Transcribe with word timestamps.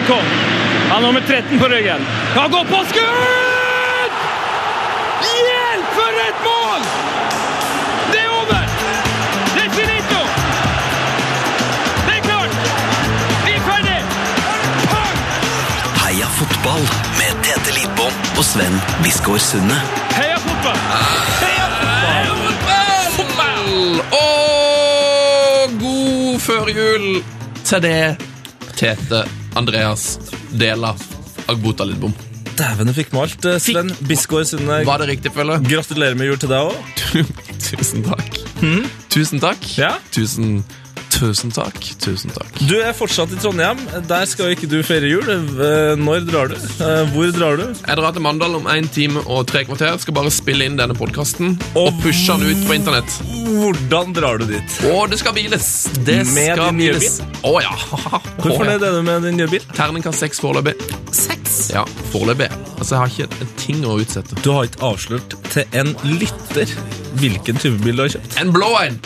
Maikon. 0.00 0.24
Han 0.88 0.90
har 0.90 1.00
nummer 1.00 1.20
13 1.20 1.58
på 1.58 1.68
ryggen. 1.68 2.00
Han 2.34 2.50
går 2.50 2.64
på 2.64 2.84
skudd! 2.88 4.12
Hjelp, 5.22 5.86
for 5.96 6.20
et 6.28 6.38
mål! 6.44 6.80
Det 8.12 8.20
er 8.20 8.28
over! 8.28 8.62
Det 9.54 9.64
er 9.64 9.70
finito! 9.70 10.20
Det 12.06 12.14
er 12.16 12.22
klart! 12.28 12.52
Vi 13.44 13.52
er 13.52 13.60
ferdig! 13.66 13.98
Heia 16.04 16.28
fotball 16.38 16.86
med 17.18 17.42
Tete 17.44 17.74
Lidbom 17.76 18.14
og 18.38 18.44
Sven 18.44 18.80
Biskår 19.02 19.38
Sunde. 19.38 19.76
Heia 20.16 20.38
fotball! 20.46 20.80
Heia 21.42 21.66
fotball! 21.74 23.12
Fotball! 23.18 24.00
Og 24.22 25.76
god 25.84 26.40
førjul 26.40 27.22
til 27.64 27.82
det, 27.82 28.16
Tete, 28.76 29.39
Andreas, 29.56 30.18
Dela, 30.52 30.94
Agbota 31.48 31.84
Lidbom. 31.84 32.14
Dæven, 32.60 32.86
du 32.90 32.92
fikk 32.92 33.12
med 33.14 33.22
alt. 33.22 33.44
eh, 33.48 33.58
Sven 33.58 33.90
Bisgaard 34.06 34.46
Sunde. 34.50 34.82
Var 34.86 34.98
det 34.98 35.08
riktig, 35.08 35.32
følge? 35.32 35.56
Gratulerer 35.70 36.14
med 36.18 36.26
jul 36.28 36.38
til 36.38 36.48
deg 36.52 36.58
òg. 36.70 37.24
Tusen 37.70 38.02
takk. 38.04 38.40
Tusen 39.10 39.40
takk. 39.40 39.64
Ja. 39.78 39.94
Tusen, 40.12 40.60
tusen 41.20 41.52
takk. 41.54 41.76
Tusen 42.00 42.32
takk. 42.34 42.60
Du 42.68 42.74
er 42.80 42.94
fortsatt 42.96 43.32
i 43.34 43.38
Trondheim. 43.40 43.78
Der 44.08 44.24
skal 44.30 44.54
ikke 44.54 44.68
du 44.70 44.78
feire 44.86 45.08
jul. 45.10 45.26
Eh, 45.28 45.92
Når 46.00 46.24
drar 46.30 46.48
du? 46.52 46.56
Eh, 46.56 47.02
Hvor 47.12 47.30
drar 47.36 47.60
du? 47.60 47.66
Jeg 47.76 47.98
drar 48.00 48.14
til 48.16 48.24
Mandal 48.24 48.56
om 48.56 48.68
én 48.72 48.88
time 48.94 49.20
og 49.26 49.44
tre 49.50 49.62
kvarter. 49.68 49.98
Skal 50.00 50.16
bare 50.16 50.32
spille 50.32 50.64
inn 50.68 50.78
denne 50.80 50.96
podkasten 50.96 51.54
og 51.74 51.90
Og 51.90 52.00
pushe 52.02 52.36
den 52.40 52.48
ut 52.54 52.64
på 52.68 52.76
internett. 52.78 53.18
Hvordan 53.50 54.14
drar 54.16 54.40
du 54.40 54.46
dit? 54.48 54.78
Og 54.90 55.10
det 55.12 55.18
skal 55.20 55.36
hviles! 55.36 55.68
Det 56.06 56.20
Med 56.32 56.54
skal 56.54 56.70
din 56.70 56.80
nye 56.80 56.96
hviles. 56.96 57.20
Å 57.44 57.54
ja. 57.64 57.74
Hvor 58.40 58.56
fornøyd 58.56 58.82
er 58.88 58.96
du 58.98 59.02
med 59.06 59.22
din 59.28 59.36
nye 59.40 59.50
bil? 59.50 59.64
Terningkast 59.76 60.22
seks 60.24 60.40
foreløpig. 60.40 60.74
Seks. 61.14 61.60
Ja, 61.74 61.84
foreløpig. 62.14 62.48
Altså, 62.78 62.94
jeg 62.94 63.00
har 63.00 63.14
ikke 63.28 63.44
en 63.44 63.54
ting 63.60 63.84
å 63.84 63.98
utsette. 64.00 64.38
Du 64.44 64.52
har 64.54 64.68
ikke 64.70 64.84
avslørt 64.92 65.36
til 65.52 65.64
en 65.76 65.92
lytter 66.06 66.70
hvilken 67.20 67.58
type 67.60 67.80
bil 67.84 67.98
du 67.98 68.06
har 68.06 68.14
kjøpt. 68.16 68.38
En 68.40 68.52
blå 68.54 68.70
en! 68.86 69.00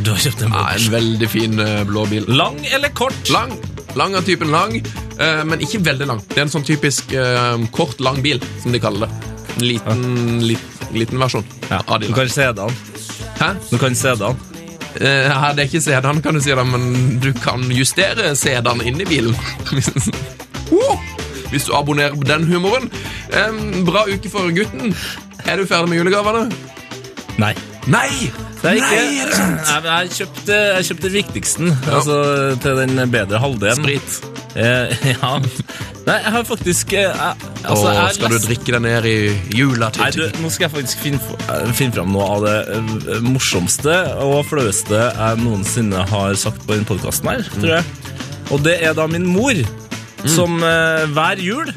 Du 0.00 0.10
har 0.10 0.18
kjøpt 0.18 0.42
en 0.46 0.54
Ja, 0.56 0.64
en 0.76 0.90
veldig 0.92 1.28
fin 1.30 1.58
eh, 1.60 1.82
blå 1.88 2.06
bil. 2.10 2.24
Lang 2.28 2.56
eller 2.72 2.88
kort? 2.96 3.28
Lang. 3.30 3.52
Lang 3.98 4.14
av 4.16 4.24
typen 4.24 4.48
lang, 4.50 4.78
eh, 5.20 5.42
men 5.44 5.60
ikke 5.60 5.82
veldig 5.84 6.06
lang. 6.08 6.22
Det 6.30 6.38
er 6.40 6.46
en 6.46 6.52
sånn 6.54 6.64
typisk 6.64 7.12
eh, 7.12 7.58
kort, 7.76 8.00
lang 8.00 8.22
bil, 8.24 8.40
som 8.62 8.72
de 8.72 8.80
kaller 8.80 9.04
det. 9.06 9.34
En 9.58 9.66
liten, 9.68 10.00
lit, 10.48 10.86
liten 10.96 11.20
versjon 11.20 11.44
av 11.68 11.84
de 12.00 12.06
Du 12.08 12.14
lange. 12.14 12.16
kan 12.22 12.28
se 12.32 12.48
den. 12.56 12.80
Hæ? 13.38 13.50
Du 13.68 13.76
kan 13.78 13.94
se 13.94 14.14
den. 14.16 14.40
Eh, 14.96 15.28
ja, 15.28 15.52
det 15.52 15.66
er 15.66 15.68
ikke 15.68 15.80
sedan, 15.84 16.22
kan 16.24 16.34
du 16.34 16.40
si 16.44 16.50
det, 16.56 16.64
men 16.66 17.18
du 17.20 17.30
kan 17.36 17.62
justere 17.72 18.32
sedan 18.36 18.80
inni 18.84 19.04
bilen. 19.08 19.36
Hvis 21.52 21.66
du 21.68 21.74
abonnerer 21.76 22.14
på 22.16 22.24
den 22.24 22.46
humoren. 22.48 22.88
Bra 23.84 24.06
uke 24.08 24.30
for 24.32 24.48
gutten. 24.56 24.94
Er 25.44 25.60
du 25.60 25.66
ferdig 25.68 25.90
med 25.92 25.98
julegavene? 26.00 26.46
Nei. 27.36 27.52
Nei! 27.92 28.30
Det 28.62 28.70
er 28.70 28.78
ikke? 28.78 29.46
Nei, 29.66 29.78
jeg 30.02 30.12
kjøpte, 30.20 30.58
jeg 30.76 30.86
kjøpte 30.90 31.08
viktigsten 31.10 31.72
viktigste, 31.72 31.96
altså 31.96 32.16
til 32.62 32.78
den 32.78 33.10
bedre 33.10 33.40
halvdelen. 33.42 33.82
Sprit. 33.82 34.32
Eh, 34.54 34.92
ja. 35.14 35.30
Nei, 36.06 36.16
jeg 36.18 36.32
har 36.34 36.44
faktisk 36.46 36.92
eh, 36.92 37.06
jeg, 37.08 37.36
altså, 37.64 37.88
Åh, 37.88 37.96
jeg 37.96 38.16
skal 38.18 38.34
du 38.34 38.38
drikke 38.42 38.74
deg 38.74 38.82
ned 38.84 39.06
i 39.08 39.14
jula 39.56 39.88
Nei, 39.96 40.08
du, 40.12 40.24
nå 40.42 40.50
skal 40.52 40.66
jeg 40.66 40.72
faktisk 40.74 41.04
finne, 41.06 41.36
eh, 41.46 41.70
finne 41.78 41.96
fram 41.96 42.10
noe 42.12 42.26
av 42.34 42.42
det 42.44 42.56
eh, 42.74 43.22
morsomste 43.24 43.94
og 44.20 44.42
flaueste 44.50 44.98
jeg 44.98 45.40
noensinne 45.40 46.04
har 46.10 46.36
sagt 46.38 46.60
på 46.66 46.74
denne 46.74 46.88
podkasten 46.90 47.32
her, 47.32 47.46
tror 47.54 47.72
jeg. 47.78 48.18
Og 48.52 48.66
det 48.66 48.76
er 48.84 48.98
da 48.98 49.06
min 49.10 49.24
mor, 49.30 49.62
som 50.28 50.58
eh, 50.66 51.06
hver 51.16 51.42
jul 51.42 51.72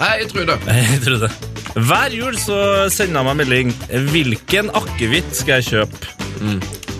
Nei, 0.00 0.14
jeg 0.22 0.30
tror 0.30 0.46
det. 0.48 0.54
Jeg 0.80 1.00
tror 1.04 1.18
det. 1.26 1.28
Hver 1.76 2.14
jul 2.16 2.38
så 2.40 2.56
sender 2.88 3.20
jeg 3.20 3.26
meg 3.26 3.36
melding. 3.42 3.72
Hvilken 4.14 4.70
akevitt 4.80 5.34
skal 5.36 5.58
jeg 5.60 5.66
kjøpe? 5.74 6.19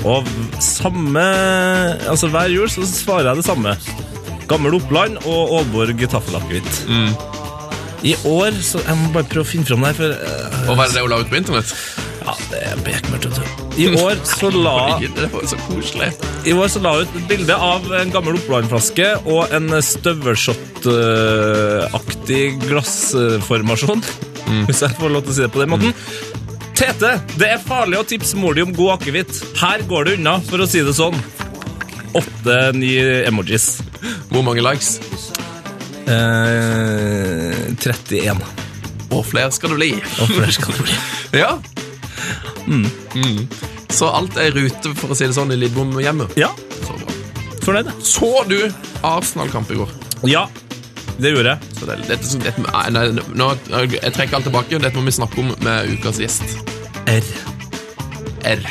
Og 0.08 0.20
samme 0.64 1.24
Altså 2.08 2.26
hver 2.32 2.48
jul 2.52 2.68
så 2.72 2.80
svarer 2.88 3.26
jeg 3.30 3.36
det 3.42 3.48
samme. 3.48 3.70
Gammel 4.50 4.72
Oppland 4.80 5.14
og 5.28 5.41
Aalborg 5.60 6.00
taffelakevitt. 6.10 6.74
I 8.02 8.14
år 8.24 8.50
så 8.64 8.78
Jeg 8.86 8.96
må 8.96 9.10
bare 9.12 9.24
prøve 9.28 9.44
å 9.44 9.48
finne 9.50 9.66
fram 9.68 9.80
det 9.84 9.88
her, 9.92 9.98
for 9.98 10.08
uh, 10.16 10.70
Og 10.72 10.76
hva 10.78 10.84
er 10.86 10.91
det 10.94 11.02
hun 11.04 11.10
la 11.12 11.18
ut 11.20 11.28
på 11.30 11.36
internett? 11.41 11.70
Ja, 12.20 12.32
det 12.50 12.58
er 12.68 12.76
bekmørkt. 12.84 13.36
I 13.80 13.86
år 13.96 14.14
så 14.28 14.48
la 14.66 14.76
Det 15.00 15.28
var 15.32 15.44
så 15.48 15.56
koselig. 15.68 16.10
i 16.44 16.52
år 16.52 16.68
så 16.72 16.78
la 16.84 16.92
ut 17.00 17.08
et 17.16 17.28
bilde 17.28 17.54
av 17.56 17.92
en 18.00 18.10
gammel 18.12 18.34
Oppland-flaske 18.41 19.08
og 19.28 19.42
en 19.56 19.68
støvelshot-aktig 19.84 22.44
glassformasjon. 22.66 24.00
Hvis 24.68 24.82
jeg 24.84 24.92
får 25.00 25.10
lov 25.14 25.22
til 25.26 25.32
å 25.32 25.34
si 25.36 25.42
det 25.44 25.52
på 25.54 25.62
den 25.62 25.72
måten. 25.74 25.92
Tete, 26.80 27.10
det 27.36 27.48
er 27.56 27.60
farlig 27.60 27.98
å 28.00 28.04
tipse 28.08 28.38
mor 28.41 28.56
di 28.56 28.62
om 28.64 28.70
god 28.72 28.94
akevitt. 28.98 29.34
Her 29.60 29.82
går 29.88 30.06
det 30.08 30.14
unna, 30.18 30.38
for 30.48 30.62
å 30.64 30.68
si 30.68 30.80
det 30.86 30.94
sånn. 30.96 31.16
Åtte-ni 32.16 32.94
emojis. 33.28 33.66
Hvor 34.30 34.44
mange 34.46 34.64
likes? 34.64 34.94
Eh, 36.10 37.58
31. 37.76 38.41
Og 39.12 39.26
flere 39.28 39.52
skal 39.52 39.74
det 39.74 39.78
bli. 39.82 39.91
Og 40.22 40.32
flere 40.32 40.54
skal 40.56 40.76
det 40.78 40.86
bli. 40.88 40.98
Ja. 41.42 41.52
Mm. 42.66 42.86
Så 43.91 44.08
alt 44.10 44.34
er 44.38 44.48
i 44.50 44.64
rute, 44.64 44.91
for 44.98 45.12
å 45.12 45.16
si 45.18 45.26
det 45.28 45.34
sånn, 45.36 45.52
i 45.54 45.58
Lidbom-hjemmet. 45.60 46.32
Ja, 46.41 46.48
Så 46.82 46.97
bra. 46.97 47.14
fornøyd. 47.66 47.92
Så 48.06 48.30
du 48.50 48.56
Arsenal-kamp 49.06 49.70
i 49.74 49.78
går? 49.78 49.92
Ja, 50.30 50.47
det 51.22 51.34
gjorde 51.34 51.54
jeg. 51.54 51.72
Så 51.78 51.88
det, 51.88 51.98
dette, 52.10 52.42
dette, 52.44 52.66
nei, 52.66 52.84
nei, 52.97 53.06
nå, 53.38 53.50
jeg 53.97 54.14
trekker 54.16 54.41
alt 54.41 54.48
tilbake. 54.50 54.82
Dette 54.82 54.97
må 54.98 55.08
vi 55.08 55.16
snakke 55.20 55.42
om 55.42 55.54
med 55.64 55.97
ukas 55.97 56.22
gjest. 56.22 56.56
R. 57.10 57.34
R. 58.56 58.70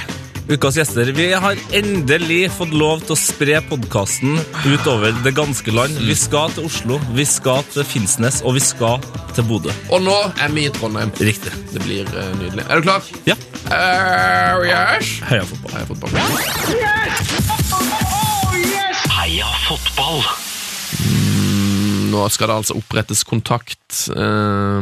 Ukas 0.49 0.79
gjester, 0.79 1.05
vi 1.13 1.27
har 1.37 1.59
endelig 1.77 2.47
fått 2.55 2.71
lov 2.73 3.03
til 3.05 3.13
å 3.13 3.17
spre 3.21 3.59
podkasten 3.69 4.39
utover 4.65 5.13
det 5.21 5.35
ganske 5.37 5.69
land. 5.75 5.99
Vi 6.01 6.15
skal 6.17 6.49
til 6.55 6.65
Oslo, 6.65 6.97
vi 7.13 7.25
skal 7.29 7.61
til 7.69 7.85
Finnsnes, 7.85 8.41
og 8.41 8.57
vi 8.57 8.63
skal 8.65 8.97
til 9.37 9.45
Bodø. 9.45 9.69
Og 9.93 10.01
nå 10.07 10.17
er 10.41 10.49
vi 10.57 10.65
i 10.65 10.73
Trondheim. 10.73 11.13
Riktig. 11.21 11.53
Det 11.69 11.85
blir 11.85 12.09
uh, 12.17 12.33
nydelig. 12.41 12.65
Er 12.65 12.81
du 12.81 12.89
klar? 12.89 13.13
Ja. 13.29 13.37
Uh, 13.69 14.65
yes. 14.65 15.19
Heia 15.29 15.45
fotball. 15.45 15.77
Heia 15.77 15.85
fotball. 15.93 16.11
Heia 19.19 19.57
fotball! 19.69 20.48
Nå 22.09 22.23
skal 22.33 22.49
det 22.49 22.57
altså 22.63 22.77
opprettes 22.79 23.23
kontakt 23.27 23.99
eh, 24.13 24.79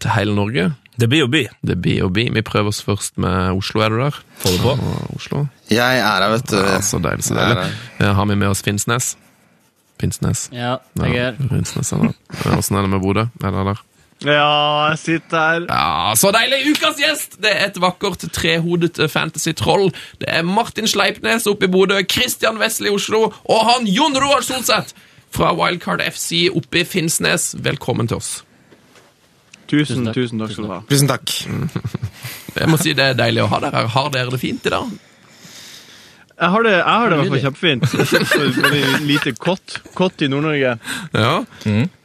til 0.00 0.14
hele 0.14 0.36
Norge. 0.36 0.70
Det 1.00 1.08
blir 1.08 1.24
jo 1.24 1.30
by. 1.32 1.44
Det 1.64 1.78
blir 1.80 2.02
jo 2.02 2.10
by 2.12 2.26
Vi 2.34 2.42
prøver 2.44 2.68
oss 2.68 2.82
først 2.84 3.16
med 3.22 3.56
Oslo, 3.56 3.80
er 3.80 3.92
du 3.94 4.00
der? 4.02 4.18
Får 4.42 4.56
du 4.56 4.62
på. 4.64 4.74
Oslo. 5.16 5.44
Jeg 5.72 6.00
er 6.02 6.04
her, 6.04 6.28
vet 6.34 6.50
du. 6.50 6.58
Ja, 6.60 6.80
så 6.84 7.00
deilig, 7.00 7.24
så 7.24 7.38
deilig. 7.38 7.70
har 8.18 8.26
vi 8.28 8.36
med 8.36 8.52
oss 8.52 8.62
Finnsnes? 8.66 9.14
Finnsnes. 10.00 10.48
Ja, 10.52 10.78
jeg 11.00 11.16
er 11.16 11.38
her. 11.38 11.54
er 11.60 12.58
Åssen 12.58 12.76
er 12.76 12.84
det 12.84 12.92
med 12.92 13.00
Bodø? 13.00 13.26
Er 13.42 13.56
det 13.56 13.64
der? 13.70 13.80
Ja, 14.20 14.90
jeg 14.90 14.98
sitter 15.00 15.38
her. 15.38 15.66
Ja, 15.70 16.14
Så 16.16 16.28
deilig! 16.36 16.74
Ukas 16.74 16.98
gjest! 17.00 17.38
Det 17.40 17.52
er 17.54 17.70
et 17.70 17.78
vakkert 17.80 18.26
trehodet 18.36 19.00
fantasy-troll. 19.08 19.88
Det 20.20 20.28
er 20.28 20.44
Martin 20.44 20.88
Sleipnes 20.88 21.48
oppe 21.48 21.68
i 21.68 21.72
Bodø, 21.72 22.02
Christian 22.04 22.60
Wessel 22.60 22.90
i 22.90 22.92
Oslo 22.92 23.30
og 23.30 23.62
han 23.70 23.88
Jon 23.88 24.16
Roar 24.20 24.44
Solseth 24.44 24.92
fra 25.30 25.52
Wildcard 25.56 26.02
FC 26.04 26.48
oppe 26.54 26.82
i 26.82 26.86
Finnsnes. 26.88 27.52
Velkommen 27.62 28.08
til 28.10 28.20
oss. 28.20 28.30
Tusen, 29.70 30.08
tusen 30.14 30.40
takk 30.40 30.50
skal 30.56 30.66
du 30.66 30.72
ha. 30.72 30.80
Tusen 30.90 31.10
takk. 31.10 31.30
Jeg 32.58 32.66
må 32.66 32.78
si 32.80 32.92
Det 32.98 33.12
er 33.12 33.18
deilig 33.18 33.44
å 33.44 33.50
ha 33.52 33.60
dere 33.62 33.84
her. 33.84 33.92
Har 33.94 34.10
dere 34.14 34.34
det 34.34 34.40
fint 34.42 34.66
i 34.66 34.72
dag? 34.74 34.90
Jeg 36.40 36.48
har 36.54 36.64
det, 36.64 36.70
jeg 36.72 36.84
har 36.88 37.10
det 37.10 37.16
i 37.16 37.20
hvert 37.20 37.32
fall 37.34 37.42
kjempefint. 37.44 37.82
Veldig 38.64 39.00
lite 39.04 39.32
kott, 39.36 39.74
kott 39.92 40.22
i 40.24 40.28
Nord-Norge. 40.32 40.70
Ja. 41.12 41.34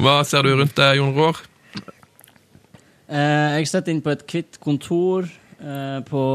Hva 0.04 0.16
ser 0.28 0.44
du 0.44 0.52
rundt 0.60 0.76
deg, 0.76 0.98
Jon 1.00 1.14
Roar? 1.16 1.40
Eh, 3.08 3.56
jeg 3.62 3.70
sitter 3.72 3.94
inne 3.94 4.04
på 4.04 4.12
et 4.12 4.26
hvitt 4.28 4.60
kontor 4.60 5.30
eh, 5.30 6.02
på 6.10 6.26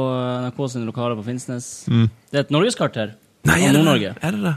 NRK 0.47 0.63
sine 0.73 0.89
lokaler 0.89 1.21
på 1.21 1.27
Finnsnes. 1.29 1.69
Det 1.93 2.41
er 2.41 2.47
et 2.47 2.57
norgeskart 2.57 2.97
her. 3.03 3.13
Nei, 3.51 3.61
er 3.69 3.77
det 3.77 3.85
det? 3.85 4.15
Er 4.17 4.39
det 4.39 4.43
det? 4.49 4.57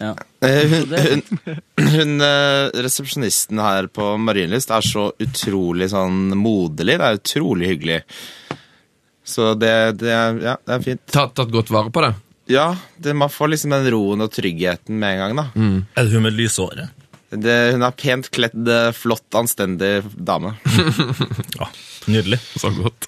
Ja. 0.00 0.14
Eh, 0.40 0.64
Hun, 0.70 0.94
hun, 0.96 1.22
hun 1.94 2.14
eh, 2.24 2.70
resepsjonisten 2.86 3.60
her 3.60 3.86
på 3.92 4.06
Marienlyst 4.22 4.70
er 4.72 4.86
så 4.86 5.10
utrolig 5.20 5.90
sånn 5.92 6.30
moderlig. 6.40 6.96
Det 7.02 7.08
er 7.10 7.18
utrolig 7.20 7.68
hyggelig. 7.74 7.98
Så 9.30 9.52
det, 9.60 9.74
det, 10.00 10.08
er, 10.10 10.40
ja, 10.42 10.54
det 10.66 10.74
er 10.78 10.86
fint. 10.86 11.02
Tatt, 11.12 11.34
tatt 11.36 11.52
godt 11.52 11.70
vare 11.70 11.92
på 11.92 12.02
det? 12.06 12.14
Ja, 12.50 12.70
det, 12.98 13.12
man 13.14 13.30
får 13.30 13.52
liksom 13.52 13.76
den 13.76 13.90
roen 13.94 14.24
og 14.24 14.32
tryggheten 14.34 14.96
med 14.98 15.12
en 15.14 15.20
gang, 15.22 15.36
da. 15.38 15.44
Er 16.00 16.08
det 16.08 16.16
hun 16.16 16.24
med 16.24 16.34
lyshåret? 16.34 16.96
Det, 17.30 17.58
hun 17.76 17.84
er 17.86 17.92
pent 17.94 18.26
kledd, 18.34 18.64
eh, 18.66 18.88
flott, 18.96 19.28
anstendig 19.38 20.00
dame. 20.16 20.56
Ja, 21.60 21.68
nydelig. 22.10 22.40
Så 22.58 22.72
godt. 22.74 23.06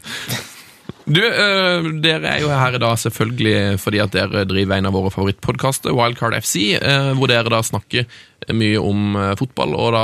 Du, 1.02 1.18
øh, 1.18 1.86
dere 2.04 2.28
er 2.30 2.40
jo 2.44 2.48
her 2.52 2.76
i 2.76 2.78
dag 2.78 2.98
selvfølgelig 3.02 3.80
fordi 3.82 3.98
at 4.04 4.12
dere 4.14 4.44
driver 4.46 4.76
en 4.78 4.86
av 4.86 4.94
våre 4.94 5.10
favorittpodkaster, 5.10 5.90
Wildcard 5.98 6.36
FC, 6.38 6.76
øh, 6.78 7.12
hvor 7.18 7.26
dere 7.30 7.50
da 7.50 7.58
snakker 7.66 8.06
mye 8.54 8.78
om 8.78 9.16
øh, 9.18 9.32
fotball, 9.40 9.74
og 9.74 9.92
da 9.96 10.02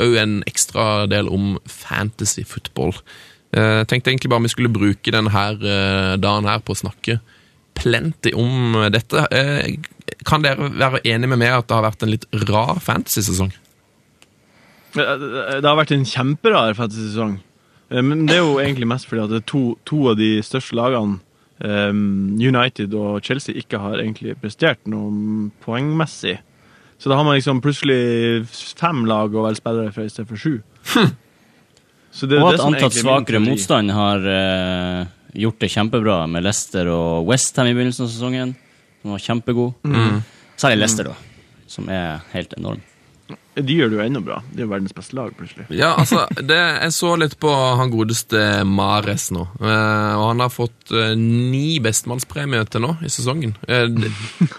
òg 0.00 0.16
en 0.22 0.38
ekstra 0.48 1.06
del 1.10 1.28
om 1.28 1.58
fantasy 1.68 2.46
football. 2.48 2.94
Eh, 3.52 3.78
Jeg 3.82 3.88
tenkte 3.88 4.10
egentlig 4.10 4.30
bare 4.32 4.44
vi 4.44 4.48
skulle 4.52 4.72
bruke 4.72 5.12
denne 5.12 5.28
eh, 5.32 6.16
dagen 6.20 6.48
her 6.48 6.58
på 6.64 6.72
å 6.72 6.80
snakke 6.80 7.18
plenty 7.78 8.32
om 8.36 8.76
dette. 8.92 9.26
Eh, 9.32 9.76
Kan 10.26 10.42
dere 10.42 10.70
være 10.80 11.04
enige 11.04 11.28
med 11.28 11.38
meg 11.44 11.52
at 11.54 11.68
det 11.68 11.76
har 11.76 11.84
vært 11.90 12.02
en 12.02 12.10
litt 12.10 12.24
rar 12.48 12.80
fantasy-sesong? 12.80 13.52
Det 14.96 15.64
har 15.64 15.76
vært 15.78 15.92
en 15.94 16.04
kjemperar 16.08 16.72
fantasy-sesong. 16.74 17.36
Eh, 17.90 18.02
Men 18.02 18.26
det 18.26 18.36
er 18.36 18.44
jo 18.44 18.58
egentlig 18.62 18.88
mest 18.90 19.08
fordi 19.08 19.24
at 19.24 19.32
det 19.32 19.42
er 19.42 19.48
to, 19.48 19.62
to 19.88 20.02
av 20.12 20.18
de 20.20 20.30
største 20.44 20.76
lagene, 20.78 21.20
eh, 21.64 21.92
United 21.92 22.94
og 22.94 23.22
Chelsea, 23.24 23.56
ikke 23.58 23.80
har 23.82 24.02
egentlig 24.02 24.36
prestert 24.42 24.84
noe 24.86 25.50
poengmessig. 25.64 26.38
Så 26.98 27.10
da 27.10 27.16
har 27.16 27.24
man 27.24 27.36
liksom 27.38 27.60
plutselig 27.62 28.48
fem 28.50 29.04
lag 29.06 29.30
å 29.30 29.44
velge 29.44 29.60
spillere 29.60 29.94
fra 29.94 30.06
istedenfor 30.08 30.40
sju. 30.42 30.56
Så 32.10 32.26
det 32.26 32.38
er 32.38 32.42
Og 32.42 32.50
det 32.50 32.58
at 32.58 32.64
som 32.64 32.74
antatt 32.74 32.96
er 32.96 33.04
svakere 33.04 33.40
motstand 33.44 33.92
har 33.94 34.24
uh, 34.26 35.04
gjort 35.38 35.60
det 35.62 35.68
kjempebra 35.70 36.16
med 36.26 36.42
Leicester 36.42 36.88
og 36.90 37.28
Westham 37.28 37.68
i 37.70 37.76
begynnelsen 37.76 38.08
av 38.08 38.10
sesongen. 38.10 38.56
Som 39.02 39.14
var 39.14 39.22
kjempegod. 39.22 39.76
Mm. 39.86 40.16
Særlig 40.58 40.80
Leicester, 40.80 41.12
da. 41.12 41.14
Som 41.70 41.86
er 41.92 42.24
helt 42.32 42.56
enorm. 42.58 42.82
De 43.58 43.74
gjør 43.74 43.90
det 43.90 43.98
jo 43.98 44.02
enda 44.04 44.20
bra. 44.22 44.38
De 44.54 44.62
er 44.62 44.68
verdens 44.70 44.94
beste 44.94 45.16
lag, 45.18 45.32
plutselig. 45.36 45.66
Ja, 45.74 45.92
altså, 45.98 46.24
det, 46.36 46.58
jeg 46.58 46.94
så 46.94 47.14
litt 47.18 47.34
på 47.42 47.50
han 47.50 47.90
godeste 47.92 48.42
Mares 48.68 49.28
nå, 49.34 49.44
eh, 49.58 50.12
og 50.14 50.24
han 50.30 50.44
har 50.44 50.52
fått 50.54 50.94
eh, 50.94 51.14
ni 51.18 51.80
bestemannspremier 51.82 52.68
til 52.70 52.86
nå 52.86 52.94
i 53.02 53.10
sesongen. 53.12 53.56
Eh, 53.66 53.88
det, 53.90 54.12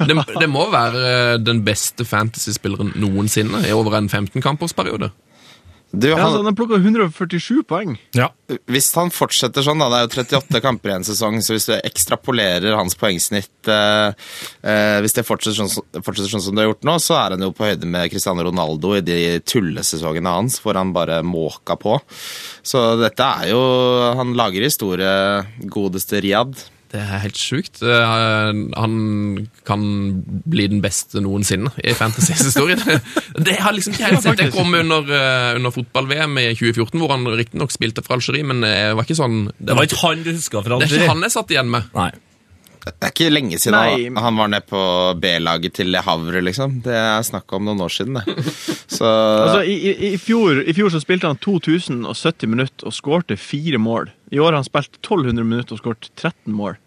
det, 0.04 0.18
det 0.36 0.52
må 0.52 0.68
være 0.74 1.40
den 1.42 1.64
beste 1.68 2.08
fantasyspilleren 2.08 2.94
noensinne 3.00 3.64
i 3.68 3.74
over 3.76 3.98
en 4.00 4.12
15-kampersperiode. 4.12 5.14
Du, 5.92 6.06
Ja, 6.08 6.18
altså, 6.22 6.38
han, 6.38 6.46
han 6.46 6.46
har 6.52 6.56
plukka 6.60 6.78
147 6.78 7.64
poeng. 7.66 7.96
Ja. 8.14 8.28
hvis 8.70 8.92
han 8.94 9.10
fortsetter 9.10 9.66
sånn, 9.66 9.82
da, 9.82 9.88
det 9.90 9.98
er 9.98 10.06
jo 10.06 10.24
38 10.38 10.62
kamper 10.62 10.92
i 10.92 10.96
en 11.00 11.06
sesong, 11.08 11.40
så 11.42 11.56
hvis 11.56 11.66
du 11.66 11.74
ekstrapolerer 11.80 12.76
hans 12.78 12.94
poengsnitt 13.00 13.70
eh, 13.74 14.14
eh, 14.62 14.98
Hvis 15.02 15.18
det 15.18 15.26
fortsetter 15.26 15.58
sånn, 15.64 15.72
som- 15.74 16.04
fortsetter 16.06 16.30
sånn 16.30 16.46
som 16.46 16.54
det 16.54 16.64
har 16.66 16.70
gjort 16.72 16.86
nå, 16.86 16.96
så 17.02 17.18
er 17.18 17.36
han 17.38 17.42
jo 17.48 17.52
på 17.58 17.66
høyde 17.66 17.90
med 17.90 18.10
Cristiano 18.14 18.46
Ronaldo 18.46 18.94
i 18.98 19.02
de 19.02 19.20
tullesesongene 19.42 20.30
hans, 20.38 20.60
hvor 20.62 20.78
han 20.78 20.94
bare 20.94 21.24
måka 21.26 21.74
på. 21.82 21.98
Så 22.62 22.84
dette 23.02 23.26
er 23.42 23.50
jo 23.56 23.62
Han 24.20 24.34
lager 24.38 24.62
historie, 24.66 25.16
godeste 25.74 26.22
Riyad. 26.22 26.54
Det 26.90 27.00
er 27.04 27.20
helt 27.22 27.38
sjukt. 27.38 27.82
Eh, 27.86 28.52
Han 28.82 28.94
kan 29.68 29.84
bli 30.50 30.66
den 30.72 30.82
beste 30.82 31.22
noensinne 31.22 31.70
i 31.84 31.94
fantasys 31.98 32.42
historie. 32.50 32.78
Det 33.50 33.58
har 33.62 33.76
liksom 33.76 33.94
ikke 33.94 34.10
helt 34.10 34.26
sett 34.26 34.42
det 34.42 34.50
kom 34.56 34.74
under, 34.74 35.06
eh, 35.06 35.52
under 35.60 35.74
fotball-VM 35.76 36.40
i 36.42 36.48
2014, 36.56 36.98
hvor 37.00 37.14
han 37.14 37.28
riktignok 37.38 37.74
spilte 37.76 38.02
for 38.06 38.18
Algerie, 38.18 38.46
men 38.48 38.66
det 38.66 38.74
var 38.98 39.06
ikke 39.06 39.20
sånn 39.20 39.38
Det 39.60 39.78
var 39.78 39.86
ikke 39.86 40.02
han 40.02 40.26
du 40.26 40.34
huska 40.34 40.64
fra 40.66 40.80
det 40.82 40.90
er 40.90 40.98
ikke 41.04 41.14
han 41.14 41.28
jeg 41.28 41.36
satt 41.38 41.54
igjen 41.54 41.70
med. 41.72 41.94
Nei. 41.96 42.10
Det 42.86 42.94
er 43.04 43.12
ikke 43.12 43.30
lenge 43.32 43.58
siden 43.60 43.76
Nei. 43.76 44.22
han- 44.22 44.38
var 44.40 44.48
nede 44.48 44.66
på 44.70 44.80
B-laget 45.20 45.74
til 45.74 45.92
Le 45.92 46.00
Havre, 46.06 46.42
liksom. 46.42 46.82
Det 46.86 46.96
er 46.96 47.22
snakk 47.28 47.52
om 47.54 47.66
noen 47.68 47.82
år 47.84 47.92
siden, 47.92 48.16
det. 48.20 48.46
Så 49.00 49.06
Altså, 49.06 49.64
i, 49.68 49.76
i, 49.92 50.14
i, 50.14 50.18
fjor, 50.18 50.62
I 50.68 50.74
fjor 50.74 50.90
så 50.94 51.02
spilte 51.04 51.28
han 51.28 51.38
2070 51.44 52.48
minutter 52.50 52.88
og 52.90 52.96
skårte 52.96 53.38
fire 53.38 53.78
mål. 53.78 54.10
I 54.32 54.40
år 54.40 54.52
har 54.54 54.62
han 54.64 54.68
spilt 54.68 54.96
1200 55.04 55.44
minutter 55.46 55.76
og 55.76 55.84
skåret 55.84 56.10
13 56.16 56.54
mål. 56.56 56.78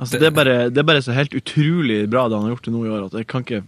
Altså, 0.00 0.18
det, 0.18 0.26
er 0.30 0.34
bare, 0.34 0.54
det 0.72 0.80
er 0.80 0.86
bare 0.88 1.02
så 1.04 1.12
helt 1.14 1.34
utrolig 1.36 1.98
bra 2.10 2.24
det 2.26 2.34
han 2.38 2.46
har 2.46 2.54
gjort 2.54 2.64
til 2.64 2.72
nå 2.74 2.80
i 2.86 2.90
år, 2.90 3.02
at 3.06 3.16
jeg 3.20 3.26
kan 3.30 3.44
ikke 3.44 3.60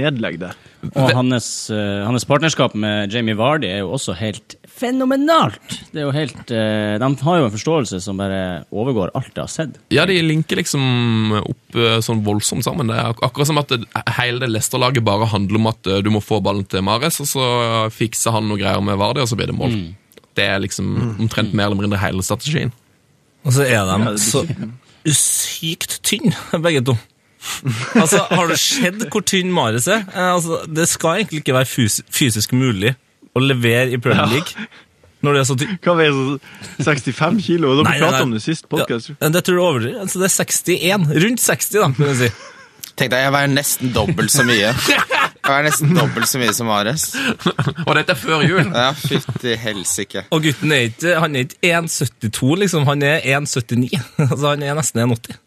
nedlegge 0.00 0.40
det. 0.40 0.48
Og 0.88 1.12
hans, 1.14 1.48
eh, 1.70 2.00
hans 2.06 2.24
partnerskap 2.26 2.74
med 2.80 3.12
Jamie 3.12 3.36
Vardy 3.38 3.68
er 3.68 3.82
jo 3.82 3.92
også 3.94 4.16
helt 4.18 4.56
fenomenalt! 4.66 5.60
Det 5.92 6.00
er 6.00 6.08
jo 6.08 6.14
helt 6.16 6.54
eh, 6.56 6.96
De 7.02 7.10
har 7.26 7.38
jo 7.38 7.46
en 7.46 7.54
forståelse 7.54 8.00
som 8.02 8.18
bare 8.18 8.64
overgår 8.72 9.12
alt 9.14 9.30
jeg 9.36 9.44
har 9.44 9.52
sett. 9.52 9.78
Ja, 9.94 10.08
de 10.08 10.16
linker 10.24 10.58
liksom 10.62 11.36
opp 11.42 11.78
eh, 11.78 12.00
sånn 12.02 12.24
voldsomt 12.26 12.66
sammen. 12.66 12.90
Det 12.90 12.96
er 12.96 13.12
ak 13.12 13.22
akkurat 13.28 13.52
som 13.52 13.60
at 13.60 13.70
det, 13.76 13.84
hele 14.16 14.42
det 14.42 14.50
Leicester-laget 14.50 15.06
bare 15.06 15.28
handler 15.30 15.60
om 15.60 15.70
at 15.74 15.94
du 16.02 16.10
må 16.10 16.24
få 16.24 16.40
ballen 16.42 16.66
til 16.66 16.82
Mares, 16.88 17.20
og 17.22 17.30
så 17.30 17.46
fikser 17.94 18.34
han 18.34 18.48
noe 18.48 18.58
greier 18.58 18.82
med 18.82 18.98
Vardy, 18.98 19.22
og 19.22 19.30
så 19.30 19.38
blir 19.38 19.52
det 19.52 19.60
mål. 19.60 19.76
Det 20.34 20.50
er 20.50 20.62
liksom 20.64 21.18
omtrent 21.20 21.52
mer 21.52 21.68
eller 21.68 21.84
mindre 21.84 22.00
hele 22.00 22.24
strategien. 22.24 22.72
Og 23.44 23.54
så 23.54 23.68
er 23.68 23.84
de 23.84 23.98
Ja, 24.00 24.14
det 24.16 24.22
så 24.24 24.42
sykt 25.06 26.00
tynne, 26.06 26.34
begge 26.64 26.82
to. 26.84 26.96
Altså, 27.96 28.26
Har 28.28 28.50
du 28.50 28.56
sett 28.60 29.00
hvor 29.08 29.22
tynn 29.24 29.48
Mares 29.56 29.86
er? 29.88 30.02
Eh, 30.12 30.28
Altså, 30.34 30.58
det 30.68 30.88
skal 30.90 31.22
egentlig 31.22 31.40
ikke 31.40 31.54
være 31.56 31.68
fys 31.70 32.00
fysisk 32.12 32.52
mulig 32.52 32.92
å 33.32 33.40
levere 33.40 33.94
i 33.96 34.00
Premier 34.02 34.28
League 34.28 34.66
når 35.24 35.34
det 35.36 35.40
er 35.40 35.48
så 35.48 35.56
tynn. 35.60 35.72
Hva 35.84 35.94
veier 35.98 36.14
så 36.16 36.84
65 36.84 37.40
kilo? 37.44 37.74
Dere 37.80 37.88
Nei, 37.90 37.96
nei, 38.00 38.10
nei. 38.12 38.20
om 38.24 38.30
det 38.32 38.42
sist. 38.44 38.64
Ja, 38.72 39.28
det 39.32 39.42
tror 39.44 39.56
du 39.56 39.62
overdriver. 39.64 40.00
Altså, 40.04 40.20
det 40.20 40.28
er 40.30 40.36
61. 40.36 41.10
Rundt 41.24 41.42
60, 41.44 41.80
da, 41.80 41.90
kan 41.96 42.08
du 42.12 42.14
si. 42.22 42.30
tenk 42.96 43.12
deg, 43.12 43.24
jeg 43.26 43.34
veier 43.36 43.52
nesten 43.52 43.92
dobbelt 43.96 44.32
så 44.32 44.44
mye. 44.48 44.72
Jeg 45.40 45.56
er 45.56 45.64
nesten 45.66 45.94
dobbelt 45.96 46.28
så 46.28 46.38
mye 46.40 46.52
som 46.54 46.68
Ares. 46.74 47.04
Og 47.86 47.92
dette 47.96 48.12
er 48.14 48.18
før 48.20 48.42
jul! 48.44 48.64
Ja, 48.66 48.90
fytti 48.96 49.54
helsike. 49.62 50.26
Og 50.34 50.42
gutten 50.44 50.72
er 50.76 50.88
ikke, 50.90 51.14
han 51.22 51.36
er 51.38 51.46
ikke 51.48 51.60
1,72, 51.80 52.50
liksom. 52.64 52.84
Han 52.90 53.02
er 53.06 53.24
1,79. 53.38 53.94
Altså, 54.30 54.42
han 54.52 54.62
er 54.66 54.76
nesten 54.78 55.00
1,80. 55.06 55.38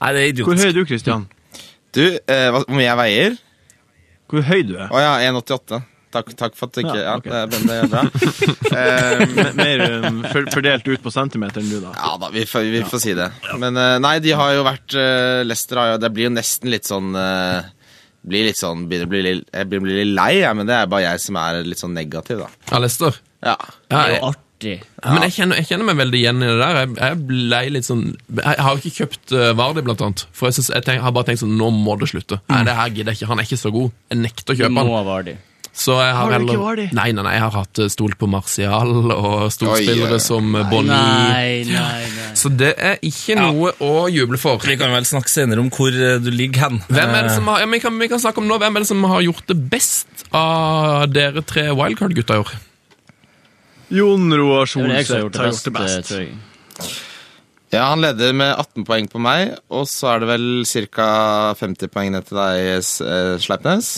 Nei, 0.00 0.12
det 0.14 0.20
er 0.22 0.28
idiotisk. 0.30 0.46
Hvor 0.50 0.62
høy 0.62 0.68
er 0.70 0.76
du, 0.78 0.84
Christian? 0.90 1.26
Du, 1.94 2.04
eh, 2.14 2.46
hva- 2.54 2.62
hvor 2.66 2.74
mye 2.78 2.86
jeg 2.86 3.00
veier? 3.02 3.36
Hvor 4.30 4.46
høy 4.48 4.62
du 4.66 4.72
er? 4.78 4.88
Å 4.94 5.02
ja, 5.02 5.12
1,88. 5.32 5.82
Takk, 6.14 6.28
takk 6.38 6.54
for 6.54 6.70
at 6.70 6.76
du 6.76 6.84
ikke 6.84 6.94
Ja, 7.00 7.14
Ja, 7.26 7.44
det, 7.50 7.60
er 7.74 7.88
bra. 7.90 8.02
Eh, 8.74 9.52
Mer 9.58 9.82
um, 10.06 10.20
fordelt 10.54 10.86
ut 10.86 11.02
på 11.02 11.10
centimeteren, 11.14 11.66
du, 11.70 11.80
da. 11.82 11.90
ja 11.94 12.12
da, 12.22 12.28
vi 12.34 12.44
får, 12.46 12.68
vi 12.70 12.82
får 12.86 13.02
si 13.02 13.14
det. 13.18 13.26
Men 13.58 13.74
eh, 13.78 13.96
nei, 14.02 14.12
de 14.22 14.34
har 14.38 14.52
jo 14.54 14.62
vært 14.66 14.94
uh, 14.94 15.42
Leicester 15.46 15.80
har 15.82 15.92
jo 15.92 15.98
Det 16.04 16.10
blir 16.14 16.28
jo 16.28 16.34
nesten 16.36 16.70
litt 16.70 16.86
sånn 16.86 17.14
eh, 17.18 17.66
blir 18.24 18.46
litt 18.48 18.60
sånn, 18.60 18.86
begynner 18.88 19.08
å 19.08 19.12
bli 19.12 19.20
litt, 19.26 19.44
Jeg 19.52 19.68
blir 19.70 19.82
bli 19.84 19.98
litt 20.00 20.14
lei, 20.16 20.32
jeg, 20.40 20.56
men 20.56 20.68
det 20.68 20.78
er 20.78 20.88
bare 20.90 21.04
jeg 21.08 21.20
som 21.24 21.38
er 21.40 21.60
litt 21.66 21.80
sånn 21.82 21.94
negativ, 21.96 22.40
da. 22.44 22.48
Ja, 22.70 22.80
Lester. 22.82 23.20
Ja. 23.44 23.54
Ja, 23.60 23.86
Det 23.90 24.00
er 24.00 24.14
jo 24.14 24.24
artig. 24.30 24.74
Men 25.04 25.26
jeg 25.26 25.34
kjenner, 25.36 25.58
jeg 25.60 25.68
kjenner 25.68 25.88
meg 25.90 25.98
veldig 26.00 26.20
igjen 26.22 26.38
i 26.40 26.46
det 26.48 26.58
der. 26.62 26.78
Jeg, 26.80 26.92
jeg 27.02 27.18
ble 27.28 27.58
litt 27.74 27.84
sånn 27.84 28.04
Jeg 28.38 28.62
har 28.64 28.78
ikke 28.80 28.94
kjøpt 29.02 29.34
uh, 29.36 29.50
Vardy, 29.58 29.82
blant 29.84 30.04
annet. 30.06 30.22
For 30.32 30.48
jeg, 30.48 30.56
synes, 30.56 30.70
jeg 30.72 30.86
tenk, 30.86 31.02
har 31.04 31.12
bare 31.12 31.28
tenkt 31.28 31.42
sånn 31.42 31.52
Nå 31.60 31.68
må 31.74 31.98
det 32.00 32.08
slutte. 32.14 32.40
Nei, 32.48 32.62
det 32.64 32.76
her 32.78 32.94
gidder 32.94 33.12
jeg 33.12 33.20
ikke. 33.20 33.28
Han 33.34 33.42
er 33.42 33.48
ikke 33.50 33.60
så 33.60 33.74
god. 33.74 33.92
Jeg 34.14 34.22
nekter 34.22 34.54
å 34.54 34.58
kjøpe 34.62 34.78
han. 34.78 34.88
Må 34.94 35.02
Vardy. 35.04 35.36
Så 35.74 35.96
jeg 35.98 36.12
har, 36.14 36.30
Har 36.30 36.38
du 36.38 36.44
ikke 36.46 36.60
vært? 36.60 36.92
Nei, 36.94 37.08
nei, 37.16 37.22
nei, 37.26 37.32
jeg 37.34 37.42
har 37.42 37.54
hatt 37.56 37.78
eh, 37.82 37.88
stolt 37.90 38.14
på 38.20 38.28
Martial 38.30 38.92
og 39.10 39.48
storspillere 39.50 40.20
som 40.22 40.52
Bonnie. 40.70 40.94
Nei, 40.94 41.64
nei, 41.66 42.04
nei. 42.14 42.28
Så 42.38 42.52
det 42.54 42.70
er 42.78 43.00
ikke 43.02 43.34
noe 43.40 43.72
å 43.82 44.04
juble 44.12 44.38
for. 44.38 44.62
Vi 44.62 44.76
kan 44.78 44.94
vel 44.94 45.08
snakke 45.08 45.32
senere 45.32 45.64
om 45.64 45.72
hvor 45.74 45.90
eh, 45.90 46.20
du 46.22 46.30
ligger 46.30 46.68
hen. 46.68 46.78
Hvem 46.86 47.10
er 47.18 47.26
det 47.26 47.32
Eh, 47.32 47.40
som 47.40 47.50
har, 47.50 47.64
ja, 47.64 47.66
vi, 47.74 47.82
kan, 47.82 47.98
vi 47.98 48.08
kan 48.12 48.22
snakke 48.22 48.38
om 48.44 48.46
nå, 48.46 48.60
hvem 48.62 48.78
er 48.78 48.86
det 48.86 48.90
som 48.92 49.02
har 49.10 49.26
gjort 49.26 49.50
det 49.50 49.58
best 49.74 50.24
av 50.30 51.08
dere 51.10 51.42
tre 51.42 51.66
wildcard-gutta 51.74 52.38
i 52.38 52.44
år? 52.44 52.54
Jon 53.98 54.30
Roar 54.30 54.70
Solseth 54.70 55.10
har 55.10 55.26
gjort 55.26 55.66
det 55.66 55.74
best, 55.74 56.14
jeg. 56.14 56.32
ja, 57.74 57.90
han 57.90 58.02
leder 58.06 58.30
med 58.32 58.54
18 58.54 58.86
poeng 58.86 59.10
på 59.10 59.18
meg, 59.22 59.56
og 59.74 59.90
så 59.90 60.14
er 60.14 60.22
det 60.22 60.30
vel 60.36 60.48
ca. 60.94 61.12
50 61.58 61.90
poeng 61.90 62.14
ned 62.14 62.30
til 62.30 62.38
deg, 62.38 62.82
Sleipnes. 63.42 63.94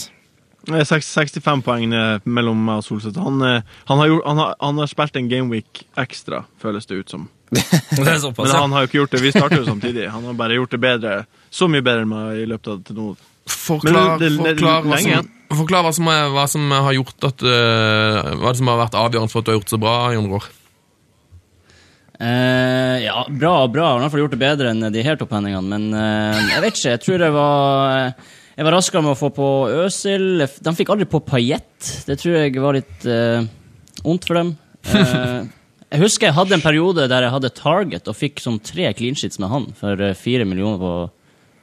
Det 0.67 0.81
er 0.83 0.89
seks- 0.89 1.13
65 1.15 1.63
poeng 1.63 1.93
mellom 2.27 2.65
meg 2.67 2.81
og 2.81 2.85
Solseth. 2.87 3.21
Han, 3.23 3.39
eh, 3.47 3.63
han, 3.87 4.01
har 4.03 4.11
gjort, 4.11 4.25
han, 4.27 4.41
har, 4.43 4.57
han 4.61 4.81
har 4.83 4.91
spilt 4.91 5.17
en 5.21 5.29
gameweek 5.31 5.85
ekstra, 6.03 6.43
føles 6.63 6.89
det 6.91 6.99
ut 7.05 7.15
som. 7.15 7.29
det 7.55 7.63
er 7.63 8.19
såpass, 8.19 8.49
Men 8.51 8.57
han 8.59 8.75
har 8.75 8.83
jo 8.85 8.91
ikke 8.91 8.99
gjort 8.99 9.15
det. 9.15 9.23
Vi 9.23 9.31
starter 9.37 9.61
jo 9.61 9.69
samtidig. 9.69 10.09
Han 10.11 10.27
har 10.27 10.35
bare 10.39 10.59
gjort 10.59 10.75
det 10.75 10.81
bedre. 10.83 11.15
Så 11.55 11.69
mye 11.71 11.85
bedre 11.87 12.03
enn 12.03 12.11
meg 12.11 12.43
i 12.43 12.49
løpet 12.51 12.73
av 12.73 12.83
til 12.89 12.99
nå. 12.99 13.09
Forklar, 13.47 14.17
det- 14.19 14.33
det- 14.35 14.57
forklar, 14.59 14.83
hva, 14.83 14.99
som, 14.99 15.29
forklar 15.55 15.87
hva, 15.87 15.93
som 15.95 16.09
er, 16.11 16.23
hva 16.35 16.47
som 16.51 16.71
har 16.75 16.93
gjort 16.97 17.27
at 17.29 17.45
uh, 17.47 18.35
Hva 18.43 18.51
det 18.51 18.59
som 18.59 18.71
har 18.73 18.81
vært 18.83 18.99
avgjørende 18.99 19.31
for 19.31 19.39
at 19.39 19.47
du 19.47 19.53
har 19.53 19.59
gjort 19.61 19.69
det 19.71 19.77
så 19.77 19.83
bra, 19.87 19.95
Jon 20.17 20.31
Rår. 20.33 20.49
Uh, 22.17 22.97
ja, 23.05 23.21
bra 23.29 23.53
og 23.67 23.75
bra. 23.77 23.93
Han 23.93 24.01
har 24.01 24.01
i 24.01 24.05
hvert 24.07 24.15
fall 24.17 24.25
gjort 24.25 24.35
det 24.35 24.41
bedre 24.43 24.73
enn 24.73 24.87
de 24.91 25.05
her 25.07 25.19
topphendingene. 25.21 25.69
Men 25.71 25.87
uh, 25.95 26.51
jeg 26.51 26.65
vet 26.65 26.81
ikke. 26.81 26.95
Jeg 26.97 27.03
tror 27.05 27.23
det 27.23 27.31
var 27.37 28.15
Jeg 28.57 28.65
var 28.65 28.73
raskere 28.73 29.05
med 29.05 29.13
å 29.13 29.19
få 29.19 29.29
på 29.37 29.47
Øsil. 29.85 30.41
De 30.41 30.73
fikk 30.79 30.89
aldri 30.95 31.05
på 31.13 31.21
Pajett. 31.27 31.91
Det 32.09 32.15
tror 32.17 32.39
jeg 32.39 32.55
var 32.65 32.79
litt 32.79 33.05
uh, 33.05 33.45
ondt 34.09 34.25
for 34.25 34.39
dem. 34.39 34.55
Uh, 34.89 35.45
jeg 35.93 36.01
husker 36.01 36.31
jeg 36.31 36.37
hadde 36.39 36.57
en 36.57 36.65
periode 36.65 37.05
der 37.13 37.27
jeg 37.27 37.35
hadde 37.35 37.53
Target 37.53 38.09
og 38.09 38.17
fikk 38.17 38.41
sånn 38.41 38.57
tre 38.65 38.89
clean 38.97 39.19
sheets 39.19 39.37
med 39.43 39.53
han 39.53 39.67
for 39.77 40.01
eh, 40.01 40.17
fire 40.17 40.47
millioner 40.49 40.81
på, 40.81 40.93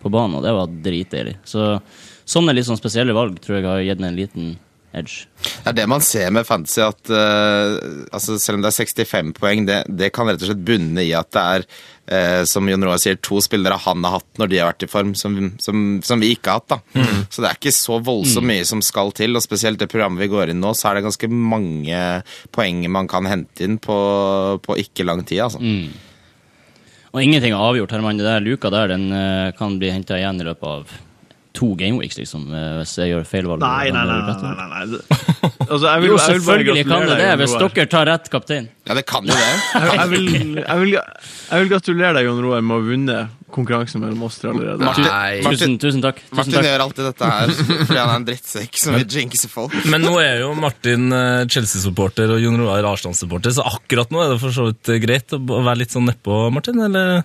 på 0.06 0.12
banen, 0.14 0.38
og 0.38 0.46
det 0.46 0.54
var 0.54 0.78
dritdeilig. 0.86 1.34
Så 1.50 1.72
sånne 2.30 2.54
litt 2.54 2.70
sånn 2.70 2.78
spesielle 2.78 3.18
valg 3.18 3.42
tror 3.42 3.58
jeg 3.58 3.68
har 3.72 3.82
gitt 3.88 4.04
meg 4.04 4.14
en 4.14 4.22
liten 4.22 4.54
edge. 4.98 5.26
Det 5.44 5.72
er 5.72 5.78
det 5.82 5.88
man 5.92 6.04
ser 6.06 6.30
med 6.36 6.48
fantasy, 6.48 6.80
at 6.86 7.12
uh, 7.12 8.06
altså 8.14 8.38
selv 8.42 8.60
om 8.60 8.64
det 8.64 8.72
er 8.72 8.78
65 8.78 9.34
poeng, 9.38 9.66
det, 9.68 9.82
det 9.90 10.12
kan 10.16 10.30
rett 10.30 10.42
og 10.44 10.52
slett 10.52 10.64
bunne 10.68 11.04
i 11.04 11.12
at 11.18 11.32
det 11.36 11.44
er, 11.58 11.66
uh, 12.14 12.44
som 12.50 12.70
Jon 12.70 12.86
Roar 12.86 13.02
sier, 13.02 13.20
to 13.24 13.42
spillere 13.44 13.80
han 13.86 14.06
har 14.06 14.20
hatt 14.20 14.42
når 14.42 14.52
de 14.52 14.62
har 14.62 14.72
vært 14.72 14.88
i 14.88 14.92
form, 14.92 15.12
som, 15.20 15.36
som, 15.64 15.84
som 16.06 16.24
vi 16.24 16.34
ikke 16.38 16.54
har 16.54 16.64
hatt. 16.64 16.78
da. 16.78 17.10
Så 17.34 17.44
det 17.44 17.52
er 17.52 17.60
ikke 17.60 17.76
så 17.76 18.00
voldsomt 18.04 18.50
mye 18.50 18.64
som 18.70 18.84
skal 18.86 19.14
til, 19.18 19.36
og 19.36 19.46
spesielt 19.46 19.82
det 19.82 19.92
programmet 19.92 20.24
vi 20.24 20.32
går 20.32 20.54
inn 20.54 20.64
nå, 20.64 20.74
så 20.78 20.92
er 20.92 21.00
det 21.00 21.08
ganske 21.10 21.30
mange 21.34 22.02
poeng 22.56 22.86
man 22.94 23.10
kan 23.12 23.30
hente 23.30 23.68
inn 23.68 23.80
på, 23.82 24.00
på 24.64 24.82
ikke 24.86 25.08
lang 25.08 25.26
tid. 25.28 25.46
altså. 25.48 25.62
Og 27.14 27.22
ingenting 27.22 27.54
er 27.54 27.62
avgjort, 27.62 27.92
Herman. 27.94 28.18
Det 28.18 28.26
der 28.26 28.42
luka 28.42 28.72
der 28.74 28.90
den 28.96 29.12
eh, 29.14 29.52
kan 29.58 29.76
bli 29.78 29.92
henta 29.94 30.18
igjen 30.18 30.42
i 30.42 30.48
løpet 30.48 30.66
av 30.66 30.94
to 31.53 31.74
gameweeks, 31.77 32.17
liksom, 32.17 32.48
eh, 32.50 32.69
hvis 32.79 32.95
jeg 32.98 33.12
gjør 33.12 33.27
feil 33.29 33.50
valg. 33.51 33.62
Nei, 33.62 33.91
nei, 33.93 34.03
nei. 34.10 34.19
nei, 34.25 34.53
nei, 34.57 34.67
nei. 34.74 35.12
Altså, 35.67 35.86
jeg 35.86 36.01
vil, 36.01 36.10
Jo, 36.10 36.17
jeg 36.17 36.33
vil 36.33 36.41
selvfølgelig 36.41 36.86
kan 36.89 37.05
det 37.07 37.17
det, 37.19 37.29
hvis 37.43 37.53
dere 37.62 37.86
tar 37.91 38.10
rett 38.10 38.29
kaptein. 38.33 38.67
Ja, 38.88 38.98
det 38.98 39.05
kan 39.07 39.27
jo 39.29 39.38
det. 39.38 39.53
Jeg, 39.74 40.10
vil, 40.12 40.25
jeg, 40.60 40.79
vil, 40.81 40.95
jeg 40.98 41.62
vil 41.63 41.69
gratulere 41.72 42.13
deg, 42.17 42.27
Jon 42.27 42.41
Roar, 42.43 42.63
med 42.65 42.75
å 42.75 42.79
ha 42.81 42.88
vunnet 42.89 43.39
konkurransen 43.53 44.01
mellom 44.01 44.24
oss 44.25 44.39
tre 44.41 44.50
allerede. 44.50 44.81
Martin. 44.81 45.05
Martin, 45.05 45.51
Tusen, 45.53 45.75
tusen 45.81 46.01
takk. 46.03 46.24
Tusen 46.24 46.39
Martin 46.39 46.55
takk. 46.57 46.67
gjør 46.67 46.83
alltid 46.88 47.07
dette 47.12 47.29
her 47.29 47.53
fordi 47.53 48.00
han 48.00 48.10
er 48.10 48.15
en 48.15 48.25
drittsekk 48.27 48.79
som 48.81 48.98
vil 48.98 49.05
jinxe 49.19 49.50
folk. 49.51 49.75
Men 49.93 50.01
nå 50.07 50.15
er 50.24 50.41
jo 50.41 50.50
Martin 50.57 51.13
eh, 51.13 51.43
Chelsea-supporter 51.53 52.33
og 52.33 52.41
Jon 52.41 52.57
Roar 52.63 52.89
Arsenal-supporter, 52.89 53.53
så 53.53 53.67
akkurat 53.69 54.10
nå 54.13 54.24
er 54.25 54.33
det 54.33 54.39
for 54.41 54.55
så 54.57 54.72
vidt 54.72 54.95
greit 55.05 55.38
å 55.38 55.41
være 55.53 55.83
litt 55.83 55.93
sånn 55.93 56.10
nedpå, 56.10 56.48
Martin? 56.55 56.81
Eller? 56.89 57.22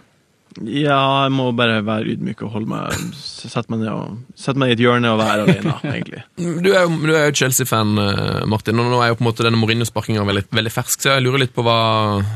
Ja, 0.66 0.98
jeg 1.26 1.32
må 1.36 1.50
bare 1.56 1.78
være 1.86 2.14
ydmyk 2.14 2.40
og 2.46 2.54
holde 2.56 2.70
meg 2.72 2.94
Sette 3.14 3.70
meg 3.70 3.82
ned 3.84 3.90
og 3.92 4.38
Sette 4.38 4.58
meg 4.58 4.72
i 4.72 4.76
et 4.76 4.82
hjørne 4.82 5.12
og 5.14 5.20
være 5.20 5.44
alene, 5.46 5.74
egentlig. 5.94 6.22
Du 6.36 6.70
er 6.72 6.86
jo, 6.86 6.94
du 7.02 7.12
er 7.14 7.28
jo 7.28 7.36
Chelsea-fan, 7.42 7.92
eh, 8.02 8.46
Martin, 8.50 8.80
og 8.82 8.90
nå 8.92 9.02
er 9.02 9.12
jo 9.12 9.18
på 9.18 9.24
en 9.24 9.28
måte 9.30 9.46
denne 9.46 9.60
Mourinho-sparkinga 9.60 10.24
veldig, 10.26 10.46
veldig 10.58 10.72
fersk, 10.74 11.04
så 11.04 11.14
jeg 11.14 11.26
lurer 11.26 11.44
litt 11.44 11.54
på 11.56 11.64
hva, 11.66 11.78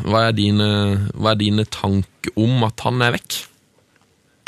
hva, 0.07 0.27
er 0.29 0.37
dine, 0.37 0.69
hva 1.17 1.33
er 1.35 1.41
dine 1.41 1.67
tanker 1.73 2.37
om 2.39 2.63
at 2.69 2.85
han 2.87 3.03
er 3.03 3.17
vekk? 3.17 3.41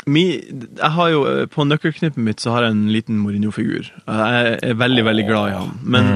Mi, 0.05 0.25
jeg 0.37 0.91
har 0.95 1.09
jo, 1.09 1.23
eh, 1.25 1.45
På 1.49 1.65
nøkkelknippet 1.65 2.21
mitt 2.21 2.43
så 2.43 2.53
har 2.53 2.67
jeg 2.67 2.75
en 2.75 2.85
liten 2.93 3.19
Mourinho-figur. 3.23 3.89
Jeg 4.05 4.57
er 4.61 4.79
veldig 4.79 5.05
veldig 5.09 5.27
glad 5.27 5.49
i 5.49 5.57
han. 5.57 5.73
Men 5.81 6.11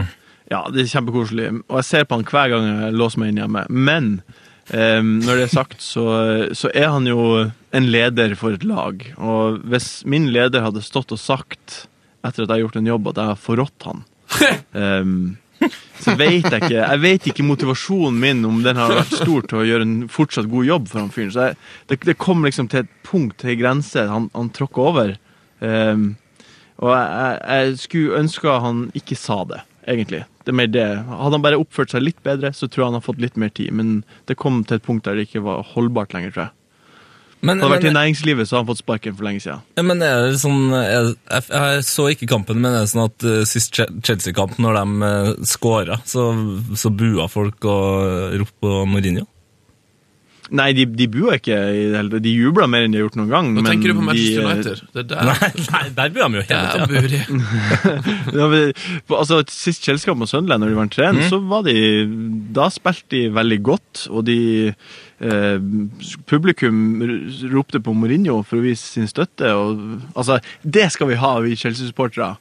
ja, 0.50 0.64
Det 0.72 0.84
er 0.84 0.94
kjempekoselig. 0.94 1.50
Og 1.68 1.82
jeg 1.82 1.88
ser 1.88 2.06
på 2.06 2.18
han 2.18 2.28
hver 2.30 2.54
gang 2.54 2.70
jeg 2.70 2.96
låser 2.98 3.22
meg 3.22 3.34
inn 3.34 3.42
hjemme. 3.44 3.66
Men 3.70 4.14
når 4.70 5.40
det 5.40 5.46
er 5.48 5.52
sagt, 5.52 5.82
så, 5.82 6.04
så 6.54 6.70
er 6.78 6.92
han 6.94 7.08
jo 7.10 7.24
en 7.76 7.90
leder 7.90 8.36
for 8.38 8.54
et 8.54 8.66
lag. 8.68 9.02
Og 9.18 9.60
hvis 9.70 10.06
min 10.06 10.30
leder 10.34 10.66
hadde 10.66 10.84
stått 10.86 11.14
og 11.16 11.22
sagt 11.22 11.84
etter 12.20 12.44
at 12.44 12.50
jeg 12.50 12.56
har 12.56 12.64
gjort 12.66 12.80
en 12.82 12.90
jobb, 12.90 13.12
at 13.12 13.22
jeg 13.22 13.32
har 13.32 13.40
forrådt 13.40 13.88
han 13.88 14.02
um, 14.72 15.38
så 16.04 16.16
vet 16.16 16.46
jeg 16.46 16.62
ikke 16.62 16.76
Jeg 16.76 17.02
vet 17.04 17.28
ikke 17.32 17.44
motivasjonen 17.44 18.20
min 18.22 18.46
om 18.48 18.62
den 18.64 18.80
har 18.80 18.94
vært 18.94 19.18
stor 19.20 19.48
til 19.50 19.62
å 19.62 19.66
gjøre 19.68 19.88
en 19.88 19.98
fortsatt 20.12 20.48
god 20.52 20.70
jobb 20.70 20.88
for 20.88 21.02
han 21.02 21.12
fyren. 21.12 21.34
Så 21.36 21.48
jeg, 21.50 21.58
det, 21.92 22.00
det 22.08 22.16
kom 22.22 22.46
liksom 22.48 22.70
til 22.72 22.86
et 22.86 22.94
punkt, 23.04 23.36
til 23.42 23.54
en 23.56 23.60
grense, 23.60 24.06
han, 24.08 24.30
han 24.36 24.52
tråkka 24.56 24.86
over. 24.92 25.16
Um, 25.60 26.14
og 26.80 26.94
jeg, 26.94 27.10
jeg, 27.12 27.40
jeg 27.52 27.82
skulle 27.84 28.22
ønske 28.22 28.60
han 28.68 28.86
ikke 28.96 29.20
sa 29.20 29.42
det, 29.50 29.60
egentlig. 29.84 30.24
Det 30.50 30.56
er 30.56 30.58
mer 30.58 30.70
det. 30.74 30.88
Hadde 31.06 31.36
han 31.38 31.44
bare 31.46 31.58
oppført 31.62 31.92
seg 31.94 32.02
litt 32.02 32.24
bedre, 32.26 32.50
så 32.58 32.66
tror 32.66 32.82
jeg 32.82 32.88
han 32.88 32.96
har 32.98 33.04
fått 33.06 33.20
litt 33.22 33.36
mer 33.38 33.52
tid. 33.54 33.70
Men 33.78 34.00
det 34.26 34.40
kom 34.42 34.64
til 34.66 34.80
et 34.80 34.86
punkt 34.88 35.06
der 35.06 35.20
det 35.20 35.28
ikke 35.28 35.44
var 35.46 35.62
holdbart 35.76 36.16
lenger, 36.16 36.32
tror 36.34 36.48
jeg. 36.48 36.56
Men, 37.46 37.62
Hadde 37.62 37.70
vært 37.70 37.84
vært 37.86 37.92
i 37.94 37.96
næringslivet, 37.96 38.50
så 38.50 38.58
hadde 38.58 38.66
han 38.66 38.70
fått 38.72 38.82
sparken 38.82 39.14
for 39.16 39.28
lenge 39.28 39.44
siden. 39.46 39.62
men 39.78 40.02
er 40.04 40.26
det 40.26 40.40
sånn 40.42 40.74
jeg, 40.74 41.14
jeg, 41.30 41.46
jeg 41.54 41.86
så 41.88 42.08
ikke 42.12 42.28
kampen, 42.34 42.58
men 42.60 42.74
er 42.74 42.82
det 42.82 42.92
sånn 42.92 43.06
at 43.06 43.28
uh, 43.30 43.44
sist 43.48 43.78
Chelsea-kamp, 43.78 44.58
når 44.60 44.80
de 44.82 45.06
uh, 45.06 45.30
skåra, 45.48 46.02
så, 46.10 46.26
så 46.76 46.92
bua 46.92 47.30
folk 47.32 47.70
og 47.70 48.34
ropte 48.42 48.66
på 48.66 48.82
Mourinho? 48.90 49.30
Nei, 50.56 50.70
de, 50.74 50.86
de 50.98 51.06
bua 51.12 51.36
ikke 51.38 51.54
i 51.54 51.84
det 51.92 51.98
hele 51.98 52.12
tatt. 52.14 52.24
De 52.26 52.32
jubla 52.34 52.66
mer 52.72 52.86
enn 52.86 52.94
de 52.94 53.00
har 53.00 53.06
gjort 53.06 53.18
noen 53.20 53.30
gang. 53.32 53.50
Nå 53.54 53.62
men 53.62 53.70
tenker 53.70 53.92
du 53.92 54.00
på 54.00 54.06
Manchester 54.08 54.42
de, 54.42 54.46
eh, 54.46 54.56
United. 54.56 54.84
Det 54.96 55.04
er 55.04 55.08
der, 55.12 55.30
Nei, 55.30 55.50
nei, 55.66 55.84
der 56.00 56.14
bua 56.16 56.30
de 56.30 56.40
jo 56.40 56.46
hele 56.50 56.64
der 56.90 57.10
tida. 57.10 58.60
altså, 59.20 59.42
Sist 59.54 59.86
Chelsea-kamp 59.86 60.24
mot 60.24 60.32
Sunderland, 60.32 60.64
når 60.64 60.74
de 60.74 60.80
vant 60.80 61.00
3-1, 61.00 61.22
så 61.30 61.42
var 61.52 61.66
de 61.68 61.76
Da 62.56 62.70
spilte 62.74 63.14
de 63.14 63.24
veldig 63.36 63.60
godt, 63.70 64.06
og 64.10 64.26
de 64.30 64.40
eh, 64.70 65.58
Publikum 66.30 66.80
ropte 67.54 67.82
på 67.84 67.94
Mourinho 67.98 68.42
for 68.48 68.60
å 68.60 68.66
vise 68.66 68.86
sin 68.86 69.10
støtte. 69.10 69.54
Og, 69.54 70.00
altså, 70.16 70.40
det 70.64 70.90
skal 70.96 71.12
vi 71.12 71.20
ha, 71.22 71.36
vi 71.46 71.58
Chelsea-supportere. 71.60 72.34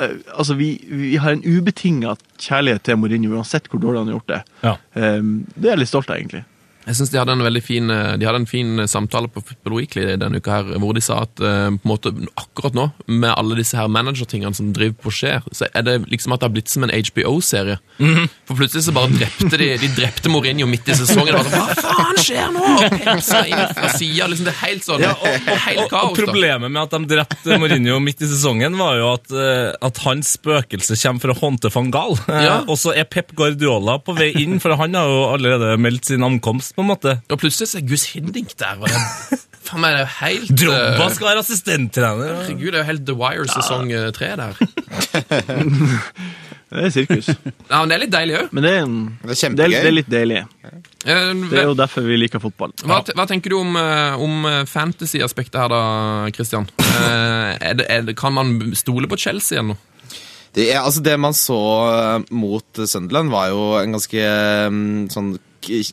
Eh, 0.00 0.16
altså, 0.34 0.54
vi, 0.58 0.72
vi 0.90 1.14
har 1.22 1.36
en 1.36 1.44
ubetinga 1.44 2.16
kjærlighet 2.40 2.84
til 2.86 2.98
Mourinho, 3.00 3.36
uansett 3.38 3.70
hvor 3.70 3.82
dårlig 3.82 4.02
han 4.02 4.10
har 4.10 4.18
gjort 4.18 4.32
det. 4.32 4.42
Ja. 4.64 4.74
Eh, 4.98 5.22
det 5.54 5.70
er 5.70 5.74
jeg 5.74 5.84
litt 5.84 5.92
stolt 5.92 6.10
av, 6.10 6.18
egentlig. 6.18 6.44
Jeg 6.84 6.96
synes 6.98 7.10
de 7.14 7.18
hadde 7.20 7.32
en 7.32 7.44
veldig 7.46 7.62
fin, 7.64 7.90
eh, 7.90 8.16
de 8.20 8.26
hadde 8.28 8.42
en 8.42 8.46
fin 8.50 8.82
samtale 8.90 9.28
på 9.32 9.40
Football 9.40 9.78
Weekly 9.78 10.04
denne 10.20 10.36
uka 10.42 10.50
her, 10.58 10.74
hvor 10.82 10.92
de 10.96 11.00
sa 11.04 11.22
at 11.24 11.40
eh, 11.40 11.70
på 11.72 11.80
en 11.80 11.88
måte, 11.88 12.12
akkurat 12.36 12.74
nå, 12.76 12.90
med 13.08 13.30
alle 13.32 13.56
disse 13.56 13.76
her 13.78 13.88
managertingene 13.88 14.52
som 14.54 14.72
driver 14.76 14.98
på 15.06 15.12
skjer, 15.14 15.46
så 15.56 15.68
er 15.72 15.86
det 15.86 15.94
liksom 16.12 16.34
at 16.36 16.42
det 16.42 16.48
har 16.50 16.54
blitt 16.56 16.68
som 16.72 16.84
en 16.84 16.92
HBO-serie. 16.92 17.78
For 18.44 18.58
plutselig 18.58 18.84
så 18.88 18.92
bare 18.96 19.12
drepte 19.16 19.56
de 19.60 19.70
de 19.80 19.88
drepte 19.96 20.28
Mourinho 20.32 20.66
midt 20.68 20.88
i 20.92 20.96
sesongen. 20.98 21.32
Bare, 21.34 21.48
sånn, 21.48 21.64
Hva 21.64 21.94
faen 21.94 22.20
skjer 22.20 22.52
nå? 22.54 22.64
Og 22.74 22.98
pepsa 23.00 23.40
inn 23.48 23.64
fra 23.78 23.90
sida. 23.94 24.28
Liksom, 24.30 24.44
det 24.48 24.52
er 24.54 24.60
helt 24.66 24.84
sånn 24.86 25.02
Ja, 25.04 25.14
Og, 25.14 25.48
og 25.84 25.88
kaos. 25.90 26.10
og 26.10 26.18
problemet 26.20 26.70
med 26.74 26.82
at 26.82 26.94
de 26.98 27.10
drepte 27.14 27.58
Mourinho 27.62 27.96
midt 28.04 28.20
i 28.24 28.28
sesongen, 28.30 28.76
var 28.78 28.98
jo 29.00 29.08
at, 29.14 29.32
eh, 29.32 29.72
at 29.88 30.02
hans 30.04 30.34
spøkelse 30.36 30.98
kommer 31.00 31.24
fra 31.24 31.38
Honte 31.40 31.72
van 31.74 31.90
Gaal. 31.94 32.18
Eh, 32.28 32.42
Ja. 32.44 32.58
Og 32.68 32.76
så 32.76 32.92
er 32.94 33.04
Pep 33.08 33.32
Guardiola 33.38 33.96
på 34.04 34.12
vei 34.18 34.30
inn, 34.42 34.58
for 34.60 34.76
han 34.76 34.92
har 34.98 35.08
jo 35.08 35.22
allerede 35.32 35.78
meldt 35.80 36.04
sin 36.10 36.22
ankomst, 36.26 36.73
på 36.74 36.84
en 36.84 36.90
måte. 36.90 37.18
Og 37.30 37.40
plutselig 37.40 37.70
så 37.70 37.80
er 37.80 37.88
Gus 37.88 38.06
Hiddink 38.12 38.54
der. 38.60 38.80
Og 38.80 38.88
det, 38.90 39.02
faen 39.66 39.84
meg, 39.84 39.94
det 39.94 40.00
er 40.00 40.06
jo 40.06 40.14
helt 40.20 40.64
eh, 40.68 41.04
skal 41.16 41.30
være 41.30 41.44
assistenttrener. 41.44 42.34
Herregud, 42.42 42.70
det 42.70 42.80
er 42.80 42.82
jo 42.82 42.88
helt 42.92 43.06
The 43.10 43.18
Wire 43.20 43.46
sesong 43.52 43.92
ja. 43.94 44.08
tre 44.16 44.34
der. 44.40 44.52
Det 46.74 46.88
er 46.88 46.90
sirkus. 46.90 47.28
Ja, 47.28 47.78
men 47.78 47.90
det 47.90 47.94
er 47.94 48.00
litt 48.02 48.12
deilig 48.12 48.34
òg. 48.34 48.54
Men 48.56 48.64
det 48.64 48.70
er, 48.72 48.80
en, 48.82 48.94
Det 49.22 49.30
er 49.30 49.52
det 49.54 49.64
er, 49.64 49.74
det 49.74 49.90
er 49.90 49.94
litt 49.94 50.10
deilig. 50.10 50.40
Det 51.04 51.60
er 51.60 51.68
jo 51.68 51.76
derfor 51.78 52.06
vi 52.08 52.16
liker 52.18 52.42
fotball. 52.42 52.74
Hva, 52.82 52.98
hva 53.14 53.26
tenker 53.30 53.54
du 53.54 53.60
om, 53.60 53.76
eh, 53.78 54.22
om 54.24 54.48
eh, 54.50 54.60
fantasy-aspektet 54.66 55.60
her, 55.60 55.70
da, 55.70 55.82
Christian? 56.34 56.66
Eh, 56.80 57.50
er 57.60 57.78
det, 57.78 57.86
er 57.86 58.08
det, 58.08 58.16
kan 58.18 58.34
man 58.34 58.56
stole 58.74 59.10
på 59.10 59.20
Chelsea 59.22 59.60
igjen 59.60 59.70
nå? 59.70 59.78
Det, 60.54 60.68
altså 60.78 61.02
det 61.02 61.14
man 61.18 61.34
så 61.34 61.60
eh, 61.92 62.26
mot 62.34 62.82
Sunderland, 62.82 63.30
var 63.30 63.52
jo 63.54 63.62
en 63.78 63.94
ganske 63.94 64.26
mm, 64.74 64.92
sånn 65.14 65.34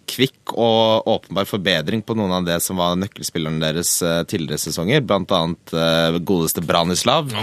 kvikk 0.10 0.54
og 0.54 1.08
åpenbar 1.10 1.48
forbedring 1.50 2.04
på 2.06 2.16
noen 2.18 2.34
av 2.38 2.48
det 2.48 2.58
som 2.64 2.80
var 2.82 2.98
nøkkelspillerne 3.00 3.62
deres 3.64 3.94
eh, 4.06 4.22
tidligere 4.30 4.62
sesonger. 4.62 5.04
Blant 5.08 5.32
annet 5.36 5.74
eh, 5.76 6.20
godeste 6.20 6.66
Branislav. 6.66 7.32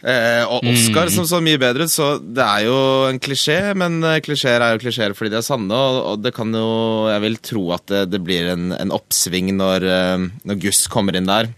Eh, 0.00 0.42
og 0.48 0.64
Oscar 0.64 1.10
som 1.12 1.26
så 1.28 1.38
mye 1.44 1.58
bedre 1.60 1.84
ut. 1.84 1.92
Så 1.92 2.06
det 2.20 2.40
er 2.40 2.64
jo 2.64 2.76
en 3.08 3.18
klisjé, 3.20 3.58
men 3.76 3.98
eh, 4.06 4.18
klisjeer 4.24 4.62
er 4.64 4.74
jo 4.74 4.80
klisjeer 4.80 5.14
fordi 5.16 5.34
de 5.34 5.38
er 5.40 5.44
sanne. 5.44 5.76
Og, 5.76 6.22
det 6.24 6.32
kan 6.36 6.52
jo 6.56 7.08
Jeg 7.10 7.24
vil 7.26 7.36
tro 7.44 7.64
at 7.76 7.84
det, 7.92 8.02
det 8.14 8.22
blir 8.24 8.48
en, 8.54 8.70
en 8.76 8.94
oppsving 8.96 9.52
når, 9.58 9.86
når 10.48 10.60
Guss 10.64 10.86
kommer 10.92 11.16
inn 11.16 11.28
der. 11.28 11.52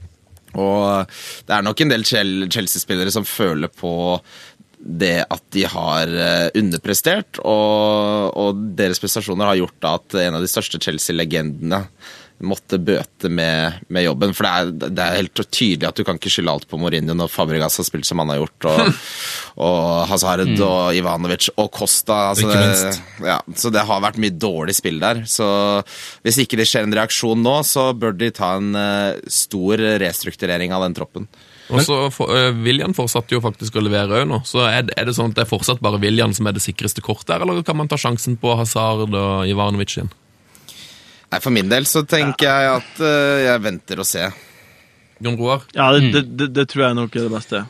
Og 0.58 1.08
det 1.48 1.54
er 1.56 1.64
nok 1.64 1.80
en 1.80 1.92
del 1.92 2.04
Chelsea-spillere 2.04 3.12
som 3.14 3.26
føler 3.28 3.72
på 3.72 3.92
det 4.82 5.22
at 5.30 5.44
de 5.54 5.62
har 5.70 6.10
eh, 6.10 6.48
underprestert, 6.58 7.38
og, 7.46 8.32
og 8.34 8.64
deres 8.78 9.00
prestasjoner 9.02 9.52
har 9.52 9.60
gjort 9.60 9.88
at 9.92 10.18
en 10.24 10.38
av 10.38 10.42
de 10.42 10.50
største 10.50 10.80
Chelsea-legendene 10.82 11.84
måtte 12.42 12.78
bøte 12.82 13.30
med, 13.30 13.84
med 13.92 14.02
jobben. 14.02 14.32
For 14.34 14.46
det 14.46 14.52
er, 14.52 14.90
det 14.96 15.04
er 15.04 15.18
helt 15.20 15.42
tydelig 15.54 15.86
at 15.88 15.98
du 15.98 16.02
kan 16.06 16.18
ikke 16.18 16.32
skylde 16.32 16.50
alt 16.50 16.66
på 16.70 16.80
Mourinho 16.80 17.14
når 17.14 17.30
Fabregas 17.30 17.78
har 17.78 17.86
spilt 17.86 18.08
som 18.08 18.18
han 18.22 18.32
har 18.32 18.40
gjort, 18.40 18.66
og, 18.72 18.98
og 19.68 19.84
Hazard 20.10 20.42
og 20.56 20.98
Ivanovic 20.98 21.52
og 21.54 21.70
Costa. 21.76 22.18
Altså 22.32 22.48
Ikke 22.48 22.58
det, 22.58 22.72
minst. 22.72 23.04
ja, 23.28 23.38
så 23.62 23.72
det 23.74 23.86
har 23.88 24.02
vært 24.02 24.20
mye 24.22 24.34
dårlig 24.34 24.74
spill 24.78 24.98
der. 25.02 25.22
Så 25.30 25.46
hvis 26.26 26.42
ikke 26.42 26.58
det 26.58 26.66
skjer 26.70 26.88
en 26.88 26.98
reaksjon 26.98 27.46
nå, 27.46 27.56
så 27.68 27.92
bør 27.94 28.18
de 28.18 28.32
ta 28.34 28.56
en 28.58 28.74
eh, 28.78 29.22
stor 29.30 29.86
restrukturering 30.02 30.74
av 30.74 30.88
den 30.88 30.98
troppen. 30.98 31.30
Og 31.70 31.84
så 31.86 31.96
for, 32.10 32.32
øh, 32.34 32.56
William 32.64 32.94
fortsatte 32.96 33.36
jo 33.36 33.42
faktisk 33.44 33.76
å 33.78 33.84
levere 33.84 34.22
òg 34.22 34.26
nå. 34.28 34.40
Så 34.48 34.64
er 34.66 34.88
det, 34.88 34.96
er 34.98 35.06
det 35.08 35.14
sånn 35.16 35.30
at 35.30 35.38
det 35.38 35.44
er 35.44 35.52
fortsatt 35.52 35.82
bare 35.84 36.00
William 36.02 36.34
som 36.34 36.48
er 36.50 36.56
det 36.56 36.64
sikreste 36.64 37.04
kortet 37.04 37.36
her, 37.36 37.44
eller 37.44 37.62
kan 37.66 37.78
man 37.78 37.90
ta 37.90 37.98
sjansen 38.00 38.36
på 38.40 38.56
Hazard 38.58 39.14
og 39.14 39.46
Ivanovic 39.48 39.94
igjen? 39.96 40.10
Nei, 41.32 41.40
For 41.40 41.54
min 41.54 41.70
del 41.70 41.86
så 41.88 42.02
tenker 42.04 42.48
jeg 42.50 42.72
at 42.74 42.98
uh, 43.00 43.38
jeg 43.40 43.62
venter 43.64 44.02
og 44.02 44.08
ser. 44.08 44.34
Jon 45.22 45.38
Roar? 45.38 45.62
Ja, 45.72 45.92
det, 45.94 46.10
det, 46.12 46.26
det, 46.36 46.50
det 46.56 46.66
tror 46.68 46.88
jeg 46.88 46.98
nok 46.98 47.16
er 47.16 47.28
det 47.28 47.32
beste. 47.32 47.62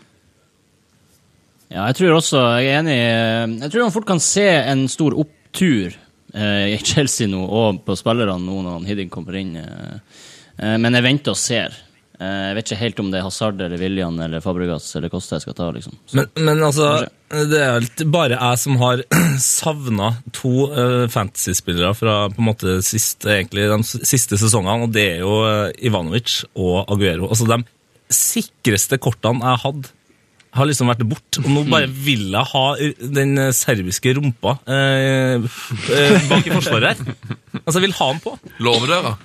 Ja, 1.73 1.87
jeg 1.89 1.97
tror 2.01 2.19
også, 2.19 2.41
jeg 2.61 2.69
er 2.69 2.81
enig 2.83 2.97
eh, 3.01 3.53
Jeg 3.63 3.73
tror 3.73 3.87
man 3.87 3.95
fort 3.95 4.09
kan 4.09 4.21
se 4.21 4.45
en 4.45 4.83
stor 4.93 5.15
opptur 5.17 5.95
eh, 6.35 6.75
i 6.75 6.77
Chelsea 6.85 7.31
nå, 7.31 7.41
og 7.47 7.81
på 7.87 7.97
spillerne 7.97 8.41
nå 8.45 8.59
når 8.61 8.77
han 8.77 8.89
Hiddink 8.89 9.13
kommer 9.15 9.39
inn. 9.41 9.55
Eh, 9.57 10.21
eh, 10.59 10.77
men 10.83 10.99
jeg 10.99 11.07
venter 11.07 11.33
og 11.33 11.41
ser. 11.41 11.79
Eh, 12.23 12.43
Jeg 12.53 12.55
vet 12.59 12.69
ikke 12.71 12.81
helt 12.83 13.01
om 13.03 13.09
det 13.11 13.19
er 13.21 13.25
Hazard 13.27 13.61
eller 13.65 13.81
William 13.81 14.19
eller 14.23 14.43
Fabregas 14.45 14.87
eller 14.99 15.11
Costa 15.13 15.39
jeg 15.41 15.45
skal 15.47 15.57
ta. 15.59 15.71
liksom. 15.75 15.97
Men, 16.19 16.29
men 16.39 16.63
altså, 16.63 16.89
Kanskje. 17.03 17.45
det 17.51 17.61
er 17.65 17.73
vel 17.81 18.11
bare 18.15 18.39
jeg 18.39 18.61
som 18.63 18.77
har 18.83 19.03
savna 19.43 20.11
to 20.37 20.53
uh, 20.71 21.07
fantasyspillere 21.13 21.95
fra 21.99 22.17
på 22.33 22.43
en 22.45 22.49
måte 22.53 22.77
sist, 22.87 23.27
egentlig, 23.27 23.67
de 23.73 24.07
siste 24.07 24.39
sesongene, 24.41 24.87
og 24.87 24.93
det 24.95 25.07
er 25.17 25.25
jo 25.25 25.39
eh, 25.49 25.73
Ivanovic 25.89 26.43
og 26.55 26.85
Aguero. 26.93 27.31
Altså, 27.33 27.49
de 27.51 27.61
sikreste 28.13 28.99
kortene 29.03 29.41
jeg 29.43 29.63
hadde, 29.65 29.91
har 30.53 30.69
liksom 30.69 30.91
vært 30.93 31.05
borte. 31.09 31.43
Og 31.45 31.49
nå 31.53 31.65
bare 31.73 31.89
vil 31.89 32.29
jeg 32.33 32.51
ha 32.53 32.65
den 33.19 33.39
eh, 33.41 33.53
serbiske 33.57 34.13
rumpa 34.19 34.59
eh, 34.67 35.41
eh, 35.41 36.29
bak 36.29 36.49
i 36.49 36.53
forsvaret 36.53 36.93
her. 36.93 37.17
Altså, 37.63 37.79
jeg 37.79 37.87
vil 37.87 37.97
ha 37.99 38.07
den 38.13 38.21
på. 38.25 38.33
Låvedøra. 38.65 39.17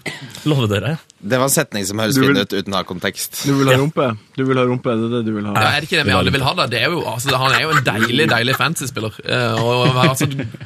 Låvedøra, 0.48 0.96
ja. 0.96 1.04
Det 1.18 1.40
var 1.40 1.48
en 1.48 1.54
setning 1.54 1.86
som 1.88 2.00
høres 2.00 2.18
fin 2.20 2.38
ut 2.38 2.54
uten 2.54 2.76
å 2.76 2.78
ha 2.78 2.86
kontekst. 2.88 3.40
Du 3.48 3.56
vil 3.58 3.72
ha 3.72 3.78
rumpe? 3.80 4.06
Du 4.38 4.44
vil 4.46 4.60
ha 4.60 4.66
rumpe, 4.68 4.94
det 5.00 5.08
er 5.08 5.14
det 5.16 5.22
du 5.26 5.32
vil 5.34 5.48
ha. 5.50 5.56
Ja, 5.56 5.72
er 5.74 5.82
det 5.82 5.90
ikke 5.90 6.02
det 6.02 6.06
vi 6.10 6.16
alle 6.16 6.34
vil 6.36 6.46
ha, 6.46 6.54
da? 6.60 6.68
Det 6.70 6.82
er 6.84 6.94
jo, 6.94 7.02
altså, 7.10 7.34
han 7.42 7.56
er 7.56 7.64
jo 7.66 7.72
en 7.74 7.84
deilig 7.88 8.28
deilig 8.30 8.56
fantasy-spiller. 8.60 9.18
Eh, 9.26 9.64
og 9.64 9.98
har 9.98 10.14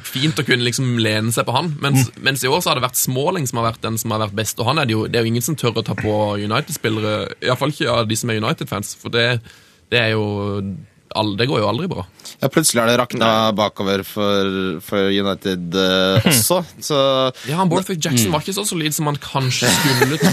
fint 0.04 0.42
å 0.42 0.46
kunne 0.46 0.66
liksom 0.66 0.92
lene 1.02 1.32
seg 1.34 1.48
på 1.48 1.56
han. 1.56 1.72
Mens, 1.82 2.10
mens 2.20 2.44
i 2.44 2.50
år 2.50 2.60
så 2.60 2.72
har 2.72 2.80
det 2.80 2.86
vært 2.86 3.00
Småling 3.02 3.48
som 3.48 3.62
har 3.62 3.70
vært 3.70 3.82
den 3.86 3.96
som 3.98 4.14
har 4.14 4.22
vært 4.26 4.36
best. 4.42 4.60
Og 4.60 4.68
han 4.68 4.82
er 4.82 4.90
det 4.90 4.94
jo, 4.98 5.06
det 5.08 5.18
er 5.18 5.26
jo 5.26 5.32
ingen 5.32 5.46
som 5.46 5.58
tør 5.58 5.80
å 5.80 5.86
ta 5.86 5.96
på 5.98 6.16
United-spillere. 6.42 7.32
Iallfall 7.40 7.72
ikke 7.74 7.90
av 7.94 8.10
de 8.10 8.18
som 8.20 8.30
er 8.30 8.42
United-fans. 8.42 8.92
For 9.00 9.14
det, 9.14 9.26
det 9.92 10.00
er 10.00 10.06
jo 10.06 10.62
Det 11.38 11.46
går 11.50 11.62
jo 11.62 11.68
aldri 11.68 11.88
bra. 11.90 12.06
Ja, 12.40 12.48
plutselig 12.48 12.82
har 12.82 12.90
det 12.90 12.96
rakna 12.98 13.52
bakover 13.56 14.02
for, 14.06 14.80
for 14.84 15.10
United 15.12 15.76
uh, 15.76 16.26
også, 16.30 16.62
så 16.82 16.98
Ja, 17.48 17.60
han 17.60 17.70
Borthwick 17.70 18.00
Jackson 18.02 18.32
var 18.34 18.42
ikke 18.42 18.56
så 18.56 18.64
solid 18.66 18.94
som 18.96 19.06
man 19.10 19.18
kanskje 19.22 19.70
skulle 19.76 20.18
tro. 20.22 20.32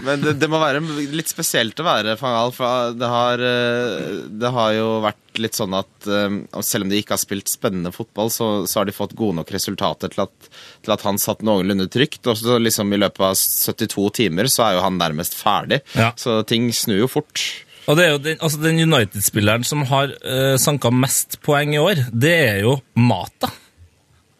Men 0.06 0.22
det, 0.22 0.36
det 0.40 0.48
må 0.50 0.60
være 0.62 0.80
litt 1.12 1.30
spesielt 1.32 1.78
å 1.82 1.86
være 1.86 2.16
van 2.20 2.36
Gaal, 2.36 2.54
for 2.56 2.96
det 2.96 3.10
har, 3.10 3.42
eh, 3.50 4.24
det 4.40 4.52
har 4.52 4.72
jo 4.76 4.88
vært 5.04 5.40
litt 5.40 5.56
sånn 5.56 5.74
at 5.76 6.08
eh, 6.08 6.38
selv 6.64 6.86
om 6.86 6.92
de 6.92 7.00
ikke 7.00 7.16
har 7.16 7.22
spilt 7.22 7.50
spennende 7.52 7.92
fotball, 7.94 8.30
så, 8.32 8.48
så 8.68 8.80
har 8.80 8.88
de 8.88 8.96
fått 8.96 9.16
gode 9.18 9.40
nok 9.40 9.52
resultater 9.54 10.12
til 10.12 10.24
at, 10.26 10.50
til 10.84 10.96
at 10.96 11.04
han 11.06 11.20
satt 11.20 11.44
noenlunde 11.46 11.88
trygt. 11.92 12.22
Og 12.26 12.38
så 12.40 12.58
liksom 12.62 12.92
i 12.92 13.00
løpet 13.00 13.28
av 13.28 13.36
72 13.36 14.08
timer 14.22 14.50
så 14.52 14.68
er 14.68 14.78
jo 14.78 14.84
han 14.86 15.00
nærmest 15.00 15.36
ferdig. 15.38 15.82
Ja. 15.96 16.12
Så 16.18 16.40
ting 16.48 16.70
snur 16.74 17.04
jo 17.04 17.10
fort. 17.18 17.44
Og 17.86 17.98
det 17.98 18.06
er 18.06 18.16
jo 18.16 18.22
den, 18.22 18.40
altså 18.42 18.58
den 18.62 18.80
United-spilleren 18.82 19.66
som 19.66 19.84
har 19.90 20.10
uh, 20.24 20.56
sanka 20.58 20.90
mest 20.90 21.38
poeng 21.46 21.76
i 21.76 21.82
år, 21.82 22.08
det 22.10 22.34
er 22.48 22.58
jo 22.66 22.80
Mata. 22.98 23.52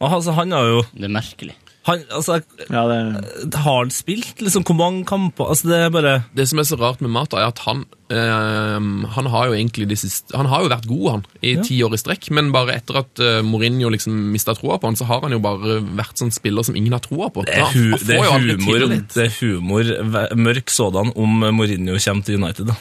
Og 0.02 0.18
altså, 0.18 0.34
han 0.36 0.52
har 0.52 0.66
jo 0.66 0.82
det 0.92 1.06
er 1.08 1.14
merkelig. 1.14 1.54
han, 1.86 2.02
altså, 2.10 2.40
Ja, 2.68 2.82
det 2.90 3.54
Har 3.54 3.78
han 3.78 3.90
spilt? 3.94 4.42
Liksom, 4.42 4.64
Hvor 4.66 4.74
mange 4.76 5.04
kamper? 5.06 5.46
Altså, 5.48 5.68
det 5.70 5.76
er 5.78 5.92
bare 5.94 6.14
Det 6.36 6.48
som 6.50 6.58
er 6.58 6.66
så 6.68 6.76
rart 6.76 7.00
med 7.00 7.08
Mata, 7.14 7.38
er 7.38 7.52
at 7.52 7.62
han 7.64 7.84
eh, 8.10 9.06
Han 9.14 9.30
har 9.32 9.46
jo 9.46 9.54
egentlig 9.54 9.86
de 9.88 9.96
siste 9.96 10.36
Han 10.36 10.50
har 10.50 10.66
jo 10.66 10.72
vært 10.74 10.88
god, 10.90 11.06
han, 11.10 11.24
i 11.40 11.54
ti 11.64 11.78
år 11.86 11.94
i 11.94 12.00
strekk, 12.02 12.28
men 12.34 12.50
bare 12.52 12.74
etter 12.76 12.98
at 13.00 13.22
eh, 13.22 13.38
Mourinho 13.46 13.88
liksom 13.94 14.18
mista 14.34 14.52
troa 14.58 14.76
på 14.82 14.90
han, 14.90 14.98
så 14.98 15.06
har 15.08 15.22
han 15.24 15.32
jo 15.32 15.40
bare 15.40 15.78
vært 15.96 16.18
sånn 16.18 16.34
spiller 16.34 16.66
som 16.66 16.76
ingen 16.76 16.92
har 16.92 17.04
troa 17.06 17.30
på. 17.30 17.46
Det 17.46 17.54
er, 17.54 17.70
hu, 17.72 17.94
det 18.02 18.18
er 18.18 18.34
humor, 18.34 18.88
det 19.14 19.28
er 19.28 19.32
humor 19.38 19.94
mørk 20.36 20.74
sådan, 20.74 21.14
om 21.16 21.40
Mourinho 21.54 21.96
kommer 22.02 22.26
til 22.26 22.42
United. 22.42 22.74
da. 22.74 22.76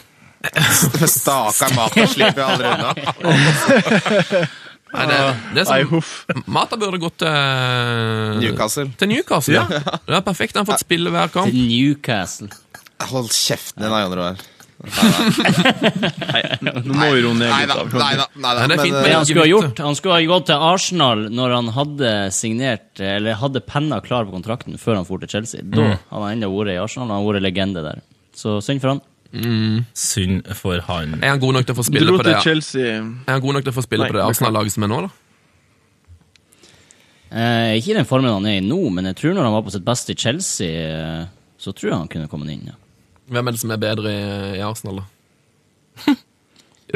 Stakkar 1.15 1.71
Mata 1.75 2.05
slipper 2.11 2.39
jeg 2.41 2.49
aldri 2.55 2.67
unna. 2.75 2.91
Nei, 4.95 5.05
det, 5.09 5.15
det 5.55 5.59
er 5.65 5.67
sånn. 5.67 6.03
Mata 6.55 6.75
burde 6.79 6.97
gått 7.01 7.17
til 7.23 7.33
Newcastle. 8.39 8.87
Til 8.99 9.07
Newcastle, 9.11 9.53
ja. 9.57 9.63
Det 10.05 10.15
er 10.19 10.23
perfekt. 10.23 10.53
Han 10.55 10.63
har 10.63 10.69
fått 10.75 10.85
spille 10.85 11.09
hver 11.11 11.27
kamp. 11.33 11.47
Til 11.51 11.59
Newcastle. 11.67 12.47
Hold 13.11 13.29
kjeften 13.35 13.79
din, 13.83 13.91
da, 13.91 13.97
Jon 14.05 14.15
Roar. 14.21 14.35
Nå 14.85 14.91
må 16.93 17.05
vi 17.15 17.21
roe 17.23 17.31
ned 17.37 17.47
Nei 17.47 17.63
litt. 17.63 17.71
da. 17.71 17.75
da. 17.79 17.83
Nei 17.95 18.15
da. 18.19 18.25
Nei 18.35 18.35
da. 18.35 18.35
Nei, 18.35 18.51
det 18.59 18.65
er 18.75 18.79
Men, 18.91 19.07
eh, 19.07 19.15
han 19.15 19.23
skulle 19.27 19.45
ha 19.45 19.49
gjort, 19.49 19.77
han 19.87 19.95
skulle 19.97 20.15
ha 20.17 20.21
gått 20.29 20.45
til 20.51 20.59
Arsenal 20.67 21.19
når 21.31 21.49
han 21.55 21.67
hadde 21.77 22.09
signert 22.35 22.91
Eller 22.99 23.33
hadde 23.39 23.59
penna 23.65 23.97
klar 24.03 24.23
på 24.27 24.35
kontrakten 24.35 24.75
før 24.81 24.95
han 24.99 25.07
dro 25.07 25.15
til 25.23 25.31
Chelsea. 25.31 25.61
Da 25.63 25.81
hadde 25.95 26.21
han 26.21 26.33
ennå 26.35 26.47
vært 26.53 26.73
i 26.75 26.81
Arsenal, 26.81 27.07
og 27.09 27.15
han 27.17 27.27
vært 27.29 27.45
legende 27.47 27.81
der. 27.85 27.97
Så 28.35 28.49
synd 28.63 28.79
for 28.83 28.89
han. 28.95 29.01
Synd 29.98 30.48
for 30.56 30.80
han. 30.88 31.18
Er 31.22 31.34
han 31.34 31.42
god 31.44 31.58
nok 31.58 31.68
til 31.68 31.75
å 31.75 31.80
få 31.80 31.86
spille 31.88 32.08
Dro 32.08 32.18
på 32.20 32.24
til 32.24 32.32
det 32.34 32.42
Chelsea 32.46 32.89
Er 33.01 33.32
han 33.34 33.42
god 33.44 33.58
nok 33.58 33.65
til 33.65 33.74
å 33.74 33.77
få 33.77 33.84
spille 33.86 34.06
Nei, 34.06 34.12
på 34.13 34.18
det. 34.20 34.25
Arsenal-laget 34.30 34.75
som 34.75 34.86
er 34.88 34.92
nå, 34.92 35.00
da? 35.06 35.12
Eh, 37.36 37.72
ikke 37.80 37.92
i 37.92 37.98
den 37.98 38.08
formen 38.08 38.32
han 38.32 38.45
er 38.48 38.60
i 38.60 38.63
nå, 38.63 38.78
men 38.95 39.10
jeg 39.10 39.17
tror 39.19 39.36
når 39.36 39.48
han 39.50 39.56
var 39.58 39.65
på 39.65 39.74
sitt 39.74 39.86
beste 39.88 40.13
i 40.13 40.19
Chelsea, 40.19 40.86
eh, 40.86 41.26
så 41.60 41.74
tror 41.76 41.89
jeg 41.91 41.98
han 41.98 42.12
kunne 42.12 42.30
kommet 42.32 42.54
inn. 42.54 42.69
ja. 42.69 42.78
Hvem 43.34 43.50
er 43.50 43.56
det 43.56 43.62
som 43.63 43.74
er 43.74 43.82
bedre 43.82 44.12
i, 44.13 44.26
i 44.60 44.63
Arsenal, 44.63 45.02
da? 45.02 46.13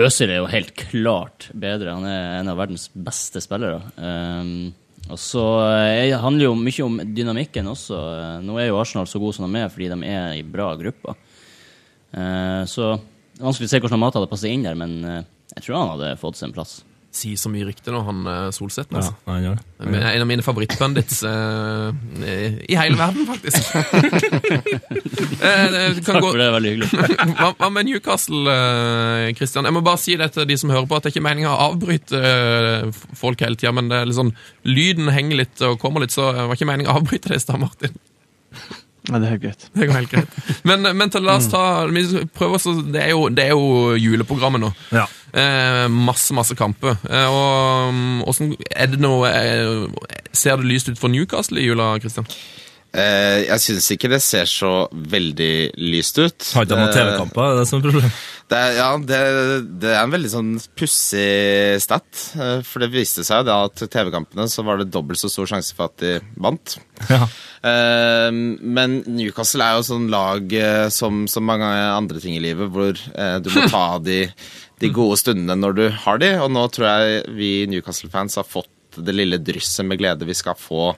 Øzil 0.05 0.29
er 0.29 0.37
jo 0.43 0.51
helt 0.51 0.75
klart 0.77 1.49
bedre. 1.57 1.95
Han 1.97 2.05
er 2.07 2.37
en 2.39 2.51
av 2.51 2.59
verdens 2.61 2.85
beste 2.93 3.41
spillere. 3.43 3.81
Um, 3.97 4.69
og 5.09 5.17
så 5.17 5.43
eh, 5.65 6.13
handler 6.21 6.45
jo 6.45 6.53
mye 6.59 6.85
om 6.85 6.99
dynamikken 7.17 7.67
også. 7.71 7.97
Eh, 7.97 8.35
Nå 8.45 8.59
er 8.61 8.69
jo 8.69 8.77
Arsenal 8.77 9.09
så 9.09 9.19
gode 9.21 9.39
som 9.39 9.49
de 9.49 9.63
er 9.63 9.71
fordi 9.73 9.89
de 9.89 9.97
er 10.05 10.37
i 10.37 10.45
bra 10.45 10.69
grupper. 10.77 11.17
Eh, 12.15 12.63
så 12.69 12.93
det 12.99 13.41
er 13.43 13.49
vanskelig 13.49 13.69
å 13.69 13.73
se 13.73 13.81
hvordan 13.83 14.01
Mata 14.01 14.19
hadde 14.19 14.31
passet 14.31 14.53
inn 14.53 14.65
der, 14.67 14.77
men 14.79 14.99
eh, 15.05 15.21
jeg 15.55 15.65
tror 15.67 15.81
han 15.81 15.91
hadde 15.95 16.15
fått 16.21 16.39
seg 16.39 16.49
en 16.49 16.55
plass. 16.59 16.79
Si 17.09 17.31
så 17.41 17.49
mye 17.49 17.65
rykte 17.65 17.89
nå, 17.89 18.03
han 18.05 18.19
uh, 18.29 18.51
Solseth. 18.53 18.91
Ja, 18.93 18.99
Altså. 18.99 19.15
han 19.25 19.39
gjør 19.41 19.55
det. 19.57 20.01
En 20.11 20.21
av 20.21 20.27
mine 20.29 20.43
favorittbundits 20.45 21.23
uh, 21.25 21.89
i 22.69 22.75
hele 22.77 22.99
verden, 22.99 23.25
faktisk. 23.25 23.65
Eh, 25.39 25.95
kan 26.03 26.03
Takk 26.03 26.21
gå, 26.21 26.29
for 26.33 26.39
det, 26.39 26.49
veldig 26.51 26.71
hyggelig. 26.73 26.87
hva, 27.39 27.49
hva 27.55 27.69
med 27.71 27.87
Newcastle, 27.87 28.41
eh, 28.51 29.29
Christian? 29.37 29.67
Jeg 29.69 29.75
må 29.75 29.81
bare 29.85 29.99
si 30.01 30.17
det 30.19 30.27
til 30.35 30.47
de 30.49 30.57
som 30.59 30.71
hører 30.73 30.87
på, 30.89 30.97
at 30.97 31.05
det 31.05 31.09
er 31.11 31.15
ikke 31.15 31.23
meninga 31.29 31.53
å 31.53 31.69
avbryte 31.69 32.19
eh, 32.19 32.99
folk 33.17 33.41
hele 33.45 33.55
tida, 33.59 33.71
men 33.75 33.87
det 33.91 34.01
er 34.01 34.09
litt 34.09 34.19
sånn, 34.19 34.33
lyden 34.67 35.07
henger 35.15 35.39
litt 35.41 35.63
og 35.65 35.77
kommer 35.81 36.03
litt, 36.03 36.13
så 36.15 36.29
det 36.35 36.45
var 36.49 36.59
ikke 36.59 36.67
meninga 36.69 36.91
å 36.91 36.99
avbryte 36.99 37.31
det 37.31 37.39
i 37.39 37.43
stad, 37.45 37.61
Martin. 37.63 37.95
Nei, 39.09 39.19
det 39.21 39.27
er 39.27 39.33
helt 39.35 39.43
greit. 39.43 39.65
Det 39.73 39.87
går 39.89 39.97
helt 39.97 40.11
greit. 40.11 40.35
Men, 40.69 40.85
men 40.97 41.09
til, 41.09 41.23
la 41.25 41.37
oss 41.39 41.47
ta 41.49 41.87
vi 41.89 42.03
prøver 42.35 42.61
så, 42.61 42.75
det, 42.83 43.01
er 43.01 43.13
jo, 43.15 43.27
det 43.33 43.47
er 43.47 43.55
jo 43.55 43.95
juleprogrammet 43.97 44.61
nå. 44.61 44.69
Ja. 44.93 45.07
Eh, 45.33 45.85
masse, 45.89 46.33
masse 46.35 46.57
kamper. 46.57 46.97
Eh, 47.09 47.27
og 47.29 47.93
mm, 47.93 48.21
hvordan 48.25 48.53
er 48.69 48.91
det 48.93 49.01
noe 49.01 49.29
eh, 49.29 50.15
Ser 50.33 50.59
det 50.61 50.69
lyst 50.69 50.89
ut 50.89 50.99
for 51.01 51.11
Newcastle 51.11 51.61
i 51.61 51.67
jula, 51.67 51.91
Christian? 52.01 52.27
Eh, 52.93 53.45
jeg 53.47 53.61
syns 53.63 53.87
ikke 53.95 54.09
det 54.11 54.21
ser 54.25 54.49
så 54.49 54.73
veldig 54.91 55.53
lyst 55.81 56.17
ut. 56.19 56.49
Har 56.55 56.65
ikke 56.67 56.77
noen 56.79 56.93
TV-kamper? 56.95 57.41
Det 57.49 57.55
er 57.55 57.59
det 57.61 57.67
som 57.69 57.79
er 57.81 57.87
problemet. 57.87 58.19
Det 58.49 58.57
er, 58.57 58.71
ja, 58.79 58.85
det, 58.97 59.17
det 59.83 59.89
er 59.93 59.99
en 60.01 60.13
veldig 60.15 60.29
sånn 60.31 60.47
pussig 60.79 61.77
stat. 61.83 62.07
eh, 62.41 62.63
For 62.65 62.81
det 62.81 62.89
viste 62.95 63.21
seg 63.27 63.43
da 63.45 63.59
at 63.67 63.83
TV-kampene 63.93 64.47
så 64.49 64.65
var 64.65 64.81
det 64.81 64.87
dobbelt 64.89 65.21
så 65.21 65.29
stor 65.29 65.51
sjanse 65.51 65.75
for 65.77 65.91
at 65.91 65.99
de 66.01 66.15
vant. 66.41 66.77
Ja. 67.11 67.27
Eh, 67.69 68.31
men 68.33 68.97
Newcastle 69.05 69.67
er 69.67 69.77
jo 69.77 69.85
sånn 69.91 70.09
lag 70.09 70.49
eh, 70.57 70.87
som, 70.93 71.27
så 71.29 71.43
mange 71.45 71.69
andre 71.69 72.23
ting 72.23 72.39
i 72.39 72.41
livet, 72.43 72.71
hvor 72.73 72.97
eh, 72.97 73.37
du 73.43 73.51
må 73.53 73.67
ta 73.69 73.85
de, 74.01 74.23
de 74.81 74.91
gode 74.95 75.19
stundene 75.21 75.59
når 75.61 75.77
du 75.77 75.85
har 76.07 76.21
de. 76.25 76.33
Og 76.41 76.49
nå 76.55 76.65
tror 76.73 76.89
jeg 76.89 77.23
vi 77.37 77.53
Newcastle-fans 77.69 78.41
har 78.41 78.49
fått 78.49 78.73
det 78.97 79.13
lille 79.13 79.37
drysset 79.45 79.85
med 79.85 79.99
glede 80.01 80.25
vi 80.25 80.33
skal 80.33 80.57
få 80.57 80.89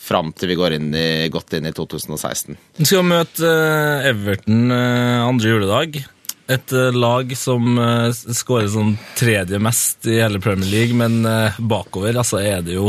fram 0.00 0.32
til 0.32 0.50
vi 0.50 0.58
går 0.58 0.76
inn 0.78 0.88
i, 0.96 1.28
godt 1.32 1.58
inn 1.58 1.68
i 1.68 1.74
2016. 1.76 2.56
Vi 2.80 2.88
skal 2.88 3.06
møte 3.06 3.46
eh, 3.46 4.08
Everton 4.10 4.72
eh, 4.74 5.18
andre 5.26 5.52
juledag. 5.52 6.00
Et 6.50 6.74
eh, 6.74 6.96
lag 6.96 7.34
som 7.38 7.78
skårer 8.40 8.70
sånn 8.72 8.96
tredje 9.18 9.60
mest 9.62 10.08
i 10.10 10.18
hele 10.22 10.40
Premier 10.42 10.72
League, 10.72 10.96
men 10.96 11.20
bakover 11.60 12.16
altså, 12.16 12.40
er 12.42 12.64
det 12.66 12.78
jo 12.78 12.88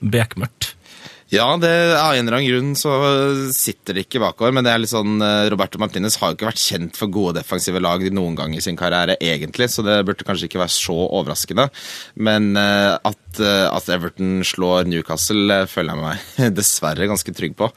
bekmørkt. 0.00 0.74
Ja, 1.30 1.44
det, 1.62 1.70
av 1.94 2.16
en 2.18 2.26
eller 2.26 2.40
annen 2.40 2.48
grunn 2.50 2.70
så 2.74 2.90
sitter 3.54 3.94
det 3.94 4.02
ikke 4.08 4.18
bakover, 4.18 4.50
men 4.56 4.66
det 4.66 4.72
er 4.72 4.80
litt 4.82 4.90
sånn 4.90 5.20
eh, 5.22 5.44
Roberto 5.52 5.78
Martinez 5.78 6.16
har 6.18 6.32
jo 6.32 6.34
ikke 6.38 6.48
vært 6.48 6.62
kjent 6.64 6.96
for 6.98 7.12
gode 7.14 7.36
defensive 7.38 7.78
lag 7.78 8.02
noen 8.10 8.34
gang 8.34 8.50
i 8.56 8.62
sin 8.64 8.74
karriere, 8.78 9.14
egentlig, 9.22 9.68
så 9.70 9.84
det 9.86 10.00
burde 10.08 10.26
kanskje 10.26 10.48
ikke 10.48 10.58
være 10.58 10.74
så 10.74 10.96
overraskende. 11.06 11.68
Men 12.18 12.48
eh, 12.58 12.96
at, 12.98 13.38
eh, 13.38 13.66
at 13.70 13.92
Everton 13.94 14.40
slår 14.46 14.90
Newcastle, 14.90 15.60
føler 15.70 15.94
jeg 15.94 16.02
meg 16.02 16.54
dessverre 16.58 17.06
ganske 17.12 17.34
trygg 17.38 17.54
på. 17.60 17.68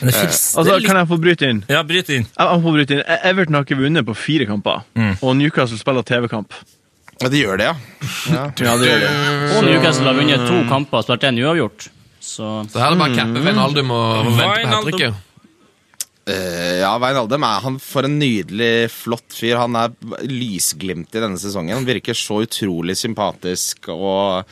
Det 0.00 0.14
Altså. 0.16 0.78
Kan 0.86 0.96
jeg 1.02 1.10
få 1.10 1.18
bryte 1.20 1.50
inn? 1.52 1.60
Ja, 1.68 1.82
bryt 1.84 2.08
inn. 2.14 2.24
Jeg, 2.32 2.46
jeg 2.48 2.62
får 2.64 2.76
bryte 2.78 2.96
inn. 2.96 3.02
E- 3.04 3.18
Everton 3.28 3.58
har 3.58 3.66
ikke 3.68 3.78
vunnet 3.82 4.08
på 4.08 4.14
fire 4.16 4.46
kamper, 4.48 4.86
og 5.20 5.36
Newcastle 5.36 5.76
spiller 5.80 6.06
TV-kamp. 6.06 6.56
Ja, 7.20 7.28
de 7.32 7.40
gjør 7.44 7.60
det, 7.60 7.68
ja. 7.68 7.76
ja. 8.32 8.46
Ja, 8.64 8.72
det 8.80 8.88
gjør 8.88 9.04
det. 9.04 9.12
Og 9.58 9.68
Newcastle 9.68 10.08
har 10.08 10.16
vunnet 10.18 10.48
to 10.48 10.62
kamper 10.72 11.00
og 11.02 11.06
spilt 11.10 11.28
én 11.28 11.42
uavgjort. 11.44 11.90
Så 12.26 12.46
Så 12.72 12.80
her 12.82 12.88
er 12.90 12.96
det 12.96 13.00
bare 13.04 13.14
å 13.14 13.18
cappe 13.20 13.42
Wijnaldum 13.46 13.92
og 13.94 14.26
og 14.26 14.36
vente 14.40 14.66
på 14.66 14.90
Wijnaldum. 14.90 15.22
Eh, 16.26 16.80
ja, 16.80 16.90
Wijnaldum 16.98 17.44
er 17.46 17.60
han 17.62 17.76
for 17.78 18.06
en 18.06 18.16
nydelig, 18.18 18.88
flott 18.90 19.30
fyr. 19.36 19.60
Han 19.60 19.76
er 19.78 19.92
lysglimt 20.26 21.14
i 21.14 21.22
denne 21.22 21.38
sesongen. 21.38 21.76
Han 21.78 21.86
virker 21.86 22.18
så 22.18 22.40
utrolig 22.42 22.96
sympatisk 22.98 23.86
og, 23.94 24.48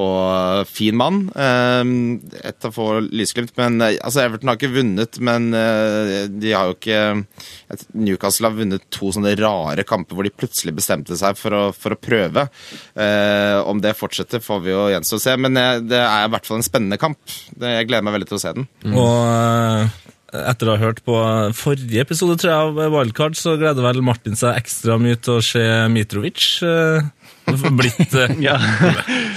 og 0.00 0.70
fin 0.70 0.96
mann. 0.96 1.26
Uh, 1.34 2.16
et 2.40 2.64
av 2.64 2.72
få 2.72 3.02
lysglimt. 3.04 3.52
Men 3.60 3.76
eh, 3.84 3.98
altså, 4.00 4.22
Everton 4.24 4.48
har 4.48 4.56
ikke 4.56 4.72
vunnet, 4.72 5.20
men 5.20 5.50
uh, 5.52 6.24
de 6.32 6.54
har 6.56 6.70
jo 6.70 6.78
ikke 6.78 7.82
Newcastle 8.00 8.48
har 8.48 8.56
vunnet 8.56 8.88
to 8.88 9.12
sånne 9.12 9.34
rare 9.36 9.84
kamper 9.84 10.16
hvor 10.16 10.24
de 10.24 10.32
plutselig 10.32 10.72
bestemte 10.78 11.18
seg 11.20 11.36
for 11.36 11.56
å, 11.56 11.62
for 11.76 11.94
å 11.94 12.00
prøve. 12.00 12.46
Om 12.96 13.80
det 13.82 13.92
fortsetter, 13.98 14.42
får 14.42 14.62
vi 14.64 14.72
jo 14.72 14.88
gjenstå 14.90 15.18
å 15.18 15.22
se. 15.22 15.36
Men 15.40 15.58
det 15.86 16.00
er 16.00 16.24
i 16.24 16.32
hvert 16.32 16.48
fall 16.48 16.60
en 16.60 16.66
spennende 16.66 16.98
kamp. 17.00 17.20
Jeg 17.60 17.88
gleder 17.88 18.06
meg 18.06 18.16
veldig 18.16 18.30
til 18.30 18.38
å 18.38 18.42
se 18.42 18.54
den. 18.56 18.66
Og 18.90 19.18
eh, 19.28 20.00
etter 20.32 20.68
å 20.70 20.76
ha 20.76 20.82
hørt 20.84 21.02
på 21.06 21.16
forrige 21.58 22.04
episode 22.04 22.36
tror 22.40 22.50
jeg, 22.52 22.70
av 22.86 22.94
Wildcard, 22.94 23.36
så 23.38 23.56
gleder 23.58 23.82
vel 23.82 24.02
Martin 24.06 24.38
seg 24.38 24.58
ekstra 24.60 24.98
mye 25.02 25.18
til 25.18 25.38
å 25.40 25.44
se 25.44 25.64
Mitrovic. 25.90 26.48
eh, 26.62 27.02
Blitt, 27.50 28.14
eh, 28.14 28.36
Ja. 28.46 28.58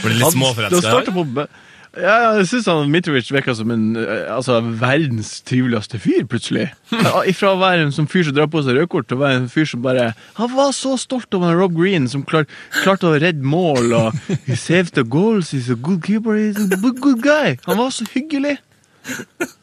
blitt 0.04 0.20
litt 0.20 0.34
småforelska 0.36 1.48
Ja, 1.94 2.34
jeg 2.40 2.48
syns 2.50 2.66
Mitrovic 2.90 3.28
virka 3.30 3.54
som 3.54 3.70
en 3.70 3.96
eh, 4.02 4.24
altså, 4.34 4.56
verdens 4.82 5.44
triveligste 5.46 6.00
fyr, 6.02 6.24
plutselig. 6.26 6.72
Fra 6.90 7.52
å 7.52 7.60
være 7.62 7.84
en 7.86 7.94
sånn 7.94 8.10
fyr 8.10 8.26
som 8.26 8.34
drar 8.34 8.50
på 8.50 8.64
seg 8.66 8.80
rødkort, 8.80 9.06
til 9.12 9.20
å 9.20 9.22
være 9.22 9.44
en 9.44 9.50
fyr 9.54 9.68
som 9.70 9.84
bare 9.86 10.08
Han 10.40 10.50
var 10.56 10.72
så 10.74 10.96
stolt 10.98 11.30
over 11.38 11.54
Rob 11.54 11.78
Green, 11.78 12.08
som 12.10 12.26
klar, 12.26 12.48
klarte 12.82 13.12
å 13.12 13.20
redde 13.22 13.46
mål, 13.46 13.94
og 13.94 14.22
he 14.48 14.58
saved 14.58 14.96
the 14.98 15.06
goals, 15.06 15.54
he's 15.54 15.70
a 15.70 15.78
good 15.78 16.02
keeper, 16.06 16.34
he's 16.34 16.58
a 16.66 16.78
good 16.82 17.22
guy. 17.22 17.58
Han 17.70 17.78
var 17.78 17.94
så 17.94 18.10
hyggelig. 18.10 18.58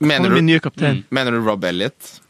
Mener 0.00 0.31
er 0.31 0.35
du, 0.37 0.42
nye 0.44 0.61
mener 1.11 1.33
du 1.37 1.40
Rob 1.44 1.64
Elliot? 1.64 2.20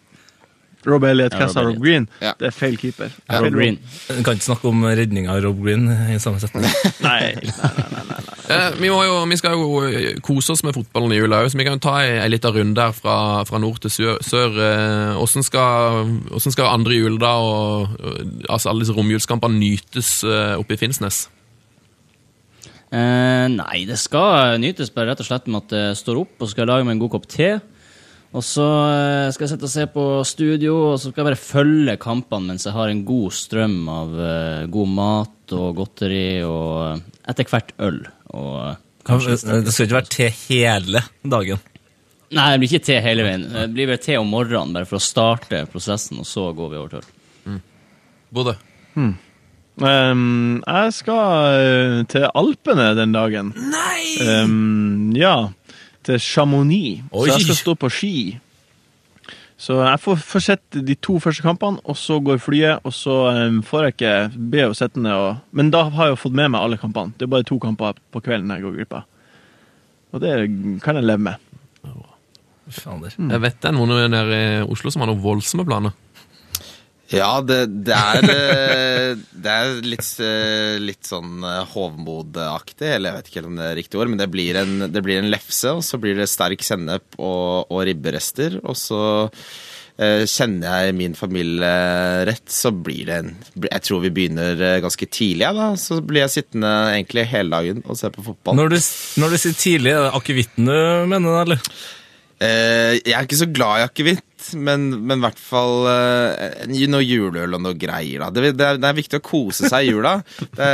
Rob 0.87 1.05
Elliot, 1.05 1.35
Ja, 1.35 1.43
hva 1.45 1.49
sa 1.53 1.63
Rob 1.67 1.81
Green? 1.83 2.07
Ja. 2.25 2.33
Det 2.41 2.49
er 2.49 2.55
feil 2.57 2.77
keeper. 2.81 3.13
Rob 3.29 3.53
Green. 3.53 3.77
Du 4.09 4.23
kan 4.25 4.39
ikke 4.39 4.47
snakke 4.47 4.71
om 4.71 4.85
redninga 4.85 5.35
av 5.35 5.43
Rob 5.45 5.61
Green 5.61 5.91
i 6.15 6.17
samme 6.23 6.41
setning. 6.43 6.69
Nei. 7.07 7.35
Eh, 8.51 8.73
vi, 8.81 8.89
må 8.91 8.97
jo, 9.07 9.19
vi 9.31 9.37
skal 9.39 9.53
jo 9.55 9.81
eh, 9.87 10.17
kose 10.27 10.57
oss 10.57 10.65
med 10.67 10.75
fotballen 10.75 11.13
i 11.15 11.21
jula 11.21 11.45
òg, 11.45 11.53
så 11.53 11.59
vi 11.61 11.63
kan 11.63 11.77
jo 11.77 11.83
ta 11.85 11.93
ei, 12.03 12.17
liten 12.17 12.33
lita 12.33 12.51
runde 12.51 12.83
her 12.83 12.97
fra, 12.97 13.13
fra 13.47 13.61
nord 13.63 13.79
til 13.85 13.93
sør. 13.95 14.17
sør. 14.27 14.57
Eh, 14.59 15.13
Hvordan 15.21 15.47
skal, 15.47 16.01
hvordan 16.33 16.55
skal 16.57 16.67
andre 16.73 16.97
da 17.23 17.31
og 17.39 17.95
og, 18.01 18.33
altså 18.49 18.73
alle 18.73 18.83
disse 18.83 18.97
romjulskampene 18.97 19.55
nytes 19.55 20.11
eh, 20.27 20.57
oppe 20.59 20.75
i 20.75 20.81
Finnsnes? 20.83 21.29
Eh, 22.91 23.47
nei, 23.55 23.85
det 23.87 24.01
skal 24.03 24.59
nytes 24.59 24.91
bare 24.91 25.13
rett 25.13 25.21
og 25.23 25.29
slett 25.29 25.47
med 25.47 25.63
at 25.63 25.75
det 25.75 25.85
står 26.01 26.25
opp, 26.25 26.35
og 26.41 26.51
skal 26.51 26.65
jeg 26.65 26.71
lage 26.73 26.89
meg 26.89 26.97
en 26.97 27.05
god 27.05 27.15
kopp 27.15 27.29
te. 27.31 27.53
Og 28.31 28.45
så 28.47 28.67
eh, 28.67 29.29
skal 29.35 29.47
jeg 29.47 29.53
sitte 29.53 29.67
og 29.67 29.73
se 29.73 29.87
på 29.91 30.05
studio, 30.27 30.75
og 30.93 30.99
så 30.99 31.11
skal 31.11 31.23
jeg 31.23 31.29
bare 31.33 31.41
følge 31.41 31.97
kampene 32.03 32.53
mens 32.53 32.67
jeg 32.67 32.77
har 32.77 32.91
en 32.91 33.03
god 33.07 33.35
strøm 33.35 33.81
av 33.91 34.13
uh, 34.15 34.69
god 34.71 34.93
mat 34.99 35.55
og 35.57 35.81
godteri 35.81 36.43
og 36.47 36.77
eh, 36.85 37.01
etter 37.33 37.51
hvert 37.51 37.73
øl. 37.83 38.05
Og 38.39 38.77
kanskje 39.07 39.39
Det 39.67 39.75
skal 39.75 39.89
ikke 39.89 39.99
være 39.99 40.15
te 40.15 40.31
hele 40.45 41.03
dagen. 41.23 41.63
Nei, 42.31 42.47
det 42.53 42.61
blir 42.63 42.71
ikke 42.71 42.87
te 42.87 43.01
hele 43.03 43.27
veien. 43.27 43.49
Det 43.51 43.65
blir 43.75 43.91
vel 43.91 43.99
te 44.03 44.15
om 44.19 44.31
morgenen, 44.31 44.77
bare 44.77 44.87
for 44.87 45.01
å 45.01 45.03
starte 45.03 45.65
prosessen, 45.71 46.23
og 46.23 46.31
så 46.31 46.53
går 46.55 46.71
vi 46.71 46.79
over 46.79 46.93
til 46.93 47.03
øl. 47.03 47.59
Bodø? 48.31 48.55
Um, 49.81 50.61
jeg 50.67 50.93
skal 50.93 51.57
eh, 51.57 51.97
til 52.11 52.29
Alpene 52.37 52.91
den 52.99 53.15
dagen. 53.17 53.55
Nei! 53.57 54.05
Um, 54.45 55.11
ja, 55.17 55.51
til 56.07 56.21
Chamonix. 56.21 57.03
Oi. 57.11 57.27
Så 57.27 57.33
jeg 57.33 57.47
skal 57.49 57.61
stå 57.63 57.75
på 57.81 57.91
ski. 57.93 58.15
Så 59.61 59.77
jeg 59.83 60.01
får, 60.01 60.21
får 60.25 60.45
sett 60.45 60.79
de 60.89 60.97
to 60.97 61.19
første 61.21 61.45
kampene, 61.45 61.81
og 61.85 61.97
så 62.01 62.17
går 62.25 62.41
flyet, 62.41 62.85
og 62.85 62.95
så 62.97 63.17
um, 63.37 63.61
får 63.65 63.87
jeg 63.87 63.97
ikke 63.97 64.15
be 64.53 64.67
å 64.69 64.77
sette 64.77 65.01
ned 65.01 65.13
og 65.13 65.57
Men 65.57 65.73
da 65.73 65.85
har 65.89 66.09
jeg 66.09 66.17
jo 66.17 66.23
fått 66.23 66.37
med 66.37 66.53
meg 66.53 66.65
alle 66.65 66.81
kampene. 66.81 67.13
Det 67.17 67.29
er 67.29 67.35
bare 67.37 67.49
to 67.49 67.61
kamper 67.61 68.01
på 68.13 68.25
kvelden 68.25 68.53
jeg 68.57 68.65
går 68.65 68.77
glipp 68.79 68.99
av. 69.01 69.09
Og 70.11 70.25
det 70.25 70.35
kan 70.83 70.97
jeg 70.99 71.07
leve 71.07 71.25
med. 71.29 71.47
Fader. 72.71 73.15
Jeg 73.19 73.43
vet 73.43 73.57
det 73.59 73.67
er 73.67 73.75
noen 73.75 74.13
nede 74.13 74.37
i 74.39 74.63
Oslo 74.63 74.93
som 74.93 75.03
har 75.03 75.11
noen 75.11 75.23
voldsomme 75.23 75.65
planer. 75.67 75.95
Ja, 77.11 77.41
det, 77.43 77.65
det 77.87 77.97
er 77.97 78.29
eh, 78.31 79.17
Det 79.19 79.51
er 79.51 79.81
litt, 79.83 80.07
eh, 80.23 80.77
litt 80.83 81.09
sånn 81.09 81.43
eh, 81.47 81.65
hovmodaktig, 81.73 82.87
eller 82.87 83.11
jeg 83.11 83.19
vet 83.19 83.33
ikke 83.33 83.43
om 83.49 83.59
det 83.59 83.67
er 83.67 83.79
riktig 83.81 84.01
ord, 84.01 84.13
men 84.13 84.21
det 84.21 84.31
blir 84.31 84.61
en, 84.61 84.87
det 84.93 85.03
blir 85.03 85.19
en 85.19 85.31
lefse, 85.33 85.75
og 85.75 85.83
så 85.87 85.99
blir 86.03 86.19
det 86.21 86.31
sterk 86.31 86.63
sennep 86.67 87.19
og, 87.19 87.67
og 87.67 87.83
ribberester, 87.89 88.61
og 88.63 88.79
så 88.79 89.03
eh, 89.99 90.23
Kjenner 90.31 90.87
jeg 90.87 90.99
min 91.01 91.19
familie 91.19 91.75
rett, 92.31 92.47
så 92.47 92.71
blir 92.71 93.11
det 93.11 93.19
en 93.19 93.35
Jeg 93.67 93.87
tror 93.89 94.05
vi 94.07 94.15
begynner 94.15 94.81
ganske 94.85 95.11
tidlig, 95.11 95.49
ja, 95.49 95.55
da. 95.57 95.73
Så 95.81 95.99
blir 96.07 96.29
jeg 96.29 96.37
sittende 96.39 96.75
egentlig 96.95 97.27
hele 97.33 97.59
dagen 97.59 97.83
og 97.87 97.99
se 97.99 98.13
på 98.15 98.25
fotball. 98.31 98.61
Når 98.61 98.77
du, 98.77 98.83
når 99.25 99.35
du 99.35 99.41
sier 99.43 99.59
tidlig, 99.59 99.97
er 99.97 100.07
det 100.07 100.19
akevitten 100.21 100.71
du 100.71 101.11
mener, 101.11 101.43
eller? 101.43 101.73
Eh, 102.41 102.97
jeg 103.05 103.13
er 103.13 103.27
ikke 103.27 103.37
så 103.37 103.51
glad 103.53 103.83
i 103.83 103.85
akevitt, 103.85 104.25
men 104.57 104.89
men 105.07 105.19
i 105.19 105.25
hvert 105.25 105.41
fall 105.41 105.87
uh, 105.87 106.67
noe 106.91 107.05
juleøl 107.05 107.57
og 107.59 107.63
noe 107.65 107.77
greier. 107.79 108.25
da. 108.25 108.31
Det, 108.35 108.53
det, 108.59 108.67
er, 108.67 108.81
det 108.83 108.89
er 108.91 108.99
viktig 108.99 109.21
å 109.21 109.25
kose 109.25 109.71
seg 109.71 109.87
i 109.87 109.93
jula. 109.95 110.17
Det, 110.61 110.71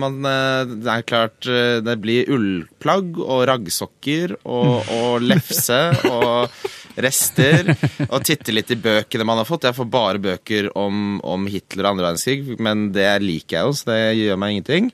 man, 0.00 0.14
eh, 0.24 0.70
det 0.80 0.88
er 0.92 1.04
klart 1.08 1.46
eh, 1.50 1.78
det 1.84 1.96
blir 2.00 2.28
ullplagg 2.32 3.18
og 3.20 3.42
raggsokker 3.50 4.36
og, 4.44 4.88
og 4.96 5.24
lefse 5.26 5.78
og 6.08 6.54
rester. 6.96 7.68
Og 8.06 8.22
titte 8.24 8.54
litt 8.54 8.70
i 8.72 8.78
bøkene 8.80 9.26
man 9.28 9.40
har 9.42 9.48
fått. 9.48 9.66
Jeg 9.68 9.76
får 9.76 9.88
bare 9.92 10.22
bøker 10.22 10.70
om, 10.78 11.18
om 11.26 11.44
Hitler 11.50 11.84
og 11.84 11.90
andre 11.94 12.06
verdenskrig, 12.08 12.56
men 12.62 12.86
det 12.94 13.08
liker 13.24 13.58
jeg 13.58 13.68
jo, 13.68 13.74
så 13.76 13.90
det 13.90 13.98
gjør 14.22 14.40
meg 14.40 14.54
ingenting. 14.56 14.88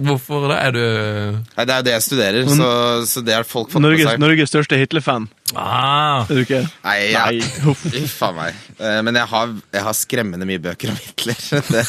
Hvorfor 0.00 0.48
det? 0.50 0.58
Er 0.60 0.76
du 0.76 0.80
Nei, 0.80 1.66
Det 1.66 1.74
er 1.74 1.82
jo 1.82 1.86
det 1.90 1.94
jeg 1.96 2.06
studerer, 2.06 2.48
så, 2.48 2.70
så 3.10 3.24
det 3.26 3.36
har 3.36 3.48
folk 3.48 3.68
fått 3.72 3.82
med 3.82 3.90
Norges, 3.90 4.08
seg. 4.08 4.22
Norges 4.22 4.52
største 4.54 4.80
Hitler-fan. 4.80 5.28
Ah, 5.58 6.24
Er 6.30 6.38
du 6.38 6.44
ikke? 6.44 6.62
Nei, 6.86 6.96
jeg, 7.10 7.39
Nei, 7.39 7.39
huff. 7.64 7.84
Uff 8.00 8.16
a 8.26 8.30
meg. 8.36 8.58
Eh, 8.78 9.00
Men 9.06 9.18
jeg 9.20 9.28
har, 9.32 9.54
jeg 9.76 9.84
har 9.86 9.96
skremmende 9.98 10.46
mye 10.48 10.62
bøker 10.62 10.92
om 10.92 10.98
Hitler. 11.00 11.38
Det. 11.74 11.84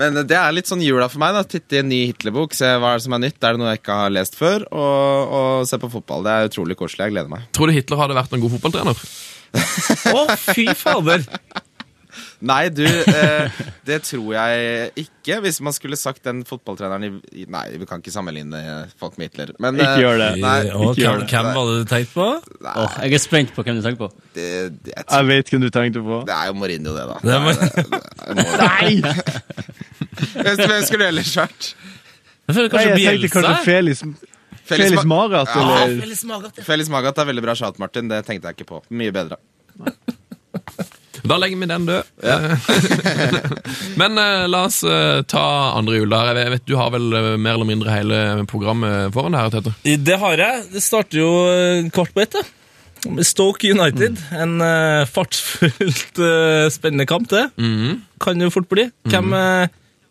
Men 0.00 0.16
det 0.26 0.34
er 0.34 0.54
litt 0.56 0.66
sånn 0.66 0.82
jula 0.82 1.06
for 1.12 1.20
meg. 1.22 1.34
da 1.36 1.42
Titte 1.46 1.76
i 1.76 1.82
en 1.82 1.90
ny 1.92 2.00
Hitler-bok, 2.08 2.54
se 2.56 2.66
hva 2.80 2.94
er 2.94 2.98
det 2.98 3.04
som 3.06 3.14
er 3.14 3.22
nytt. 3.26 3.36
Er 3.44 3.54
det 3.54 3.60
noe 3.62 3.74
jeg 3.74 3.82
ikke 3.82 3.98
har 4.00 4.14
lest 4.14 4.34
før? 4.38 4.64
Og, 4.74 5.34
og 5.38 5.68
se 5.70 5.78
på 5.82 5.90
fotball. 5.92 6.24
Det 6.26 6.32
er 6.34 6.48
utrolig 6.50 6.76
koselig. 6.80 7.06
Jeg 7.06 7.14
gleder 7.14 7.30
meg. 7.30 7.44
Tror 7.54 7.70
du 7.70 7.76
Hitler 7.76 8.00
hadde 8.02 8.16
vært 8.18 8.34
en 8.34 8.42
god 8.42 8.56
fotballtrener? 8.56 9.04
Å, 10.14 10.24
fy 10.50 10.66
fader! 10.74 11.22
Nei, 12.44 12.68
du, 12.68 12.82
eh, 12.84 13.50
det 13.88 13.96
tror 14.04 14.34
jeg 14.34 14.90
ikke. 15.00 15.38
Hvis 15.44 15.60
man 15.64 15.72
skulle 15.72 15.96
sagt 15.96 16.20
den 16.26 16.42
fotballtreneren 16.44 17.20
i 17.32 17.46
Nei, 17.48 17.62
vi 17.80 17.86
kan 17.88 18.02
ikke 18.02 18.12
sammenligne 18.12 18.60
folk 19.00 19.16
med 19.20 19.30
Hitler. 19.30 19.54
Men, 19.64 19.78
Ikke 19.80 19.94
eh, 19.94 20.02
gjør 20.02 20.20
det. 20.20 20.28
Nei, 20.42 20.58
ikke 20.66 20.90
ikke 20.90 21.00
gjør 21.00 21.14
hvem, 21.14 21.22
det. 21.24 21.30
hvem 21.32 21.48
var 21.56 21.70
det 21.70 21.76
du 21.78 21.88
tenkte 21.94 22.12
på? 22.18 22.26
Åh, 22.74 22.98
jeg 23.04 23.16
er 23.18 23.22
spent 23.24 23.54
på 23.56 23.64
hvem 23.64 23.80
du 23.80 23.82
tenker 23.86 24.02
på. 24.04 24.10
det, 24.36 24.48
det, 24.84 24.92
jeg 24.96 25.04
Jeg 25.14 25.28
vet 25.32 25.54
hvem 25.54 25.64
du 25.64 25.70
tenkte 25.78 26.04
på. 26.04 26.20
det 26.28 26.36
er 26.36 26.50
jo 26.52 26.58
Mourinho, 26.60 26.94
det, 26.98 27.06
da. 27.08 27.16
Det 27.24 27.32
er- 27.34 27.44
det 28.34 28.44
er- 28.44 29.32
Hvem 30.44 30.56
hvem 30.68 30.84
skulle 30.86 31.02
det 31.04 31.08
ellers 31.14 31.34
vært? 31.36 31.70
Jeg 32.44 32.54
føler 32.58 32.74
Nei, 32.76 32.84
jeg 32.84 32.98
tenkte 33.08 33.32
kanskje 33.38 33.64
Felix, 33.64 34.02
Felix 34.64 34.90
Felix 34.90 35.04
Magath, 35.08 35.50
Ja, 35.56 35.86
Felix 36.00 36.24
Magath, 36.28 36.58
ja. 36.60 36.64
Felix 36.64 36.88
Magath 36.92 37.20
er 37.20 37.24
veldig 37.32 37.42
bra 37.44 37.54
shout, 37.56 37.78
Martin. 37.80 38.08
Det 38.12 38.20
tenkte 38.28 38.48
jeg 38.52 38.58
ikke 38.60 38.68
på. 38.74 38.82
Mye 38.92 39.12
bedre. 39.16 39.40
Da 41.24 41.38
legger 41.40 41.56
vi 41.62 41.66
den 41.70 41.86
død. 41.88 42.04
Men 44.00 44.18
uh, 44.20 44.44
la 44.50 44.64
oss 44.68 44.82
uh, 44.84 45.22
ta 45.28 45.44
andre 45.78 45.96
jul 46.02 46.10
der. 46.12 46.36
Jeg 46.42 46.52
vet 46.52 46.66
Du 46.68 46.74
har 46.76 46.90
vel 46.92 47.06
uh, 47.16 47.30
mer 47.40 47.56
eller 47.56 47.68
mindre 47.70 47.94
hele 47.94 48.18
programmet 48.50 49.08
foran 49.14 49.36
deg, 49.36 49.54
Tete? 49.54 49.72
Det 50.04 50.18
har 50.20 50.36
jeg. 50.42 50.66
Det 50.74 50.82
starter 50.84 51.22
jo 51.22 51.30
eh, 51.48 51.88
kvart 51.94 52.12
på 52.16 52.24
ett. 52.26 52.36
Stoke 53.28 53.68
United. 53.72 54.20
En 54.32 54.54
eh, 54.64 55.04
fartsfullt 55.12 56.20
eh, 56.24 56.68
spennende 56.72 57.04
kamp, 57.08 57.28
det. 57.32 57.46
Kan 58.24 58.40
jo 58.44 58.52
fort 58.52 58.68
bli. 58.72 58.86
Hvem, 59.12 59.32
eh, 59.36 59.66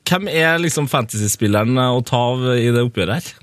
hvem 0.09 0.27
er 0.33 0.59
liksom 0.61 0.89
fantasyspilleren 0.91 1.77
eh, 1.77 1.93
å 1.97 2.03
ta 2.05 2.19
av 2.33 2.45
i 2.57 2.67
det 2.73 2.83
oppgjøret 2.85 3.17
her? 3.21 3.39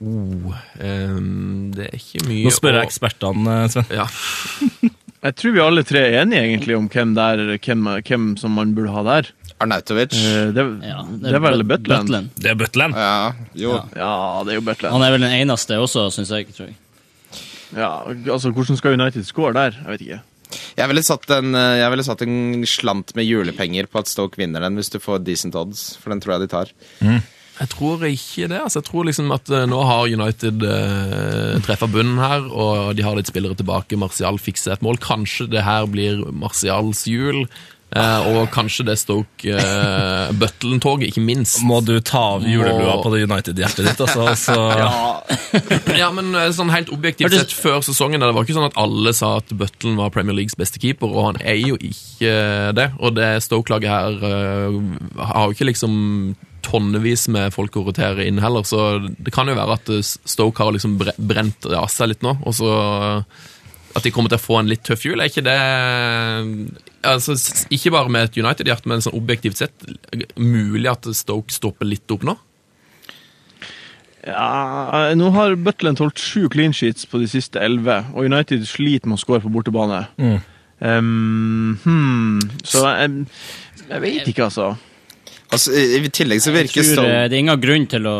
Oh, 0.00 0.54
um, 0.80 1.66
det 1.76 1.90
er 1.90 1.98
ikke 1.98 2.22
mye 2.24 2.46
Nå 2.46 2.52
spør 2.56 2.78
jeg 2.78 2.80
å- 2.80 2.88
ekspertene, 2.88 3.56
eh, 3.66 3.68
Sven. 3.68 3.90
Ja. 3.92 4.06
Jeg 5.20 5.34
tror 5.36 5.52
vi 5.52 5.60
alle 5.60 5.82
tre 5.84 6.00
er 6.08 6.22
enige 6.22 6.40
egentlig 6.46 6.76
om 6.78 6.86
hvem, 6.88 7.10
der, 7.16 7.42
hvem, 7.60 7.88
hvem 8.08 8.28
som 8.40 8.54
man 8.56 8.70
burde 8.76 8.92
ha 8.94 9.02
der. 9.04 9.28
Arnautovic. 9.60 10.14
Eh, 10.16 10.52
Det, 10.56 10.64
Ja, 10.86 11.02
det 11.20 11.34
er 11.34 11.42
vel 11.44 11.62
But- 11.64 11.82
Butland. 11.84 12.30
Det 12.40 12.50
er 12.50 12.54
Butland. 12.56 12.94
Ja, 12.96 13.32
jo. 13.54 13.74
Ja, 13.96 14.42
det 14.46 14.54
er 14.54 14.60
jo 14.60 14.64
Butland. 14.64 14.92
Han 14.96 15.02
er 15.04 15.10
vel 15.12 15.20
den 15.26 15.34
eneste 15.42 15.76
også, 15.76 16.06
syns 16.10 16.30
jeg. 16.32 16.48
tror 16.56 16.66
jeg. 16.70 16.76
Ja, 17.76 17.90
altså, 18.32 18.50
Hvordan 18.50 18.76
skal 18.80 18.96
United 18.98 19.24
score 19.28 19.52
der? 19.52 19.76
Jeg 19.76 19.86
vet 19.92 20.00
ikke. 20.00 20.20
Jeg 20.80 20.88
ville 20.88 21.02
satt 21.06 21.30
en, 21.30 21.54
eh, 21.54 21.76
jeg 21.78 21.90
ville 21.90 22.04
satt 22.04 22.22
en 22.22 22.64
slant 22.66 23.14
med 23.14 23.24
julepenger 23.28 23.86
på 23.86 23.98
at 24.00 24.08
Stoke 24.08 24.36
vinner 24.40 24.60
den, 24.64 24.74
hvis 24.80 24.88
du 24.90 24.98
får 24.98 25.22
decent 25.22 25.54
odds, 25.54 25.96
for 26.00 26.10
den 26.10 26.20
tror 26.20 26.38
jeg 26.38 26.48
de 26.48 26.50
tar. 26.56 26.72
Jeg 27.58 27.68
tror 27.74 28.04
ikke 28.08 28.46
det. 28.48 28.60
altså 28.62 28.78
Jeg 28.80 28.86
tror 28.88 29.04
liksom 29.10 29.32
at 29.34 29.50
eh, 29.52 29.66
nå 29.68 29.80
har 29.84 30.06
United 30.08 30.62
eh, 30.64 31.58
treffa 31.66 31.88
bunnen 31.92 32.16
her, 32.22 32.46
og 32.48 32.94
de 32.96 33.04
har 33.04 33.18
litt 33.18 33.28
spillere 33.28 33.58
tilbake. 33.58 33.98
Martial 34.00 34.38
fikser 34.40 34.76
et 34.78 34.82
mål. 34.86 34.96
Kanskje 35.02 35.48
det 35.52 35.66
her 35.66 35.84
blir 35.90 36.22
Martials 36.32 37.04
jul. 37.10 37.42
eh, 37.90 38.26
og 38.30 38.48
kanskje 38.54 38.84
det 38.86 38.94
Stoke 39.02 39.50
eh, 39.50 40.30
Butlen-toget, 40.40 41.10
ikke 41.10 41.24
minst. 41.26 41.60
Må 41.66 41.80
du 41.84 41.96
ta 42.00 42.20
av 42.38 42.46
julelua 42.48 42.96
på 43.02 43.10
det 43.12 43.24
United-hjertet 43.26 43.88
ditt, 43.90 44.00
altså? 44.06 44.30
Så, 44.46 44.56
Ja, 45.98 46.08
men 46.14 46.30
eh, 46.38 46.52
sånn 46.54 46.70
helt 46.72 46.92
objektivt 46.94 47.34
sett 47.34 47.52
før 47.52 47.80
sesongen, 47.84 48.22
det 48.22 48.30
var 48.32 48.46
ikke 48.46 48.56
sånn 48.56 48.68
at 48.70 48.78
alle 48.80 49.12
sa 49.16 49.34
at 49.42 49.50
Butlen 49.52 49.98
var 50.00 50.12
Premier 50.14 50.38
Leagues 50.38 50.54
beste 50.56 50.80
keeper, 50.80 51.10
og 51.10 51.32
han 51.32 51.42
er 51.42 51.58
jo 51.60 51.76
ikke 51.76 52.36
det. 52.78 52.92
Og 53.02 53.18
det 53.18 53.32
Stoke-laget 53.44 53.90
her 53.90 54.22
eh, 54.30 54.78
har 55.34 55.50
jo 55.50 55.58
ikke 55.58 55.68
liksom 55.74 55.98
tonnevis 56.66 57.28
med 57.32 57.54
folk 57.54 57.78
å 57.78 57.84
rotere 57.86 58.26
inn 58.28 58.40
heller, 58.42 58.66
så 58.66 58.98
det 59.00 59.32
kan 59.34 59.48
jo 59.50 59.56
være 59.58 59.78
at 59.78 59.90
eh, 59.94 60.04
Stoke 60.04 60.62
har 60.62 60.76
liksom 60.76 60.98
brent 60.98 61.68
av 61.70 61.88
seg 61.92 62.12
litt 62.12 62.26
nå, 62.26 62.36
og 62.44 62.56
så 62.56 62.74
eh, 62.76 63.40
at 63.98 64.06
de 64.06 64.12
kommer 64.14 64.30
til 64.30 64.38
å 64.38 64.42
få 64.44 64.60
en 64.60 64.68
litt 64.70 64.84
tøff 64.86 65.02
jul. 65.02 65.18
Er 65.18 65.30
ikke 65.30 65.42
det 65.42 65.56
altså, 67.10 67.34
Ikke 67.74 67.90
bare 67.90 68.12
med 68.12 68.28
et 68.28 68.38
United-hjerte, 68.38 68.86
men 68.90 69.02
sånn 69.02 69.16
objektivt 69.18 69.58
sett 69.58 69.86
mulig 70.38 70.86
at 70.92 71.08
Stoke 71.18 71.50
stopper 71.54 71.88
litt 71.88 72.14
opp 72.14 72.22
nå? 72.28 72.36
Ja, 74.20 75.10
nå 75.16 75.30
har 75.32 75.56
Butland 75.56 75.98
holdt 76.02 76.20
sju 76.20 76.44
clean 76.52 76.74
sheets 76.76 77.06
på 77.08 77.18
de 77.22 77.26
siste 77.30 77.60
elleve, 77.64 78.02
og 78.12 78.28
United 78.28 78.66
sliter 78.68 79.08
med 79.08 79.16
å 79.16 79.22
score 79.22 79.40
på 79.42 79.52
bortebane. 79.52 80.04
Um, 80.80 81.78
hmm, 81.82 82.40
så 82.64 82.84
jeg, 82.84 83.24
jeg 83.88 84.04
vet 84.04 84.28
ikke, 84.28 84.50
altså. 84.50 84.74
Altså, 85.50 85.72
I 85.74 86.10
tillegg 86.14 86.42
så 86.42 86.52
Jeg 86.54 86.64
virker 86.64 86.92
tror 86.94 87.08
eh, 87.08 87.24
det 87.30 87.36
er 87.38 87.42
ingen 87.42 87.62
grunn 87.62 87.88
til 87.90 88.06
å 88.06 88.18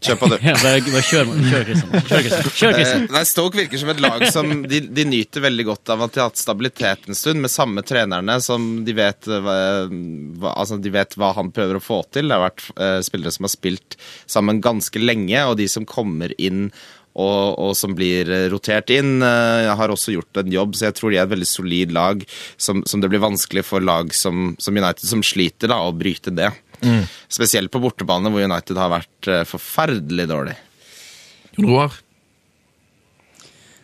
Kjør 0.00 0.16
på, 0.16 0.28
du. 0.32 0.36
ja, 0.40 0.54
bare, 0.56 0.80
bare 0.80 1.02
kjør, 1.04 1.30
kjør, 1.50 1.64
Kristian. 1.66 1.90
Kjør, 1.92 2.22
Kristian. 2.24 2.52
Kjør, 2.56 2.74
Kristian. 2.78 3.02
Eh, 3.04 3.10
Nei, 3.12 3.22
Stoke 3.28 3.58
virker 3.60 3.80
som 3.82 3.90
et 3.92 4.00
lag 4.00 4.22
som 4.32 4.62
de, 4.70 4.78
de 4.96 5.04
nyter 5.04 5.44
veldig 5.44 5.66
godt 5.68 5.92
av 5.92 6.04
at 6.06 6.14
de 6.14 6.22
har 6.22 6.30
hatt 6.30 6.40
stabilitet 6.40 7.10
en 7.10 7.18
stund, 7.18 7.42
med 7.44 7.52
samme 7.52 7.84
trenerne 7.84 8.38
som 8.44 8.70
de 8.86 8.94
vet 8.96 9.28
eh, 9.28 9.42
hva, 9.44 10.54
altså 10.54 10.78
de 10.80 10.94
vet 10.94 11.18
hva 11.20 11.34
han 11.36 11.52
prøver 11.52 11.76
å 11.76 11.84
få 11.84 12.00
til. 12.08 12.30
Det 12.30 12.38
har 12.38 12.46
vært 12.46 12.64
eh, 12.78 12.96
spillere 13.04 13.34
som 13.36 13.48
har 13.48 13.52
spilt 13.52 13.98
sammen 14.24 14.62
ganske 14.64 15.04
lenge, 15.04 15.44
og 15.50 15.58
de 15.60 15.68
som 15.68 15.88
kommer 15.88 16.32
inn 16.40 16.70
og, 17.18 17.58
og 17.58 17.74
som 17.78 17.94
blir 17.98 18.30
eh, 18.30 18.46
rotert 18.52 18.90
inn, 18.94 19.18
Jeg 19.20 19.76
har 19.80 19.92
også 19.92 20.14
gjort 20.14 20.42
en 20.42 20.52
jobb, 20.52 20.76
så 20.76 20.88
jeg 20.88 20.98
tror 20.98 21.10
de 21.10 21.18
er 21.18 21.26
et 21.26 21.34
veldig 21.34 21.48
solid 21.48 21.94
lag 21.96 22.24
som, 22.56 22.84
som 22.86 23.02
det 23.02 23.10
blir 23.10 23.22
vanskelig 23.22 23.64
for 23.66 23.82
lag 23.82 24.14
som, 24.14 24.54
som 24.62 24.76
United, 24.76 25.06
som 25.06 25.24
sliter, 25.26 25.72
da, 25.72 25.80
å 25.82 25.96
bryte 25.96 26.32
det. 26.34 26.52
Spesielt 27.28 27.70
på 27.72 27.80
bortebane, 27.82 28.30
hvor 28.32 28.44
United 28.44 28.78
har 28.80 28.92
vært 28.92 29.28
eh, 29.28 29.42
forferdelig 29.48 30.28
dårlig. 30.30 30.56
Jon 31.56 31.68
Roar? 31.68 31.98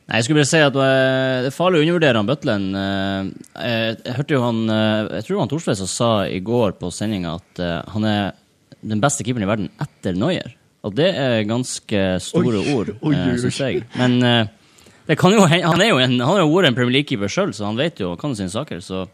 Nei, 0.07 0.21
jeg 0.21 0.27
skulle 0.27 0.43
bare 0.45 0.49
si 0.53 0.62
at 0.62 0.77
eh, 0.79 1.37
det 1.43 1.51
er 1.51 1.55
farlig 1.55 1.81
å 1.81 1.85
undervurdere 1.85 2.21
han. 2.23 2.69
Eh, 2.79 3.31
jeg, 3.67 3.97
jeg 4.05 4.19
hørte 4.21 4.37
jo 4.37 4.43
han 4.45 4.61
eh, 4.71 5.09
Jeg 5.19 5.27
tror 5.27 5.41
han 5.43 5.51
Thorsvedt 5.51 5.83
sa 5.91 6.11
i 6.31 6.39
går 6.47 6.77
på 6.79 6.93
sendinga 6.95 7.35
at 7.41 7.62
eh, 7.62 7.81
han 7.95 8.07
er 8.07 8.29
den 8.87 9.03
beste 9.03 9.27
keeperen 9.27 9.49
i 9.49 9.51
verden 9.51 9.73
etter 9.83 10.15
Neuer. 10.15 10.55
Og 10.87 10.94
det 10.94 11.11
er 11.18 11.42
ganske 11.49 12.05
store 12.22 12.61
Oi, 12.62 12.72
ord, 12.77 12.94
oi, 13.01 13.12
uh, 13.16 13.33
oi. 13.33 13.37
syns 13.42 13.59
jeg. 13.59 13.83
Men 13.99 14.20
eh, 14.22 14.55
det 15.07 15.18
kan 15.18 15.35
jo, 15.35 15.44
han 15.46 15.83
er 15.83 15.92
jo 15.92 16.01
en, 16.03 16.16
han 16.18 16.33
har 16.33 16.42
jo 16.42 16.51
vært 16.51 16.70
en 16.70 16.79
Premier 16.79 17.01
League-keeper 17.01 17.31
sjøl, 17.31 17.55
så 17.55 17.68
han 17.68 17.79
vet 17.79 18.03
jo 18.03 18.14
kan 18.18 18.35
sine 18.38 18.51
saker. 18.53 18.81
Så 18.83 19.05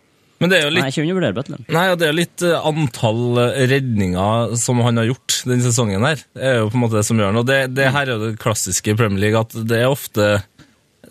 Men 0.40 0.52
det 0.52 0.58
er 0.58 0.66
jo 0.66 0.70
nei, 0.72 0.80
litt 0.80 0.92
ikke 0.94 1.04
undervurder 1.04 1.34
Butland. 1.36 1.66
Nei, 1.72 1.86
og 1.92 1.98
det 2.00 2.08
er 2.08 2.16
litt 2.16 2.44
eh, 2.48 2.68
antall 2.72 3.40
eh, 3.42 3.60
redninger 3.72 4.56
som 4.60 4.80
han 4.84 5.00
har 5.00 5.10
gjort 5.12 5.38
denne 5.48 5.64
sesongen 5.64 6.08
her. 6.08 6.24
Det 6.32 6.48
er 6.48 6.58
jo 6.60 6.70
på 6.72 6.80
en 6.80 6.84
måte 6.84 6.98
det 6.98 7.06
som 7.08 7.20
gjør 7.20 7.32
han. 7.32 7.40
Og 7.42 7.48
det, 7.48 7.60
det 7.76 7.90
her 7.96 8.08
er 8.08 8.14
jo 8.14 8.22
det 8.24 8.40
klassiske 8.42 8.94
i 8.94 8.98
Premier 8.98 9.26
League, 9.26 9.44
at 9.44 9.56
det 9.68 9.82
er 9.82 9.92
ofte 9.92 10.30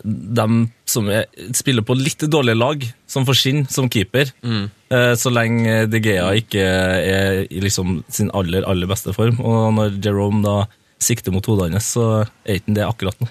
dem 0.04 0.70
som 0.88 1.08
er, 1.12 1.26
spiller 1.54 1.84
på 1.86 1.94
litt 1.98 2.24
dårlige 2.30 2.58
lag, 2.58 2.86
som 3.06 3.26
får 3.28 3.38
skinn 3.38 3.60
som 3.70 3.88
keeper. 3.92 4.32
Eh, 4.42 5.12
Så 5.18 5.30
lenge 5.32 5.86
De 5.90 6.00
Gea 6.02 6.30
ikke 6.40 6.62
er 6.62 7.42
i 7.46 7.60
liksom 7.62 8.00
sin 8.12 8.30
aller, 8.34 8.66
aller 8.68 8.90
beste 8.90 9.14
form. 9.16 9.38
Og 9.40 9.70
når 9.76 10.00
Jerome 10.04 10.42
da 10.44 10.56
sikter 11.02 11.34
mot 11.34 11.46
hodet 11.46 11.70
hans, 11.72 11.92
så 11.96 12.26
er 12.46 12.60
ikke 12.60 12.74
det 12.78 12.86
akkurat 12.86 13.22
nå. 13.22 13.28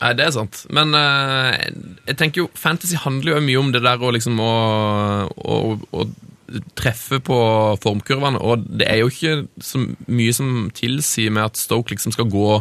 Nei, 0.00 0.12
det 0.18 0.24
er 0.26 0.32
sant. 0.34 0.64
Men 0.74 0.94
eh, 0.98 1.68
jeg 2.08 2.16
tenker 2.18 2.44
jo, 2.44 2.48
fantasy 2.58 2.96
handler 2.98 3.36
jo 3.36 3.42
mye 3.46 3.60
om 3.60 3.72
det 3.74 3.82
der 3.84 4.00
å 4.02 4.10
liksom 4.14 4.40
å, 4.42 4.54
å, 5.34 5.58
å 5.94 6.06
treffe 6.78 7.20
på 7.24 7.36
formkurvene, 7.82 8.38
og 8.42 8.66
det 8.78 8.86
er 8.90 9.00
jo 9.00 9.08
ikke 9.10 9.36
så 9.64 9.80
mye 10.12 10.34
som 10.36 10.68
tilsier 10.76 11.32
med 11.32 11.46
at 11.48 11.58
Stoke 11.58 11.94
liksom 11.94 12.12
skal 12.14 12.28
gå 12.30 12.58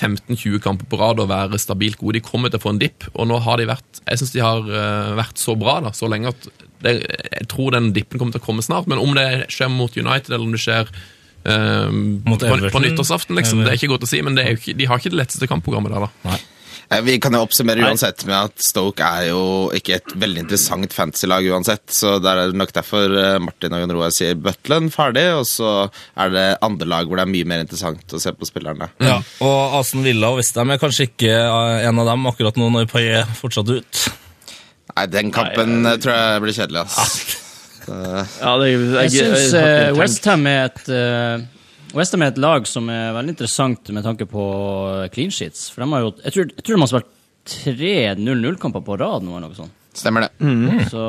15-20 0.00 0.60
kamper 0.64 0.88
på 0.90 0.98
rad 1.00 1.20
og 1.22 1.30
være 1.30 1.60
stabilt 1.60 2.00
gode. 2.00 2.18
De 2.18 2.24
kommer 2.24 2.52
til 2.52 2.60
å 2.60 2.64
få 2.64 2.74
en 2.74 2.80
dipp, 2.80 3.06
og 3.12 3.28
nå 3.30 3.38
har 3.44 3.60
de 3.60 3.68
vært 3.70 4.02
Jeg 4.06 4.20
syns 4.20 4.34
de 4.34 4.42
har 4.44 4.66
eh, 4.66 5.14
vært 5.18 5.40
så 5.40 5.56
bra 5.58 5.78
da, 5.84 5.94
så 5.96 6.08
lenge 6.10 6.32
at 6.32 6.50
det, 6.80 6.94
jeg 7.04 7.48
tror 7.52 7.74
den 7.76 7.90
dippen 7.96 8.20
kommer 8.20 8.32
til 8.36 8.42
å 8.42 8.46
komme 8.46 8.64
snart. 8.64 8.88
Men 8.90 9.02
om 9.02 9.12
det 9.16 9.52
skjer 9.52 9.72
mot 9.72 9.92
United, 9.92 10.32
eller 10.32 10.46
om 10.46 10.54
det 10.56 10.62
skjer 10.62 10.88
eh, 10.88 11.98
på, 12.24 12.38
på 12.72 12.84
nyttårsaften, 12.86 13.36
liksom, 13.36 13.64
det 13.64 13.74
er 13.74 13.80
ikke 13.80 13.92
godt 13.94 14.08
å 14.08 14.10
si, 14.10 14.22
men 14.24 14.40
ikke, 14.40 14.76
de 14.78 14.88
har 14.88 15.02
ikke 15.02 15.12
det 15.12 15.20
letteste 15.20 15.50
kampprogrammet 15.50 15.92
der, 15.92 16.08
da. 16.08 16.32
Eh, 16.32 16.48
Vi 16.90 17.14
kan 17.22 17.30
jo 17.36 17.44
oppsummere 17.44 17.84
uansett 17.86 18.24
med 18.26 18.34
at 18.50 18.62
Stoke 18.66 19.06
er 19.06 19.28
jo 19.28 19.42
ikke 19.78 19.94
et 20.00 20.14
veldig 20.18 20.40
interessant 20.42 20.90
fantasy-lag 20.90 21.44
uansett, 21.52 21.84
så 21.94 22.16
det 22.18 22.32
er 22.32 22.50
nok 22.58 22.72
derfor 22.74 23.12
eh, 23.14 23.36
Martin 23.38 23.76
og 23.76 23.84
Jon 23.84 23.92
Roar 23.94 24.10
sier 24.14 24.34
Butland 24.34 24.90
ferdig, 24.90 25.22
og 25.38 25.44
så 25.46 25.70
er 26.18 26.32
det 26.34 26.46
andre 26.66 26.88
lag 26.90 27.06
hvor 27.06 27.20
det 27.20 27.28
er 27.28 27.30
mye 27.30 27.46
mer 27.52 27.62
interessant 27.62 28.16
å 28.16 28.18
se 28.18 28.32
på 28.34 28.48
spillerne. 28.48 28.88
Ja, 29.06 29.20
og 29.46 29.76
Asen 29.78 30.02
Villa 30.02 30.32
og 30.32 30.40
Westham 30.40 30.74
er 30.74 30.80
kanskje 30.82 31.06
ikke 31.12 31.30
eh, 31.30 31.86
en 31.86 32.02
av 32.02 32.10
dem 32.10 32.26
akkurat 32.32 32.58
nå 32.58 32.72
når 32.74 32.90
Paillet 32.90 33.20
er 33.22 33.38
fortsatt 33.38 33.70
ut. 33.70 34.02
Nei, 34.96 35.06
den 35.14 35.30
kampen 35.30 35.86
eh, 35.86 35.94
tror 36.02 36.18
jeg 36.18 36.42
blir 36.48 36.58
kjedelig, 36.58 36.82
ass. 36.90 37.14
Ja, 37.90 38.52
det, 38.60 38.66
jeg, 38.70 38.82
Jeg 38.92 39.10
syns 39.14 39.46
ikke 39.48 39.62
tenkt- 39.62 39.96
Westham 39.98 40.44
er 40.46 40.58
et 40.68 40.90
uh, 40.94 41.46
West 41.96 42.14
Ham 42.14 42.22
er 42.22 42.30
et 42.30 42.40
lag 42.40 42.66
som 42.70 42.86
er 42.92 43.10
veldig 43.16 43.34
interessant 43.34 43.90
med 43.94 44.06
tanke 44.06 44.26
på 44.30 44.44
clean 45.14 45.32
sheets. 45.34 45.68
For 45.72 45.82
de 45.82 45.90
har 45.90 46.04
jo, 46.04 46.12
jeg, 46.22 46.34
tror, 46.36 46.52
jeg 46.54 46.64
tror 46.66 46.76
de 46.76 46.84
har 46.84 46.92
spilt 46.92 47.12
tre 47.50 47.94
0-0-kamper 48.20 48.84
på 48.86 48.98
rad 49.00 49.26
nå, 49.26 49.36
eller 49.36 49.50
noe 49.50 49.58
sånt. 49.58 49.76
Stemmer 49.96 50.22
det. 50.22 50.30
Så, 50.92 51.04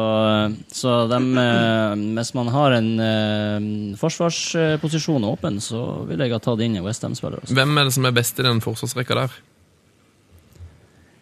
så 0.73 0.95
dem, 1.11 1.27
eh, 1.37 1.91
hvis 2.17 2.33
man 2.33 2.49
har 2.49 2.73
en 2.79 2.89
uh, 2.97 3.97
forsvarsposisjon 4.01 5.27
åpen, 5.29 5.59
så 5.61 6.01
vil 6.09 6.23
jeg 6.23 6.33
ha 6.33 6.41
tatt 6.41 6.63
inn 6.65 6.79
en 6.79 6.87
West 6.87 7.05
Ham-spiller. 7.05 7.43
Altså. 7.43 7.55
Hvem 7.59 7.77
er 7.77 7.87
det 7.87 7.93
som 7.99 8.09
er 8.09 8.15
best 8.17 8.41
i 8.41 8.47
den 8.47 8.63
forsvarsrekka 8.65 9.19
der? 9.21 9.37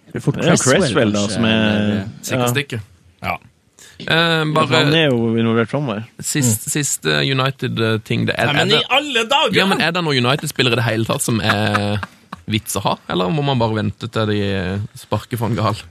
Det 0.10 0.22
er 0.22 0.24
fort 0.24 0.39
Cresswell, 0.39 1.12
da, 1.13 1.26
som 1.30 1.45
er 1.45 1.60
ja. 1.91 2.04
Sikkestikket. 2.32 2.88
Ja. 3.19 3.36
Eh, 4.00 4.46
Han 4.46 4.94
er 4.96 5.10
jo 5.10 5.34
involvert 5.36 5.72
framover. 5.72 6.06
siste, 6.24 6.72
siste 6.72 7.20
United-ting 7.28 8.26
det 8.30 8.38
er, 8.40 8.54
Nei, 8.54 8.64
men 8.64 8.78
i 8.78 8.84
alle 8.96 9.26
dager! 9.28 9.58
ja, 9.58 9.66
men 9.68 9.82
er 9.84 9.92
det 9.92 10.04
noen 10.06 10.24
United-spillere 10.24 10.78
i 10.78 10.80
det 10.80 10.88
hele 10.88 11.10
tatt 11.10 11.26
som 11.26 11.42
er 11.44 12.00
vits 12.50 12.78
å 12.80 12.84
ha, 12.86 12.96
eller 13.12 13.30
må 13.30 13.44
man 13.46 13.60
bare 13.62 13.76
vente 13.82 14.08
til 14.10 14.32
de 14.32 14.40
sparker 14.98 15.38
for 15.38 15.52
en 15.52 15.60
gal? 15.60 15.84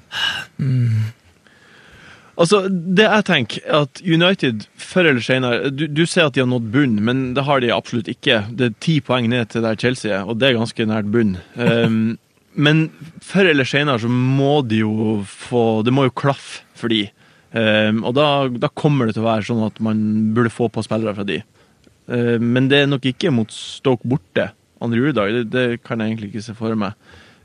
Altså, 2.38 2.62
det 2.71 3.03
jeg 3.03 3.27
tenker, 3.27 3.62
er 3.66 3.85
at 3.88 4.01
United 4.07 4.66
før 4.79 5.11
eller 5.11 5.25
senere 5.25 5.73
du, 5.75 5.88
du 5.90 6.05
ser 6.07 6.29
at 6.29 6.37
de 6.37 6.44
har 6.44 6.51
nådd 6.51 6.68
bunn, 6.75 6.97
men 7.05 7.23
det 7.35 7.44
har 7.49 7.62
de 7.64 7.73
absolutt 7.75 8.11
ikke. 8.11 8.44
Det 8.55 8.68
er 8.68 8.77
ti 8.85 8.99
poeng 9.03 9.27
ned 9.31 9.51
til 9.51 9.66
der 9.66 9.79
Chelsea 9.81 10.12
er, 10.21 10.25
og 10.29 10.38
det 10.38 10.53
er 10.53 10.59
ganske 10.61 10.87
nært 10.87 11.11
bunn. 11.14 11.35
Um, 11.59 12.16
men 12.68 12.85
før 13.27 13.51
eller 13.51 13.66
senere 13.68 14.03
så 14.05 14.11
må 14.11 14.61
de 14.66 14.85
jo 14.85 15.21
få 15.29 15.83
Det 15.87 15.94
må 15.94 16.07
jo 16.09 16.14
klaffe 16.14 16.62
for 16.79 16.94
de. 16.94 17.09
Um, 17.48 18.02
og 18.04 18.12
da, 18.18 18.26
da 18.52 18.68
kommer 18.76 19.08
det 19.08 19.16
til 19.16 19.24
å 19.24 19.30
være 19.30 19.46
sånn 19.48 19.64
at 19.64 19.78
man 19.84 20.00
burde 20.37 20.52
få 20.52 20.68
på 20.72 20.84
spillere 20.84 21.16
fra 21.16 21.26
de. 21.28 21.40
Uh, 22.11 22.37
men 22.40 22.68
det 22.68 22.82
er 22.82 22.90
nok 22.90 23.08
ikke 23.08 23.32
mot 23.32 23.52
Stoke 23.54 24.08
borte 24.08 24.50
andre 24.84 25.00
juledag. 25.00 25.38
Det, 25.38 25.44
det 25.54 25.82
kan 25.87 26.02
jeg 26.02 26.12
egentlig 26.12 26.32
ikke 26.32 26.46
se 26.48 26.56
for 26.58 26.76
meg. 26.78 26.98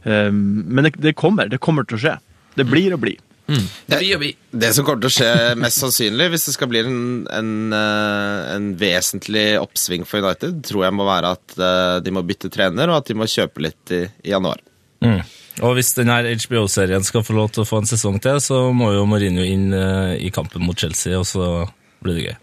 Um, 0.04 0.64
men 0.68 0.90
det, 0.90 0.98
det 1.02 1.16
kommer. 1.20 1.52
Det 1.52 1.62
kommer 1.64 1.88
til 1.88 2.00
å 2.00 2.04
skje. 2.04 2.18
Det 2.60 2.68
blir 2.70 2.96
å 2.96 3.02
bli. 3.02 3.16
Det 3.46 4.18
blir. 4.20 4.34
Det 4.52 4.72
som 4.74 4.86
kommer 4.86 5.04
til 5.04 5.12
å 5.12 5.16
skje 5.18 5.56
mest 5.60 5.82
sannsynlig, 5.82 6.30
hvis 6.32 6.48
det 6.48 6.56
skal 6.56 6.70
bli 6.72 6.84
en, 6.84 7.00
en, 7.34 7.54
eh, 7.76 8.56
en 8.56 8.70
vesentlig 8.80 9.46
oppsving 9.60 10.06
for 10.08 10.24
United, 10.24 10.62
tror 10.68 10.86
jeg 10.88 10.96
må 10.96 11.08
være 11.08 11.34
at 11.36 11.56
eh, 11.58 11.98
de 12.06 12.14
må 12.16 12.24
bytte 12.28 12.52
trener, 12.54 12.90
og 12.90 13.02
at 13.02 13.12
de 13.12 13.18
må 13.20 13.28
kjøpe 13.30 13.66
litt 13.66 13.96
i, 13.96 14.04
i 14.24 14.32
januar. 14.32 14.64
Mm. 15.04 15.20
Og 15.62 15.76
hvis 15.78 15.92
denne 15.94 16.16
HBO-serien 16.34 17.04
skal 17.06 17.22
få 17.24 17.36
lov 17.38 17.52
til 17.54 17.62
å 17.64 17.68
få 17.70 17.84
en 17.84 17.90
sesong 17.90 18.18
til, 18.24 18.40
så 18.42 18.72
må 18.74 18.90
jo 18.96 19.04
Mourinho 19.06 19.44
inn 19.46 19.68
eh, 19.78 20.16
i 20.26 20.32
kampen 20.34 20.64
mot 20.66 20.78
Chelsea, 20.80 21.14
og 21.20 21.28
så 21.30 21.68
blir 22.04 22.18
det 22.18 22.24
gøy. 22.26 22.38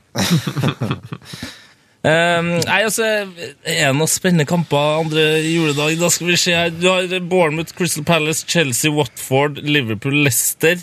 um, 2.07 2.53
nei, 2.71 2.79
altså, 2.87 3.09
Er 3.67 3.91
det 3.91 3.97
noen 3.99 4.11
spennende 4.11 4.47
kamper 4.49 5.01
andre 5.03 5.25
juledag? 5.45 5.97
Da 6.01 6.11
skal 6.15 6.31
vi 6.31 6.39
se 6.41 6.55
her. 6.57 6.71
Du 6.71 6.87
har 6.89 7.11
Bournemouth, 7.33 7.75
Crystal 7.77 8.07
Palace, 8.07 8.47
Chelsea, 8.49 8.93
Watford, 8.95 9.59
Liverpool, 9.67 10.21
Leicester. 10.25 10.79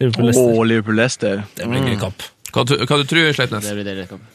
Liverpool, 0.00 0.28
Leicester. 0.30 0.52
Oh, 0.60 0.62
Liverpool-Leicester. 0.68 1.42
Det 1.56 1.66
blir 1.72 1.80
en 1.82 1.90
gøy 1.94 1.98
kamp. 2.04 2.28
Hva, 2.52 2.64
du- 2.66 2.76
hva 2.84 3.00
du 3.00 3.04
tror 3.08 3.26
du, 3.26 3.32
Sleipnes? 3.36 3.64
Det 3.64 3.74
blir 3.78 3.88
deilig 3.88 4.06
kamp. 4.12 4.28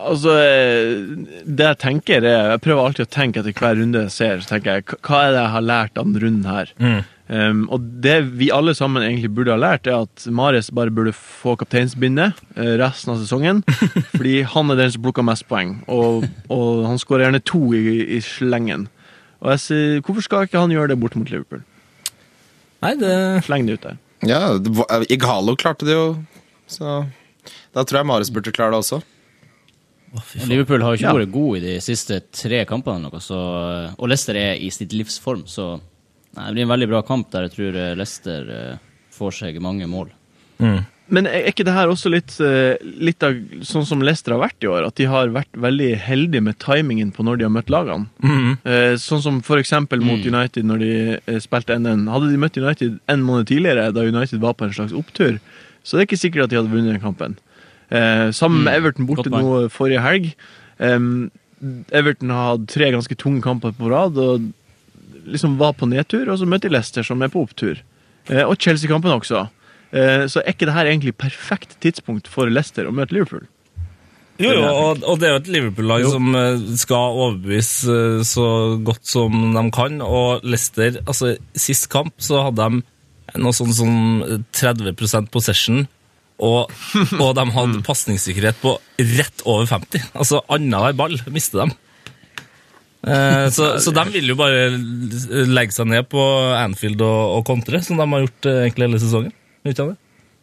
Altså, 0.00 0.32
eh, 0.40 1.42
det 1.44 1.66
jeg 1.66 1.78
tenker 1.82 2.24
er 2.24 2.50
Jeg 2.54 2.60
prøver 2.64 2.86
alltid 2.86 3.06
å 3.06 3.10
tenke 3.12 3.40
etter 3.42 3.52
hver 3.52 3.76
runde 3.80 4.02
jeg 4.06 4.12
ser. 4.14 4.40
Så 4.40 4.48
tenker 4.54 4.78
jeg, 4.78 4.84
"Hva- 5.02 5.24
er 5.28 5.32
det 5.34 5.40
jeg 5.42 5.50
har 5.54 5.60
lært 5.66 5.98
av 5.98 6.04
denne 6.06 6.22
runden 6.22 6.44
her? 6.50 7.04
Um, 7.30 7.68
og 7.70 7.80
det 8.02 8.24
vi 8.40 8.48
alle 8.50 8.72
sammen 8.74 9.02
egentlig 9.04 9.30
burde 9.32 9.52
ha 9.52 9.56
lært, 9.60 9.86
er 9.86 10.02
at 10.02 10.26
Mares 10.26 10.70
bare 10.74 10.90
burde 10.90 11.12
få 11.14 11.56
kapteinsbindet 11.56 12.32
eh, 12.56 12.74
resten 12.80 13.12
av 13.12 13.20
sesongen. 13.22 13.62
fordi 14.16 14.42
han 14.42 14.70
er 14.70 14.76
den 14.76 14.90
som 14.90 15.02
plukker 15.02 15.22
mest 15.22 15.46
poeng, 15.46 15.76
og, 15.86 16.24
og 16.50 16.86
han 16.88 16.98
skårer 16.98 17.28
gjerne 17.30 17.44
to 17.44 17.60
i, 17.72 18.16
i 18.16 18.20
slengen. 18.20 18.88
Og 19.42 19.50
jeg 19.52 19.58
sier, 19.62 20.00
Hvorfor 20.02 20.22
skal 20.26 20.46
ikke 20.48 20.58
han 20.58 20.70
gjøre 20.74 20.88
det 20.88 20.98
bort 21.00 21.14
mot 21.14 21.30
Liverpool? 21.30 21.62
Nei, 22.82 22.94
det 22.96 23.44
Sleng 23.44 23.66
det 23.68 23.78
ut 23.78 23.86
der. 23.86 23.96
Ja, 24.26 24.58
Igalo 25.08 25.54
klarte 25.56 25.86
det 25.86 25.94
jo, 25.94 26.24
så 26.68 27.06
da 27.72 27.84
tror 27.84 28.00
jeg 28.00 28.06
Marius 28.10 28.30
burde 28.34 28.52
klare 28.52 28.72
det 28.74 28.80
også. 28.82 29.02
Liverpool 30.48 30.82
har 30.82 30.96
jo 30.96 30.98
ikke 31.00 31.06
Ja. 31.08 31.14
vært 31.20 31.32
god 31.32 31.56
i 31.56 31.60
de 31.60 31.74
siste 31.80 32.20
tre 32.34 32.64
kampene, 32.66 33.02
noe, 33.06 33.20
så, 33.22 33.38
og 33.98 34.08
Leicester 34.10 34.34
er 34.36 34.56
i 34.58 34.70
sitt 34.74 34.90
livsform, 34.96 35.44
så 35.46 35.80
nei, 36.36 36.46
det 36.48 36.54
blir 36.54 36.62
en 36.66 36.72
veldig 36.74 36.88
bra 36.88 37.02
kamp 37.06 37.30
der 37.30 37.46
jeg 37.48 37.52
tror 37.56 37.76
eh, 37.78 37.94
Leicester 37.98 38.48
eh, 38.50 38.78
får 39.14 39.32
seg 39.38 39.60
mange 39.62 39.86
mål. 39.90 40.10
Men 41.10 41.26
er 41.26 41.48
ikke 41.50 41.64
det 41.66 41.72
her 41.74 41.88
også 41.90 42.10
litt, 42.12 42.36
eh, 42.44 42.76
litt 43.02 43.22
av 43.26 43.34
sånn 43.66 43.86
som 43.86 44.02
Leicester 44.02 44.30
har 44.36 44.42
vært 44.44 44.62
i 44.62 44.68
år? 44.70 44.84
At 44.86 44.94
de 45.00 45.08
har 45.10 45.32
vært 45.34 45.50
veldig 45.58 45.88
heldige 46.06 46.42
med 46.46 46.58
timingen 46.62 47.10
på 47.10 47.24
når 47.26 47.38
de 47.40 47.46
har 47.48 47.50
møtt 47.54 47.70
lagene? 47.72 48.06
Eh, 48.64 48.94
Sånn 49.00 49.22
som 49.24 49.40
eksempel 49.58 50.00
mot 50.06 50.22
United 50.22 50.62
når 50.68 50.78
de 50.84 50.92
spilte 51.42 51.74
spilte 51.74 51.74
NN. 51.80 52.06
Hadde 52.12 52.30
de 52.30 52.38
møtt 52.38 52.56
United 52.60 53.00
en 53.10 53.22
måned 53.26 53.46
tidligere, 53.50 53.88
da 53.92 54.06
United 54.06 54.38
var 54.40 54.54
på 54.54 54.68
en 54.68 54.72
slags 54.76 54.92
opptur, 54.94 55.40
så 55.82 55.96
det 55.96 56.02
er 56.04 56.06
ikke 56.10 56.20
sikkert 56.22 56.44
at 56.44 56.50
de 56.50 56.56
hadde 56.60 56.70
vunnet 56.70 56.92
den 56.94 57.02
kampen. 57.02 57.38
Eh, 57.90 58.30
sammen 58.36 58.64
med 58.64 58.78
Everton 58.78 59.08
borte 59.08 59.32
nå 59.32 59.68
forrige 59.74 60.02
helg. 60.04 60.32
Everton 60.80 62.32
har 62.32 62.54
hatt 62.54 62.66
tre 62.72 62.88
ganske 62.94 63.16
tunge 63.20 63.42
kamper 63.44 63.74
på 63.76 63.90
rad 63.92 64.18
og 64.20 64.48
liksom 65.30 65.58
var 65.60 65.74
på 65.76 65.88
nedtur, 65.90 66.28
og 66.30 66.40
så 66.40 66.48
møtte 66.48 66.68
de 66.68 66.74
Leicester, 66.74 67.04
som 67.06 67.22
er 67.22 67.32
på 67.32 67.42
opptur. 67.44 67.80
Eh, 68.30 68.42
og 68.44 68.56
Chelsea-kampen 68.60 69.12
også. 69.12 69.46
Eh, 69.92 70.26
så 70.30 70.42
er 70.42 70.54
ikke 70.54 70.68
det 70.68 70.76
her 70.76 70.90
egentlig 70.90 71.16
perfekt 71.18 71.76
tidspunkt 71.82 72.30
for 72.30 72.50
Leicester 72.50 72.88
å 72.88 72.94
møte 72.94 73.16
Liverpool? 73.16 73.44
Jo, 74.40 74.54
jo, 74.56 74.64
og, 74.64 75.02
og 75.04 75.18
det 75.20 75.28
er 75.28 75.34
jo 75.34 75.40
et 75.42 75.50
Liverpool-lag 75.52 76.06
som 76.08 76.30
skal 76.80 77.18
overbevise 77.26 78.24
så 78.24 78.46
godt 78.80 79.04
som 79.04 79.50
de 79.52 79.64
kan. 79.76 79.98
Og 80.00 80.46
Leicester, 80.46 80.96
altså 81.04 81.34
sist 81.52 81.90
kamp 81.92 82.14
så 82.24 82.46
hadde 82.46 82.70
de 82.70 82.80
noe 83.44 83.52
sånn 83.54 83.74
som 83.76 83.92
30% 84.56 85.28
possession, 85.34 85.84
og, 86.40 86.72
og 87.22 87.30
de 87.36 87.44
hadde 87.54 87.84
pasningssikkerhet 87.86 88.58
på 88.62 88.74
rett 89.18 89.44
over 89.46 89.68
50. 89.70 90.10
Altså 90.14 90.42
annenhver 90.48 90.96
ball 90.98 91.16
mister 91.32 91.64
de. 91.64 91.78
Eh, 93.00 93.46
så, 93.54 93.72
så 93.80 93.92
de 93.96 94.04
vil 94.12 94.32
jo 94.32 94.36
bare 94.36 94.68
legge 95.48 95.72
seg 95.72 95.88
ned 95.88 96.08
på 96.12 96.20
Anfield 96.56 97.00
og, 97.04 97.38
og 97.38 97.44
kontre, 97.48 97.80
som 97.84 98.00
de 98.00 98.06
har 98.06 98.24
gjort 98.26 98.48
eh, 98.50 98.62
egentlig 98.66 98.88
hele 98.90 99.02
sesongen. 99.02 99.36
Det? 99.64 99.88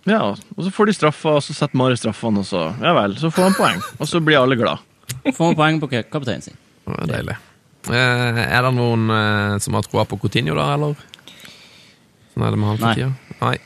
Ja, 0.07 0.21
og 0.33 0.63
så 0.63 0.71
får 0.73 0.89
de 0.89 0.95
straffa, 0.97 1.35
og 1.37 1.43
så 1.45 1.55
setter 1.57 1.77
Mare 1.79 1.97
straffene, 1.99 2.41
og 2.43 2.47
så 2.47 2.69
Ja 2.81 2.93
vel, 2.97 3.17
så 3.19 3.31
får 3.33 3.49
han 3.49 3.57
poeng. 3.57 3.83
Og 3.97 4.09
så 4.09 4.21
blir 4.23 4.39
alle 4.39 4.57
glad. 4.59 4.81
Får 5.27 5.51
han 5.51 5.57
poeng 5.59 5.79
på 5.83 5.91
kapteinen 5.91 6.45
sin. 6.45 6.57
Det 6.87 6.97
er 7.03 7.13
deilig. 7.17 7.37
Eh, 7.87 8.41
er 8.43 8.65
det 8.65 8.73
noen 8.75 9.09
eh, 9.13 9.57
som 9.63 9.77
har 9.77 9.85
troa 9.85 10.05
på 10.07 10.19
Coutinho, 10.21 10.55
da, 10.57 10.69
eller? 10.75 10.97
Sånn 12.33 12.45
er 12.45 12.53
det 12.53 12.61
med 12.61 12.71
han 12.73 12.79
for 12.81 12.97
tida? 12.97 13.11
Nei. 13.41 13.57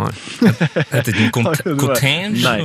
Nei. 0.00 0.52
Het 0.90 1.10
ikke 1.12 1.42
Cotange? 1.80 2.40
Nei. 2.40 2.56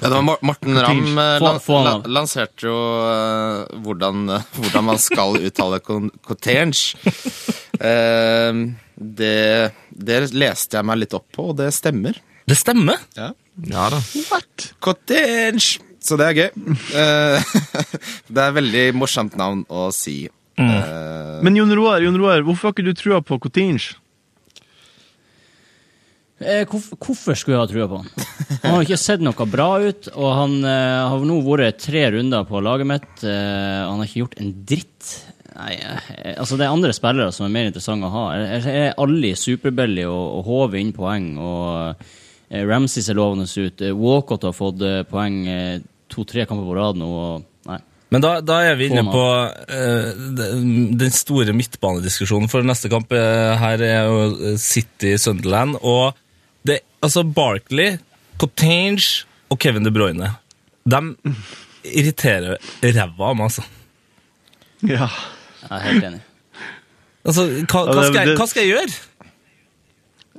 Ja, 0.00 0.08
det 0.08 0.12
var 0.14 0.42
Morten 0.48 0.80
Ramm 0.86 1.18
eh, 1.20 1.46
lan 1.84 2.04
lanserte 2.16 2.68
jo 2.68 2.74
uh, 2.74 3.64
hvordan, 3.84 4.24
eh, 4.36 4.46
hvordan 4.58 4.88
man 4.88 5.00
skal 5.02 5.38
uttale 5.48 5.80
cottage. 5.84 6.94
Eh, 7.80 8.60
det, 8.94 9.38
det 9.90 10.20
leste 10.34 10.78
jeg 10.78 10.88
meg 10.88 11.02
litt 11.02 11.16
opp 11.16 11.26
på, 11.34 11.50
og 11.52 11.58
det 11.60 11.72
stemmer. 11.76 12.20
Det 12.48 12.56
stemmer! 12.60 13.00
Ja. 13.18 13.32
Ja 13.70 13.88
da. 13.92 14.00
Cottage! 14.82 15.78
Så 16.04 16.18
det 16.20 16.26
er 16.28 16.36
gøy. 16.36 16.50
Uh, 16.92 17.52
det 18.32 18.40
er 18.40 18.48
et 18.50 18.56
veldig 18.58 18.86
morsomt 19.00 19.36
navn 19.40 19.62
å 19.72 19.88
si. 19.94 20.24
Eh, 20.60 21.40
Men 21.42 21.56
Jon 21.56 21.72
Roar, 21.74 22.02
Jon 22.04 22.18
Roar, 22.20 22.44
hvorfor 22.46 22.70
har 22.70 22.76
ikke 22.76 22.86
du 22.86 22.94
trua 22.98 23.20
på 23.24 23.38
Coutinge? 23.42 23.96
Eh, 26.42 26.64
hvorfor, 26.66 26.98
hvorfor 26.98 27.36
skulle 27.38 27.54
jeg 27.54 27.62
ha 27.62 27.70
trua 27.70 27.86
på 27.90 28.00
han? 28.02 28.08
Han 28.64 28.72
har 28.74 28.82
ikke 28.86 28.98
sett 28.98 29.22
noe 29.22 29.46
bra 29.46 29.68
ut, 29.84 30.08
og 30.16 30.32
han 30.34 30.56
eh, 30.66 31.04
har 31.12 31.22
nå 31.28 31.36
vært 31.46 31.78
tre 31.84 32.08
runder 32.16 32.48
på 32.48 32.62
laget 32.64 32.90
mitt. 32.90 33.12
Eh, 33.22 33.84
han 33.86 34.00
har 34.00 34.08
ikke 34.08 34.24
gjort 34.24 34.36
en 34.42 34.50
dritt. 34.66 35.12
Nei, 35.54 35.76
eh, 35.78 36.34
altså 36.34 36.58
Det 36.58 36.66
er 36.66 36.74
andre 36.74 36.90
spillere 36.96 37.30
som 37.34 37.46
er 37.46 37.54
mer 37.54 37.70
interessante 37.70 38.10
å 38.10 38.14
ha. 38.16 38.26
Er, 38.34 38.68
er 38.90 39.16
i 39.30 39.32
superbillig 39.38 40.08
og, 40.10 40.24
og 40.40 40.48
håver 40.50 40.80
inn 40.82 40.92
poeng, 40.96 41.30
og 41.38 42.02
eh, 42.50 42.64
Ramsey 42.66 43.06
ser 43.06 43.20
lovende 43.20 43.46
ut. 43.46 43.84
Eh, 43.86 43.94
Walcott 43.94 44.48
har 44.48 44.56
fått 44.56 44.82
poeng 45.10 45.38
to-tre 46.10 46.48
kamper 46.50 46.66
på 46.66 46.74
rad 46.76 46.98
nå. 46.98 47.12
og 47.14 47.70
nei. 47.70 47.78
Men 48.14 48.22
da, 48.22 48.34
da 48.46 48.58
er 48.62 48.76
vi 48.78 48.90
inne 48.90 49.02
på 49.10 49.22
uh, 49.24 50.10
den- 50.38 51.14
store 51.14 51.54
midtbanediskusjonen, 51.56 52.50
for 52.52 52.62
neste 52.66 52.90
kamp 52.92 53.10
her 53.10 53.82
er 53.82 54.10
jo 54.10 54.20
eh, 54.52 54.58
City-Sunderland. 54.60 55.80
Og 55.82 56.12
altså 57.04 57.24
Barkley, 57.36 57.98
Cotange 58.40 59.24
og 59.52 59.60
Kevin 59.62 59.86
De 59.86 59.92
Bruyne 59.94 60.32
De 60.88 61.00
irriterer 61.84 62.58
ræva 62.82 63.30
av 63.30 63.38
meg, 63.38 63.48
altså. 63.50 63.64
Ja. 64.84 65.08
Jeg 65.64 65.72
er 65.78 65.84
helt 65.88 66.06
enig. 66.10 66.22
altså 67.24 67.44
hva, 67.64 67.82
hva, 67.88 68.02
skal 68.08 68.20
jeg, 68.20 68.36
hva 68.40 68.46
skal 68.50 68.64
jeg 68.66 68.74
gjøre? 68.74 68.96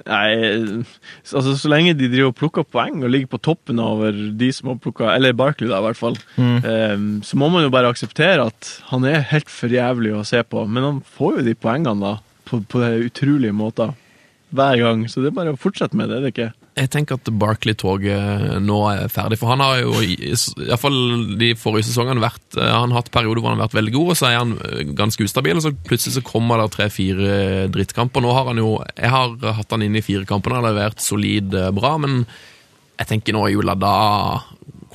Nei, 0.06 0.84
altså 1.24 1.54
så 1.58 1.70
lenge 1.72 1.94
de 1.98 2.10
driver 2.12 2.34
og 2.34 2.36
plukker 2.38 2.66
poeng 2.68 3.00
og 3.00 3.10
ligger 3.14 3.30
på 3.32 3.40
toppen 3.48 3.80
over 3.82 4.14
de 4.38 4.50
som 4.54 4.68
har 4.74 4.80
plukka 4.84 5.14
Eller 5.16 5.34
Barkley, 5.34 5.70
da, 5.72 5.80
i 5.80 5.86
hvert 5.88 5.98
fall. 5.98 6.18
eh, 6.38 6.98
så 7.26 7.40
må 7.40 7.48
man 7.54 7.64
jo 7.64 7.72
bare 7.74 7.90
akseptere 7.94 8.50
at 8.52 8.74
han 8.92 9.08
er 9.08 9.24
helt 9.32 9.50
for 9.50 9.72
jævlig 9.72 10.12
å 10.14 10.26
se 10.28 10.44
på. 10.44 10.66
Men 10.68 10.84
han 10.90 11.00
får 11.16 11.40
jo 11.40 11.46
de 11.48 11.56
poengene, 11.58 11.96
da, 12.04 12.42
på, 12.46 12.60
på 12.70 12.84
det 12.84 12.92
utrolige 13.08 13.56
måter. 13.56 13.96
Hver 14.54 14.78
gang. 14.78 15.08
Så 15.10 15.24
det 15.24 15.32
er 15.32 15.40
bare 15.40 15.56
å 15.56 15.60
fortsette 15.60 15.98
med 15.98 16.12
det, 16.12 16.20
er 16.20 16.26
det 16.26 16.32
ikke? 16.36 16.52
Jeg 16.76 16.90
tenker 16.92 17.16
at 17.16 17.30
Barkley-toget 17.40 18.60
nå 18.64 18.78
er 18.92 19.12
ferdig, 19.12 19.38
for 19.40 19.48
han 19.54 19.64
har 19.64 19.80
jo 19.80 19.94
iallfall 20.04 20.98
de 21.40 21.54
forrige 21.56 21.88
sesongene 21.88 22.20
vært 22.20 22.58
eh, 22.60 22.68
Han 22.68 22.92
har 22.92 23.00
hatt 23.00 23.14
perioder 23.16 23.40
hvor 23.40 23.54
han 23.54 23.62
har 23.62 23.70
vært 23.70 23.78
veldig 23.80 23.94
god, 23.96 24.10
og 24.12 24.20
så 24.20 24.28
er 24.28 24.36
han 24.42 24.52
eh, 24.60 24.82
ganske 24.98 25.24
ustabil, 25.24 25.56
og 25.56 25.64
så 25.64 25.72
plutselig 25.88 26.18
så 26.18 26.26
kommer 26.28 26.60
det 26.60 26.74
tre-fire 26.76 27.70
drittkamper. 27.72 28.24
Nå 28.24 28.36
har 28.36 28.52
han 28.52 28.60
jo 28.60 28.74
Jeg 28.92 29.14
har 29.14 29.38
hatt 29.62 29.72
han 29.78 29.88
inne 29.88 30.02
i 30.02 30.06
fire 30.06 30.28
kamper, 30.28 30.52
han 30.52 30.68
har 30.68 30.76
levert 30.76 31.04
solid 31.04 31.56
eh, 31.56 31.72
bra, 31.76 31.96
men 32.04 32.26
jeg 32.96 33.10
tenker 33.10 33.36
nå 33.36 33.48
jula, 33.52 33.76
da 33.80 33.96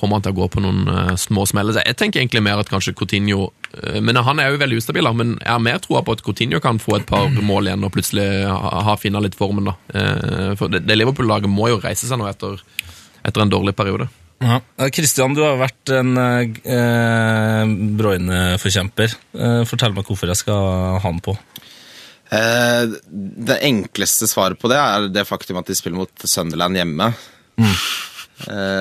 kommer 0.01 0.19
han 0.19 0.25
til 0.25 0.33
å 0.35 0.39
gå 0.41 0.49
på 0.55 0.63
noen 0.65 0.89
uh, 0.89 1.15
små 1.21 1.45
smeller. 1.49 1.77
Så 1.77 1.85
Jeg 1.85 1.99
tenker 2.01 2.23
egentlig 2.23 2.43
mer 2.47 2.63
at 2.63 2.71
kanskje 2.73 2.95
Coutinho 2.97 3.51
uh, 3.51 3.99
Men 4.01 4.19
han 4.25 4.41
er 4.41 4.51
jo 4.51 4.63
veldig 4.63 4.81
ustabil, 4.81 5.07
da, 5.07 5.13
men 5.17 5.37
jeg 5.39 5.53
har 5.53 5.63
mer 5.63 5.83
troa 5.85 6.03
på 6.07 6.17
at 6.17 6.25
Coutinho 6.27 6.63
kan 6.65 6.81
få 6.83 6.99
et 6.99 7.07
par 7.09 7.29
mål 7.37 7.71
igjen 7.71 7.85
og 7.87 7.93
plutselig 7.95 8.27
ha, 8.49 8.81
ha 8.89 8.97
finna 9.01 9.23
litt 9.23 9.39
formen. 9.39 9.71
da. 9.71 9.77
Uh, 9.93 10.57
For 10.59 10.73
det, 10.73 10.87
det 10.89 10.99
Liverpool-laget 10.99 11.53
må 11.53 11.71
jo 11.73 11.83
reise 11.85 12.09
seg 12.09 12.21
nå 12.21 12.29
etter, 12.31 12.59
etter 13.23 13.45
en 13.45 13.53
dårlig 13.53 13.77
periode. 13.79 14.09
Ja. 14.41 14.57
Kristian, 14.89 15.35
du 15.37 15.43
har 15.45 15.59
vært 15.61 15.91
en 15.93 16.15
eh, 16.17 17.73
Broyne-forkjemper. 18.01 19.13
Eh, 19.37 19.59
fortell 19.69 19.93
meg 19.93 20.09
hvorfor 20.09 20.33
jeg 20.33 20.41
skal 20.41 20.63
ha 20.65 21.03
han 21.05 21.21
på. 21.21 21.35
Eh, 22.31 22.95
det 23.51 23.59
enkleste 23.67 24.29
svaret 24.31 24.61
på 24.61 24.71
det 24.71 24.79
er 24.79 25.09
det 25.13 25.27
faktum 25.29 25.59
at 25.61 25.69
de 25.69 25.77
spiller 25.77 26.01
mot 26.05 26.25
Sunderland 26.25 26.79
hjemme. 26.79 27.11
Eh, 27.61 27.85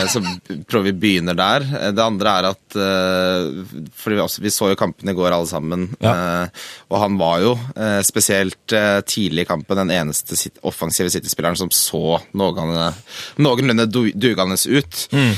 så 0.10 0.22
prøver 0.70 0.90
vi 0.90 0.94
begynner 1.04 1.36
der. 1.38 1.66
Eh, 1.80 1.92
Det 1.96 2.04
andre 2.04 2.34
er 2.40 2.48
at 2.52 2.58
For 2.70 3.94
fordi 4.04 4.16
vi, 4.16 4.22
også, 4.24 4.42
vi 4.44 4.52
så 4.54 4.70
jo 4.72 4.78
kampen 4.80 5.10
i 5.10 5.16
går 5.18 5.34
alle 5.36 5.50
sammen, 5.50 5.88
Ja. 6.02 6.48
og 6.90 6.98
han 7.02 7.18
var 7.20 7.40
jo 7.44 7.52
eh, 7.76 8.00
spesielt 8.06 8.74
eh, 8.74 9.02
tidlig 9.02 9.44
i 9.44 9.50
kampen 9.50 9.78
den 9.82 9.92
eneste 9.92 10.38
offensive 10.64 11.10
City-spilleren 11.12 11.58
som 11.58 11.70
så 11.74 12.20
noenlunde, 12.34 12.94
noenlunde 13.42 13.88
dugende 13.90 14.58
ut. 14.70 15.08
Mm. 15.12 15.34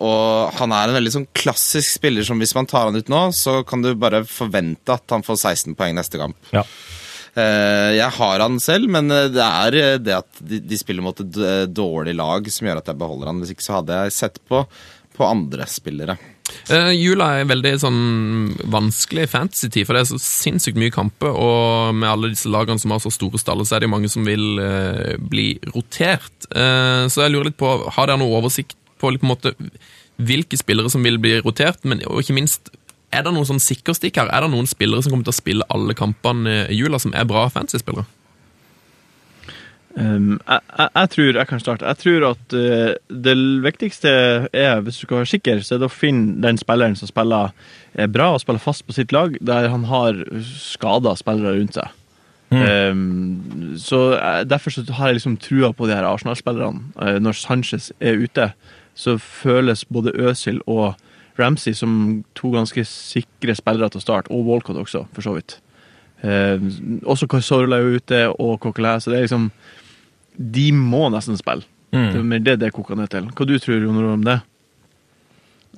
og 0.00 0.52
han 0.58 0.72
er 0.72 0.88
en 0.90 0.96
veldig 0.98 1.12
sånn 1.14 1.26
klassisk 1.36 1.96
spiller 1.98 2.24
som 2.26 2.38
hvis 2.40 2.54
man 2.56 2.66
tar 2.70 2.88
han 2.88 2.96
ut 2.96 3.08
nå, 3.12 3.20
så 3.34 3.62
kan 3.66 3.82
du 3.82 3.92
bare 3.98 4.22
forvente 4.28 4.94
at 4.94 5.10
han 5.10 5.22
får 5.26 5.36
16 5.42 5.74
poeng 5.78 5.94
neste 5.98 6.20
kamp. 6.20 6.36
Ja. 6.54 6.62
Eh, 7.34 7.92
Jeg 7.98 8.10
har 8.18 8.44
han 8.44 8.60
selv, 8.62 8.90
men 8.94 9.10
eh, 9.10 9.30
det 9.34 9.44
er 9.44 9.78
eh, 9.80 9.96
det 10.02 10.18
at 10.20 10.44
de, 10.44 10.78
spiller 10.78 11.04
mot 11.04 11.18
et 11.20 11.40
dårlig 11.74 12.14
lag 12.18 12.46
som 12.52 12.68
gjør 12.68 12.82
at 12.82 12.92
jeg 12.92 13.00
beholder 13.00 13.32
han. 13.32 13.42
Hvis 13.42 13.54
ikke 13.54 13.66
så 13.66 13.80
hadde 13.80 14.04
jeg 14.04 14.14
sett 14.18 14.38
på, 14.50 14.62
på 15.16 15.26
andre 15.26 15.66
spillere. 15.70 16.18
Uh, 16.68 16.92
jula 16.92 17.30
er 17.38 17.48
veldig 17.48 17.70
sånn 17.80 18.00
vanskelig 18.70 19.24
fantasy-tid, 19.32 19.86
for 19.88 19.96
det 19.96 20.02
er 20.04 20.10
så 20.10 20.18
sinnssykt 20.20 20.78
mye 20.78 20.92
kamper, 20.92 21.32
og 21.32 21.96
med 21.96 22.08
alle 22.10 22.30
disse 22.34 22.52
lagene 22.52 22.80
som 22.80 22.92
har 22.92 23.00
så 23.02 23.12
store 23.12 23.40
staller, 23.40 23.64
så 23.66 23.78
er 23.78 23.84
det 23.84 23.90
mange 23.90 24.10
som 24.12 24.28
vil 24.28 24.60
uh, 24.60 25.16
bli 25.18 25.54
rotert. 25.72 26.34
Uh, 26.52 27.08
så 27.08 27.24
jeg 27.24 27.32
lurer 27.32 27.48
litt 27.48 27.60
på, 27.60 27.72
har 27.96 28.10
dere 28.10 28.20
noe 28.20 28.38
oversikt 28.42 28.76
på 29.00 29.10
på 29.18 29.26
måte 29.28 29.54
hvilke 30.16 30.56
spillere 30.56 30.92
som 30.92 31.02
vil 31.04 31.18
bli 31.20 31.38
rotert, 31.42 31.82
men 31.88 32.04
og 32.06 32.22
ikke 32.22 32.36
minst 32.36 32.70
er 33.14 33.24
det 33.26 33.32
noen 33.34 33.48
sånn 33.48 33.62
sikkerstikk 33.62 34.20
her? 34.20 34.28
Er 34.34 34.44
det 34.44 34.52
noen 34.52 34.68
spillere 34.70 35.04
som 35.04 35.14
kommer 35.14 35.28
til 35.28 35.34
å 35.34 35.40
spille 35.40 35.70
alle 35.72 35.96
kampene 35.98 36.64
i 36.68 36.76
jula, 36.78 37.00
som 37.02 37.14
er 37.16 37.26
bra 37.28 37.46
fancy-spillere? 37.52 38.06
Um, 39.94 40.40
jeg, 40.42 40.58
jeg, 40.74 40.88
jeg 40.90 41.10
tror 41.12 41.36
jeg 41.38 41.46
kan 41.46 41.60
starte. 41.62 41.86
Jeg 41.86 42.00
tror 42.02 42.24
at 42.32 42.54
uh, 42.58 42.94
det 43.26 43.34
viktigste 43.62 44.10
er, 44.50 44.80
hvis 44.82 44.98
du 44.98 45.04
skal 45.06 45.20
være 45.20 45.30
sikker, 45.30 45.60
så 45.62 45.76
er 45.76 45.84
det 45.84 45.90
å 45.90 45.94
finne 45.94 46.40
den 46.42 46.58
spilleren 46.58 46.98
som 46.98 47.10
spiller 47.10 47.52
er 47.94 48.10
bra 48.10 48.32
og 48.34 48.42
spiller 48.42 48.62
fast 48.62 48.86
på 48.88 48.96
sitt 48.96 49.14
lag, 49.14 49.36
der 49.38 49.70
han 49.70 49.86
har 49.86 50.18
skada 50.50 51.14
spillere 51.18 51.60
rundt 51.60 51.78
seg. 51.78 52.00
Um, 52.54 53.74
så 53.78 54.14
uh, 54.14 54.42
Derfor 54.46 54.70
så 54.70 54.84
har 54.98 55.10
jeg 55.10 55.18
liksom 55.18 55.38
trua 55.42 55.72
på 55.74 55.88
de 55.88 55.94
her 55.96 56.06
Arsenal-spillerne. 56.06 56.90
Uh, 56.98 57.18
når 57.22 57.38
Sanchez 57.38 57.92
er 58.00 58.18
ute, 58.18 58.50
så 58.94 59.16
føles 59.18 59.84
både 59.84 60.14
Øsil 60.14 60.60
og 60.66 60.94
Ramsey 61.38 61.74
som 61.74 62.22
to 62.38 62.52
ganske 62.54 62.84
sikre 62.86 63.56
spillere 63.58 63.90
til 63.90 64.02
å 64.02 64.04
starte, 64.04 64.32
og 64.34 64.46
Walcott 64.48 64.78
også, 64.80 65.04
for 65.14 65.26
så 65.26 65.34
vidt. 65.36 65.58
Eh, 66.24 66.60
også 67.04 67.28
Cazorla 67.30 67.80
er 67.80 67.98
ute, 67.98 68.20
og 68.38 68.58
Coquelin, 68.62 69.02
så 69.02 69.12
det 69.12 69.18
er 69.18 69.26
liksom 69.26 69.48
de 70.34 70.70
må 70.74 71.06
nesten 71.14 71.38
spille. 71.38 71.66
Det 71.94 72.18
er 72.18 72.26
mer 72.26 72.42
det 72.42 72.56
det 72.58 72.72
koker 72.74 72.98
ned 72.98 73.12
til. 73.12 73.28
Hva 73.30 73.46
du 73.46 73.54
tror 73.62 73.82
du 73.84 73.88
om 73.90 74.24
det? 74.26 74.40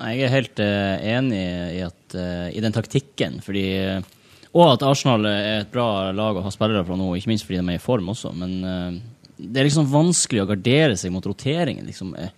Nei, 0.00 0.12
Jeg 0.16 0.26
er 0.26 0.32
helt 0.32 0.60
uh, 0.60 0.96
enig 1.16 1.40
i, 1.76 1.82
at, 1.84 2.16
uh, 2.16 2.48
i 2.52 2.62
den 2.64 2.72
taktikken, 2.72 3.40
fordi 3.44 3.66
eh, 3.76 4.14
Og 4.56 4.64
at 4.70 4.84
Arsenal 4.84 5.28
er 5.28 5.60
et 5.60 5.72
bra 5.72 6.12
lag 6.16 6.36
å 6.36 6.44
ha 6.44 6.52
spillere 6.52 6.84
fra 6.88 6.96
nå, 6.96 7.10
ikke 7.16 7.32
minst 7.32 7.44
fordi 7.44 7.60
de 7.60 7.74
er 7.74 7.80
i 7.80 7.82
form 7.82 8.08
også. 8.12 8.32
Men 8.32 8.54
det 9.36 9.60
er 9.60 9.66
liksom 9.66 9.90
vanskelig 9.92 10.44
å 10.44 10.48
gardere 10.48 10.96
seg 10.96 11.12
mot 11.12 11.26
roteringen. 11.28 11.84
Liksom. 11.84 12.14
Jeg, 12.16 12.32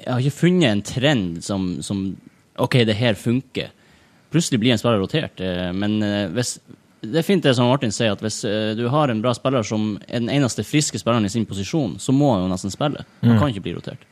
jeg 0.00 0.08
har 0.10 0.22
ikke 0.22 0.40
funnet 0.40 0.70
en 0.72 0.82
trend 0.88 1.44
som, 1.46 1.68
som 1.86 2.00
OK, 2.62 2.78
det 2.86 2.96
her 2.98 3.18
funker. 3.18 3.72
Plutselig 4.34 4.60
blir 4.62 4.74
en 4.74 4.80
spiller 4.80 5.02
rotert, 5.02 5.40
eh, 5.40 5.70
men 5.74 6.00
eh, 6.02 6.30
hvis 6.34 6.56
det 7.04 7.20
er 7.20 7.26
fint 7.26 7.44
det 7.44 7.52
som 7.56 7.68
Martin 7.68 7.92
sier, 7.92 8.14
at 8.14 8.22
hvis 8.24 8.40
eh, 8.48 8.72
du 8.78 8.86
har 8.92 9.10
en 9.12 9.20
bra 9.22 9.34
spiller 9.36 9.66
som 9.66 9.94
er 10.06 10.22
den 10.22 10.32
eneste 10.32 10.64
friske 10.66 10.98
spilleren 11.00 11.26
i 11.28 11.32
sin 11.32 11.46
posisjon, 11.46 11.98
så 12.00 12.14
må 12.16 12.32
han 12.32 12.46
jo 12.46 12.50
nesten 12.52 12.72
spille. 12.72 13.04
Han 13.22 13.38
kan 13.38 13.52
ikke 13.52 13.66
bli 13.66 13.76
rotert. 13.76 14.06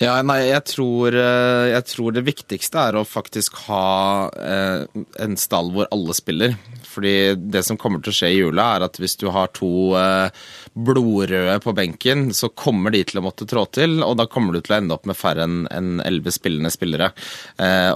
Ja, 0.00 0.14
nei, 0.24 0.46
jeg 0.48 0.64
tror, 0.64 1.12
eh, 1.12 1.66
jeg 1.74 1.84
tror 1.90 2.14
det 2.16 2.22
viktigste 2.24 2.80
er 2.88 2.96
å 2.96 3.04
faktisk 3.04 3.58
ha 3.66 4.30
eh, 4.32 4.86
en 5.20 5.34
stall 5.36 5.68
hvor 5.74 5.90
alle 5.92 6.16
spiller. 6.16 6.54
Fordi 6.90 7.36
det 7.36 7.60
som 7.66 7.76
kommer 7.78 8.00
til 8.00 8.10
å 8.10 8.16
skje 8.16 8.30
i 8.32 8.38
jula, 8.38 8.64
er 8.78 8.86
at 8.86 8.96
hvis 8.96 9.18
du 9.20 9.26
har 9.30 9.52
to 9.52 9.92
eh, 10.00 10.32
blodrøde 10.72 11.58
på 11.60 11.74
benken, 11.76 12.30
så 12.32 12.48
kommer 12.48 12.96
de 12.96 13.02
til 13.10 13.20
å 13.20 13.24
måtte 13.26 13.44
trå 13.44 13.66
til, 13.76 13.98
og 14.00 14.16
da 14.16 14.24
kommer 14.24 14.56
du 14.56 14.62
til 14.62 14.72
å 14.72 14.78
ende 14.78 14.96
opp 14.96 15.04
med 15.04 15.18
færre 15.20 15.44
enn 15.44 16.00
elleve 16.00 16.32
spillende 16.32 16.72
spillere. 16.72 17.10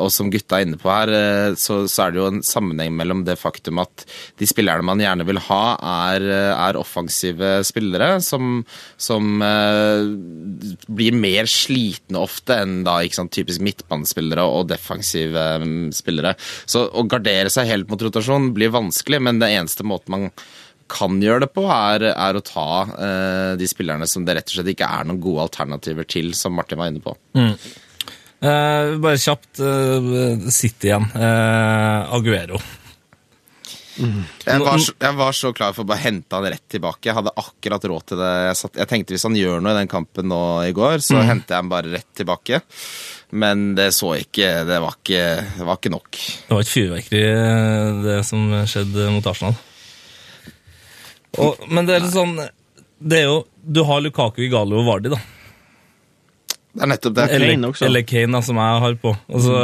Og 0.02 0.10
som 0.12 0.28
gutta 0.32 0.58
er 0.58 0.66
inne 0.66 0.78
på 0.80 0.90
her, 0.90 1.54
så, 1.60 1.84
så 1.88 2.04
er 2.04 2.12
det 2.12 2.20
jo 2.20 2.26
en 2.28 2.42
sammenheng 2.44 2.92
mellom 2.98 3.22
det 3.24 3.38
faktum 3.40 3.80
at 3.80 4.04
de 4.40 4.48
spillerne 4.48 4.84
man 4.84 5.00
gjerne 5.00 5.24
vil 5.28 5.40
ha, 5.46 5.62
er, 6.10 6.26
er 6.50 6.80
offensive 6.80 7.56
spillere 7.66 8.18
som, 8.24 8.58
som 9.00 9.38
blir 9.40 11.16
mer 11.16 11.48
slitne 11.50 11.93
ofte 12.18 12.58
enn 12.62 12.82
da 12.86 12.98
ikke 13.04 13.20
sant, 13.20 13.32
typisk 13.34 13.62
midtbanespillere 13.64 14.44
og 14.44 14.68
defensive 14.72 15.46
mm, 15.62 15.88
spillere. 15.96 16.34
Så 16.66 16.86
å 16.88 17.06
gardere 17.10 17.52
seg 17.52 17.70
helt 17.70 17.90
mot 17.90 18.02
rotasjon 18.02 18.52
blir 18.56 18.74
vanskelig, 18.74 19.22
men 19.24 19.40
det 19.42 19.52
eneste 19.54 19.86
måten 19.86 20.14
man 20.16 20.28
kan 20.90 21.16
gjøre 21.22 21.46
det 21.46 21.52
på, 21.54 21.64
er, 21.72 22.10
er 22.12 22.36
å 22.36 22.44
ta 22.44 22.68
eh, 22.92 23.52
de 23.58 23.68
spillerne 23.68 24.06
som 24.10 24.26
det 24.26 24.36
rett 24.36 24.50
og 24.50 24.58
slett 24.58 24.74
ikke 24.74 24.90
er 24.98 25.08
noen 25.08 25.22
gode 25.22 25.46
alternativer 25.48 26.06
til, 26.08 26.34
som 26.36 26.54
Martin 26.56 26.80
var 26.80 26.92
inne 26.92 27.02
på. 27.04 27.16
Eh, 28.44 28.94
bare 29.00 29.20
kjapt 29.20 29.62
uh, 29.64 30.48
sitt 30.52 30.84
igjen. 30.84 31.06
Eh, 31.16 32.14
Jeg 33.94 34.60
var, 34.60 34.78
så, 34.82 34.92
jeg 35.00 35.16
var 35.18 35.36
så 35.36 35.50
klar 35.54 35.74
for 35.76 35.84
å 35.84 35.88
bare 35.88 36.02
hente 36.02 36.34
han 36.34 36.46
rett 36.50 36.64
tilbake. 36.72 37.06
Jeg 37.06 37.14
hadde 37.18 37.32
akkurat 37.38 37.84
råd 37.90 38.06
til 38.10 38.18
det. 38.20 38.30
Jeg, 38.48 38.56
satt, 38.58 38.78
jeg 38.80 38.90
tenkte 38.90 39.14
hvis 39.14 39.26
han 39.28 39.36
gjør 39.38 39.62
noe 39.62 39.74
i 39.74 39.78
den 39.78 39.90
kampen 39.90 40.26
nå 40.30 40.40
i 40.66 40.72
går, 40.74 40.98
så 41.04 41.20
henter 41.22 41.54
jeg 41.54 41.62
han 41.62 41.70
bare 41.70 41.92
rett 41.92 42.08
tilbake. 42.18 42.60
Men 43.34 43.62
det 43.74 43.88
så 43.96 44.12
ikke 44.20 44.50
Det 44.68 44.76
var 44.82 44.98
ikke, 44.98 45.22
det 45.58 45.64
var 45.66 45.78
ikke 45.80 45.94
nok. 45.94 46.10
Det 46.48 46.54
var 46.54 46.64
et 46.64 46.72
fyrverkeri, 46.72 47.22
det 48.04 48.18
som 48.28 48.44
skjedde 48.70 49.08
mot 49.14 49.30
Arsenal. 49.30 49.56
Og, 51.42 51.64
men 51.66 51.86
det 51.88 51.96
er 51.96 52.04
litt 52.04 52.14
sånn 52.14 52.36
Det 53.02 53.16
er 53.18 53.24
jo 53.26 53.40
Du 53.58 53.80
har 53.88 54.04
Lukaku, 54.04 54.44
Igalo 54.46 54.78
og 54.82 54.86
Vardi, 54.86 55.10
da. 55.10 55.18
Det 56.74 56.82
er 56.82 56.90
nettopp 56.90 57.14
det. 57.16 57.24
Eller, 57.30 57.54
Kane 57.54 57.70
også. 57.70 57.86
eller 57.86 58.04
Kane, 58.06 58.34
da, 58.34 58.42
som 58.42 58.58
jeg 58.58 58.84
har 58.84 58.94
på. 59.02 59.14
Og 59.30 59.42
så 59.42 59.58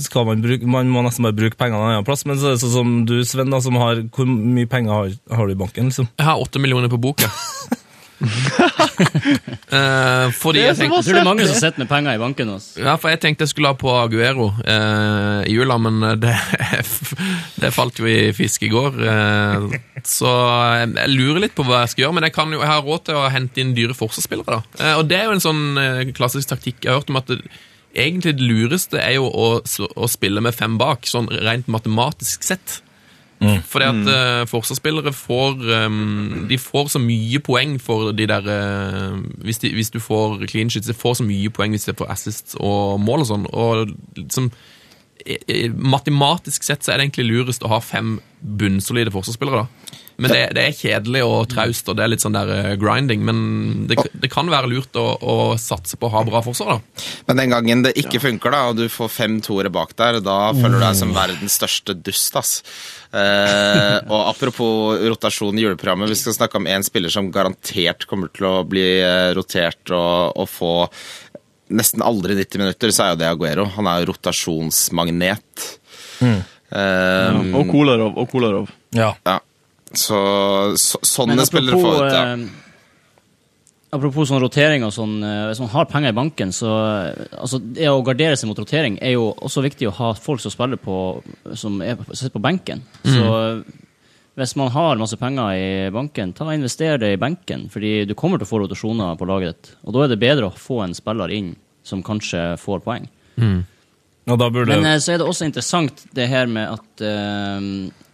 skal 0.00 0.26
man 0.28 0.42
bruke 0.44 0.66
Man 0.68 0.88
må 0.92 1.02
nesten 1.04 1.26
bare 1.26 1.36
bruke 1.36 1.58
pengene 1.60 1.80
en 1.82 1.92
annen 1.92 2.08
plass. 2.08 2.24
Men 2.28 2.40
så 2.40 2.52
er 2.52 2.56
det 2.56 2.62
sånn 2.64 2.74
som 2.76 2.96
du, 3.08 3.18
Sven, 3.28 3.52
da, 3.52 3.60
som 3.64 3.78
har 3.80 4.04
Hvor 4.14 4.26
mye 4.28 4.70
penger 4.70 4.92
har, 4.96 5.14
har 5.36 5.46
du 5.46 5.54
i 5.54 5.62
banken, 5.62 5.92
liksom? 5.92 6.10
Jeg 6.16 6.28
har 6.28 6.42
åtte 6.42 6.62
millioner 6.62 6.92
på 6.92 7.00
boka. 7.02 7.28
uh, 8.22 8.28
fordi 10.42 10.62
jeg 10.62 10.76
tenkte 10.78 11.00
tror 11.02 11.16
det 11.16 11.22
er 11.24 11.26
mange 11.26 11.46
som 11.50 11.58
sitter 11.58 11.82
med 11.82 11.90
penger 11.90 12.16
i 12.16 12.22
banken. 12.22 12.52
Også. 12.56 12.80
Ja, 12.80 12.94
for 13.00 13.12
jeg 13.12 13.20
tenkte 13.24 13.44
jeg 13.46 13.52
skulle 13.52 13.72
ha 13.72 13.78
på 13.78 13.90
Aguero 13.92 14.52
uh, 14.54 15.40
i 15.42 15.56
jula, 15.56 15.78
men 15.82 16.00
det, 16.22 16.36
det 17.62 17.74
falt 17.74 17.98
jo 17.98 18.06
i 18.08 18.30
fisk 18.36 18.62
i 18.68 18.70
går. 18.72 19.00
Uh, 19.02 19.80
så 20.06 20.30
jeg, 20.30 20.92
jeg 20.98 21.12
lurer 21.14 21.44
litt 21.44 21.54
på 21.56 21.66
hva 21.66 21.82
jeg 21.84 21.94
skal 21.94 22.06
gjøre, 22.06 22.16
men 22.18 22.26
jeg, 22.26 22.34
kan 22.34 22.54
jo, 22.54 22.62
jeg 22.62 22.70
har 22.70 22.86
råd 22.86 23.04
til 23.08 23.18
å 23.18 23.28
hente 23.32 23.62
inn 23.62 23.74
dyre 23.76 23.96
forsvarsspillere. 23.96 24.62
Eh, 24.80 24.94
og 24.98 25.06
det 25.10 25.18
er 25.18 25.28
jo 25.28 25.36
en 25.36 25.44
sånn 25.44 25.62
eh, 25.78 26.00
klassisk 26.16 26.50
taktikk. 26.50 26.82
Jeg 26.82 26.92
har 26.92 27.00
hørt 27.00 27.12
om 27.12 27.20
at 27.20 27.30
det, 27.30 27.38
egentlig 27.94 28.36
det 28.38 28.46
lureste 28.48 29.00
er 29.00 29.16
jo 29.18 29.28
å, 29.28 29.50
å 29.60 30.08
spille 30.10 30.40
med 30.44 30.56
fem 30.56 30.78
bak, 30.80 31.06
sånn 31.08 31.30
rent 31.42 31.68
matematisk 31.72 32.46
sett. 32.46 32.80
Fordi 33.42 33.84
at 33.84 34.08
eh, 34.12 34.44
forsvarsspillere 34.46 35.12
får 35.12 35.56
um, 35.86 36.44
De 36.48 36.58
får 36.58 36.92
så 36.92 37.00
mye 37.02 37.40
poeng 37.42 37.72
for 37.82 38.12
de 38.14 38.26
der 38.30 38.46
uh, 38.46 39.16
hvis, 39.42 39.58
de, 39.58 39.72
hvis 39.74 39.90
du 39.90 39.98
får 40.00 40.44
clean 40.46 40.70
sheets, 40.70 40.86
de 40.86 40.94
får 40.94 41.18
så 41.18 41.26
mye 41.26 41.50
poeng 41.50 41.74
hvis 41.74 41.88
de 41.88 41.96
får 41.98 42.12
assist 42.12 42.54
og 42.60 43.00
mål 43.02 43.24
og 43.24 43.30
sånn. 43.32 43.48
Og 43.50 43.96
liksom 44.20 44.50
eh, 45.26 45.74
Matematisk 45.74 46.62
sett 46.62 46.84
så 46.84 46.92
er 46.92 47.00
det 47.00 47.08
egentlig 47.08 47.30
lurest 47.32 47.66
å 47.66 47.72
ha 47.72 47.80
fem 47.82 48.20
bunnsolide 48.40 49.14
forsvarsspillere. 49.14 49.66
da. 49.66 50.01
Men 50.16 50.30
det, 50.32 50.40
det 50.56 50.62
er 50.68 50.74
kjedelig 50.76 51.22
og 51.24 51.48
traust, 51.50 51.88
og 51.88 51.96
det 51.98 52.04
er 52.04 52.10
litt 52.12 52.22
sånn 52.24 52.36
der 52.36 52.50
eh, 52.54 52.72
grinding. 52.80 53.22
Men 53.26 53.38
det, 53.90 53.96
det 54.12 54.30
kan 54.32 54.50
være 54.52 54.68
lurt 54.70 54.96
å, 55.00 55.06
å 55.18 55.36
satse 55.60 55.96
på 55.98 56.08
å 56.10 56.12
ha 56.16 56.22
bra 56.28 56.42
forsvar, 56.44 56.76
da. 56.78 57.06
Men 57.30 57.40
den 57.40 57.54
gangen 57.54 57.84
det 57.86 57.94
ikke 58.02 58.20
funker, 58.22 58.52
da, 58.54 58.64
og 58.70 58.80
du 58.82 58.84
får 58.92 59.12
fem 59.12 59.38
toere 59.44 59.72
bak 59.72 59.96
der, 59.98 60.20
da 60.24 60.38
føler 60.56 60.76
du 60.78 60.84
deg 60.84 60.98
som 61.00 61.14
verdens 61.16 61.56
største 61.60 61.96
dust, 61.98 62.36
ass. 62.38 62.54
Eh, 63.12 63.98
og 64.08 64.28
apropos 64.30 65.00
rotasjon 65.12 65.58
i 65.58 65.66
juleprogrammet, 65.66 66.08
vi 66.12 66.16
skal 66.20 66.36
snakke 66.36 66.60
om 66.60 66.68
en 66.70 66.86
spiller 66.86 67.12
som 67.12 67.32
garantert 67.34 68.06
kommer 68.08 68.30
til 68.32 68.48
å 68.48 68.54
bli 68.68 68.86
eh, 69.00 69.32
rotert 69.36 69.92
og, 69.92 70.32
og 70.40 70.48
få 70.48 70.72
nesten 71.72 72.04
aldri 72.04 72.36
90 72.36 72.60
minutter, 72.60 72.92
så 72.92 73.06
er 73.06 73.14
jo 73.14 73.20
det 73.22 73.28
Aguero. 73.32 73.64
Han 73.78 73.88
er 73.88 74.02
jo 74.02 74.10
rotasjonsmagnet. 74.12 75.68
Eh, 76.22 77.38
Og 77.56 77.68
Kolarov. 77.70 78.16
Og 78.20 78.28
Kolarov. 78.32 78.68
Ja. 78.96 79.12
ja. 79.26 79.38
Så, 79.94 80.18
så 80.80 80.98
sånne 81.04 81.34
apropos, 81.36 81.50
spillere 81.50 81.80
får 81.82 81.96
ut, 82.06 82.12
ja. 82.12 82.22
eh, 82.32 82.46
apropos 83.92 84.30
sånn 84.30 84.40
rotering 84.40 84.86
og 84.86 84.92
sånn, 84.96 85.18
eh, 85.26 85.44
hvis 85.50 85.60
man 85.60 85.72
har 85.74 85.88
penger 85.90 86.14
i 86.14 86.16
banken, 86.16 86.52
så 86.56 86.70
eh, 86.72 87.26
altså, 87.36 87.60
det 87.76 87.90
å 87.92 88.00
gardere 88.06 88.38
seg 88.40 88.48
mot 88.48 88.58
rotering 88.62 88.96
er 89.04 89.16
jo 89.18 89.30
også 89.36 89.64
viktig 89.66 89.90
å 89.90 89.94
ha 89.98 90.12
folk 90.16 90.40
som 90.40 90.54
spiller 90.54 90.80
på 90.80 90.96
som 91.58 91.80
er, 91.84 91.98
på- 92.00 92.16
sitter 92.16 92.32
på 92.38 92.44
benken. 92.44 92.80
Så 93.04 93.26
eh, 93.36 93.80
hvis 94.40 94.54
man 94.56 94.70
har 94.72 94.96
masse 94.96 95.18
penger 95.20 95.58
i 95.60 95.90
banken, 95.92 96.30
ta 96.32 96.46
og 96.46 96.54
invester 96.56 96.96
det 97.02 97.10
i 97.12 97.20
benken, 97.20 97.66
fordi 97.68 98.06
du 98.08 98.14
kommer 98.16 98.40
til 98.40 98.48
å 98.48 98.52
få 98.54 98.62
rotasjoner 98.62 99.18
på 99.20 99.28
laget 99.28 99.52
ditt. 99.58 99.74
Og 99.84 99.92
da 99.92 100.06
er 100.06 100.14
det 100.14 100.22
bedre 100.22 100.48
å 100.48 100.56
få 100.56 100.78
en 100.86 100.94
spiller 100.96 101.34
inn 101.36 101.50
som 101.84 102.00
kanskje 102.06 102.54
får 102.62 102.80
poeng. 102.86 103.10
Og 104.30 104.38
da 104.38 104.46
burde 104.54 104.76
Men 104.80 105.00
så 105.02 105.12
er 105.12 105.18
det 105.20 105.26
også 105.26 105.44
interessant 105.48 106.04
det 106.16 106.28
her 106.30 106.46
med 106.48 106.78
at 106.78 107.02
eh, 107.04 107.68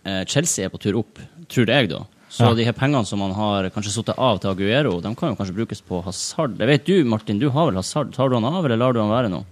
eh, 0.09 0.22
Chelsea 0.26 0.64
er 0.66 0.72
på 0.74 0.81
tur 0.83 0.99
opp, 1.05 1.20
tror 1.49 1.66
jeg 1.72 1.90
da. 1.90 2.05
Så 2.28 2.44
Ja. 2.44 2.55
de 2.55 2.64
her 2.64 2.72
pengene 2.76 3.07
som 3.07 3.18
man 3.18 3.32
har 3.32 3.70
kanskje 3.70 3.90
satt 3.94 4.11
av 4.18 4.40
til 4.40 4.51
Aguero, 4.51 5.01
de 5.01 5.14
kan 5.14 5.30
jo 5.30 5.36
kanskje 5.36 5.57
brukes 5.57 5.80
på 5.80 6.03
hasard. 6.05 6.59
Jeg 6.59 6.68
vet 6.68 6.84
du, 6.84 7.05
Martin, 7.05 7.38
du 7.38 7.49
har 7.51 7.66
vel 7.70 7.76
hasard. 7.80 8.12
Tar 8.12 8.28
du 8.28 8.34
han 8.36 8.44
av, 8.44 8.64
eller 8.64 8.76
lar 8.76 8.92
du 8.92 9.01
han 9.01 9.09
være 9.11 9.30
nå? 9.32 9.44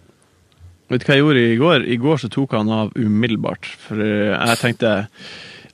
Vet 0.91 1.01
du 1.03 1.07
hva 1.07 1.17
jeg 1.17 1.25
gjorde 1.25 1.45
i 1.55 1.57
går? 1.57 1.87
I 1.89 1.97
går 1.97 2.17
så 2.21 2.29
tok 2.31 2.53
han 2.53 2.69
av 2.71 2.93
umiddelbart. 2.95 3.65
For 3.89 3.97
eh, 3.97 4.37
jeg 4.37 4.59
tenkte 4.59 5.09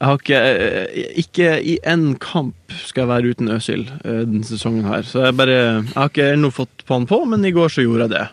jeg 0.03 0.09
har 0.09 0.19
ikke, 0.19 0.39
eh, 0.39 1.13
ikke 1.21 1.49
i 1.63 1.79
én 1.87 2.19
kamp 2.19 2.55
skal 2.87 3.05
jeg 3.05 3.11
være 3.11 3.35
uten 3.35 3.51
Øsil 3.55 3.85
eh, 4.05 4.23
denne 4.27 4.43
sesongen 4.47 4.85
her. 4.89 5.03
Så 5.03 5.23
jeg 5.27 5.37
bare 5.37 5.59
Jeg 5.85 5.95
har 5.95 6.09
ikke 6.09 6.33
ennå 6.33 6.51
fått 6.51 6.87
på 6.87 6.95
han 6.97 7.07
på, 7.07 7.21
men 7.29 7.45
i 7.45 7.53
går 7.53 7.69
så 7.71 7.85
gjorde 7.85 8.09
jeg 8.09 8.15
det. 8.17 8.29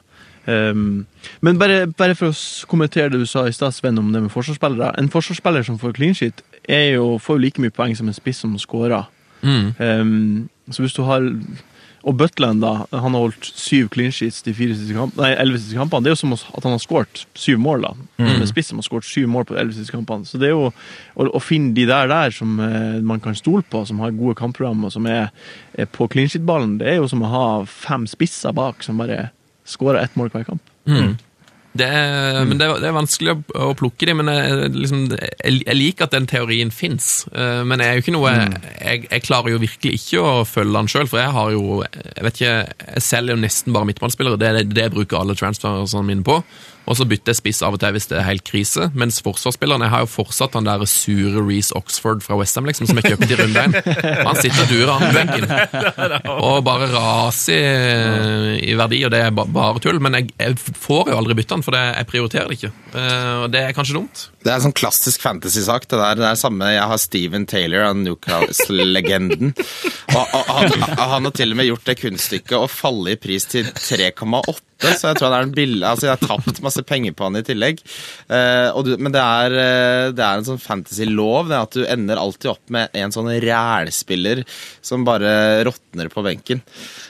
Um, 0.50 1.06
men 1.46 1.60
bare, 1.60 1.84
bare 1.94 2.16
for 2.18 2.32
å 2.32 2.66
kommentere 2.66 3.12
det 3.14 3.20
du 3.22 3.28
sa 3.30 3.44
i 3.46 3.54
stad, 3.54 3.76
Sven, 3.76 4.00
om 4.02 4.08
det 4.12 4.22
med 4.24 4.32
forsvarsspillere. 4.34 4.96
En 4.98 5.12
forsvarsspiller 5.14 5.68
som 5.68 5.78
får 5.78 5.94
clean 5.94 6.16
sheet, 6.18 6.42
jo, 6.70 7.18
får 7.22 7.38
jo 7.38 7.46
like 7.46 7.64
mye 7.64 7.74
poeng 7.74 7.96
som 7.98 8.10
en 8.10 8.18
spiss 8.18 8.44
som 8.44 8.54
scorer. 8.62 9.08
Mm. 9.42 9.74
Um, 9.80 10.50
så 10.70 10.84
hvis 10.84 10.94
du 10.98 11.06
har 11.08 11.24
Og 12.04 12.16
Butland, 12.16 12.62
da, 12.64 12.86
han 12.92 13.14
har 13.16 13.22
holdt 13.26 13.44
syv 13.44 13.90
clean 13.92 14.12
sheets 14.12 14.42
de 14.46 14.54
fire 14.56 14.76
siste 14.76 14.96
kampene, 14.96 15.20
nei, 15.20 15.34
elleve 15.36 15.60
siste 15.60 15.76
kampene. 15.76 16.06
Det 16.06 16.08
er 16.08 16.14
jo 16.16 16.20
som 16.22 16.36
at 16.36 16.64
han 16.64 16.72
har 16.72 16.80
skåret 16.80 17.26
syv 17.36 17.60
mål, 17.60 17.84
da. 17.84 17.90
Med 18.24 18.48
spiss 18.48 18.70
som 18.72 18.80
har 18.80 18.88
skåret 18.88 19.08
syv 19.08 19.28
mål 19.28 19.44
på 19.50 19.56
de 19.56 19.60
elleve 19.60 19.76
siste 19.76 19.92
kampene. 19.92 20.24
Så 20.24 20.40
det 20.40 20.48
er 20.48 20.54
jo 20.54 20.70
å, 20.70 21.28
å 21.28 21.42
finne 21.44 21.74
de 21.76 21.84
der 21.90 22.08
der 22.08 22.32
som 22.32 22.56
eh, 22.64 23.02
man 23.04 23.20
kan 23.20 23.36
stole 23.36 23.68
på, 23.68 23.84
som 23.86 24.00
har 24.00 24.16
gode 24.16 24.38
kampprogram, 24.40 24.88
og 24.88 24.96
som 24.96 25.10
er, 25.12 25.28
er 25.76 25.92
på 25.92 26.08
clean 26.08 26.32
sheet-ballen, 26.32 26.78
det 26.80 26.88
er 26.88 27.02
jo 27.02 27.12
som 27.12 27.26
å 27.28 27.34
ha 27.34 27.46
fem 27.68 28.08
spisser 28.08 28.56
bak 28.56 28.80
som 28.88 29.04
bare 29.04 29.34
skårer 29.68 30.00
ett 30.06 30.16
mål 30.16 30.32
hver 30.32 30.48
kamp. 30.54 30.64
Det 31.78 31.86
er, 31.86 32.40
men 32.50 32.58
det 32.58 32.66
er, 32.66 32.80
det 32.82 32.88
er 32.90 32.96
vanskelig 32.96 33.34
å, 33.36 33.42
å 33.70 33.74
plukke 33.78 34.08
dem, 34.10 34.24
men 34.24 34.32
jeg, 34.34 34.72
liksom, 34.74 35.04
jeg, 35.14 35.60
jeg 35.62 35.78
liker 35.78 36.08
at 36.08 36.16
den 36.16 36.26
teorien 36.30 36.74
fins. 36.74 37.28
Men 37.30 37.84
jeg 37.84 37.88
er 37.92 38.00
jo 38.00 38.04
ikke 38.04 38.16
noe 38.16 38.32
jeg, 38.34 39.06
jeg 39.06 39.26
klarer 39.28 39.54
jo 39.54 39.62
virkelig 39.62 40.00
ikke 40.00 40.24
å 40.24 40.34
følge 40.50 40.76
den 40.80 40.90
sjøl, 40.92 41.10
for 41.12 41.22
jeg 41.22 41.36
har 41.36 41.54
jo 41.54 41.84
Jeg 41.86 42.26
vet 42.26 42.42
ikke, 42.42 42.56
jeg 42.96 43.06
selger 43.06 43.36
jo 43.36 43.44
nesten 43.44 43.76
bare 43.76 43.90
midtbanespillere. 43.92 44.42
Det 44.42 44.50
er 44.50 44.60
det 44.66 44.88
jeg 44.88 44.96
bruker 44.98 45.22
alle 45.22 45.38
transferene 45.38 46.06
mine 46.10 46.26
på. 46.26 46.42
Og 46.90 46.98
så 46.98 47.06
bytter 47.06 47.32
jeg 47.34 47.38
spiss 47.40 47.62
av 47.66 47.76
og 47.78 47.82
til 47.84 47.94
hvis 47.96 48.08
det 48.10 48.18
er 48.18 48.26
helt 48.26 48.44
krise. 48.48 48.88
Mens 48.98 49.20
forsvarsspillerne 49.26 49.86
Jeg 49.86 49.94
har 49.94 50.04
jo 50.06 50.10
fortsatt 50.10 50.56
han 50.58 50.66
der 50.68 50.86
sure 50.90 51.44
Reece 51.46 51.76
Oxford 51.78 52.24
fra 52.26 52.38
Westham, 52.40 52.66
liksom, 52.70 52.90
som 52.90 52.98
jeg 53.00 53.14
kjøpte 53.14 53.30
i 53.36 53.38
runde 53.40 53.64
én. 53.68 53.76
Han 54.26 54.40
sitter 54.40 54.64
og 54.64 54.72
durer, 54.72 54.94
han 54.98 55.16
benken. 55.16 55.46
Og 56.34 56.64
bare 56.66 56.90
raser 56.92 57.60
i, 57.60 58.72
i 58.72 58.78
verdi, 58.80 59.04
og 59.06 59.14
det 59.14 59.22
er 59.28 59.36
bare 59.38 59.84
tull. 59.84 60.02
Men 60.02 60.18
jeg, 60.20 60.58
får 60.60 61.12
jo 61.14 61.20
aldri 61.20 61.38
bytte 61.38 61.58
han, 61.60 61.66
for 61.66 61.78
jeg 61.78 62.10
prioriterer 62.10 62.50
det 62.50 62.58
ikke. 62.60 62.72
Eh, 62.96 63.36
Og 63.44 63.48
det 63.54 63.64
er 63.68 63.76
kanskje 63.78 63.98
dumt. 64.00 64.26
Det 64.44 64.50
er 64.52 64.58
en 64.58 64.66
sånn 64.70 64.78
klassisk 64.80 65.22
fantasy-sak. 65.26 65.86
Det 65.90 66.00
der, 66.00 66.20
det 66.20 66.28
er 66.32 66.40
samme, 66.40 66.72
Jeg 66.74 66.88
har 66.90 67.02
Steven 67.02 67.46
Taylor, 67.50 67.94
Newcastle-legenden. 68.00 69.54
Han, 70.10 70.82
han 70.98 71.28
har 71.30 71.36
til 71.38 71.54
og 71.54 71.60
med 71.60 71.70
gjort 71.70 71.86
det 71.90 72.00
kunststykket 72.02 72.58
å 72.58 72.66
falle 72.72 73.14
i 73.14 73.20
pris 73.22 73.46
til 73.52 73.70
3,8. 73.70 74.58
Så 74.80 75.10
jeg 75.10 75.20
tror 75.20 75.28
han 75.28 75.36
er 75.36 75.48
en 75.48 75.56
bill, 75.56 75.76
altså 75.84 76.08
jeg 76.08 76.16
har 76.16 76.24
tapt 76.24 76.62
masse 76.64 76.84
penger 76.88 77.16
på 77.18 77.28
han 77.28 77.40
i 77.40 77.44
tillegg. 77.46 77.82
Uh, 78.32 78.72
du, 78.86 78.94
men 79.02 79.12
det 79.12 79.22
er, 79.22 79.56
eh, 79.60 80.06
det 80.16 80.24
er 80.24 80.40
en 80.40 80.48
sånn 80.48 80.62
fantasy-lov, 80.62 81.50
det 81.50 81.60
at 81.60 81.76
du 81.76 81.84
ender 81.84 82.22
alltid 82.22 82.54
opp 82.54 82.74
med 82.74 82.96
en 82.96 83.14
sånn 83.14 83.30
rælspiller 83.44 84.46
som 84.86 85.04
bare 85.08 85.66
råtner 85.68 86.12
på 86.14 86.24
benken. 86.26 86.64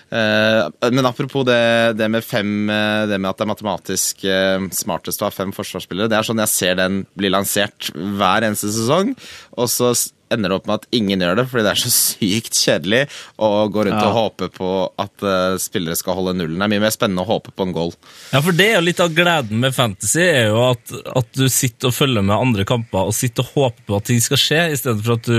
Uh, 0.10 0.66
men 0.90 1.06
apropos 1.06 1.46
det, 1.46 1.94
det 2.00 2.08
med 2.10 2.26
fem 2.26 2.50
Det 2.66 3.20
med 3.20 3.28
at 3.30 3.38
det 3.38 3.44
er 3.46 3.52
matematisk 3.52 4.24
uh, 4.26 4.66
smartest 4.74 5.22
å 5.22 5.28
ha 5.28 5.34
fem 5.34 5.54
forsvarsspillere. 5.54 6.10
Det 6.10 6.18
er 6.18 6.26
sånn 6.26 6.42
jeg 6.42 6.56
ser 6.56 6.80
den 6.82 7.04
bli 7.20 7.30
lansert 7.30 7.92
hver 7.94 8.48
eneste 8.48 8.72
sesong, 8.74 9.14
og 9.58 9.70
så 9.70 9.94
ender 10.34 10.52
det 10.54 10.58
opp 10.60 10.68
med 10.70 10.80
at 10.82 10.88
ingen 10.96 11.24
gjør 11.24 11.40
det, 11.40 11.46
fordi 11.52 11.64
det 11.66 11.72
er 11.74 11.82
så 11.84 11.92
sykt 11.94 12.60
kjedelig 12.60 13.02
å 13.42 13.50
gå 13.74 13.86
rundt 13.88 13.98
Ja. 14.00 14.08
og 14.10 14.18
håpe 14.18 14.50
på 14.56 14.70
at 15.02 15.26
uh, 15.26 15.58
spillere 15.62 15.98
skal 15.98 16.18
holde 16.20 16.36
nullen. 16.38 16.58
Det 16.60 16.68
er 16.68 16.74
mye 16.76 16.84
mer 16.86 16.94
spennende 16.94 17.24
å 17.26 17.30
håpe 17.32 17.52
på 17.56 17.66
en 17.68 17.74
goal. 17.76 17.94
Ja, 18.34 18.42
for 18.46 18.56
det 18.56 18.68
er 18.70 18.78
jo 18.80 18.86
litt 18.88 19.02
av 19.04 19.14
gleden 19.18 19.62
med 19.64 19.76
fantasy, 19.76 20.22
er 20.24 20.52
jo 20.52 20.62
at, 20.70 20.94
at 21.20 21.32
du 21.38 21.48
sitter 21.52 21.90
og 21.92 21.98
følger 21.98 22.26
med 22.26 22.36
andre 22.38 22.66
kamper 22.70 23.10
og 23.10 23.16
sitter 23.18 23.48
og 23.48 23.56
håper 23.58 23.88
på 23.90 23.98
at 24.00 24.08
ting 24.12 24.22
skal 24.24 24.42
skje, 24.42 24.62
i 24.74 24.80
stedet 24.80 25.04
for 25.06 25.18
at 25.18 25.26
du 25.30 25.36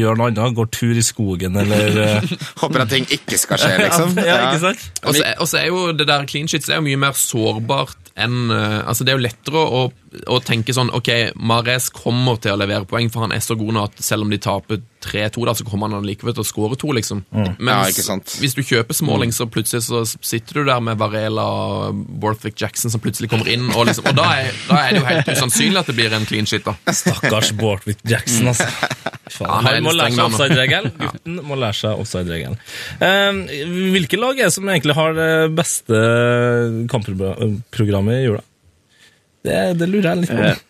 gjør 0.00 0.18
noe 0.20 0.30
annet, 0.32 0.56
går 0.56 0.70
tur 0.74 0.96
i 0.96 1.04
skogen 1.04 1.56
eller 1.60 2.00
uh... 2.00 2.34
Håper 2.62 2.84
at 2.86 2.92
ting 2.96 3.06
ikke 3.12 3.38
skal 3.40 3.60
skje, 3.60 3.74
liksom. 3.84 4.16
Ja, 4.30 4.40
ikke 4.50 4.62
sant? 4.70 4.86
Er- 5.14 5.36
og 5.40 5.48
så 5.50 5.60
er 5.62 5.68
jo 5.70 5.86
det 5.96 6.06
der 6.08 6.26
clean 6.30 6.48
sheets 6.50 6.70
er 6.70 6.80
jo 6.80 6.86
mye 6.88 7.00
mer 7.08 7.16
sårbart 7.18 8.10
enn 8.20 8.50
uh, 8.50 8.80
Altså, 8.88 9.04
det 9.06 9.12
er 9.14 9.18
jo 9.20 9.24
lettere 9.24 9.60
å, 9.62 9.82
å 10.26 10.40
tenke 10.42 10.74
sånn 10.74 10.90
Ok, 10.96 11.08
Mares 11.38 11.88
kommer 11.94 12.38
til 12.42 12.54
å 12.54 12.58
levere 12.58 12.86
poeng, 12.88 13.10
for 13.12 13.24
han 13.26 13.34
er 13.34 13.42
så 13.44 13.54
god 13.58 13.76
nå 13.76 13.84
at 13.86 14.00
selv 14.02 14.26
om 14.26 14.32
de 14.32 14.40
taper 14.42 14.80
3-2, 15.04 15.44
da, 15.46 15.54
så 15.56 15.64
kommer 15.64 15.92
han 15.94 16.04
likevel 16.06 16.34
til 16.36 16.42
å 16.42 16.48
skåre 16.48 16.76
to, 16.80 16.90
liksom. 16.96 17.22
men 17.30 17.70
Ja, 17.70 17.86
hvis 18.42 18.56
du 18.56 18.60
kjøper 18.66 18.96
Smalling, 18.96 19.32
så 19.32 19.46
plutselig 19.48 19.86
så 19.86 20.02
sitter 20.04 20.60
du 20.60 20.68
der 20.68 20.82
med 20.84 20.98
Varela 21.00 21.46
og 21.46 22.02
Borthwick 22.20 22.58
Jackson 22.60 22.92
som 22.92 23.02
plutselig 23.02 23.30
kommer 23.32 23.48
inn, 23.48 23.70
og, 23.70 23.86
liksom, 23.88 24.10
og 24.10 24.18
da, 24.18 24.26
er, 24.42 24.58
da 24.68 24.82
er 24.82 24.92
det 24.92 25.00
jo 25.00 25.06
helt 25.08 25.32
usannsynlig 25.32 25.80
at 25.80 25.92
det 25.92 25.96
blir 25.96 26.18
en 26.18 26.28
clean 26.28 26.50
shit, 26.50 26.66
da. 26.66 26.76
Stakkars 26.92 27.54
Borthwick 27.56 28.02
Jackson, 28.04 28.50
altså. 28.52 28.68
Faen, 29.30 29.62
han 29.62 29.84
må 29.86 29.92
lære 29.94 30.10
seg 30.16 30.24
offside-regelen. 30.26 30.94
Gutten 30.98 31.36
må 31.46 31.54
lære 31.54 31.78
seg 31.78 32.00
offside-regelen. 32.02 32.58
Eh, 32.98 33.60
hvilke 33.94 34.18
lag 34.18 34.34
er 34.34 34.50
det 34.50 34.56
som 34.56 34.66
egentlig 34.66 34.96
har 34.98 35.14
det 35.14 35.32
beste 35.54 36.00
kampprogrammet 36.90 38.18
i 38.18 38.24
jula? 38.26 38.42
Det, 39.46 39.60
det 39.80 39.88
lurer 39.88 40.10
jeg 40.12 40.24
litt 40.24 40.34
på. 40.34 40.42
Eh, 40.50 40.66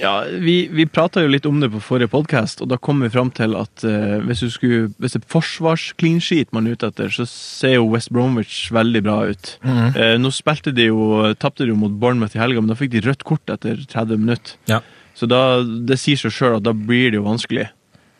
Ja, 0.00 0.24
Vi, 0.40 0.54
vi 0.72 0.86
prata 0.88 1.22
jo 1.22 1.28
litt 1.30 1.44
om 1.46 1.58
det 1.60 1.68
på 1.70 1.80
forrige 1.84 2.08
podkast, 2.10 2.62
og 2.64 2.70
da 2.72 2.78
kom 2.80 3.02
vi 3.04 3.10
fram 3.12 3.28
til 3.36 3.52
at 3.58 3.84
eh, 3.86 4.16
hvis, 4.24 4.40
du 4.40 4.50
skulle, 4.50 4.86
hvis 4.98 5.12
det 5.14 5.20
er 5.20 5.28
forsvars-clean 5.30 6.22
sheet 6.24 6.50
man 6.56 6.66
er 6.66 6.74
ute 6.74 6.88
etter, 6.88 7.12
så 7.12 7.26
ser 7.30 7.76
jo 7.76 7.84
West 7.92 8.10
Bromwich 8.10 8.72
veldig 8.74 9.02
bra 9.04 9.18
ut. 9.28 9.52
Eh, 9.62 10.16
nå 10.18 10.32
spilte 10.34 10.72
de 10.74 10.88
jo, 10.88 11.20
tapte 11.38 11.66
de 11.66 11.74
jo 11.74 11.78
mot 11.78 11.92
Bournemouth 12.00 12.34
i 12.34 12.40
helga, 12.42 12.64
men 12.64 12.72
da 12.72 12.78
fikk 12.80 12.94
de 12.96 13.04
rødt 13.04 13.22
kort 13.28 13.52
etter 13.52 13.84
30 13.84 14.24
minutter. 14.24 14.56
Ja. 14.72 14.80
Så 15.14 15.28
da, 15.30 15.60
det 15.62 16.00
sier 16.02 16.18
seg 16.18 16.32
sjøl 16.34 16.56
at 16.58 16.66
da 16.66 16.72
blir 16.74 17.12
det 17.12 17.20
jo 17.20 17.28
vanskelig. 17.28 17.68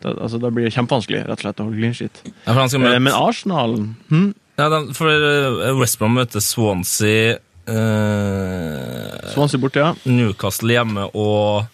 Da, 0.04 0.12
altså, 0.20 0.38
da 0.38 0.52
blir 0.52 0.68
det 0.68 0.74
kjempevanskelig 0.76 1.24
rett 1.24 1.40
og 1.40 1.46
slett 1.46 1.64
å 1.64 1.66
holde 1.66 1.80
clean 1.80 1.96
sheet. 1.96 2.20
Ja, 2.44 2.54
Eh, 2.54 3.00
men 3.00 3.14
Arsenal 3.16 3.78
hm? 4.12 4.28
ja, 4.60 4.68
den, 4.70 4.92
for 4.94 5.08
eh, 5.10 5.72
West 5.80 5.98
Brom 5.98 6.14
møter 6.20 6.44
Swansea, 6.44 7.38
eh, 7.70 9.30
Swansea 9.34 9.60
borte, 9.62 9.80
ja. 9.82 9.94
Newcastle 10.08 10.74
hjemme 10.76 11.08
og? 11.14 11.64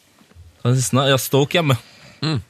Ja, 0.64 1.16
Stoke 1.20 1.56
hjemme. 1.58 1.76
Mm. 2.22 2.40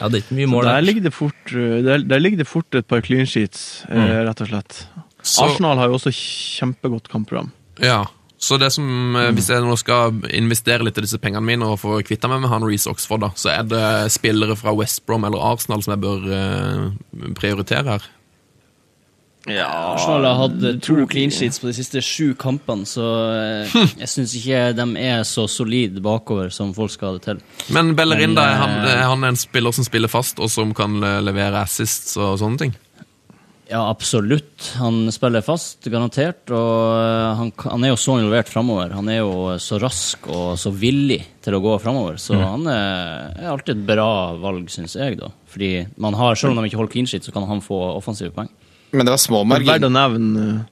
Ja, 0.00 0.08
det 0.10 0.18
er 0.18 0.22
ikke 0.24 0.36
mye 0.40 0.48
mål 0.50 0.64
Der 0.66 0.72
der. 0.80 0.84
ligger, 0.88 1.02
det 1.06 1.14
fort, 1.14 1.52
eh, 1.54 1.78
der, 1.86 2.02
der 2.10 2.18
ligger 2.22 2.38
det 2.42 2.48
fort 2.50 2.74
et 2.74 2.86
par 2.90 3.00
clean 3.06 3.26
sheets, 3.26 3.84
eh, 3.88 4.20
rett 4.26 4.40
og 4.42 4.48
slett. 4.50 4.86
Så- 5.22 5.44
Arsenal 5.46 5.78
har 5.78 5.88
jo 5.88 5.94
også 5.98 6.10
kjempegodt 6.12 7.08
kampprogram. 7.08 7.50
Ja, 7.80 8.04
så 8.38 8.58
det 8.58 8.72
som, 8.72 9.16
eh, 9.16 9.30
hvis 9.32 9.48
jeg 9.48 9.62
nå 9.62 9.76
skal 9.78 10.12
investere 10.34 10.82
litt 10.84 10.98
av 10.98 11.02
disse 11.06 11.18
pengene 11.18 11.42
mine 11.46 11.62
og 11.64 11.78
få 11.80 12.02
kvitta 12.04 12.28
meg 12.28 12.40
med 12.42 12.50
han 12.50 12.62
Reece 12.62 12.86
Oxford, 12.90 13.20
da, 13.20 13.28
så 13.34 13.50
er 13.58 13.62
det 13.64 14.12
spillere 14.12 14.56
fra 14.56 14.74
West 14.74 15.06
Brom 15.06 15.24
eller 15.24 15.38
Arsenal 15.40 15.82
som 15.82 15.94
jeg 15.94 16.02
bør 16.02 16.26
eh, 16.30 17.32
prioritere 17.34 17.84
her. 17.96 18.02
Arsenal 19.44 20.24
har 20.24 20.38
hatt 20.38 20.62
eh, 20.64 20.78
to 20.80 21.04
clean 21.10 21.32
sheets 21.34 21.60
på 21.60 21.68
de 21.68 21.74
siste 21.76 22.00
sju 22.04 22.32
kampene, 22.40 22.86
så 22.88 23.08
eh, 23.34 23.74
jeg 24.00 24.08
syns 24.08 24.36
ikke 24.38 24.62
de 24.78 24.86
er 25.02 25.20
så 25.28 25.44
solide 25.50 26.00
bakover 26.04 26.48
som 26.54 26.72
folk 26.76 26.94
skal 26.94 27.12
ha 27.12 27.18
det 27.18 27.26
til. 27.26 27.42
Men 27.76 27.92
Bellerinda, 27.98 28.40
Men, 28.40 28.54
er 28.54 28.62
han, 28.62 28.78
eh, 28.80 28.94
er 28.94 29.04
han 29.10 29.28
en 29.28 29.40
spiller 29.40 29.76
som 29.76 29.84
spiller 29.84 30.12
fast, 30.12 30.40
og 30.40 30.48
som 30.52 30.72
kan 30.76 30.96
levere 31.24 31.60
assists 31.60 32.16
og 32.16 32.38
sånne 32.40 32.64
ting? 32.64 32.74
Ja, 33.68 33.80
absolutt. 33.88 34.74
Han 34.76 35.08
spiller 35.12 35.42
fast, 35.44 35.86
garantert. 35.88 36.50
Og 36.52 37.36
han, 37.38 37.52
han 37.64 37.86
er 37.86 37.94
jo 37.94 38.00
så 38.00 38.18
involvert 38.20 38.50
framover. 38.52 38.92
Han 38.92 39.08
er 39.08 39.22
jo 39.22 39.54
så 39.58 39.78
rask 39.80 40.28
og 40.28 40.58
så 40.60 40.70
villig 40.70 41.22
til 41.44 41.56
å 41.56 41.62
gå 41.64 41.72
framover. 41.82 42.20
Så 42.20 42.36
han 42.38 42.68
er, 42.70 43.32
er 43.40 43.48
alltid 43.54 43.78
et 43.78 43.86
bra 43.88 44.10
valg, 44.40 44.68
syns 44.72 44.98
jeg, 45.00 45.16
da. 45.20 45.32
Fordi 45.50 45.72
man 45.96 46.16
har, 46.20 46.36
selv 46.36 46.52
om 46.52 46.60
de 46.60 46.68
ikke 46.68 46.82
holder 46.82 46.92
clean 46.92 47.08
sheet, 47.08 47.24
så 47.24 47.32
kan 47.34 47.48
han 47.48 47.64
få 47.64 47.80
offensive 47.96 48.36
poeng. 48.36 48.52
Men 48.94 49.06
det 49.06 49.14
var 49.14 49.20
små 49.22 49.42
er 49.42 49.50
marginer. 49.50 49.90
eh, 50.38 50.62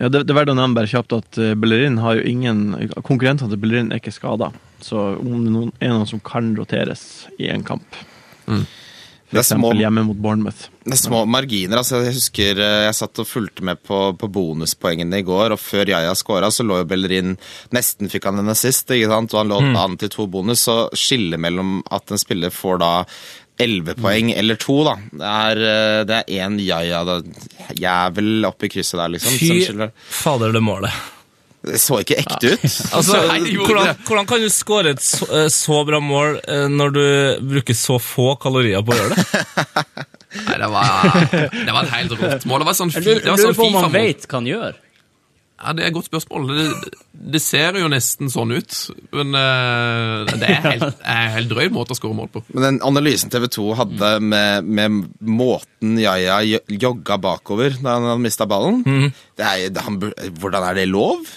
ja, 0.00 0.08
det, 0.08 0.24
det 0.24 0.32
er 0.32 0.38
verdt 0.40 0.52
å 0.54 0.56
nevne 0.58 0.78
bare 0.78 0.90
kjapt 0.90 1.14
at 1.16 1.38
eh, 1.38 1.56
Bellerin 1.60 1.98
har 2.00 2.18
jo 2.18 2.26
ingen 2.26 2.62
Konkurrentene 3.04 3.52
til 3.52 3.60
Bellerin 3.60 3.90
er 3.92 4.00
ikke 4.00 4.14
skada. 4.16 4.50
Så 4.82 4.98
om 5.20 5.42
det 5.44 5.52
noen, 5.52 5.72
er 5.78 5.92
noen 5.92 6.08
som 6.08 6.22
kan 6.24 6.54
roteres 6.56 7.26
i 7.36 7.50
en 7.52 7.66
kamp, 7.66 7.98
mm. 8.48 8.62
eksempel 9.36 9.82
hjemme 9.82 10.06
mot 10.08 10.16
Bournemouth 10.16 10.70
det 10.80 10.94
er 10.94 11.00
små 11.02 11.20
marginer. 11.28 11.76
altså 11.76 12.00
Jeg 12.00 12.16
husker 12.16 12.60
eh, 12.64 12.84
jeg 12.86 12.96
satt 12.96 13.20
og 13.20 13.28
fulgte 13.28 13.64
med 13.66 13.82
på, 13.84 13.98
på 14.16 14.28
bonuspoengene 14.32 15.20
i 15.20 15.26
går, 15.26 15.52
og 15.52 15.60
før 15.60 15.92
Jaja 15.92 16.14
skåra, 16.16 16.48
så 16.50 16.64
lå 16.64 16.80
jo 16.80 16.86
Bellerin 16.88 17.34
Nesten 17.76 18.08
fikk 18.10 18.30
han 18.30 18.40
en 18.40 18.52
assist, 18.52 18.88
ikke 18.88 19.10
sant? 19.10 19.34
og 19.34 19.42
han 19.42 19.52
lå 19.52 19.60
an 19.78 19.98
til 20.00 20.12
to 20.12 20.26
bonus. 20.30 20.64
Så 20.64 20.78
skillet 20.96 21.40
mellom 21.40 21.78
at 21.92 22.10
en 22.10 22.20
spiller 22.20 22.54
får 22.54 22.80
da 22.80 22.90
11 23.60 24.00
poeng 24.00 24.32
eller 24.34 24.58
to, 24.60 24.80
da. 24.86 24.96
Det 25.12 25.30
er, 25.30 25.62
eh, 25.70 26.00
det 26.08 26.18
er 26.18 26.42
én 26.44 26.58
Yaya-jævel 26.64 28.46
oppi 28.48 28.70
krysset 28.72 28.98
der, 29.00 29.14
liksom. 29.16 29.38
Fy 29.38 29.90
fader, 30.20 30.52
det 30.56 30.62
målet. 30.64 30.94
Det 31.60 31.76
så 31.80 31.98
ikke 32.00 32.16
ekte 32.22 32.54
ut. 32.54 32.62
Altså, 32.96 33.18
hvordan, 33.66 33.96
hvordan 34.06 34.28
kan 34.28 34.40
du 34.40 34.48
skåre 34.52 34.94
et 34.96 35.02
så, 35.04 35.28
eh, 35.28 35.48
så 35.52 35.82
bra 35.88 36.00
mål 36.00 36.38
eh, 36.40 36.66
når 36.72 36.94
du 36.96 37.02
bruker 37.52 37.76
så 37.76 37.98
få 38.00 38.32
kalorier 38.40 38.84
på 38.84 38.96
å 38.96 39.00
gjøre 39.00 39.18
det? 39.18 39.26
Nei, 40.46 40.56
det 40.62 40.68
var, 40.70 41.08
det 41.50 41.72
var 41.74 41.82
et 41.82 41.92
helt 41.96 42.12
rått 42.14 42.44
mål. 42.46 42.62
Det 42.62 42.68
var 42.68 42.76
sånn, 42.78 42.92
det 42.94 43.16
var 43.18 43.34
lurer 43.34 43.48
sånn 43.50 43.56
på 43.58 43.66
om 43.66 43.76
han 43.80 43.88
FIFA-mål. 43.90 44.06
vet 44.06 44.26
hva 44.30 44.38
han 44.38 44.48
gjør. 44.48 44.78
Ja, 45.60 45.72
Det 45.76 45.82
er 45.84 45.90
et 45.90 45.94
godt 45.94 46.06
spørsmål. 46.08 46.46
Det, 46.56 46.94
det 47.34 47.40
ser 47.44 47.76
jo 47.76 47.88
nesten 47.92 48.30
sånn 48.32 48.54
ut, 48.56 48.72
men 49.12 49.34
eh, 49.36 50.30
det 50.40 50.48
er 50.48 50.62
helt, 50.72 51.02
en 51.04 51.34
helt 51.36 51.50
drøy 51.52 51.68
måte 51.74 51.92
å 51.92 51.98
skåre 51.98 52.16
mål 52.16 52.30
på. 52.32 52.42
Men 52.54 52.64
den 52.64 52.78
analysen 52.88 53.28
TV 53.32 53.44
2 53.52 53.66
hadde 53.82 54.10
med, 54.24 54.64
med 54.64 55.00
måten 55.20 55.98
Yaya 56.00 56.40
jo- 56.48 56.64
jogga 56.80 57.18
bakover 57.20 57.76
da 57.76 57.98
han 57.98 58.08
hadde 58.08 58.24
mista 58.24 58.48
ballen 58.48 58.80
det 59.36 59.44
er, 59.44 59.68
det- 59.68 59.84
han, 59.84 60.00
Hvordan 60.40 60.64
er 60.70 60.80
det 60.80 60.88
lov? 60.88 61.28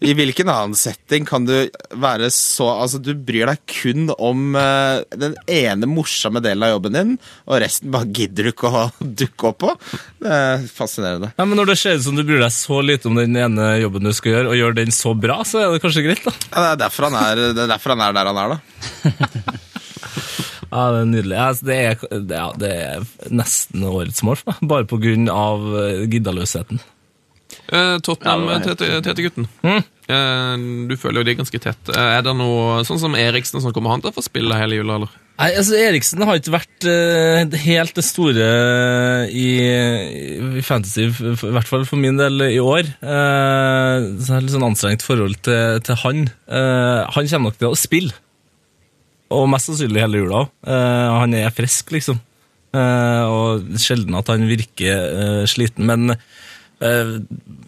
I 0.00 0.14
hvilken 0.14 0.48
annen 0.50 0.76
setting 0.78 1.26
kan 1.26 1.46
du 1.46 1.54
være 1.98 2.30
så 2.34 2.68
Altså, 2.78 3.00
du 3.02 3.12
bryr 3.14 3.48
deg 3.50 3.62
kun 3.70 4.12
om 4.14 4.56
uh, 4.58 5.02
den 5.14 5.34
ene 5.50 5.88
morsomme 5.90 6.42
delen 6.44 6.66
av 6.66 6.76
jobben 6.76 6.96
din, 6.96 7.14
og 7.48 7.60
resten 7.62 7.92
bare 7.94 8.10
gidder 8.14 8.48
du 8.48 8.52
ikke 8.52 8.70
å 8.70 8.84
dukke 9.00 9.50
opp 9.50 9.60
på. 9.64 9.72
Det 10.22 10.34
er 10.34 10.66
fascinerende. 10.70 11.32
Ja, 11.38 11.46
men 11.46 11.58
Når 11.58 11.72
det 11.72 11.78
ser 11.80 11.98
ut 11.98 12.06
som 12.06 12.18
du 12.18 12.24
bryr 12.26 12.42
deg 12.44 12.54
så 12.54 12.80
lite 12.84 13.10
om 13.10 13.18
den 13.18 13.36
ene 13.38 13.70
jobben 13.82 14.06
du 14.06 14.14
skal 14.16 14.36
gjøre, 14.36 14.52
og 14.52 14.60
gjør 14.60 14.78
den 14.78 14.94
så 14.94 15.14
bra, 15.18 15.40
så 15.48 15.62
er 15.62 15.72
det 15.74 15.82
kanskje 15.84 16.06
greit, 16.06 16.26
da. 16.26 16.34
Ja, 16.52 16.58
det, 16.60 16.68
er 16.70 16.82
derfor 16.86 17.08
han 17.08 17.18
er, 17.22 17.42
det 17.56 17.64
er 17.64 17.72
derfor 17.74 17.96
han 17.96 18.06
er 18.06 18.18
der 18.18 18.32
han 18.32 18.42
er, 18.44 18.56
da. 18.56 19.56
Ja, 20.68 20.90
Det 20.92 21.00
er 21.00 21.06
nydelig. 21.08 21.36
Ja, 21.36 21.46
altså, 21.48 21.66
det, 21.66 21.76
er, 21.80 22.02
det, 22.28 22.36
er, 22.36 22.58
det 22.60 22.72
er 22.76 23.32
nesten 23.32 23.84
årets 23.88 24.20
mål 24.26 24.42
bare 24.60 24.84
på 24.88 25.00
grunn 25.00 25.30
av 25.32 25.64
eh, 25.80 26.04
giddaløsheten. 26.12 26.82
Eh, 27.68 27.98
Tottenham, 28.00 28.46
var 28.48 28.62
Tete- 28.64 29.00
Tete-gutten. 29.04 29.46
Mm. 29.62 29.82
Eh, 30.08 30.52
du 30.88 30.94
føler 30.96 31.20
jo 31.20 31.26
de 31.28 31.32
er 31.34 31.40
ganske 31.42 31.60
tett. 31.60 31.90
Eh, 31.92 32.10
er 32.16 32.22
det 32.24 32.32
noe 32.38 32.82
sånn 32.88 33.00
som 33.02 33.16
Eriksen 33.18 33.60
som 33.60 33.74
kommer 33.76 33.92
han 33.92 34.00
til 34.04 34.08
å 34.12 34.16
få 34.16 34.24
spille 34.24 34.56
hele 34.56 34.78
jula, 34.78 34.96
eller? 34.96 35.16
Nei, 35.38 35.50
altså 35.54 35.76
Eriksen 35.78 36.24
har 36.26 36.40
ikke 36.40 36.50
vært 36.56 36.86
uh, 36.90 37.58
helt 37.62 37.94
det 37.94 38.02
store 38.02 38.46
i, 39.30 39.50
i 40.58 40.62
Fantasy, 40.66 41.04
i 41.06 41.52
hvert 41.54 41.68
fall 41.68 41.84
for 41.86 42.00
min 42.00 42.18
del 42.18 42.42
i 42.48 42.58
år. 42.58 42.88
Uh, 42.98 44.18
så 44.18 44.24
jeg 44.24 44.34
har 44.34 44.42
litt 44.42 44.56
sånn 44.56 44.66
anstrengt 44.66 45.06
forhold 45.06 45.38
til, 45.46 45.78
til 45.86 46.00
han. 46.02 46.24
Uh, 46.50 47.06
han 47.14 47.30
kommer 47.30 47.52
nok 47.52 47.60
til 47.60 47.70
å 47.70 47.78
spille, 47.78 48.16
og 49.30 49.46
mest 49.52 49.70
sannsynlig 49.70 50.02
hele 50.02 50.24
jula 50.24 50.42
òg. 50.42 50.50
han 50.66 51.36
er 51.36 51.54
frisk, 51.54 51.92
liksom. 51.94 52.18
Eh, 52.76 53.24
og 53.24 53.78
sjelden 53.80 54.16
at 54.18 54.28
han 54.28 54.44
virker 54.48 54.92
eh, 54.92 55.44
sliten, 55.48 55.86
men 55.88 56.12
eh, 56.12 56.20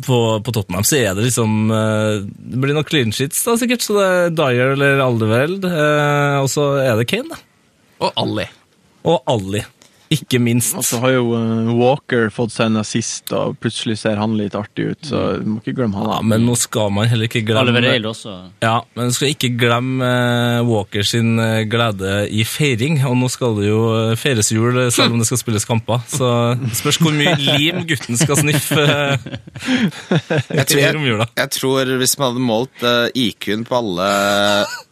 på, 0.06 0.18
på 0.44 0.52
Tottenham 0.54 0.86
så 0.86 1.00
er 1.00 1.16
det 1.18 1.24
liksom 1.26 1.70
eh, 1.74 2.20
Det 2.22 2.60
blir 2.62 2.76
noen 2.76 2.86
clean 2.86 3.10
sheets, 3.14 3.42
da, 3.46 3.56
sikkert. 3.58 3.82
Så 3.82 3.96
det 3.96 4.06
er 4.06 4.34
Dyer 4.38 4.74
eller 4.76 5.02
Aldeveld, 5.04 5.66
eh, 5.66 6.36
og 6.38 6.48
så 6.52 6.72
er 6.84 6.94
det 7.00 7.08
Kane, 7.10 7.34
da. 7.34 7.40
Og 8.06 8.22
Ali. 8.22 8.46
Og 9.10 9.18
Ali, 9.30 9.64
ikke 10.10 10.40
minst. 10.42 10.74
Og 10.74 10.82
så 10.86 10.98
har 11.04 11.12
jo 11.14 11.28
eh, 11.38 11.68
Walker 11.78 12.28
fått 12.34 12.50
seg 12.54 12.66
en 12.70 12.80
assist, 12.80 13.30
og 13.36 13.54
plutselig 13.62 13.94
ser 14.00 14.18
han 14.18 14.32
litt 14.38 14.56
artig 14.58 14.88
ut, 14.92 15.04
så 15.06 15.20
du 15.38 15.46
må 15.46 15.60
ikke 15.62 15.76
glemme 15.78 16.00
han. 16.00 16.08
Ja, 16.10 16.18
men 16.32 16.42
nå 16.48 16.56
skal 16.58 16.90
man 16.94 17.06
heller 17.10 17.28
ikke 17.30 17.44
glemme 17.46 17.70
Alvereil 17.70 18.08
også. 18.10 18.34
Ja, 18.64 18.80
men 18.98 19.10
du 19.12 19.16
skal 19.16 19.30
ikke 19.34 19.52
glemme 19.60 20.08
eh, 20.10 20.64
Walker 20.66 21.06
sin 21.06 21.38
eh, 21.42 21.62
glede 21.70 22.24
i 22.34 22.42
feiring. 22.48 22.98
Og 23.06 23.14
nå 23.20 23.30
skal 23.30 23.54
det 23.60 23.68
jo 23.70 23.80
feires 24.18 24.50
jul, 24.54 24.80
selv 24.90 25.14
om 25.14 25.22
det 25.22 25.28
skal 25.30 25.42
spilles 25.44 25.68
kamper. 25.68 26.02
Så 26.10 26.30
spørs 26.80 26.98
hvor 27.04 27.14
mye 27.14 27.36
lim 27.38 27.84
gutten 27.88 28.18
skal 28.20 28.40
sniffe 28.42 28.82
Jeg 30.50 30.66
tror, 30.66 30.78
i 30.78 30.82
jeg, 30.82 30.94
romjula. 30.96 31.26
jeg 31.38 31.50
tror 31.54 31.94
hvis 32.00 32.16
man 32.18 32.30
hadde 32.32 32.44
målt 32.44 32.84
IQ-en 33.18 33.62
på 33.68 33.78
alle 33.78 34.08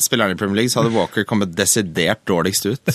spillerne 0.02 0.34
i 0.36 0.38
Premier 0.38 0.60
League, 0.62 0.72
så 0.72 0.82
hadde 0.82 0.94
Walker 0.94 1.26
kommet 1.28 1.54
desidert 1.58 2.22
dårligst 2.28 2.68
ut. 2.70 2.94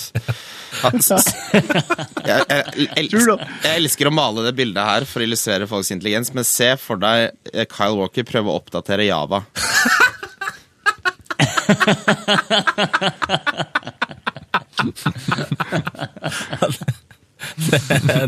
Han- 0.82 1.02
Jeg, 2.22 2.44
jeg, 2.48 2.88
elsker, 3.00 3.42
jeg 3.64 3.74
elsker 3.80 4.08
å 4.08 4.14
male 4.14 4.44
det 4.46 4.54
bildet 4.56 4.84
her 4.86 5.06
for 5.08 5.20
å 5.20 5.26
illustrere 5.26 5.66
folks 5.70 5.90
intelligens, 5.94 6.30
men 6.36 6.44
se 6.46 6.70
for 6.80 6.96
deg 7.02 7.34
eh, 7.52 7.66
Kyle 7.70 7.96
Walker 7.98 8.24
prøve 8.28 8.48
å 8.52 8.58
oppdatere 8.60 9.08
Java. 9.10 9.40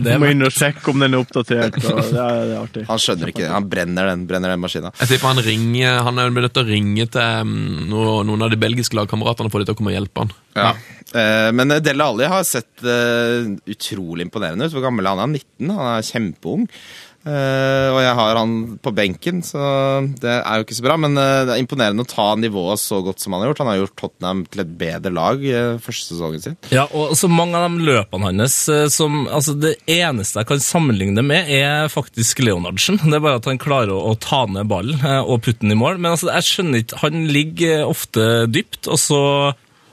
Det 0.06 0.16
må 0.20 0.30
inn 0.30 0.46
og 0.46 0.52
sjekke 0.54 0.92
om 0.92 1.02
den 1.02 1.16
er 1.16 1.22
oppdatert, 1.22 1.78
og 1.80 2.00
det 2.00 2.20
er, 2.20 2.40
det 2.46 2.54
er 2.54 2.60
artig. 2.60 2.84
Han 2.88 3.02
skjønner 3.02 3.32
ikke 3.32 3.44
det. 3.44 3.52
Han 3.52 3.68
brenner 3.70 4.10
den, 4.10 4.26
brenner 4.28 4.54
den 4.54 4.62
maskina. 4.62 4.92
Jeg 5.00 5.12
tipper 5.14 5.32
han 5.32 5.42
ringer, 5.46 6.02
han 6.06 6.20
er 6.22 6.34
nødt 6.34 6.54
til 6.56 6.64
å 6.64 6.68
ringe 6.68 7.08
til 7.16 7.48
mm, 7.50 7.88
noen 7.90 8.46
av 8.46 8.52
de 8.52 8.60
belgiske 8.60 8.98
lagkameratene 8.98 9.52
for 9.52 9.62
de 9.62 9.68
til 9.68 9.76
å 9.76 9.80
komme 9.80 9.94
og 9.94 9.98
hjelpe 9.98 10.24
han. 10.24 10.36
Ja. 10.56 10.68
ja. 10.70 11.50
men 11.56 11.74
Della 11.74 11.82
Dele 11.90 12.10
Alli 12.10 12.30
har 12.32 12.46
sett 12.48 12.84
eh, 12.86 13.50
utrolig 13.74 14.28
imponerende 14.28 14.68
ut. 14.68 14.76
Hvor 14.76 14.86
gammel 14.86 15.08
er 15.08 15.16
han? 15.16 15.24
Han 15.26 15.36
er 15.36 15.42
19, 15.42 15.74
han 15.74 15.92
er 15.96 16.08
kjempeung. 16.10 16.68
Eh, 17.26 17.88
og 17.90 17.98
jeg 18.04 18.14
har 18.20 18.38
han 18.38 18.52
på 18.82 18.92
benken, 18.94 19.40
så 19.42 19.60
det 20.22 20.30
er 20.36 20.60
jo 20.60 20.66
ikke 20.66 20.76
så 20.78 20.84
bra. 20.86 20.96
Men 21.00 21.18
uh, 21.18 21.42
det 21.46 21.56
er 21.56 21.62
imponerende 21.62 22.04
å 22.04 22.08
ta 22.08 22.28
nivået 22.38 22.78
så 22.78 23.00
godt 23.04 23.22
som 23.22 23.34
han 23.34 23.42
har 23.42 23.50
gjort. 23.50 23.62
Han 23.64 23.70
har 23.72 23.80
gjort 23.80 23.96
Tottenham 23.98 24.44
til 24.52 24.62
et 24.62 24.76
bedre 24.78 25.12
lag 25.14 25.42
uh, 25.42 25.80
første 25.82 26.14
sesongen 26.14 26.44
sin. 26.44 26.58
Ja, 26.70 26.86
og 26.94 27.16
så 27.18 27.30
mange 27.30 27.58
av 27.58 27.66
de 27.74 27.88
løpene 27.88 28.30
hans 28.30 28.58
som 28.92 29.24
Altså, 29.26 29.56
det 29.58 29.74
eneste 29.90 30.40
jeg 30.40 30.48
kan 30.48 30.62
sammenligne 30.62 31.22
med, 31.26 31.50
er 31.50 31.90
faktisk 31.90 32.44
Leonardsen. 32.44 33.00
Det 33.02 33.18
er 33.18 33.24
bare 33.24 33.40
at 33.40 33.48
han 33.50 33.60
klarer 33.60 33.94
å, 33.94 34.12
å 34.12 34.18
ta 34.22 34.44
ned 34.50 34.68
ballen 34.70 35.02
og 35.02 35.42
putte 35.44 35.64
den 35.64 35.74
i 35.74 35.78
mål. 35.78 35.98
Men 35.98 36.14
altså, 36.14 36.30
jeg 36.30 36.46
skjønner 36.46 36.82
ikke 36.82 37.00
Han 37.02 37.26
ligger 37.32 37.84
ofte 37.88 38.46
dypt, 38.52 38.86
og 38.86 39.00
så 39.00 39.20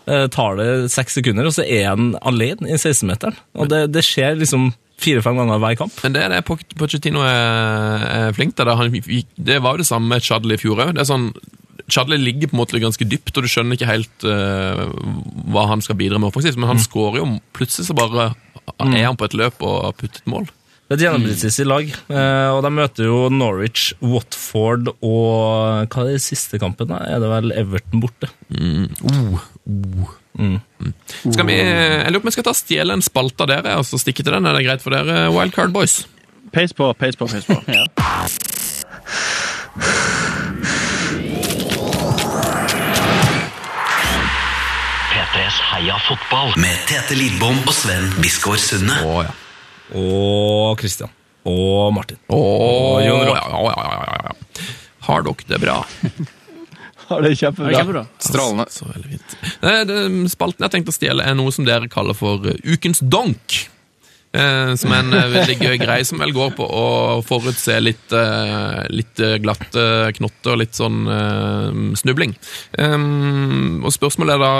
tar 0.03 0.57
det 0.59 0.67
seks 0.91 1.15
sekunder, 1.15 1.47
og 1.47 1.55
så 1.55 1.63
er 1.63 1.85
han 1.87 2.09
alene 2.27 2.67
i 2.67 2.75
16-meteren. 2.75 3.37
Og 3.55 3.69
det, 3.71 3.85
det 3.95 4.03
skjer 4.03 4.35
liksom 4.41 4.73
fire-fem 5.01 5.39
ganger 5.39 5.61
hver 5.63 5.79
kamp. 5.79 5.95
Men 6.03 6.15
det 6.15 6.23
er 6.23 6.33
det 6.33 6.43
Pochettino 6.45 7.23
er, 7.25 8.07
er 8.29 8.37
flink 8.37 8.55
til. 8.57 8.69
Det, 8.69 9.25
det 9.37 9.59
var 9.63 9.75
jo 9.75 9.83
det 9.83 9.89
samme 9.89 10.13
med 10.13 10.23
Chadley 10.25 10.59
i 10.59 10.61
fjor 10.61 10.83
òg. 10.85 11.01
Sånn, 11.07 11.31
Chadley 11.91 12.21
ligger 12.21 12.51
på 12.51 12.57
en 12.57 12.61
måte 12.63 12.81
ganske 12.81 13.07
dypt, 13.07 13.35
og 13.35 13.45
du 13.45 13.51
skjønner 13.51 13.77
ikke 13.77 13.89
helt 13.89 14.27
uh, 14.27 14.87
hva 15.51 15.67
han 15.71 15.83
skal 15.83 15.99
bidra 15.99 16.21
med 16.21 16.31
offensivt, 16.31 16.59
men 16.59 16.71
han 16.71 16.81
skårer 16.81 17.21
jo 17.21 17.29
plutselig 17.55 17.89
så 17.89 17.97
bare 17.97 18.31
er 18.63 19.07
han 19.07 19.19
på 19.19 19.27
et 19.27 19.35
løp 19.37 19.63
og 19.65 19.89
har 19.89 19.97
puttet 19.99 20.29
mål. 20.29 20.47
Det 20.83 20.95
er 20.95 20.99
et 20.99 21.03
gjennombruddssist 21.07 21.63
lag, 21.65 21.87
eh, 21.89 22.49
og 22.53 22.59
de 22.65 22.69
møter 22.75 23.07
jo 23.07 23.19
Norwich, 23.31 23.93
Watford 24.03 24.91
og 24.99 25.87
Hva 25.87 26.03
er 26.03 26.09
det 26.11 26.21
siste 26.21 26.59
kampen? 26.61 26.91
da? 26.91 26.99
Er 27.07 27.23
det 27.23 27.29
vel 27.31 27.55
Everton 27.55 28.03
borte? 28.03 28.29
Skal 30.33 31.45
vi, 31.45 31.55
jeg 31.59 32.09
lurer 32.09 32.19
på 32.19 32.25
om 32.25 32.31
vi 32.31 32.35
skal 32.35 32.47
ta 32.47 32.55
stjele 32.57 32.97
en 32.97 33.05
spalte 33.05 33.45
av 33.45 33.51
dere 33.51 33.77
og 33.77 33.85
så 33.87 33.99
stikke 34.01 34.25
til 34.25 34.33
den. 34.33 34.47
Er 34.49 34.57
det 34.57 34.65
greit 34.65 34.83
for 34.83 34.95
dere, 34.95 35.27
Wildcard 35.33 35.73
Boys? 35.75 36.03
Peis 36.53 36.73
på, 36.73 36.89
peis 36.97 37.17
på, 37.17 37.27
peis 37.29 37.45
på. 37.45 37.55
P3s 45.13 45.57
Heia 45.71 45.97
fotball 46.07 46.53
med 46.61 46.85
Tete 46.89 47.17
Lidbom 47.17 47.57
og 47.65 47.73
Sven 47.73 48.09
Biskår 48.21 48.61
Sunde. 48.61 48.99
Å 49.05 49.25
ja. 49.25 49.33
Og 49.97 50.79
Christian. 50.81 51.11
Og 51.49 51.91
Martin. 51.93 52.17
Og 52.33 53.01
Jon 53.03 53.19
ja, 53.21 53.25
Roar. 53.27 53.41
ja, 53.41 53.65
ja, 53.65 53.73
ja, 53.73 54.05
ja, 54.07 54.29
ja. 54.29 54.69
Har 55.03 55.25
dere 55.25 55.49
det 55.49 55.59
bra? 55.61 55.81
Ja, 57.09 57.19
det 57.21 57.33
er 57.33 57.37
kjempebra. 57.41 57.73
Kjempebra. 57.75 58.05
Strålende. 58.23 58.65
Så 58.71 58.87
veldig 58.89 59.09
fint. 59.17 59.37
Eh, 59.61 59.93
Spalten 60.31 60.63
jeg 60.63 60.69
har 60.69 60.73
tenkt 60.77 60.91
å 60.91 60.95
stjele, 60.95 61.25
er 61.27 61.37
noe 61.37 61.51
som 61.53 61.67
dere 61.67 61.91
kaller 61.91 62.17
for 62.17 62.47
eh, 62.49 62.59
Ukens 62.63 63.03
donk. 63.03 63.59
Eh, 64.33 64.71
som 64.81 64.89
er 64.89 65.03
en 65.03 65.13
veldig 65.29 65.55
gøy 65.61 65.75
greie 65.83 66.05
som 66.09 66.17
vel 66.23 66.31
går 66.33 66.55
på 66.57 66.65
å 66.65 67.19
forutse 67.25 67.75
litt, 67.83 68.15
eh, 68.17 68.79
litt 68.89 69.21
glatte 69.43 69.83
knotter 70.17 70.55
og 70.55 70.61
litt 70.63 70.73
sånn 70.79 71.03
eh, 71.05 71.69
snubling. 72.01 72.33
Og 73.83 73.93
spørsmålet 73.93 74.33
er 74.33 74.41
da 74.41 74.53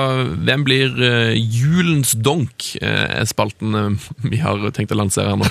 hvem 0.46 0.68
blir 0.68 0.94
julens 1.40 2.14
donk? 2.14 2.76
eh, 2.84 3.08
er 3.24 3.26
spalten 3.30 3.98
vi 4.22 4.38
har 4.44 4.62
tenkt 4.78 4.94
å 4.94 5.00
lansere 5.00 5.34
her 5.34 5.42
nå. 5.42 5.48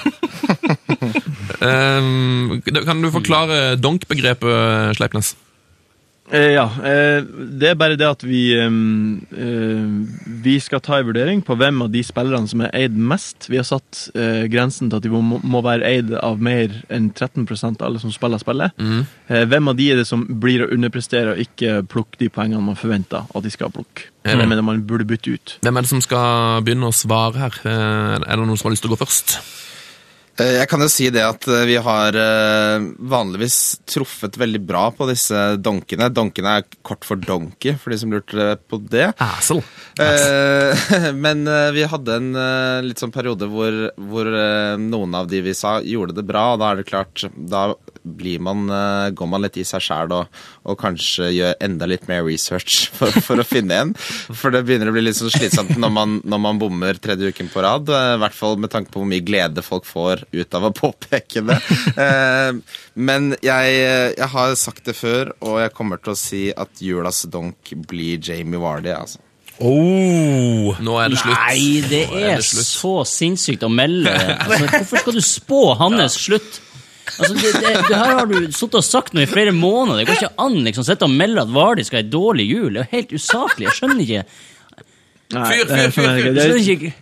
kan 2.87 3.03
du 3.03 3.11
forklare 3.15 3.75
donk-begrepet, 3.81 4.99
Sleipnes? 5.01 5.35
Eh, 6.33 6.55
ja, 6.55 6.65
eh, 6.81 7.21
det 7.61 7.69
er 7.69 7.77
bare 7.77 7.97
det 8.01 8.07
at 8.09 8.23
vi 8.25 8.55
eh, 8.57 8.77
Vi 10.45 10.55
skal 10.65 10.81
ta 10.81 10.97
en 10.97 11.07
vurdering 11.11 11.43
på 11.45 11.57
hvem 11.61 11.85
av 11.85 11.91
de 11.93 12.01
spillerne 12.07 12.49
som 12.49 12.63
er 12.65 12.73
eid 12.73 12.97
mest. 12.97 13.51
Vi 13.53 13.59
har 13.61 13.67
satt 13.69 14.07
eh, 14.17 14.47
grensen 14.53 14.89
til 14.89 14.97
at 14.97 15.05
de 15.05 15.13
må, 15.13 15.61
være 15.63 15.85
eid 15.91 16.15
av 16.17 16.41
mer 16.43 16.73
enn 16.93 17.11
13% 17.13 17.83
av 17.83 17.91
alle 17.91 18.01
som 18.01 18.15
spiller 18.15 18.41
spillet. 18.41 18.73
Eh, 19.29 19.45
hvem 19.51 19.69
av 19.69 19.77
de 19.77 19.91
er 19.93 20.01
det 20.01 20.09
som 20.09 20.25
blir 20.25 20.65
å 20.65 20.71
underprestere 20.73 21.35
og 21.35 21.45
ikke 21.45 21.83
plukke 21.93 22.23
de 22.25 22.31
poengene 22.33 22.65
man 22.65 22.81
forventer 22.81 23.29
at 23.29 23.45
de 23.45 23.53
skal 23.53 23.73
plukke? 23.75 24.09
Mm. 24.25 24.39
Hvem 24.39 24.55
er 24.55 24.61
det 24.61 24.65
man 24.65 24.87
burde 24.89 25.09
bytte 25.09 25.37
ut? 25.37 25.59
Hvem 25.67 25.77
er 25.77 25.85
det 25.85 25.93
som 25.93 26.05
skal 26.05 26.63
begynne 26.65 26.89
å 26.89 26.97
svare 26.97 27.45
her? 27.45 27.61
Er 27.67 28.25
det 28.25 28.47
noen 28.47 28.57
som 28.57 28.71
har 28.71 28.77
lyst 28.77 28.87
til 28.87 28.93
å 28.93 28.97
gå 28.97 29.03
først? 29.05 29.37
Eh, 30.41 30.55
Jeg 30.61 30.69
kan 30.71 30.81
jo 30.81 30.89
si 30.91 31.09
det 31.13 31.23
at 31.27 31.47
eh, 31.51 31.65
vi 31.69 31.77
har 31.83 32.17
eh, 32.17 32.85
vanligvis 33.13 33.57
truffet 33.89 34.39
veldig 34.41 34.63
bra 34.65 34.87
på 34.97 35.09
disse 35.11 35.43
donkene. 35.61 36.09
Donkene 36.15 36.57
er 36.61 36.69
kort 36.87 37.05
for 37.05 37.21
donkey, 37.21 37.77
for 37.81 37.93
de 37.93 38.01
som 38.01 38.13
lurte 38.13 38.55
på 38.71 38.81
det. 38.93 39.11
Assel. 39.23 39.61
Men 41.25 41.45
vi 41.77 41.85
hadde 41.89 42.17
en 42.17 42.31
litt 42.87 43.03
sånn 43.03 43.13
periode 43.15 43.49
hvor, 43.53 43.77
hvor 44.01 44.31
noen 44.81 45.19
av 45.19 45.29
de 45.29 45.43
vi 45.45 45.55
sa, 45.57 45.79
gjorde 45.85 46.17
det 46.17 46.25
bra. 46.29 46.53
Og 46.55 46.63
da 46.63 46.73
er 46.73 46.81
det 46.81 46.89
klart 46.89 47.27
Da 47.37 47.67
man, 48.43 48.65
eh, 48.71 49.11
går 49.15 49.29
man 49.31 49.43
litt 49.45 49.57
i 49.57 49.65
seg 49.65 49.81
sjæl 49.85 50.13
og, 50.17 50.41
og 50.67 50.79
kanskje 50.81 51.29
gjør 51.33 51.55
enda 51.63 51.87
litt 51.87 52.09
mer 52.11 52.25
research 52.27 52.89
for, 52.99 53.11
for 53.23 53.39
å 53.43 53.47
finne 53.47 53.79
en. 53.85 53.93
For 54.35 54.51
det 54.55 54.65
begynner 54.67 54.91
å 54.91 54.95
bli 54.97 55.05
litt 55.07 55.19
sånn 55.21 55.31
slitsomt 55.33 55.77
når 55.79 55.93
man, 55.95 56.17
når 56.25 56.43
man 56.49 56.59
bommer 56.63 56.99
tredje 57.03 57.31
uken 57.33 57.51
på 57.55 57.63
rad. 57.65 57.89
eh, 57.89 58.15
I 58.17 58.21
hvert 58.25 58.39
fall 58.39 58.59
med 58.63 58.73
tanke 58.75 58.91
på 58.93 59.03
hvor 59.03 59.11
mye 59.13 59.25
glede 59.25 59.63
folk 59.67 59.87
får 59.89 60.25
ut 60.33 60.59
av 60.59 60.69
å 60.71 60.75
påpeke 60.83 61.45
det. 61.49 61.59
Eh, 61.97 62.53
Men 62.95 63.33
jeg, 63.41 63.77
jeg 64.19 64.29
har 64.35 64.55
sagt 64.61 64.85
det 64.91 64.97
før, 64.99 65.31
og 65.41 65.61
jeg 65.63 65.73
kommer 65.77 66.01
til 66.03 66.13
å 66.13 66.19
si 66.19 66.47
at 66.53 66.83
julas 66.83 67.23
donk 67.33 67.71
blir 67.89 68.19
Jamie 68.21 68.61
Vardy. 68.61 68.91
altså. 68.93 69.23
Oh. 69.63 70.75
Nå 70.83 70.97
er 70.99 71.13
det 71.13 71.19
slutt. 71.21 71.37
Nei, 71.39 71.83
det 71.87 72.01
er 72.09 72.25
er 72.33 72.41
det 72.41 72.47
slutt. 72.49 72.67
så 72.67 72.93
sinnssykt 73.07 73.63
å 73.67 73.71
melde. 73.71 74.11
Altså, 74.11 74.67
hvorfor 74.73 75.03
skal 75.05 75.17
du 75.19 75.23
spå 75.25 75.61
hans 75.79 76.17
slutt? 76.25 76.59
Altså, 77.19 77.35
det, 77.37 77.51
det, 77.61 77.73
det 77.91 77.97
her 77.99 78.15
har 78.19 78.27
du 78.31 78.37
sittet 78.55 78.79
og 78.81 78.85
sagt 78.87 79.13
nå 79.17 79.21
i 79.25 79.29
flere 79.29 79.53
måneder. 79.53 80.01
Det 80.01 80.07
går 80.09 80.21
ikke 80.23 80.45
an 80.47 80.55
liksom, 80.65 80.85
sitte 80.89 81.05
og 81.09 81.13
melde 81.13 81.43
at 81.45 81.51
Vardi 81.53 81.85
skal 81.85 82.01
ha 82.01 82.05
ei 82.07 82.11
dårlig 82.13 82.47
jul. 82.49 82.71
Det 82.73 82.81
er 82.81 82.87
jo 82.87 82.97
helt 82.97 83.13
usaklig. 83.19 83.67
Jeg 83.69 83.77
skjønner 83.79 84.05
ikke. 84.07 84.25
Nei, 85.33 85.47
Fyr, 85.49 85.71
fyr, 85.73 85.93
fyr, 85.97 86.57
ikke. 86.77 86.93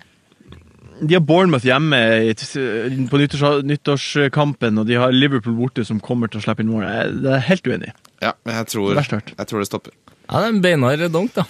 De 1.01 1.17
har 1.17 1.23
Bournemouth 1.25 1.65
hjemme 1.65 1.97
på 3.09 3.19
nyttårs, 3.23 3.63
nyttårskampen, 3.65 4.83
og 4.83 4.87
de 4.91 4.99
har 5.01 5.15
Liverpool 5.15 5.55
borte 5.57 5.85
som 5.89 6.01
kommer 6.05 6.29
til 6.29 6.43
å 6.43 6.45
slippe 6.45 6.61
inn 6.65 6.69
mål. 6.75 6.85
Jeg- 6.85 7.23
Det 7.23 7.33
er 7.39 7.47
helt 7.47 7.67
uenig. 7.71 7.93
Ja, 8.21 8.33
men 8.45 8.55
jeg 8.57 8.67
tror, 8.67 8.95
jeg 8.95 9.47
tror 9.49 9.59
det 9.63 9.67
stopper. 9.71 9.93
Ja, 10.29 10.41
det 10.41 10.45
er 10.45 10.53
en 10.53 10.61
beinhard 10.63 11.13
donk, 11.13 11.33
da. 11.35 11.45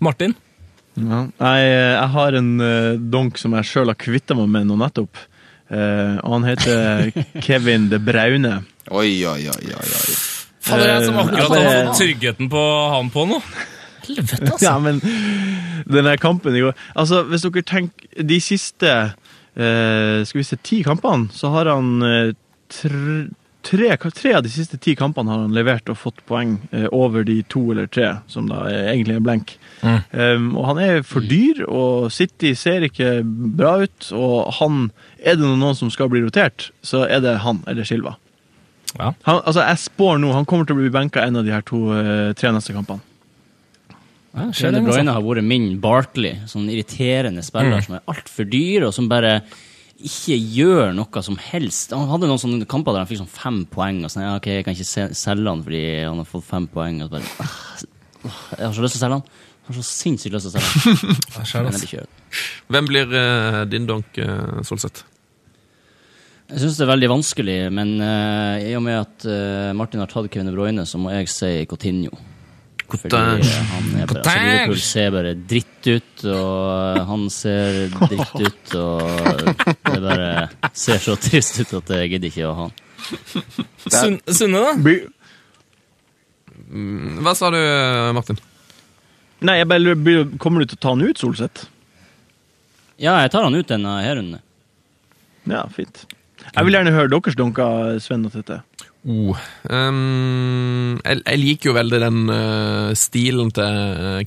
Martin? 0.00 0.34
Ja. 0.96 1.26
Jeg, 1.40 1.66
jeg 1.72 2.08
har 2.14 2.32
en 2.38 2.60
eh, 2.60 2.96
donk 3.10 3.38
som 3.38 3.52
jeg 3.56 3.64
sjøl 3.64 3.86
har 3.88 3.94
kvitta 3.98 4.34
meg 4.36 4.48
med 4.48 4.66
nå 4.68 4.76
nettopp. 4.78 5.16
Eh, 5.72 6.16
og 6.20 6.36
han 6.36 6.46
heter 6.50 7.10
Kevin 7.46 7.88
De 7.88 8.00
Braune. 8.02 8.58
Oi, 8.90 9.24
oi, 9.24 9.40
oi, 9.48 9.68
oi. 9.72 9.90
oi. 9.96 10.16
Faen, 10.62 10.78
det 10.78 10.88
er 10.88 10.92
jeg 10.92 11.06
som 11.08 11.20
akkurat 11.22 11.44
altså- 11.46 11.62
har 11.62 11.86
fått 11.86 12.00
tryggheten 12.02 12.50
på 12.52 12.64
han 12.92 13.10
på 13.10 13.26
nå. 13.30 13.38
Helvete, 14.02 14.50
altså. 14.50 14.64
Ja, 14.66 14.78
men 14.82 14.98
den 15.86 16.04
der 16.04 16.16
kampen 16.18 16.56
i 16.58 16.60
går 16.60 16.74
Altså, 16.98 17.20
hvis 17.22 17.44
dere 17.46 17.62
tenker 17.62 18.24
De 18.26 18.40
siste 18.42 18.90
uh, 18.90 20.24
Skal 20.26 20.40
vi 20.40 20.42
se, 20.42 20.58
ti 20.58 20.80
kampene, 20.82 21.30
så 21.30 21.52
har 21.54 21.70
han 21.70 22.02
uh, 22.02 22.32
tre, 22.66 23.28
tre, 23.62 23.88
tre 24.14 24.32
av 24.34 24.42
de 24.44 24.50
siste 24.52 24.78
ti 24.82 24.94
kampene 24.98 25.30
har 25.32 25.42
han 25.44 25.54
levert 25.56 25.88
og 25.92 25.98
fått 26.00 26.20
poeng 26.28 26.56
eh, 26.72 26.86
over 26.92 27.24
de 27.24 27.38
to 27.52 27.62
eller 27.72 27.86
tre, 27.86 28.10
som 28.30 28.48
da 28.50 28.64
er, 28.70 28.88
egentlig 28.92 29.16
er 29.16 29.24
blenk. 29.24 29.54
Mm. 29.82 30.00
Um, 30.12 30.48
og 30.60 30.66
han 30.70 30.80
er 30.82 31.02
for 31.06 31.24
dyr, 31.26 31.64
og 31.68 32.10
City 32.14 32.52
ser 32.58 32.84
ikke 32.86 33.20
bra 33.24 33.78
ut. 33.82 34.10
Og 34.14 34.52
han 34.60 34.90
Er 35.22 35.36
det 35.38 35.46
noen 35.46 35.76
som 35.78 35.90
skal 35.90 36.08
bli 36.10 36.20
rotert, 36.24 36.70
så 36.82 37.04
er 37.06 37.20
det 37.22 37.36
han 37.44 37.62
eller 37.70 37.86
Silva. 37.86 38.16
Ja. 38.98 39.12
Han, 39.22 39.38
altså, 39.46 39.62
jeg 39.62 39.78
spår 39.78 40.18
nå 40.20 40.32
han 40.34 40.44
kommer 40.44 40.66
til 40.66 40.76
å 40.76 40.82
bli 40.82 40.90
benka 40.92 41.22
en 41.24 41.38
av 41.38 41.44
de 41.46 41.52
her 41.54 41.62
to, 41.62 41.78
eh, 41.94 42.32
tre 42.36 42.50
neste 42.52 42.74
kampene. 42.74 43.00
Ja, 44.32 44.46
det, 44.48 44.54
De 44.56 44.66
altså. 44.80 44.82
Bruyne 44.88 45.12
har 45.12 45.22
vært 45.22 45.44
min 45.44 45.66
Barkley, 45.80 46.38
sånn 46.48 46.68
irriterende 46.72 47.42
spiller 47.44 47.78
Mm. 47.78 47.84
som 47.84 47.94
er 47.94 48.02
altfor 48.08 48.48
dyr, 48.48 48.86
og 48.86 48.94
som 48.94 49.08
bare 49.08 49.42
ikke 50.08 50.36
gjør 50.56 50.92
noe 50.96 51.22
som 51.24 51.38
helst. 51.40 51.94
Han 51.94 52.10
hadde 52.10 52.28
noen 52.30 52.40
sånne 52.40 52.68
kamper 52.70 52.94
der 52.94 53.04
han 53.04 53.10
fikk 53.10 53.22
sånn 53.22 53.32
fem 53.32 53.62
poeng, 53.70 54.02
og 54.06 54.12
sånn, 54.12 54.24
ja, 54.26 54.34
ok, 54.38 54.48
jeg 54.58 54.66
kan 54.66 54.76
ikke 54.76 55.08
selge 55.18 55.48
han 55.48 55.64
fordi 55.66 55.84
han 56.00 56.20
har 56.22 56.28
fått 56.28 56.48
fem 56.48 56.66
poeng, 56.72 57.00
og 57.04 57.08
så 57.08 57.14
bare, 57.16 57.46
ah, 57.46 57.86
jeg 58.58 58.66
har 58.66 58.76
så 58.76 58.84
lyst 58.84 58.96
til 58.96 59.00
å 59.00 59.04
selge 59.04 59.20
han. 59.20 59.40
Jeg 59.62 59.68
har 59.70 59.78
så 59.78 59.86
sinnssykt 59.88 60.36
lyst 60.36 60.48
til 60.48 60.52
å 60.52 60.56
selge 60.58 60.72
han. 60.74 61.16
jeg 61.38 61.52
jeg 61.54 62.02
altså. 62.02 62.42
Hvem 62.74 62.90
blir 62.90 63.16
uh, 63.16 63.62
din 63.70 63.88
donk, 63.88 64.18
uh, 64.18 64.60
Solseth? 64.66 65.06
Jeg 66.52 66.60
syns 66.60 66.76
det 66.76 66.84
er 66.84 66.92
veldig 66.92 67.08
vanskelig, 67.14 67.56
men 67.72 67.94
uh, 68.02 68.60
i 68.60 68.74
og 68.76 68.82
med 68.84 68.98
at 68.98 69.24
uh, 69.24 69.72
Martin 69.78 70.02
har 70.02 70.10
tatt 70.10 70.28
Kevin 70.32 70.50
De 70.50 70.56
Bruyne, 70.56 70.84
så 70.88 71.00
må 71.00 71.14
jeg 71.14 71.30
si 71.32 71.52
Coutinho. 71.70 72.12
Fordi 72.92 73.16
han 73.16 73.88
er 73.96 74.06
bare, 74.10 74.20
altså, 74.22 74.36
Liverpool 74.42 74.80
ser 74.84 75.10
bare 75.14 75.32
dritt 75.52 75.88
ut, 75.88 76.24
og 76.32 77.00
han 77.08 77.24
ser 77.32 77.80
dritt 77.96 78.36
ut, 78.42 78.74
og 78.78 79.00
det 79.88 80.00
bare 80.04 80.30
ser 80.84 81.02
så 81.02 81.16
trist 81.20 81.60
ut 81.62 81.74
at 81.80 81.92
jeg 81.96 82.12
gidder 82.14 82.30
ikke 82.32 82.46
å 82.50 82.54
ha 82.58 82.68
han. 82.68 82.78
Sun 83.88 84.18
Sunne, 84.30 84.62
da? 84.62 84.72
Mm, 86.72 87.20
Hva 87.24 87.34
sa 87.36 87.50
du, 87.52 87.58
Martin? 88.16 88.38
Nei, 89.42 89.58
jeg 89.58 89.68
bare 89.72 89.82
lurer, 89.82 90.30
Kommer 90.40 90.62
du 90.62 90.70
til 90.70 90.78
å 90.78 90.82
ta 90.84 90.94
han 90.94 91.02
ut, 91.04 91.18
Solseth? 91.18 91.66
Ja, 93.02 93.16
jeg 93.24 93.32
tar 93.34 93.42
han 93.48 93.56
ut 93.58 93.68
denne 93.68 93.96
her 94.04 94.16
runden. 94.20 94.42
Ja, 95.50 95.64
fint. 95.74 96.04
Jeg 96.52 96.66
vil 96.66 96.76
gjerne 96.76 96.92
høre 96.94 97.10
deres 97.10 97.36
dunker, 97.38 97.98
Sven 98.02 98.26
og 98.28 98.34
Tete. 98.34 98.60
Oh, 99.02 99.34
Um, 99.66 100.98
jeg, 101.02 101.22
jeg 101.24 101.38
liker 101.40 101.70
jo 101.70 101.74
veldig 101.74 101.98
den 102.02 102.18
uh, 102.30 102.90
stilen 102.98 103.50
til 103.54 103.76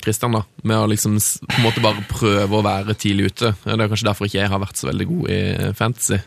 Christian, 0.02 0.36
da. 0.36 0.42
Med 0.68 0.80
å 0.80 0.88
liksom 0.90 1.18
på 1.20 1.58
en 1.58 1.64
måte 1.64 1.84
bare 1.84 2.04
prøve 2.10 2.58
å 2.58 2.64
være 2.64 2.96
tidlig 2.98 3.30
ute. 3.32 3.52
Det 3.62 3.76
er 3.76 3.90
kanskje 3.90 4.08
derfor 4.08 4.28
ikke 4.28 4.40
jeg 4.40 4.52
har 4.52 4.62
vært 4.62 4.80
så 4.80 4.88
veldig 4.90 5.06
god 5.12 5.30
i 5.32 5.40
fantasy. 5.76 6.20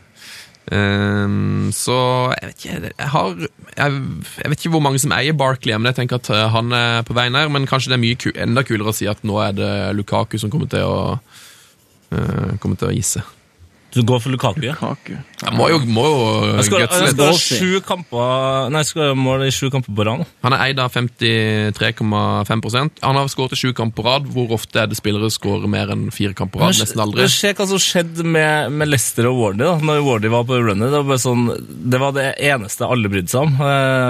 Um, 0.70 1.70
så 1.74 1.96
jeg 2.36 2.46
vet 2.46 2.60
ikke 2.60 2.74
jeg, 2.92 3.08
har, 3.10 3.30
jeg, 3.40 3.94
jeg 4.38 4.50
vet 4.52 4.60
ikke 4.60 4.70
hvor 4.76 4.84
mange 4.84 5.00
som 5.02 5.14
eier 5.16 5.34
Barkley, 5.34 5.74
men 5.74 5.90
jeg 5.90 5.96
tenker 5.98 6.20
at 6.20 6.30
eh, 6.30 6.44
han 6.52 6.70
er 6.76 7.02
på 7.06 7.16
vei 7.16 7.26
her. 7.32 7.50
Men 7.50 7.66
kanskje 7.70 7.90
det 7.90 7.98
er 7.98 8.04
mye 8.04 8.34
enda 8.46 8.64
kulere 8.66 8.92
å 8.92 8.96
si 8.96 9.10
at 9.10 9.26
nå 9.26 9.40
er 9.42 9.58
det 9.58 9.74
Lukaku 9.98 10.38
som 10.38 10.52
kommer 10.52 10.70
til 10.70 10.86
å 10.86 11.02
uh, 11.18 12.56
Kommer 12.62 12.78
til 12.78 12.90
å 12.90 12.94
gi. 12.94 13.04
Du 13.90 14.04
går 14.06 14.20
for 14.22 14.30
Lukaku, 14.30 14.60
ja? 14.62 14.76
Lukaku. 14.78 15.16
Jeg 15.40 15.52
må 15.56 15.64
jo, 15.72 15.78
må 15.90 16.02
jo 16.06 16.18
Jeg 16.60 16.64
skal, 16.68 16.82
gutse 16.84 16.98
jeg 17.00 17.06
litt. 17.08 17.16
skal 17.16 17.26
ha 17.26 17.32
sju 17.40 17.80
kamper 17.82 18.68
Nei, 18.70 18.80
jeg 18.84 18.88
skal 18.92 19.02
ha 19.08 19.14
mål 19.18 19.42
i 19.46 19.50
sju 19.54 19.66
kamper 19.72 19.94
på 19.96 20.04
rad 20.06 20.20
nå. 20.20 20.26
Han 20.46 20.54
er 20.54 20.60
eid 20.68 20.78
av 20.82 20.92
53,5% 20.94 23.00
Han 23.02 23.18
har 23.18 23.30
skåret 23.32 23.56
i 23.56 23.60
sju 23.60 23.72
kamper 23.76 23.98
på 24.00 24.04
rad. 24.06 24.28
Hvor 24.30 24.52
ofte 24.56 24.82
er 24.84 24.90
det 24.90 24.98
spillere 24.98 25.30
skårer 25.32 25.68
mer 25.70 25.90
enn 25.94 26.06
fire 26.14 26.34
kamper 26.38 26.60
på 26.60 26.64
rad? 26.68 26.78
Nesten 26.78 27.02
aldri. 27.02 27.24
Men 27.26 27.34
Se 27.34 27.52
hva 27.56 27.66
som 27.70 27.82
skjedde 27.82 28.26
med, 28.26 28.70
med 28.78 28.90
Leicester 28.92 29.28
og 29.30 29.40
Wardy 29.40 29.64
da 29.64 29.74
Når 29.90 30.04
Wardy 30.06 30.32
var 30.36 30.46
på 30.48 30.60
runnet. 30.60 30.92
Det 30.94 31.02
var, 31.10 31.20
sånn, 31.22 31.44
det 31.90 32.00
var 32.02 32.14
det 32.16 32.28
eneste 32.50 32.86
alle 32.86 33.10
brydde 33.12 33.32
seg 33.34 33.48
om. 33.48 33.58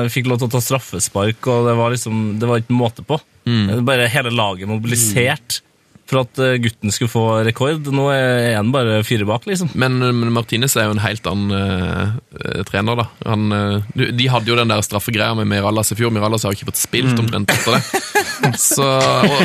Vi 0.04 0.12
Fikk 0.20 0.28
lov 0.30 0.42
til 0.42 0.50
å 0.50 0.54
ta 0.56 0.62
straffespark, 0.64 1.40
og 1.50 1.70
det 1.70 1.74
var 1.78 1.94
liksom 1.94 2.14
Det 2.42 2.50
var 2.50 2.60
ikke 2.62 2.76
måte 2.76 3.06
på. 3.06 3.16
Det 3.48 3.78
var 3.80 3.86
Bare 3.94 4.10
hele 4.12 4.32
laget 4.34 4.68
mobilisert 4.68 5.62
for 6.10 6.22
at 6.24 6.40
eh, 6.42 6.56
gutten 6.62 6.92
skulle 6.94 7.12
få 7.12 7.24
rekord. 7.46 7.86
Nå 7.94 8.08
er 8.12 8.56
han 8.58 8.72
bare 8.74 9.00
fire 9.06 9.26
bak, 9.28 9.46
liksom. 9.48 9.70
Men, 9.78 9.98
men 10.02 10.32
Martinez 10.34 10.74
er 10.76 10.88
jo 10.88 10.96
en 10.96 11.02
helt 11.04 11.26
annen 11.30 11.54
eh, 11.54 12.62
trener, 12.68 12.98
da. 13.00 13.06
Han, 13.30 13.46
uh, 13.54 13.90
de 13.96 14.26
hadde 14.32 14.50
jo 14.50 14.58
den 14.58 14.70
der 14.72 14.82
straffegreia 14.84 15.34
med 15.38 15.48
Mirallas 15.50 15.92
i 15.94 15.98
fjor. 15.98 16.12
Mirallas 16.14 16.44
har 16.46 16.52
jo 16.54 16.58
ikke 16.60 16.70
fått 16.72 16.82
spilt 16.82 17.18
omtrent 17.22 17.50
etter 17.54 17.78
det. 17.78 18.56
Så, 18.58 18.84
og, 18.84 19.40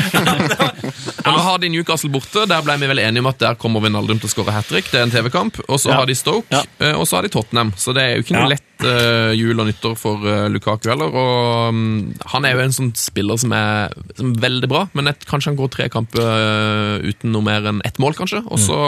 og 1.26 1.28
nå 1.28 1.40
har 1.44 1.58
de 1.62 1.68
Newcastle 1.72 2.10
borte. 2.14 2.46
Der 2.48 2.62
ble 2.64 2.76
vi 2.80 2.88
vel 2.90 3.02
enige 3.04 3.22
om 3.24 3.30
at 3.30 3.40
der 3.42 3.58
kommer 3.60 3.82
Vinaldum 3.84 4.18
til 4.22 4.30
å 4.30 4.32
skåre 4.32 4.54
hat 4.56 4.68
trick. 4.70 4.88
Det 4.90 5.00
er 5.00 5.06
en 5.06 5.12
TV-kamp. 5.14 5.60
Og 5.68 5.78
så 5.82 5.92
Ja. 5.92 6.00
har 6.00 6.08
de 6.08 6.16
Stoke, 6.18 6.48
ja. 6.50 6.62
og 6.96 7.04
så 7.06 7.18
har 7.18 7.26
de 7.26 7.32
Tottenham. 7.34 7.74
Så 7.76 7.92
det 7.96 8.02
er 8.06 8.16
jo 8.16 8.24
ikke 8.26 8.36
noe 8.38 8.46
Ja. 8.48 8.54
lett 8.56 8.64
jul 8.84 9.58
og 9.62 9.66
nyttår 9.70 9.94
for 9.96 10.22
eh, 10.28 10.46
Lukaku 10.52 10.90
heller. 10.90 11.12
Og 11.16 11.68
um, 11.72 12.14
han 12.34 12.44
er 12.44 12.56
jo 12.56 12.64
en 12.66 12.74
sånn 12.76 12.92
spiller 12.98 13.38
som 13.40 13.52
er, 13.56 13.94
som 14.18 14.32
er 14.34 14.42
veldig 14.44 14.68
bra, 14.70 14.84
men 14.98 15.08
et, 15.12 15.24
kanskje 15.28 15.52
han 15.52 15.58
går 15.60 15.70
tre 15.72 15.86
kamper 15.92 16.22
eh, 16.26 17.06
uten 17.10 17.32
noe 17.32 17.46
mer 17.46 17.64
enn 17.72 17.80
ett 17.88 17.98
mål, 18.02 18.16
kanskje. 18.18 18.42
Og 18.50 18.60
så 18.60 18.78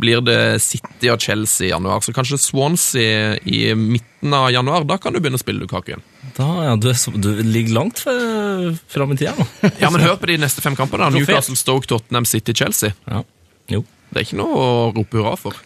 blir 0.00 0.20
det 0.22 0.60
City 0.62 1.08
og 1.10 1.18
Chelsea 1.22 1.66
i 1.66 1.70
januar. 1.72 1.98
Så 2.06 2.12
kanskje 2.14 2.38
Swansea 2.38 3.36
i 3.42 3.74
midten 3.74 4.34
av 4.34 4.50
januar. 4.54 4.84
Da 4.86 4.98
kan 5.02 5.12
du 5.14 5.18
begynne 5.18 5.38
å 5.40 5.42
spille 5.42 5.64
Lukaku 5.64 5.90
igjen. 5.94 6.04
Da, 6.36 6.46
ja, 6.68 6.76
du, 6.78 6.86
er 6.92 6.98
så, 6.98 7.10
du 7.14 7.30
ligger 7.42 7.74
langt 7.74 8.04
fram 8.06 9.14
i 9.14 9.18
tida 9.18 9.34
nå. 9.38 9.46
Ja, 9.82 9.90
men 9.90 10.04
hør 10.04 10.14
på 10.22 10.30
de 10.30 10.38
neste 10.38 10.62
fem 10.62 10.78
kampene. 10.78 11.08
da. 11.10 11.18
Newcastle, 11.18 11.58
Stoke, 11.58 11.90
Tottenham, 11.90 12.24
City, 12.28 12.54
Chelsea. 12.54 12.94
Ja. 13.10 13.24
Jo. 13.70 13.82
Det 14.10 14.22
er 14.22 14.26
ikke 14.28 14.38
noe 14.38 14.54
å 14.62 14.70
rope 14.94 15.18
hurra 15.18 15.34
for. 15.38 15.58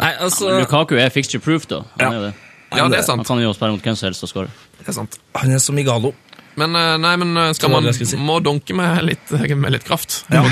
Nei, 0.00 0.10
altså 0.26 0.48
Lukaku 0.58 0.96
er 1.00 1.12
fixture 1.14 1.40
proof, 1.40 1.64
da. 1.70 1.84
Han, 1.96 2.04
Ja. 2.04 2.12
er 2.12 2.22
det. 2.28 2.34
Ja, 2.78 2.86
det 2.90 2.98
er 2.98 3.02
han 3.02 3.08
sant. 3.08 3.26
kan 3.28 3.40
jo 3.42 3.52
spille 3.56 3.74
mot 3.76 3.82
hvem 3.84 3.96
som 3.98 4.08
helst 4.10 4.24
og 4.26 4.30
skåre. 4.32 4.52
Det 4.80 4.88
er 4.90 4.96
sant. 4.96 5.18
Han 5.40 5.54
er 5.54 5.62
som 5.62 5.78
Igalo. 5.78 6.14
Men 6.60 6.76
eh, 6.78 6.94
nei, 7.02 7.14
men 7.18 7.36
eh, 7.40 7.52
skal 7.58 7.72
man 7.72 7.88
si. 7.96 8.06
må 8.20 8.38
donke 8.44 8.74
med 8.78 9.02
litt, 9.08 9.30
med 9.58 9.74
litt 9.74 9.86
kraft. 9.88 10.20
Ja. 10.34 10.42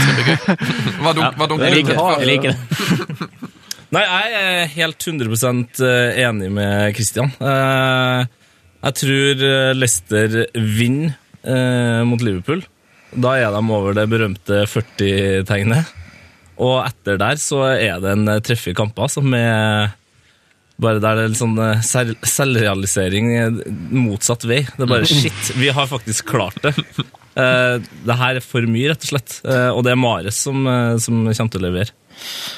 Hva 1.03 1.12
dunk, 1.14 1.37
hva 1.39 1.47
dunker 1.51 1.77
du 1.77 1.83
med? 1.93 2.23
Jeg 2.23 2.31
liker 2.33 2.55
det. 2.55 3.41
Nei, 3.93 4.03
jeg 4.09 4.37
er 4.41 4.70
helt 4.73 5.05
100% 5.05 5.83
enig 6.25 6.47
med 6.57 6.95
Christian. 6.97 7.29
Eh, 7.39 8.23
Jeg 8.83 8.97
tror 8.99 9.43
eh, 9.47 9.73
Leicester 9.79 10.39
vinner 10.57 11.12
eh, 11.45 12.01
mot 12.09 12.23
Liverpool. 12.25 12.64
Da 13.12 13.35
er 13.39 13.53
de 13.53 13.61
over 13.77 13.93
det 13.95 14.07
berømte 14.11 14.62
40-tegnet. 14.73 15.93
Og 16.62 16.81
etter 16.87 17.20
der 17.20 17.39
så 17.41 17.61
er 17.77 18.01
det 18.03 18.14
en 18.16 18.27
eh, 18.33 18.41
treff 18.45 18.64
i 18.73 18.75
kamper 18.75 19.12
som 19.12 19.29
er 19.37 19.93
bare 20.83 21.01
der 21.03 21.18
det 21.18 21.24
er 21.24 21.33
litt 21.33 21.41
sånn 21.41 21.59
eh, 21.62 21.83
selvrealisering 21.83 23.33
eh, 23.39 23.59
motsatt 23.95 24.47
vei. 24.49 24.62
Det 24.76 24.87
er 24.87 24.91
bare 24.91 25.09
shit, 25.09 25.53
vi 25.59 25.72
har 25.74 25.91
faktisk 25.91 26.30
klart 26.35 26.61
det. 26.64 26.74
Eh, 27.33 27.78
det 27.80 28.18
her 28.20 28.39
er 28.39 28.45
for 28.45 28.66
mye, 28.68 28.91
rett 28.93 29.07
og 29.07 29.12
slett. 29.14 29.39
Og 29.72 29.83
det 29.87 29.95
er 29.95 30.01
Mares 30.01 30.43
som, 30.45 30.66
som 31.01 31.22
kommer 31.24 31.55
til 31.55 31.62
å 31.62 31.64
levere. 31.64 31.95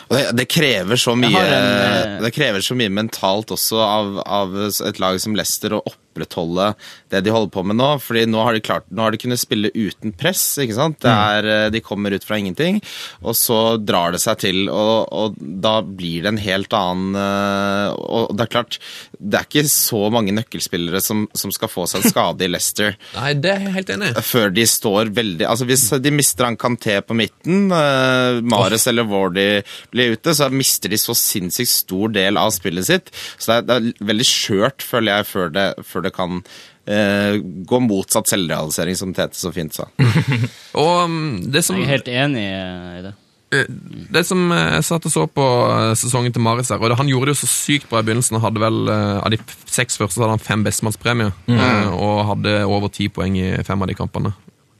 Og 0.08 0.16
Det, 0.16 0.22
det 0.40 0.48
krever 0.50 0.98
så 1.00 1.14
mye 1.16 1.40
en, 1.40 2.16
Det 2.24 2.32
krever 2.34 2.64
så 2.64 2.74
mye 2.76 2.90
mentalt 2.92 3.54
også 3.54 3.78
av, 3.80 4.18
av 4.26 4.56
et 4.66 4.98
lag 5.00 5.20
som 5.22 5.36
Leicester 5.38 5.76
å 5.78 5.84
opprettholde 6.14 6.72
det 7.10 7.22
de 7.24 7.32
holder 7.34 7.50
på 7.50 7.64
med 7.66 7.78
nå. 7.78 7.90
fordi 8.02 8.24
nå 8.30 8.42
har 8.42 8.54
de 8.54 8.62
klart, 8.64 8.86
nå 8.90 9.02
har 9.02 9.14
de 9.14 9.20
kunnet 9.20 9.40
spille 9.40 9.70
uten 9.74 10.14
press. 10.16 10.42
ikke 10.62 10.76
sant? 10.76 11.00
Det 11.02 11.10
er, 11.10 11.44
eh, 11.44 11.70
De 11.70 11.80
kommer 11.80 12.12
ut 12.14 12.24
fra 12.24 12.38
ingenting, 12.38 12.80
og 13.22 13.34
så 13.34 13.76
drar 13.78 14.12
det 14.12 14.20
seg 14.22 14.38
til. 14.38 14.68
Og, 14.68 15.08
og 15.12 15.36
da 15.38 15.80
blir 15.82 16.22
det 16.22 16.32
en 16.32 16.42
helt 16.42 16.72
annen 16.74 17.14
eh, 17.18 17.94
Og 17.94 18.34
det 18.36 18.46
er 18.46 18.52
klart, 18.52 18.78
det 19.18 19.38
er 19.38 19.46
ikke 19.48 19.66
så 19.70 20.08
mange 20.12 20.34
nøkkelspillere 20.34 21.00
som, 21.02 21.26
som 21.34 21.52
skal 21.54 21.70
få 21.70 21.86
seg 21.90 22.02
en 22.02 22.12
skade 22.12 22.44
i 22.46 22.50
Leicester 22.50 22.94
Nei, 23.18 23.32
det 23.38 23.52
er 23.52 23.64
jeg 23.66 23.74
helt 23.78 23.92
enig 23.94 24.10
i. 24.12 24.24
før 24.24 24.52
de 24.54 24.66
står 24.68 25.12
veldig 25.14 25.46
Altså 25.48 25.66
Hvis 25.68 25.86
de 26.04 26.12
mister 26.14 26.48
han 26.48 26.58
Kanté 26.60 26.98
på 27.04 27.16
midten, 27.16 27.70
uh, 27.72 28.40
Mares 28.44 28.86
eller 28.90 29.06
Wardy 29.08 29.62
blir 29.92 30.14
ute, 30.14 30.34
så 30.36 30.48
mister 30.52 30.92
de 30.92 30.98
så 31.00 31.14
sinnssykt 31.18 31.70
stor 31.70 32.12
del 32.14 32.38
av 32.40 32.52
spillet 32.54 32.86
sitt. 32.86 33.10
Så 33.38 33.50
det 33.50 33.56
er, 33.56 33.64
det 33.66 33.76
er 33.76 34.08
veldig 34.10 34.26
skjørt, 34.28 34.84
føler 34.84 35.18
jeg, 35.18 35.28
før 35.30 35.52
det, 35.54 35.66
før 35.88 36.03
det 36.04 36.14
kan 36.14 36.38
eh, 36.86 37.40
gå 37.40 37.80
motsatt 37.84 38.30
selvrealisering, 38.30 38.96
som 38.98 39.12
Tete 39.16 39.38
så 39.38 39.52
fint 39.54 39.74
sa. 39.74 39.88
Og 40.84 41.04
mm, 41.10 41.52
det 41.52 41.64
som 41.66 41.78
Jeg 41.80 41.88
er 41.88 41.94
helt 41.96 42.10
enig 42.12 42.46
eh, 42.48 42.88
i 43.00 43.04
det. 43.08 43.14
Eh, 43.54 43.68
Det 44.14 44.24
som 44.26 44.46
eh, 44.52 44.76
jeg 44.76 44.86
satt 44.90 45.06
og 45.08 45.14
så 45.14 45.26
på 45.30 45.44
eh, 45.70 45.92
sesongen 45.98 46.34
til 46.34 46.44
Maris 46.44 46.72
her, 46.72 46.80
og 46.82 46.90
det, 46.92 46.98
han 47.00 47.10
gjorde 47.10 47.30
det 47.30 47.36
jo 47.36 47.42
så 47.44 47.50
sykt 47.50 47.90
bra 47.90 48.02
i 48.02 48.06
begynnelsen. 48.06 48.38
Han 48.38 48.46
hadde 48.48 48.62
vel, 48.64 48.80
eh, 48.92 49.18
Av 49.24 49.30
de 49.34 49.40
seks 49.66 49.98
første 50.00 50.18
så 50.18 50.24
hadde 50.24 50.38
han 50.38 50.46
fem 50.46 50.64
bestemannspremier, 50.66 51.34
mm. 51.48 51.94
og 51.94 52.24
hadde 52.32 52.58
over 52.68 52.92
ti 52.92 53.08
poeng 53.12 53.38
i 53.40 53.50
fem 53.66 53.82
av 53.84 53.90
de 53.90 53.98
kampene. 53.98 54.34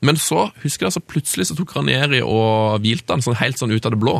Men 0.05 0.19
så 0.21 0.51
husker 0.61 0.85
jeg 0.85 0.91
altså 0.91 1.01
plutselig 1.09 1.47
så 1.49 1.57
tok 1.57 1.73
Ranieri 1.79 2.21
og 2.21 2.83
hvilte 2.85 3.15
han 3.15 3.25
sånn 3.25 3.39
helt 3.41 3.61
sånn 3.61 3.73
ut 3.73 3.87
av 3.87 3.95
det 3.95 4.01
blå. 4.03 4.19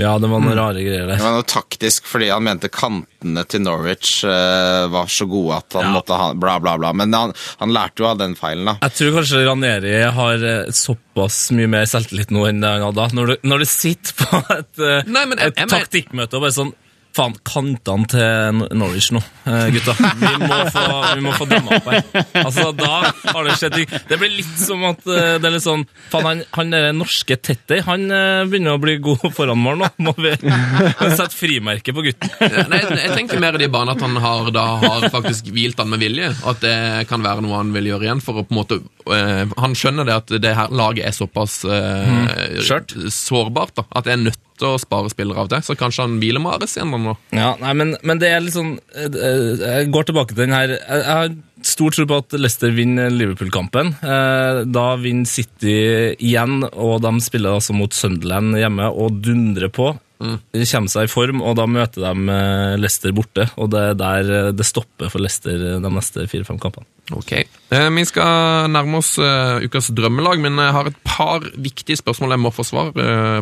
Ja, 0.00 0.14
det 0.18 0.28
var 0.32 0.40
noen 0.40 0.56
rare 0.56 0.80
greier 0.80 1.04
der. 1.06 1.18
Det 1.18 1.24
var 1.26 1.34
noe 1.36 1.44
taktisk 1.44 2.06
fordi 2.08 2.30
han 2.32 2.44
mente 2.46 2.70
kantene 2.72 3.42
til 3.44 3.60
Norwich 3.60 4.22
uh, 4.24 4.88
var 4.92 5.10
så 5.12 5.26
gode 5.28 5.58
at 5.58 5.76
han 5.76 5.90
Ja. 5.90 5.92
måtte 5.98 6.16
ha 6.16 6.30
bla, 6.32 6.54
bla, 6.64 6.78
bla. 6.80 6.92
Men 6.96 7.12
han, 7.12 7.34
han 7.60 7.74
lærte 7.76 8.00
jo 8.00 8.08
av 8.08 8.16
den 8.22 8.32
feilen, 8.38 8.64
da. 8.70 8.76
Jeg 8.86 8.96
tror 8.98 9.18
kanskje 9.18 9.42
Ranieri 9.46 9.92
har 10.16 10.46
eh, 10.48 10.70
såpass 10.72 11.50
mye 11.52 11.68
mer 11.74 11.84
selvtillit 11.90 12.32
nå 12.32 12.46
enn 12.48 12.62
det 12.64 12.70
han 12.72 12.86
hadde. 12.88 13.08
Når 13.18 13.26
du, 13.34 13.36
når 13.52 13.64
du 13.64 13.68
sitter 13.68 14.16
på 14.22 14.40
et, 14.56 14.72
eh, 14.80 15.10
Nei, 15.12 15.26
men 15.28 15.36
jeg- 15.38 15.52
et 15.52 15.60
jeg 15.60 15.68
jeg, 15.68 15.74
taktikkmøte 15.76 16.40
og 16.40 16.46
bare 16.46 16.56
sånn 16.56 16.72
Faen, 17.12 17.34
kantene 17.44 18.08
til 18.08 18.62
Norwich 18.78 19.10
nå, 19.12 19.20
eh, 19.44 19.66
gutta. 19.74 19.92
Vi 20.22 20.30
må 20.40 20.58
få, 20.72 20.84
vi 21.12 21.24
må 21.24 21.32
få 21.36 21.46
dømme 21.50 21.76
opp 21.76 21.88
her. 21.90 22.00
Altså, 22.40 22.70
Da 22.76 22.90
har 23.34 23.44
det 23.44 23.56
skjedd 23.60 23.76
ting. 23.76 23.90
Det 24.08 24.18
blir 24.20 24.32
litt 24.32 24.54
som 24.60 24.84
at 24.88 25.04
eh, 25.04 25.36
det 25.36 25.48
er 25.48 25.56
litt 25.56 25.64
sånn 25.64 25.84
Faen, 26.12 26.24
han, 26.26 26.42
han 26.56 26.72
der 26.72 26.88
norske 26.96 27.36
Tettey, 27.36 27.82
han 27.84 28.06
eh, 28.08 28.44
begynner 28.48 28.78
å 28.78 28.82
bli 28.82 28.96
god 29.04 29.26
foran 29.36 29.60
mål 29.60 29.82
nå. 29.82 29.90
Må 30.08 30.14
vi 30.18 30.32
sette 30.38 31.34
frimerke 31.36 31.94
på 31.94 32.04
gutten? 32.06 32.32
Nei, 32.72 32.80
jeg 32.80 33.12
tenker 33.16 33.42
mer 33.42 33.58
i 33.58 33.64
de 33.64 33.70
banene 33.72 33.96
at 33.96 34.04
han 34.04 34.16
har, 34.22 34.48
da 34.54 34.66
har 34.82 35.08
faktisk 35.12 35.50
hvilt 35.52 35.80
han 35.82 35.92
med 35.92 36.02
vilje. 36.02 36.32
At 36.48 36.62
det 36.64 36.76
kan 37.10 37.24
være 37.24 37.44
noe 37.44 37.60
han 37.60 37.74
vil 37.76 37.90
gjøre 37.92 38.08
igjen. 38.08 38.24
for 38.24 38.40
å 38.40 38.46
på 38.46 38.54
en 38.54 38.60
måte 38.60 38.80
eh, 39.12 39.44
Han 39.60 39.76
skjønner 39.78 40.08
det 40.08 40.16
at 40.16 40.32
det 40.42 40.54
her 40.56 40.72
laget 40.72 41.10
er 41.10 41.16
såpass 41.16 41.60
eh, 41.64 42.32
mm. 42.32 43.10
sårbart 43.12 43.76
da, 43.78 43.86
at 43.90 44.08
det 44.08 44.16
er 44.16 44.24
nødt 44.28 44.40
til 44.62 44.72
å 44.72 44.80
spare 44.80 45.10
spillere 45.12 45.42
av 45.44 45.50
det. 45.52 45.62
Så 45.66 45.76
kanskje 45.78 46.06
han 46.06 46.18
hviler 46.22 46.42
Mares 46.42 46.76
igjen 46.78 46.92
nå. 47.02 47.16
Ja, 47.34 47.52
nei, 47.60 47.72
men, 47.78 47.96
men 48.06 48.20
det 48.22 48.30
er 48.32 48.44
litt 48.44 48.54
sånn 48.56 48.76
eh, 48.94 49.08
eh, 49.10 49.64
Jeg 49.66 49.90
går 49.94 50.08
tilbake 50.08 50.34
til 50.34 50.44
den 50.46 50.54
her 50.56 50.76
jeg 50.78 51.08
har 51.08 51.34
stor 51.62 51.94
tro 51.94 52.04
på 52.10 52.16
at 52.18 52.34
Leicester 52.34 52.72
vinner 52.74 53.10
Liverpool-kampen. 53.14 53.92
Eh, 54.02 54.62
Da 54.74 54.86
vinner 55.00 55.28
City 55.30 55.76
igjen, 56.18 56.62
og 56.72 56.96
de 57.04 57.12
spiller 57.22 57.54
altså 57.58 57.76
mot 57.76 57.94
Sunderland 57.94 58.56
hjemme 58.58 58.88
og 58.90 59.20
dundrer 59.24 59.70
på. 59.72 59.92
De 60.22 60.66
kommer 60.68 60.92
seg 60.92 61.08
i 61.08 61.10
form, 61.10 61.42
og 61.44 61.56
da 61.58 61.66
møter 61.70 62.04
de 62.04 62.34
eh, 62.34 62.74
Leicester 62.80 63.14
borte. 63.16 63.48
Og 63.60 63.70
det 63.72 63.82
er 63.90 63.98
der 63.98 64.32
eh, 64.36 64.50
det 64.56 64.66
stopper 64.68 65.10
for 65.12 65.22
Leicester 65.22 65.54
eh, 65.56 65.78
de 65.82 65.92
neste 65.92 66.26
fire-fem 66.30 66.60
kampene. 66.62 66.86
Ok. 67.16 67.32
Eh, 67.34 67.88
vi 67.96 68.04
skal 68.08 68.70
nærme 68.72 69.00
oss 69.00 69.14
ukas 69.18 69.90
drømmelag, 69.96 70.42
men 70.44 70.60
jeg 70.62 70.76
har 70.76 70.90
et 70.90 71.00
par 71.06 71.44
viktige 71.56 71.98
spørsmål 72.00 72.36
jeg 72.36 72.44
må 72.44 72.52
få 72.54 72.66
svar 72.66 72.92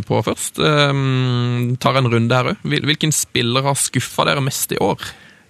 på 0.06 0.22
først. 0.26 0.62
Jeg 0.62 1.76
tar 1.82 2.00
en 2.00 2.10
runde 2.12 2.40
her 2.40 2.52
òg. 2.54 2.64
Hvilken 2.64 3.14
spiller 3.14 3.66
har 3.68 3.78
skuffa 3.78 4.26
dere 4.28 4.44
mest 4.44 4.72
i 4.74 4.80
år? 4.80 5.04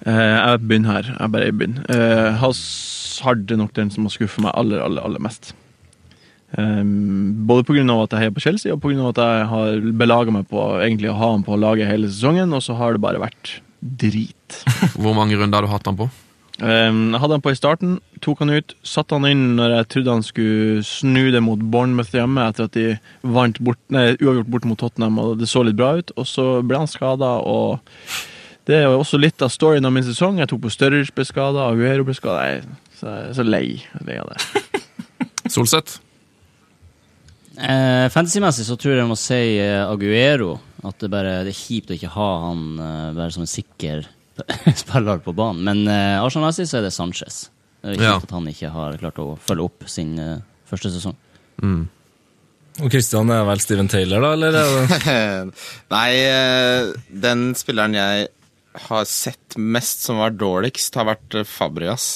Eh, 0.06 0.36
jeg 0.36 0.66
begynner 0.66 0.98
her. 0.98 1.14
Jeg 1.14 1.34
bare 1.36 1.54
begynner. 1.54 2.36
Hazard 2.42 3.50
er 3.50 3.60
nok 3.60 3.74
den 3.76 3.92
som 3.94 4.08
har 4.08 4.16
skuffet 4.16 4.44
meg 4.44 4.54
aller, 4.56 4.82
aller, 4.84 5.04
aller 5.06 5.22
mest. 5.22 5.54
Um, 6.58 7.46
både 7.46 7.62
pga. 7.68 7.84
at 8.02 8.14
jeg 8.14 8.24
heier 8.24 8.34
på 8.34 8.42
Chelsea, 8.42 8.72
og 8.74 8.80
pga. 8.82 9.10
at 9.12 9.20
jeg 9.22 9.50
har 9.52 9.84
belaga 9.94 10.32
meg 10.34 10.48
på 10.50 10.64
egentlig 10.80 11.10
å 11.12 11.18
ha 11.18 11.32
han 11.34 11.46
på 11.46 11.58
laget 11.60 11.90
hele 11.90 12.10
sesongen, 12.10 12.52
og 12.52 12.62
så 12.62 12.74
har 12.74 12.96
det 12.96 13.04
bare 13.04 13.22
vært 13.22 13.60
drit. 13.80 14.64
Hvor 15.00 15.14
mange 15.14 15.38
runder 15.38 15.60
har 15.60 15.68
du 15.68 15.72
hatt 15.72 15.86
han 15.86 16.00
på? 16.00 16.10
Um, 16.60 17.14
jeg 17.14 17.20
hadde 17.22 17.36
han 17.38 17.44
på 17.44 17.52
i 17.54 17.56
starten, 17.56 17.92
tok 18.20 18.42
han 18.42 18.52
ut, 18.52 18.74
satte 18.84 19.16
han 19.16 19.24
inn 19.24 19.44
når 19.56 19.78
jeg 19.78 19.88
trodde 19.94 20.16
han 20.18 20.26
skulle 20.26 20.82
snu 20.84 21.30
det 21.32 21.40
mot 21.40 21.62
Bournemouth 21.72 22.12
hjemme 22.12 22.44
etter 22.50 22.68
at 22.68 22.74
de 22.76 22.98
vant 23.24 23.62
bort, 23.64 23.80
nei, 23.88 24.10
uavgjort 24.18 24.50
bort 24.52 24.68
mot 24.68 24.80
Tottenham, 24.82 25.16
og 25.22 25.38
det 25.40 25.48
så 25.48 25.64
litt 25.64 25.78
bra 25.78 25.94
ut. 25.96 26.12
Og 26.20 26.28
så 26.28 26.50
ble 26.66 26.82
han 26.82 26.90
skada, 26.90 27.38
og 27.40 27.80
det 28.68 28.76
er 28.76 28.86
jo 28.90 29.00
også 29.00 29.22
litt 29.22 29.40
av 29.40 29.54
storyen 29.54 29.88
av 29.88 29.96
min 29.96 30.04
sesong. 30.04 30.42
Jeg 30.42 30.52
tok 30.52 30.66
på 30.66 30.74
Sturridge 30.74 31.16
ble 31.16 31.24
skada, 31.24 31.70
Aguero 31.70 32.04
ble 32.04 32.18
skada. 32.18 32.44
Jeg 32.50 32.60
er 32.60 32.68
så, 32.92 33.08
jeg 33.08 33.30
er 33.30 33.40
så 33.40 33.48
lei, 33.48 33.66
lei 34.04 34.20
av 34.20 34.34
det. 34.34 34.84
Solseth? 35.56 36.02
Eh, 37.60 38.06
Fantasymessig 38.12 38.64
så 38.64 38.76
tror 38.80 38.94
jeg 38.94 39.02
jeg 39.02 39.10
må 39.10 39.16
si 39.20 39.40
eh, 39.60 39.82
Aguero. 39.84 40.54
At 40.86 40.96
det 41.02 41.10
bare 41.12 41.40
det 41.44 41.52
er 41.52 41.58
kjipt 41.60 41.90
å 41.92 41.96
ikke 41.98 42.12
ha 42.14 42.28
han 42.46 42.62
eh, 42.80 43.06
bare 43.18 43.34
som 43.34 43.44
en 43.44 43.50
sikker 43.50 44.06
spiller 44.82 45.20
på 45.24 45.34
banen. 45.36 45.62
Men 45.66 45.82
eh, 45.90 46.18
Arsenal-messig 46.22 46.68
så 46.70 46.78
er 46.80 46.86
det 46.88 46.94
Sanchez. 46.96 47.42
Det 47.82 47.94
er 47.94 47.98
kjipt 47.98 48.06
Ja. 48.08 48.16
at 48.22 48.34
han 48.36 48.48
ikke 48.50 48.70
har 48.74 48.96
klart 49.00 49.20
å 49.22 49.34
følge 49.44 49.66
opp 49.68 49.88
sin 49.90 50.14
eh, 50.20 50.38
første 50.70 50.92
sesong. 50.94 51.16
Og 52.80 52.86
Christian 52.94 53.28
er 53.34 53.42
vel 53.44 53.60
Steven 53.60 53.88
Taylor, 53.92 54.22
da? 54.24 54.30
Eller? 54.38 54.56
er 54.56 55.50
Nei, 55.94 56.10
eh, 56.30 56.92
den 57.26 57.50
spilleren 57.58 57.96
jeg 57.98 58.28
har 58.86 59.04
sett 59.10 59.56
mest 59.58 60.04
som 60.06 60.20
var 60.22 60.32
dårligst, 60.38 60.94
har 60.96 61.08
vært 61.10 61.40
Fabrias. 61.50 62.06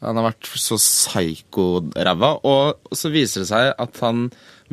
Han 0.00 0.16
har 0.18 0.30
vært 0.30 0.48
så 0.58 0.78
psyko-ræva, 0.80 2.30
og 2.48 2.96
så 2.96 3.10
viser 3.12 3.42
det 3.44 3.50
seg 3.50 3.72
at 3.82 4.00
han 4.06 4.28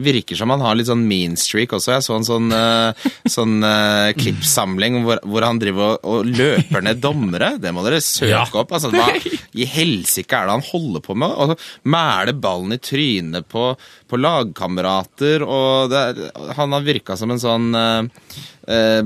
virker 0.05 0.39
som 0.39 0.51
han 0.53 0.63
har 0.63 0.77
litt 0.79 0.87
sånn 0.89 1.05
mean 1.09 1.35
streak 1.39 1.73
også. 1.77 1.93
Jeg 1.97 2.05
så 2.05 2.15
en 2.17 2.27
sånn, 2.27 2.49
uh, 2.53 3.09
sånn 3.29 3.57
uh, 3.65 4.09
klippsamling 4.17 5.01
hvor, 5.05 5.21
hvor 5.27 5.45
han 5.47 5.59
driver 5.61 5.97
og, 5.97 6.09
og 6.09 6.29
løper 6.29 6.85
ned 6.85 7.01
dommere. 7.03 7.53
Det 7.61 7.73
må 7.75 7.83
dere 7.85 8.01
søke 8.03 8.31
Ja. 8.33 8.45
opp. 8.61 8.71
Altså, 8.77 8.91
hva 8.93 9.09
i 9.59 9.67
helsike 9.67 10.37
er 10.37 10.47
det 10.49 10.57
han 10.59 10.67
holder 10.69 11.03
på 11.05 11.15
med? 11.19 11.33
Og 11.35 11.55
mæle 11.89 12.35
ballen 12.39 12.75
i 12.75 12.81
trynet 12.83 13.47
på, 13.51 13.71
på 14.09 14.19
lagkamerater, 14.21 15.43
og 15.45 15.89
det 15.91 16.03
er, 16.05 16.53
han 16.57 16.75
har 16.75 16.85
virka 16.85 17.17
som 17.19 17.31
en 17.33 17.41
sånn 17.41 17.69
eh, 17.75 18.39
eh, 18.69 19.01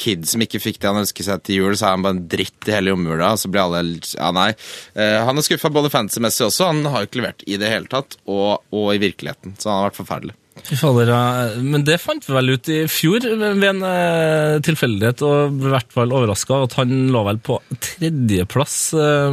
kid 0.00 0.24
som 0.28 0.42
ikke 0.44 0.60
fikk 0.62 0.80
det 0.82 0.90
han 0.90 1.02
ønsket 1.02 1.28
seg 1.28 1.42
til 1.46 1.60
jul, 1.62 1.74
så 1.76 1.88
er 1.90 1.96
han 1.96 2.04
bare 2.06 2.16
en 2.18 2.24
dritt 2.32 2.70
i 2.70 2.74
hele 2.74 2.94
jomjula. 2.94 3.34
Så 3.40 3.50
blir 3.52 3.64
alle 3.66 3.82
Ja, 4.14 4.30
nei. 4.34 4.50
Eh, 4.96 5.18
han 5.26 5.38
er 5.38 5.46
skuffa 5.46 5.70
både 5.74 5.92
fantasy-messig 5.92 6.48
også, 6.48 6.70
han 6.72 6.86
har 6.90 7.04
jo 7.04 7.10
ikke 7.10 7.20
levert 7.22 7.44
i 7.46 7.58
det 7.60 7.70
hele 7.72 7.90
tatt, 7.92 8.16
og, 8.24 8.64
og 8.74 8.88
i 8.94 9.02
virkeligheten. 9.02 9.54
Så 9.58 9.70
han 9.70 9.82
har 9.82 9.90
vært 9.92 10.00
forferdelig. 10.02 10.36
Fy 10.64 10.76
fader, 10.78 11.10
ja. 11.10 11.22
Men 11.66 11.82
det 11.84 11.96
fant 11.98 12.24
vi 12.24 12.32
vel 12.36 12.54
ut 12.54 12.68
i 12.70 12.80
fjor 12.88 13.24
ved 13.26 13.64
en 13.72 13.82
eh, 13.88 14.60
tilfeldighet, 14.64 15.24
og 15.26 15.56
ble 15.58 15.72
i 15.72 15.74
hvert 15.74 15.94
fall 15.96 16.14
overraska 16.14 16.62
at 16.68 16.78
han 16.78 16.94
lå 17.12 17.24
vel 17.26 17.40
på 17.44 17.58
tredjeplass 17.74 18.78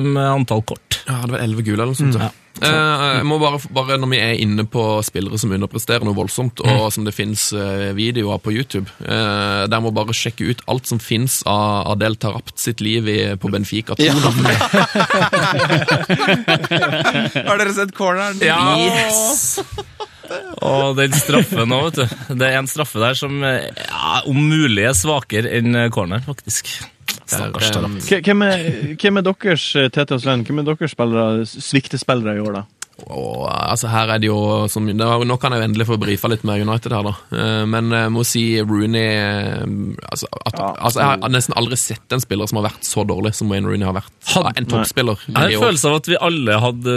med 0.02 0.24
antall 0.26 0.66
kort. 0.66 1.04
Ja, 1.06 1.22
det 1.26 1.36
var 1.38 1.44
elleve 1.46 1.66
gule 1.68 1.80
eller 1.84 1.94
noe 1.94 2.02
sånt. 2.02 2.18
ja. 2.20 2.32
Eh, 2.60 2.68
jeg 3.16 3.24
må 3.26 3.38
bare, 3.40 3.62
bare 3.72 3.96
Når 4.02 4.10
vi 4.12 4.18
er 4.20 4.34
inne 4.44 4.66
på 4.68 4.84
spillere 5.08 5.38
som 5.40 5.54
underpresterer 5.56 6.04
noe 6.04 6.18
voldsomt, 6.18 6.60
og 6.68 6.92
som 6.92 7.06
det 7.08 7.14
fins 7.16 7.54
videoer 7.96 8.42
på 8.44 8.52
YouTube 8.52 8.92
eh, 9.06 9.64
Der 9.72 9.80
må 9.82 9.94
bare 9.96 10.14
sjekke 10.16 10.50
ut 10.52 10.62
alt 10.70 10.90
som 10.92 11.00
fins 11.02 11.40
av 11.48 11.88
Adel 11.96 12.20
Tarapt 12.20 12.60
sitt 12.60 12.84
liv 12.84 13.08
i, 13.08 13.36
på 13.40 13.48
Benfica 13.54 13.96
2. 13.96 14.04
Har 17.48 17.56
dere 17.62 17.74
sett 17.76 17.96
corneren? 17.96 18.38
Yes! 18.44 19.62
Og 20.62 20.96
den 21.00 21.14
straffen 21.16 21.70
nå, 21.72 21.80
vet 21.88 21.98
du. 22.02 22.06
Det 22.40 22.48
er 22.48 22.60
en 22.60 22.70
straffe 22.70 23.02
der 23.02 23.18
som 23.18 23.44
eh, 23.48 23.68
ja, 23.80 24.22
om 24.30 24.38
mulig 24.52 24.86
er 24.88 24.96
svakere 24.98 25.52
enn 25.58 25.76
corneren, 25.94 26.24
faktisk. 26.28 26.66
Stakkars 27.32 28.12
Hvem 28.28 28.46
er, 28.48 28.68
hvem 29.02 29.22
er 29.22 29.26
deres 29.32 29.66
eh, 29.80 29.90
Tete 29.94 30.18
og 30.20 30.22
Sven, 30.24 30.46
hvem 30.48 30.62
er 30.64 30.70
deres 30.74 30.94
spillere, 30.96 31.48
sviktespillere 31.48 32.38
i 32.38 32.46
år, 32.46 32.62
da? 32.62 32.68
Og 33.10 33.48
altså 33.50 33.90
her 33.90 34.12
er 34.14 34.20
det 34.22 34.28
jo 34.28 34.68
som, 34.70 34.86
det 34.86 34.94
Nå 35.26 35.38
kan 35.42 35.54
jeg 35.56 35.62
jo 35.64 35.66
endelig 35.66 35.88
få 35.90 35.96
brifa 35.98 36.30
litt 36.30 36.44
med 36.46 36.62
United 36.62 36.94
her, 36.94 37.08
da. 37.08 37.14
Eh, 37.34 37.64
Men 37.66 37.90
jeg 37.96 38.12
må 38.14 38.22
si 38.28 38.44
Rooney 38.62 39.16
eh, 39.16 39.64
altså, 40.12 40.28
at, 40.46 40.60
altså, 40.60 41.00
Jeg 41.02 41.08
har 41.24 41.34
nesten 41.34 41.56
aldri 41.58 41.80
sett 41.82 42.14
en 42.14 42.22
spiller 42.22 42.52
som 42.52 42.60
har 42.62 42.68
vært 42.70 42.86
så 42.86 43.06
dårlig 43.10 43.34
som 43.38 43.50
Wayne 43.50 43.66
Rooney 43.72 43.88
har 43.88 43.96
vært. 43.98 44.12
Had- 44.36 44.52
en 44.54 44.70
toppspiller. 44.70 45.24
Jeg 45.28 45.38
har 45.38 45.50
en 45.56 45.66
følelse 45.66 45.90
av 45.90 45.98
at 46.02 46.12
vi 46.12 46.20
alle 46.30 46.60
hadde 46.66 46.96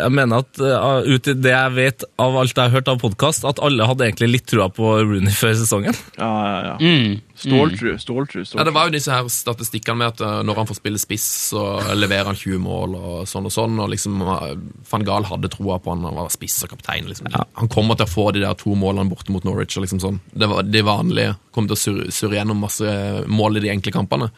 Jeg 0.00 0.16
mener 0.16 0.42
at 0.42 0.64
ut 1.06 1.30
i 1.30 1.36
det 1.44 1.54
jeg 1.54 1.76
vet 1.76 2.06
av 2.26 2.40
alt 2.42 2.56
jeg 2.56 2.64
har 2.64 2.74
hørt 2.74 2.90
av 2.90 2.98
podkast, 3.02 3.46
at 3.46 3.62
alle 3.62 3.86
hadde 3.86 4.08
egentlig 4.08 4.32
litt 4.32 4.46
trua 4.50 4.68
på 4.72 4.96
Rooney 5.04 5.34
før 5.36 5.54
sesongen. 5.60 5.94
Ja, 6.18 6.32
ja, 6.50 6.58
ja. 6.72 6.76
Mm. 6.80 7.20
Ståltru, 7.36 7.92
ståltru. 8.00 8.44
Ja. 8.54 8.64
Det 8.64 8.72
var 8.74 8.88
jo 8.88 8.94
disse 8.96 9.12
her 9.12 9.26
statistikkene 9.32 10.00
med 10.00 10.14
at 10.14 10.22
eh, 10.24 10.38
når 10.46 10.60
han 10.62 10.68
får 10.70 10.78
spille 10.80 11.00
spiss, 11.00 11.26
så 11.52 11.64
leverer 11.94 12.30
han 12.30 12.38
20 12.38 12.58
mål 12.64 12.96
og 12.96 13.18
sånn 13.28 13.46
og 13.48 13.52
sånn, 13.54 13.76
og 13.82 13.90
liksom 13.92 14.22
eh, 14.24 14.54
Van 14.90 15.04
Gaal 15.06 15.28
hadde 15.28 15.50
troa 15.52 15.78
på 15.82 15.92
han, 15.92 16.06
han 16.08 16.16
var 16.16 16.32
spiss 16.32 16.58
og 16.66 16.72
kaptein. 16.74 17.08
liksom. 17.10 17.28
Han 17.32 17.72
kommer 17.72 17.98
til 18.00 18.08
å 18.08 18.12
få 18.14 18.30
de 18.36 18.44
der 18.44 18.56
to 18.58 18.74
målene 18.78 19.10
borte 19.12 19.34
mot 19.34 19.44
Norwich. 19.44 19.76
og 19.76 19.84
liksom 19.86 20.00
sånn. 20.02 20.20
Det 20.32 20.48
var 20.50 20.64
det 20.66 20.84
vanlige. 20.86 21.36
Kommer 21.52 21.72
til 21.72 21.78
å 21.78 21.82
surre, 21.84 22.08
surre 22.12 22.40
gjennom 22.40 22.60
masse 22.64 22.96
mål 23.28 23.60
i 23.60 23.64
de 23.66 23.72
enkle 23.72 23.92
kampene. 23.94 24.30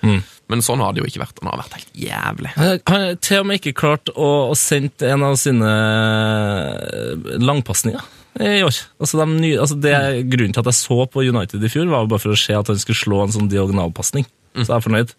Men 0.48 0.62
sånn 0.64 0.80
har 0.82 0.94
det 0.94 1.02
jo 1.02 1.08
ikke 1.10 1.22
vært. 1.24 1.40
Han 1.42 1.50
har 1.52 1.62
vært 1.62 1.78
helt 1.78 1.90
jævlig. 1.98 2.52
Han 2.56 2.78
han 2.88 3.02
har 3.04 3.18
til 3.22 3.42
og 3.42 3.46
med 3.48 3.58
ikke 3.60 3.74
klart 3.78 4.10
å, 4.14 4.28
å 4.50 4.54
sende 4.58 5.10
en 5.12 5.22
av 5.26 5.34
sine 5.40 5.68
eh, 5.68 7.36
langpasninger 7.42 8.00
i 8.38 8.64
år. 8.66 8.80
Altså, 9.02 9.20
de 9.20 9.38
nye, 9.42 9.58
altså 9.58 9.76
det 9.82 9.94
Grunnen 10.30 10.54
til 10.54 10.62
at 10.62 10.70
jeg 10.70 10.78
så 10.78 10.98
på 11.10 11.24
United 11.26 11.64
i 11.64 11.70
fjor, 11.72 11.88
var 11.90 12.04
jo 12.04 12.10
bare 12.12 12.22
for 12.22 12.34
å 12.34 12.40
se 12.40 12.56
at 12.56 12.70
han 12.70 12.80
skulle 12.80 13.00
slå 13.00 13.22
en 13.24 13.34
sånn 13.34 13.50
diagonalpasning. 13.52 14.26
Så 14.58 14.66
jeg 14.66 14.76
er 14.76 14.84
fornøyd. 14.84 15.14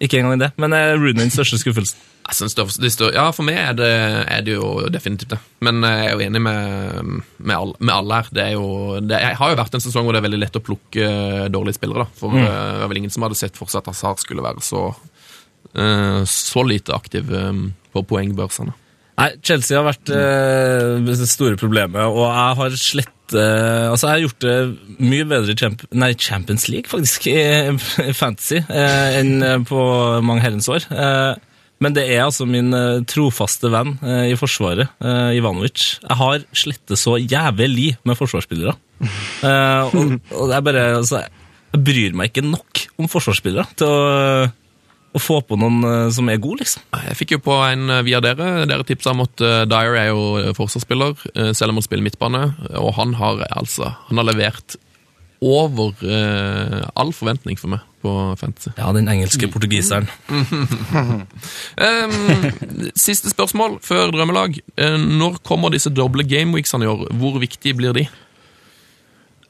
Ikke 0.00 0.20
engang 0.20 0.40
det. 0.40 0.52
Men 0.60 0.72
er 0.76 0.96
Rooney 0.96 1.26
den 1.26 1.34
største 1.34 1.60
det 2.78 2.90
står, 2.94 3.14
ja, 3.16 3.26
for 3.34 3.46
meg 3.46 3.58
er 3.58 3.74
det, 3.74 3.90
er 4.30 4.44
det 4.46 4.54
jo 4.54 4.86
definitivt 4.92 5.32
det. 5.34 5.38
Men 5.66 5.82
jeg 5.82 6.06
er 6.06 6.12
jo 6.14 6.24
enig 6.24 6.42
med, 6.44 7.22
med, 7.38 7.54
alle, 7.56 7.74
med 7.80 7.94
alle 7.94 8.20
her. 8.20 8.28
Det 8.36 8.44
er 8.44 8.52
jo, 8.54 8.66
det 9.02 9.20
har 9.40 9.52
jo 9.52 9.58
vært 9.58 9.76
en 9.76 9.82
sesong 9.82 10.06
hvor 10.06 10.14
det 10.14 10.20
er 10.20 10.26
veldig 10.28 10.40
lett 10.44 10.58
å 10.60 10.62
plukke 10.64 11.08
dårlige 11.52 11.80
spillere. 11.80 12.06
da. 12.06 12.20
For 12.20 12.32
mm. 12.32 12.38
det 12.44 12.52
var 12.84 12.92
vel 12.92 13.02
ingen 13.02 13.14
som 13.14 13.26
hadde 13.26 13.40
sett 13.40 13.58
for 13.58 13.72
seg 13.72 13.82
at 13.82 13.90
Hazard 13.90 14.22
skulle 14.22 14.44
være 14.46 14.62
så, 14.64 14.84
eh, 15.74 16.20
så 16.30 16.64
lite 16.66 16.94
aktiv 16.96 17.34
eh, 17.34 17.64
på 17.90 18.04
poengbørsene. 18.12 18.76
Nei, 19.20 19.34
Chelsea 19.44 19.76
har 19.76 19.84
vært 19.84 20.10
eh, 20.16 20.94
det 21.04 21.28
store 21.28 21.58
problemet, 21.60 22.00
og 22.08 22.22
jeg 22.24 22.56
har 22.60 22.76
slett 22.80 23.34
eh, 23.36 23.90
Altså, 23.90 24.06
jeg 24.06 24.14
har 24.14 24.22
gjort 24.24 24.46
det 24.46 24.54
mye 25.10 25.26
bedre 25.28 25.52
i 25.52 25.58
Champ 25.60 25.84
nei, 25.92 26.14
Champions 26.16 26.64
League, 26.72 26.88
faktisk, 26.88 27.28
i, 27.28 27.36
i 28.08 28.14
Fantasy, 28.16 28.62
eh, 28.64 29.18
enn 29.20 29.44
eh, 29.44 29.58
på 29.68 29.82
mange 30.24 30.44
herrens 30.46 30.70
år. 30.72 30.86
Eh, 30.88 31.34
men 31.84 31.96
det 31.96 32.06
er 32.12 32.24
altså 32.26 32.46
min 32.48 32.72
eh, 32.76 33.02
trofaste 33.08 33.68
venn 33.72 33.94
i 34.04 34.36
Forsvaret, 34.40 34.90
Ivanovic. 35.36 35.84
Jeg 36.00 36.18
har 36.20 36.46
slettet 36.56 37.00
så 37.00 37.18
jævlig 37.20 37.94
med 38.08 38.18
forsvarsspillere. 38.20 38.76
Og, 39.00 40.16
og 40.36 40.52
er 40.52 40.64
bare 40.64 40.82
altså, 40.98 41.22
Jeg 41.72 41.84
bryr 41.86 42.16
meg 42.16 42.32
ikke 42.32 42.44
nok 42.44 42.82
om 43.00 43.08
forsvarsspillere 43.08 43.64
til 43.80 43.88
å, 43.88 44.50
å 45.10 45.20
få 45.22 45.40
på 45.42 45.58
noen 45.58 45.80
eh, 45.86 46.10
som 46.14 46.28
er 46.30 46.40
god, 46.42 46.62
liksom. 46.62 46.84
Jeg 47.08 47.18
fikk 47.18 47.34
jo 47.36 47.40
på 47.42 47.56
en 47.66 47.90
eh, 47.90 48.04
via 48.06 48.20
dere. 48.22 48.66
Dere 48.70 48.86
tipsa 48.86 49.14
om 49.14 49.24
at 49.24 49.42
eh, 49.42 49.64
Dyer 49.70 49.98
er 49.98 50.12
jo 50.12 50.54
forsvarsspiller, 50.58 51.26
selv 51.56 51.72
om 51.72 51.80
han 51.80 51.86
spiller 51.86 52.06
midtbane. 52.06 52.44
Og 52.78 52.94
han 52.98 53.16
har 53.18 53.42
altså 53.50 53.94
Han 54.08 54.20
har 54.20 54.30
levert 54.30 54.78
over 55.40 55.96
eh, 56.04 56.82
all 57.00 57.14
forventning 57.16 57.56
for 57.58 57.72
meg 57.72 57.86
på 58.04 58.12
Fantasy. 58.40 58.72
Ja, 58.78 58.92
den 58.96 59.08
engelske 59.12 59.48
portugiseren. 59.52 60.06
um, 60.30 62.14
siste 62.96 63.32
spørsmål 63.32 63.78
før 63.84 64.12
drømmelag. 64.14 64.60
Når 65.04 65.40
kommer 65.44 65.72
disse 65.72 65.92
doble 65.92 66.24
gameweeksene 66.28 66.86
i 66.86 66.92
år? 66.92 67.08
Hvor 67.20 67.40
viktig 67.42 67.74
blir 67.76 67.96
de? 67.96 68.06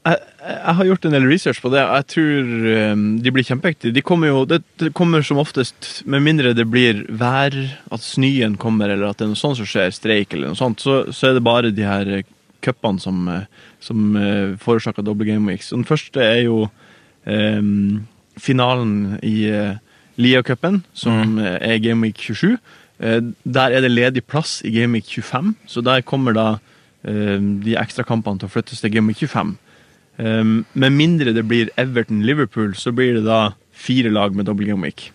Jeg, 0.07 0.19
jeg 0.41 0.75
har 0.79 0.89
gjort 0.89 1.07
en 1.07 1.15
del 1.17 1.29
research 1.29 1.61
på 1.63 1.71
det. 1.73 1.83
Jeg 1.83 2.07
tror 2.15 2.51
um, 2.93 3.05
de 3.23 3.33
blir 3.35 3.47
kjempeaktive. 3.47 3.95
De 3.97 4.05
kommer 4.05 4.31
jo, 4.31 4.45
det, 4.49 4.63
kommer 4.97 5.25
som 5.27 5.41
oftest, 5.43 5.91
med 6.09 6.25
mindre 6.25 6.55
det 6.57 6.67
blir 6.71 7.05
vær, 7.21 7.57
at 7.93 8.05
snøen 8.05 8.57
kommer, 8.61 8.93
eller 8.93 9.11
at 9.11 9.21
det 9.21 9.29
er 9.29 9.33
noe 9.35 9.41
sånt 9.41 9.61
som 9.61 9.69
skjer, 9.69 9.93
streik 9.95 10.35
eller 10.35 10.53
noe 10.53 10.61
sånt, 10.61 10.81
så, 10.81 11.03
så 11.13 11.31
er 11.31 11.37
det 11.37 11.45
bare 11.47 11.75
de 11.75 11.87
her 11.87 12.15
eh, 12.21 12.27
cupene 12.65 13.03
som, 13.03 13.29
eh, 13.29 13.47
som 13.85 14.17
uh, 14.17 14.57
forårsaker 14.61 15.05
doble 15.07 15.29
gameweeks. 15.29 15.73
Og 15.73 15.83
Den 15.83 15.89
første 15.89 16.25
er 16.25 16.43
jo 16.47 16.65
um, 17.27 18.03
finalen 18.41 19.19
i 19.27 19.37
uh, 19.53 19.79
Lia-cupen, 20.21 20.83
som 20.97 21.37
mm. 21.37 21.43
er 21.61 21.83
gameweek 21.85 22.21
27. 22.21 22.57
Eh, 23.01 23.23
der 23.45 23.73
er 23.73 23.81
det 23.81 23.91
ledig 23.91 24.25
plass 24.25 24.61
i 24.65 24.71
gameweek 24.71 25.09
25, 25.09 25.55
så 25.67 25.81
der 25.81 26.01
kommer 26.01 26.33
da 26.37 26.49
eh, 27.05 27.41
de 27.65 27.77
ekstrakampene 27.81 28.39
til 28.43 28.51
å 28.51 28.53
flyttes 28.53 28.83
til 28.83 28.93
gameweek 28.93 29.23
25. 29.25 29.57
Um, 30.21 30.67
med 30.77 30.93
mindre 30.93 31.33
det 31.33 31.47
blir 31.49 31.71
Everton-Liverpool, 31.81 32.75
så 32.77 32.93
blir 32.93 33.17
det 33.17 33.25
da 33.25 33.55
fire 33.73 34.13
lag 34.13 34.37
med 34.37 34.51
dobbel 34.51 34.69
gameweek. 34.69 35.07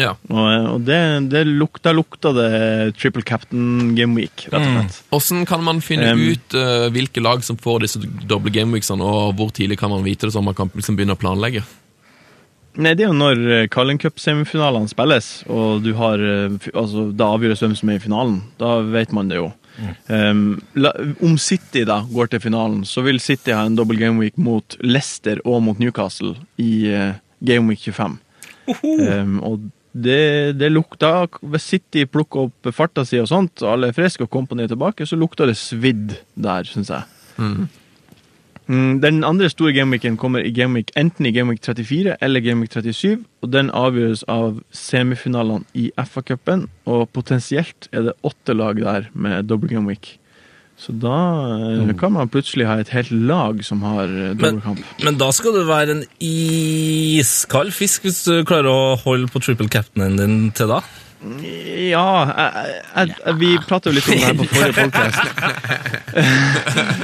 Ja. 0.00 0.14
Og, 0.32 0.46
og 0.70 0.86
det, 0.88 0.98
det 1.34 1.42
lukta, 1.44 1.92
lukta 1.92 2.32
det 2.32 2.52
triple 2.96 3.24
captain 3.28 3.92
gameweek, 3.98 4.46
rett 4.48 4.64
og 4.64 4.72
slett. 4.78 4.98
Hvordan 5.12 5.44
kan 5.50 5.66
man 5.66 5.82
finne 5.84 6.14
um, 6.16 6.24
ut 6.32 6.56
uh, 6.56 6.88
hvilke 6.94 7.20
lag 7.20 7.44
som 7.44 7.60
får 7.60 7.84
disse 7.84 8.00
doble 8.24 8.54
gameweeksene, 8.54 9.04
og 9.04 9.36
hvor 9.36 9.52
tidlig 9.52 9.76
kan 9.82 9.92
man 9.92 10.06
vite 10.06 10.26
det, 10.28 10.32
så 10.32 10.44
man 10.44 10.56
kan 10.56 10.72
liksom 10.72 10.96
begynne 10.96 11.18
å 11.18 11.20
planlegge? 11.20 11.66
Nei, 12.72 12.94
det 12.96 13.04
er 13.04 13.10
jo 13.10 13.18
når 13.18 13.36
Carlin 13.36 13.68
Carling 13.68 13.98
Cup-semifinalene 14.00 14.88
spilles, 14.88 15.26
og 15.52 15.82
du 15.84 15.90
har 15.98 16.22
eh, 16.24 16.70
Altså, 16.72 17.10
da 17.12 17.28
avgjøres 17.34 17.60
hvem 17.60 17.74
som 17.76 17.90
er 17.92 17.98
i 17.98 18.00
finalen. 18.00 18.38
Da 18.56 18.78
vet 18.94 19.12
man 19.12 19.28
det 19.28 19.42
jo. 19.42 19.50
Um, 20.06 20.60
la, 20.76 20.92
om 21.24 21.36
City 21.40 21.84
da 21.88 22.02
går 22.10 22.32
til 22.32 22.42
finalen, 22.44 22.82
så 22.88 23.04
vil 23.06 23.20
City 23.22 23.54
ha 23.56 23.64
en 23.66 23.76
dobbel 23.78 24.00
gameweek 24.00 24.36
mot 24.40 24.76
Leicester 24.84 25.40
og 25.48 25.62
mot 25.66 25.80
Newcastle 25.80 26.34
i 26.60 26.72
uh, 26.92 27.14
gameweek 27.44 27.88
25. 27.88 28.18
Um, 28.68 29.38
og 29.42 29.70
det, 29.92 30.52
det 30.56 30.68
lukta 30.70 31.26
Hvis 31.50 31.64
City 31.72 32.04
plukker 32.06 32.46
opp 32.46 32.68
farta 32.72 33.04
si 33.04 33.18
og 33.20 33.28
sånt, 33.28 33.60
og 33.64 33.74
alle 33.74 33.90
er 33.90 33.96
friske 33.96 34.24
og 34.24 34.32
kompani 34.32 34.64
er 34.64 34.72
tilbake, 34.72 35.06
så 35.08 35.18
lukter 35.18 35.50
det 35.50 35.58
svidd 35.60 36.14
der, 36.34 36.68
syns 36.68 36.92
jeg. 36.92 37.08
Mm, 37.40 37.66
Den 38.68 39.24
andre 39.26 39.48
store 39.50 39.72
gameweeken 39.74 40.16
kommer 40.16 40.44
i 40.44 40.52
gameweek, 40.54 40.92
enten 40.96 41.26
i 41.26 41.32
gameweek 41.34 41.62
34 41.64 42.16
eller 42.22 42.44
gameweek 42.44 42.72
37, 42.76 43.24
og 43.42 43.52
den 43.52 43.72
avgjøres 43.74 44.22
av 44.30 44.60
semifinalene 44.70 45.66
i 45.74 45.90
FA-cupen, 45.98 46.68
og 46.86 47.08
potensielt 47.12 47.90
er 47.92 48.06
det 48.08 48.16
åtte 48.22 48.54
lag 48.54 48.78
der 48.78 49.08
med 49.14 49.50
dobbel 49.50 49.74
gameweek. 49.74 50.16
Så 50.82 50.94
da 50.98 51.18
eh, 51.74 51.92
kan 51.98 52.14
man 52.14 52.30
plutselig 52.32 52.66
ha 52.66 52.78
et 52.80 52.90
helt 52.94 53.12
lag 53.12 53.60
som 53.66 53.82
har 53.86 54.08
dobbeltkamp. 54.08 54.80
Men, 54.80 55.04
men 55.04 55.20
da 55.20 55.28
skal 55.34 55.54
du 55.54 55.62
være 55.68 55.98
en 55.98 56.02
iskald 56.22 57.74
fisk 57.76 58.08
hvis 58.08 58.24
du 58.26 58.40
klarer 58.48 58.70
å 58.72 58.96
holde 59.04 59.30
på 59.30 59.42
triple 59.44 59.70
captainen 59.70 60.18
din 60.18 60.38
til 60.56 60.72
da. 60.72 60.80
Ja, 61.22 62.24
jeg, 62.26 62.74
jeg, 62.96 63.14
jeg, 63.26 63.34
vi 63.38 63.50
pratet 63.68 63.92
jo 63.92 63.94
litt 63.94 64.08
om 64.10 64.16
det 64.18 64.24
her 64.26 64.38
på 64.40 64.48
forrige 64.50 64.74
podcast. 64.82 65.20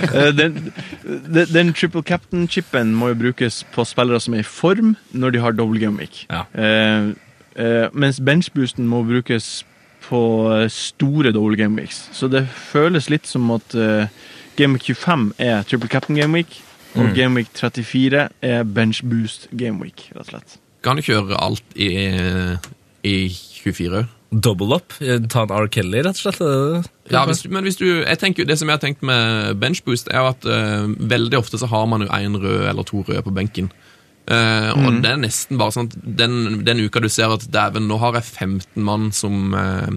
Eh, 0.08 0.36
den, 0.36 0.72
den, 1.04 1.46
den 1.52 1.70
triple 1.72 2.02
captain-chipen 2.02 2.90
må 2.96 3.10
jo 3.12 3.16
brukes 3.22 3.62
på 3.72 3.84
spillere 3.88 4.20
som 4.20 4.34
er 4.36 4.42
i 4.42 4.46
form 4.46 4.94
når 5.16 5.34
de 5.34 5.40
har 5.42 5.56
double 5.56 5.80
gameweek. 5.80 6.20
Ja. 6.28 6.42
Uh, 6.52 7.12
uh, 7.56 7.86
mens 7.92 8.20
benchboosten 8.24 8.88
må 8.88 9.02
brukes 9.08 9.64
på 10.04 10.20
store 10.72 11.32
double 11.32 11.56
gameweeks. 11.56 12.08
Så 12.12 12.28
det 12.32 12.46
føles 12.48 13.10
litt 13.12 13.28
som 13.28 13.50
at 13.56 13.76
uh, 13.76 14.08
gameweek 14.60 14.90
25 14.92 15.32
er 15.38 15.62
triple 15.68 15.88
captain 15.92 16.16
gameweek, 16.16 16.60
og 16.96 17.12
gameweek 17.16 17.52
34 17.56 18.28
er 18.42 18.64
benchboost 18.64 19.48
gameweek, 19.56 20.08
rett 20.14 20.24
og 20.24 20.32
slett. 20.32 20.58
Kan 20.84 21.00
du 21.00 21.04
kjøre 21.04 21.36
alt 21.40 21.76
i, 21.76 21.92
i 23.04 23.16
24 23.64 23.98
òg? 24.02 24.14
Double 24.44 24.74
up. 24.76 24.92
eh, 25.00 25.18
Ta 25.32 25.42
en 25.46 25.52
R. 25.56 25.68
Kelly, 25.72 26.02
rett 26.04 26.18
og 26.18 26.20
slett. 26.20 26.40
er? 26.44 26.88
Ja, 27.10 27.22
hvis, 27.26 27.44
men 27.48 27.64
hvis 27.64 27.78
du, 27.80 27.86
jeg 28.04 28.18
tenker, 28.20 28.44
det 28.48 28.58
som 28.60 28.68
jeg 28.68 28.76
har 28.76 28.82
tenkt 28.82 29.02
med 29.02 29.56
benchboost, 29.62 30.10
er 30.12 30.26
at 30.34 30.44
uh, 30.44 30.84
veldig 30.88 31.38
ofte 31.38 31.56
så 31.60 31.66
har 31.70 31.86
man 31.88 32.04
jo 32.04 32.08
én 32.12 32.36
rød 32.36 32.66
eller 32.68 32.84
to 32.84 33.00
røde 33.08 33.22
på 33.24 33.32
benken. 33.34 33.70
Eh, 34.28 34.70
Og 34.76 34.98
det 35.00 35.08
er 35.14 35.16
nesten 35.22 35.56
bare 35.56 35.72
sånn 35.72 35.86
at 35.88 35.94
den, 36.04 36.58
den 36.66 36.82
uka 36.84 37.00
du 37.00 37.08
ser 37.08 37.32
at 37.32 37.46
dæven, 37.48 37.86
nå 37.88 37.96
har 38.02 38.18
jeg 38.18 38.26
15 38.28 38.84
mann 38.84 39.06
som, 39.16 39.54
uh, 39.56 39.88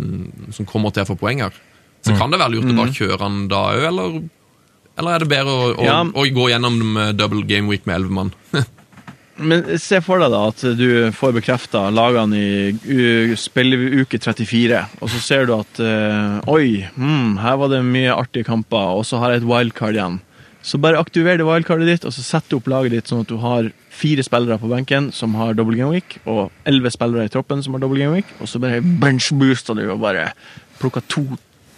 som 0.55 0.65
kommer 0.69 0.93
til 0.95 1.03
å 1.03 1.09
få 1.11 1.17
poeng 1.19 1.43
her, 1.43 1.51
så 2.01 2.15
kan 2.17 2.31
det 2.31 2.39
være 2.39 2.55
lurt 2.55 2.71
å 2.71 2.77
bare 2.79 2.95
kjøre 2.95 3.19
han 3.19 3.41
da 3.51 3.59
òg, 3.75 3.83
eller, 3.91 4.15
eller 4.97 5.17
er 5.17 5.19
det 5.25 5.27
bedre 5.35 5.51
å, 5.51 5.67
å, 5.75 5.83
Ja. 5.83 5.97
å 6.07 6.23
gå 6.33 6.47
gjennom 6.49 6.79
eh, 6.97 7.11
double 7.19 7.43
game 7.45 7.67
week 7.67 7.83
med 7.85 7.99
11 7.99 8.15
mann? 8.15 8.31
Men 9.41 9.65
se 9.81 9.99
for 10.05 10.21
deg 10.21 10.33
da 10.33 10.41
at 10.51 10.63
du 10.77 10.87
får 11.15 11.35
bekrefta 11.39 11.83
lagene 11.93 12.39
i 12.39 13.35
spilleuke 13.39 14.19
34, 14.21 14.81
og 15.01 15.11
så 15.13 15.21
ser 15.23 15.47
du 15.49 15.55
at 15.57 15.81
eh, 15.83 16.51
oi, 16.51 16.83
hmm, 16.95 17.37
her 17.41 17.57
var 17.61 17.71
det 17.73 17.81
mye 17.87 18.13
artige 18.15 18.47
kamper, 18.47 18.99
og 18.99 19.07
så 19.07 19.21
har 19.21 19.33
jeg 19.33 19.43
et 19.43 19.49
wildcard 19.49 19.97
igjen. 19.97 20.19
Så 20.61 20.77
bare 20.77 20.99
aktiver 21.01 21.39
det 21.39 21.45
wildcardet 21.47 21.89
ditt, 21.89 22.03
og 22.05 22.13
så 22.13 22.23
sett 22.25 22.53
opp 22.53 22.69
laget 22.69 22.93
ditt 22.93 23.09
sånn 23.09 23.23
at 23.23 23.31
du 23.31 23.39
har 23.41 23.71
fire 23.91 24.23
spillere 24.25 24.59
på 24.61 24.69
benken 24.69 25.09
som 25.15 25.33
har 25.39 25.55
double 25.57 25.77
game 25.77 25.95
week, 25.95 26.19
og 26.29 26.51
elleve 26.69 26.93
spillere 26.93 27.25
i 27.25 27.33
troppen 27.33 27.63
som 27.65 27.75
har 27.75 27.83
double 27.83 28.01
game 28.01 28.19
week, 28.19 28.29
og 28.39 28.49
så 28.49 28.61
bare 28.61 28.81
benchbooster 28.81 29.77
du 29.77 29.87
og 29.89 30.03
bare 30.03 30.29
plukker 30.81 31.05
to 31.09 31.25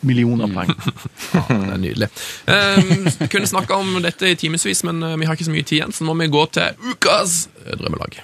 millioner 0.07 0.51
poeng. 0.51 0.71
Det 1.33 1.73
er 1.73 1.81
nydelig. 1.81 2.09
Eh, 2.47 3.27
kunne 3.31 3.49
snakka 3.49 3.77
om 3.81 3.97
dette 4.03 4.31
i 4.33 4.37
timevis, 4.39 4.83
men 4.87 5.01
eh, 5.03 5.17
vi 5.21 5.27
har 5.29 5.37
ikke 5.37 5.47
så 5.49 5.55
mye 5.55 5.65
tid 5.65 5.79
igjen, 5.79 5.95
så 5.95 6.05
nå 6.07 6.13
må 6.13 6.25
vi 6.27 6.31
gå 6.33 6.45
til 6.55 6.93
ukas 6.93 7.35
drømmelag. 7.65 8.19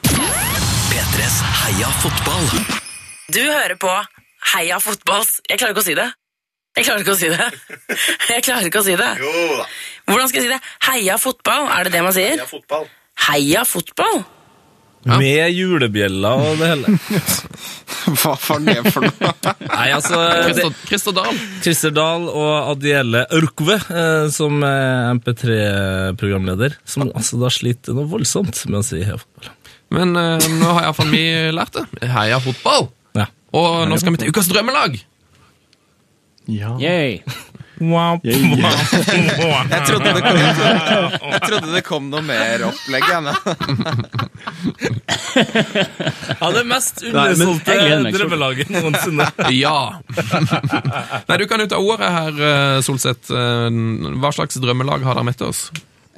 P3s 0.90 1.42
Heia 1.64 1.92
fotball. 2.04 2.48
Du 3.34 3.42
hører 3.46 3.78
på 3.80 3.92
Heia 4.54 4.80
fotballs 4.82 5.36
Jeg 5.50 5.60
klarer 5.60 5.76
ikke 5.76 5.84
å 5.84 5.90
si 5.90 5.98
det. 6.00 6.08
Jeg 6.78 6.86
klarer 6.88 7.04
ikke 7.04 7.14
å 7.16 7.20
si 7.20 7.30
det. 7.34 7.48
Jeg 8.30 8.44
klarer 8.46 8.70
ikke 8.70 8.82
å 8.82 8.86
si 8.86 8.96
det. 9.00 9.10
Jo 9.20 9.32
da. 9.60 9.66
Hvordan 10.10 10.30
skal 10.32 10.40
jeg 10.40 10.48
si 10.48 10.54
det? 10.54 10.60
Heia 10.88 11.18
fotball, 11.22 11.68
er 11.76 11.88
det 11.88 11.94
det 11.98 12.04
man 12.06 12.16
sier? 12.16 12.44
fotball. 12.50 12.88
Heia 13.28 13.66
fotball? 13.68 14.22
Med 15.08 15.54
julebjella 15.56 16.34
og 16.36 16.60
det 16.60 16.70
hele. 16.74 16.94
Hva 18.20 18.34
var 18.36 18.64
det 18.66 18.76
for 18.92 19.06
noe? 19.06 19.32
Nei, 19.70 19.86
altså 19.96 20.18
det, 20.20 20.42
Christer, 20.44 20.74
Christer 20.90 21.16
Dahl. 21.16 21.40
Christer 21.64 21.94
Dahl 21.96 22.26
og 22.28 22.52
Adiele 22.74 23.24
Ørkve, 23.40 23.78
eh, 23.80 24.26
som 24.34 24.64
er 24.68 25.14
MP3-programleder, 25.20 26.76
som 26.84 27.08
altså 27.08 27.40
da 27.40 27.52
sliter 27.54 27.96
noe 27.96 28.10
voldsomt 28.12 28.66
med 28.68 28.82
å 28.82 28.86
si 28.86 29.04
heia 29.04 29.20
fotball. 29.22 29.54
Men 29.96 30.16
eh, 30.20 30.50
nå 30.60 30.74
har 30.76 30.90
iallfall 30.90 31.14
vi 31.14 31.24
lært 31.56 31.80
det. 31.80 31.86
Heia 32.12 32.42
fotball! 32.44 32.90
Ja. 33.18 33.30
Og 33.56 33.86
nå 33.90 33.98
skal 34.02 34.16
vi 34.16 34.24
til 34.24 34.34
ukas 34.34 34.52
drømmelag. 34.52 35.00
Ja. 36.50 36.76
Yay. 36.82 37.22
Jeg 39.70 39.82
trodde 39.88 40.12
det 40.16 40.22
kom, 40.24 40.38
jeg 41.30 41.42
trodde 41.46 41.70
det 41.74 41.84
kom 41.88 42.10
noe 42.12 42.24
mer 42.26 42.66
opplegg. 42.70 43.04
Jeg. 43.10 43.22
Ja, 46.40 46.50
det 46.56 46.64
mest 46.68 47.04
undersolgte 47.06 47.76
drømmelaget 48.16 48.70
noensinne. 48.74 49.28
Ja. 49.60 50.00
Nei, 50.10 51.38
du 51.40 51.46
kan 51.50 51.64
jo 51.64 51.68
ta 51.72 51.80
ordet 51.82 52.10
her, 52.14 52.34
eh, 52.50 52.80
Solseth. 52.86 53.32
Eh, 53.34 53.70
Hva 54.20 54.32
slags 54.36 54.60
drømmelag 54.62 55.04
har 55.08 55.20
dere 55.20 55.28
med 55.28 55.38
til 55.40 55.48
oss? 55.52 55.68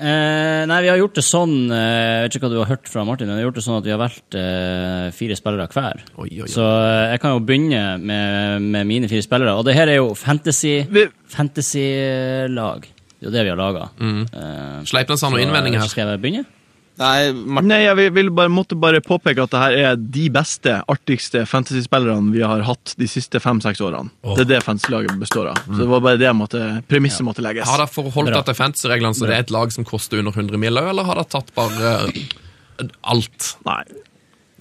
Eh, 0.01 0.63
nei, 0.65 0.77
vi 0.81 0.89
har 0.89 0.97
gjort 0.97 1.17
det 1.19 1.21
sånn 1.21 1.51
eh, 1.69 1.77
Jeg 1.77 2.21
vet 2.23 2.35
ikke 2.37 2.47
hva 2.47 2.49
du 2.49 2.59
har 2.63 2.69
hørt 2.71 2.89
fra 2.89 3.03
Martin, 3.05 3.29
men 3.29 3.37
vi 3.37 3.43
har 3.43 3.49
gjort 3.51 3.59
det 3.59 3.63
sånn 3.67 3.77
at 3.77 3.85
vi 3.85 3.93
har 3.93 3.99
valgt 4.01 4.37
eh, 4.39 5.09
fire 5.13 5.37
spillere 5.37 5.67
hver. 5.69 6.01
Oi, 6.15 6.25
oi, 6.25 6.39
oi. 6.47 6.49
Så 6.49 6.65
eh, 6.65 7.11
jeg 7.11 7.21
kan 7.21 7.35
jo 7.35 7.43
begynne 7.45 7.83
med, 8.01 8.65
med 8.65 8.89
mine 8.89 9.11
fire 9.11 9.25
spillere. 9.25 9.53
Og 9.59 9.67
det 9.67 9.75
her 9.77 9.91
er 9.91 9.99
jo 9.99 10.15
fantasy-lag. 10.17 11.13
fantasy-lag. 11.35 12.89
det 12.89 13.27
er 13.27 13.29
jo 13.29 13.35
det 13.35 13.45
vi 13.45 13.53
har 13.53 13.61
laga. 13.61 13.91
Mm. 14.01 14.23
Sleipnes 14.89 15.21
har 15.21 15.35
noen 15.35 15.45
innvendinger 15.45 15.83
her. 15.83 15.93
Skal 15.93 16.09
jeg 16.09 16.23
begynne? 16.23 16.47
Nei, 16.99 17.31
Martin, 17.31 17.69
Nei, 17.71 17.77
jeg 17.85 17.95
vil, 17.97 18.09
vil 18.13 18.29
bare, 18.35 18.51
måtte 18.51 18.75
bare 18.77 18.99
påpeke 19.01 19.45
at 19.45 19.53
det 19.53 19.61
her 19.61 19.75
er 19.79 19.95
de 20.17 20.25
beste, 20.33 20.73
artigste 20.91 21.45
fantasyspillerne 21.49 22.33
vi 22.35 22.43
har 22.45 22.61
hatt 22.67 22.93
de 22.99 23.07
siste 23.09 23.39
fem-seks 23.41 23.79
årene. 23.81 24.11
Oh. 24.27 24.35
Det 24.37 24.43
er 24.45 24.49
det 24.57 24.59
fantasylaget 24.65 25.15
består 25.21 25.49
av. 25.53 25.63
Så 25.65 25.79
det 25.79 25.87
var 25.89 26.03
bare 26.05 26.19
det 26.21 26.33
måtte, 26.37 26.61
premisset 26.91 27.25
måtte 27.25 27.41
legges. 27.45 27.65
Har 27.69 27.81
dere 27.81 27.93
forholdt 27.95 28.33
dere 28.35 28.43
til 28.51 28.59
fantasy-reglene, 28.59 29.17
så 29.17 29.29
det 29.29 29.37
er 29.39 29.45
et 29.47 29.55
lag 29.55 29.73
som 29.73 29.87
koster 29.87 30.21
under 30.21 30.35
100 30.35 30.61
mill., 30.61 30.77
eller 30.83 31.07
har 31.07 31.21
dere 31.23 31.31
tatt 31.31 31.49
bare 31.57 31.95
eh, 32.11 32.85
alt? 33.15 33.51
Nei. 33.65 33.81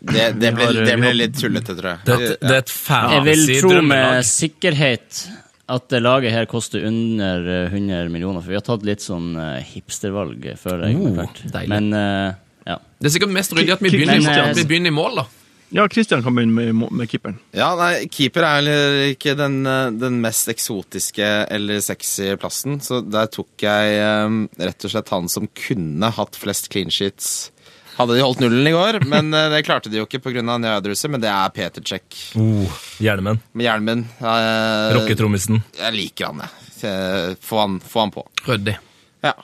det, 0.01 0.26
det, 0.41 0.55
ble, 0.57 0.70
det 0.87 0.97
ble 1.03 1.12
litt 1.18 1.37
tullete, 1.37 1.76
tror 1.76 1.91
jeg. 1.93 2.03
Det, 2.07 2.14
er 2.16 2.26
et- 2.31 2.41
det 2.47 2.57
er 2.57 2.62
et 2.62 2.74
Jeg 2.81 3.24
vil 3.26 3.45
fancy 3.45 3.61
tro 3.61 3.83
med 3.91 4.24
sikkerhet 4.31 5.24
at 5.71 5.89
det 5.93 6.03
laget 6.03 6.35
her 6.35 6.49
koster 6.51 6.85
under 6.89 7.47
eh, 7.47 7.73
100 7.73 8.11
millioner. 8.12 8.43
For 8.43 8.53
vi 8.53 8.59
har 8.59 8.66
tatt 8.66 8.87
litt 8.87 9.05
sånn 9.05 9.33
eh, 9.39 9.59
hipstervalg 9.75 10.53
føler 10.61 10.91
jeg 10.91 10.99
Oh. 11.01 11.66
Men 11.71 11.93
uh, 11.95 12.33
ja. 12.66 12.79
Det 13.01 13.09
er 13.09 13.14
sikkert 13.14 13.35
mest 13.35 13.55
ryddig 13.57 13.75
at 13.75 13.85
vi 13.85 13.93
begynner, 13.93 14.18
i 14.18 14.25
Men, 14.25 14.31
mål, 14.31 14.49
eh, 14.51 14.57
vi 14.59 14.66
begynner 14.68 14.93
i 14.93 14.97
mål, 14.97 15.21
da. 15.23 15.27
Ja, 15.71 15.85
Christian 15.87 16.23
kan 16.23 16.35
begynne 16.35 16.73
med, 16.73 16.91
med 16.99 17.11
keeperen. 17.11 17.39
Ja, 17.55 17.71
nei, 17.79 18.09
Keeper 18.11 18.43
er 18.43 18.57
heller 18.59 18.97
ikke 19.12 19.37
den, 19.39 19.61
eh, 19.71 19.93
den 19.95 20.18
mest 20.23 20.51
eksotiske 20.51 21.29
eller 21.47 21.83
sexy 21.85 22.33
plassen, 22.43 22.81
så 22.83 22.99
der 23.07 23.31
tok 23.31 23.62
jeg 23.62 24.01
um, 24.27 24.43
rett 24.59 24.87
og 24.87 24.95
slett 24.95 25.12
han 25.14 25.31
som 25.31 25.47
kunne 25.55 26.11
hatt 26.16 26.39
flest 26.39 26.73
clean 26.75 26.91
sheets. 26.91 27.51
Hadde 27.99 28.14
de 28.16 28.22
holdt 28.24 28.41
nullen 28.41 28.66
i 28.70 28.72
går, 28.74 29.01
men 29.11 29.32
eh, 29.36 29.49
det 29.53 29.64
klarte 29.66 29.91
de 29.93 29.99
jo 30.01 30.07
ikke 30.07 30.20
pga. 30.24 30.43
Njadruset, 30.47 31.11
men 31.12 31.20
det 31.22 31.28
er 31.32 31.51
Peter 31.55 31.82
Check 31.84 32.16
Oh, 32.41 32.78
hjelmen. 33.03 33.41
med 33.53 33.66
hjelmen. 33.66 34.07
Uh, 34.22 34.95
Rocketrommisen. 34.99 35.61
Jeg 35.78 35.97
liker 35.97 36.30
han, 36.30 36.45
jeg. 36.47 36.57
Eh, 36.88 37.34
Få 37.45 37.59
han, 37.61 37.74
få 37.84 38.01
han 38.07 38.12
på. 38.14 38.24
Ryddig. 38.49 38.78
Ja. 39.26 39.34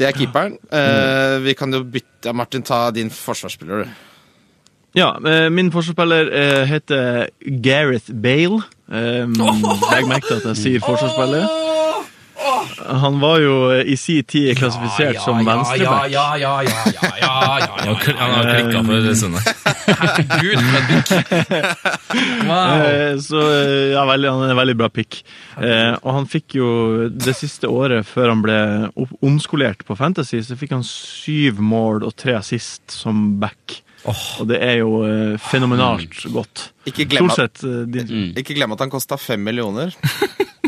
Det 0.00 0.08
er 0.08 0.16
keeperen. 0.16 0.58
Eh, 0.72 1.38
vi 1.44 1.54
kan 1.56 1.72
jo 1.72 1.82
bytte 1.84 2.28
ja, 2.28 2.32
Martin, 2.36 2.62
ta 2.64 2.86
din 2.92 3.08
forsvarsspiller, 3.12 3.84
du. 3.84 4.06
Ja, 4.96 5.12
eh, 5.28 5.46
min 5.52 5.68
forsvarsspiller 5.72 6.30
eh, 6.34 6.62
heter 6.68 7.28
Gareth 7.64 8.12
Bale. 8.12 8.62
Um, 8.90 9.36
Legg 9.92 10.08
merke 10.10 10.26
til 10.26 10.40
at 10.40 10.48
jeg 10.50 10.58
sier 10.60 10.84
forsvarsspiller. 10.84 11.44
Han 13.00 13.18
var 13.20 13.38
jo 13.42 13.54
eh, 13.74 13.82
i 13.92 13.96
si 14.00 14.22
tid 14.22 14.56
klassifisert 14.58 15.18
som 15.22 15.40
venstreback. 15.46 16.08
Ja, 16.12 16.36
ja, 16.36 16.36
ja, 16.40 16.52
ja, 16.62 16.84
ja, 16.94 17.10
ja, 17.20 17.32
ja, 17.60 17.66
Han 17.78 17.88
har 17.88 18.00
kl- 18.00 18.16
han 18.16 18.30
har 18.36 18.48
klikka 18.54 18.82
for 18.88 19.14
Sunne. 19.20 19.42
Herregud, 20.00 20.62
Fredrik. 20.70 21.06
Eh, 22.50 23.16
Så 23.22 23.38
eh, 23.40 23.92
ja, 23.92 24.02
veldig, 24.08 24.30
han 24.32 24.42
er 24.46 24.50
en 24.54 24.58
veldig 24.58 24.76
bra 24.80 24.88
pick. 24.92 25.20
Eh, 25.60 25.92
og 26.02 26.10
han 26.16 26.26
fikk 26.30 26.56
jo 26.58 26.70
det 27.12 27.34
siste 27.38 27.68
året 27.70 28.06
før 28.08 28.32
han 28.32 28.42
ble 28.44 28.56
omskolert 29.24 29.84
på 29.86 29.96
Fantasy, 29.98 30.40
så 30.46 30.56
fikk 30.58 30.74
han 30.74 30.84
syv 30.86 31.60
mål 31.62 32.04
og 32.08 32.16
tre 32.18 32.34
assist 32.40 32.90
som 32.94 33.36
back. 33.42 33.80
Og 34.08 34.46
det 34.48 34.58
er 34.64 34.78
jo 34.80 35.02
eh, 35.06 35.34
fenomenalt 35.50 36.22
godt. 36.32 36.70
Ikke 36.88 37.04
glem 37.10 37.28
at, 37.30 37.36
Stort 37.36 37.60
sett 37.60 37.64
eh, 37.68 38.06
Mm. 38.10 38.30
ikke 38.40 38.56
glem 38.56 38.72
at 38.74 38.80
han 38.86 38.90
kosta 38.92 39.18
fem 39.20 39.42
millioner. 39.44 39.92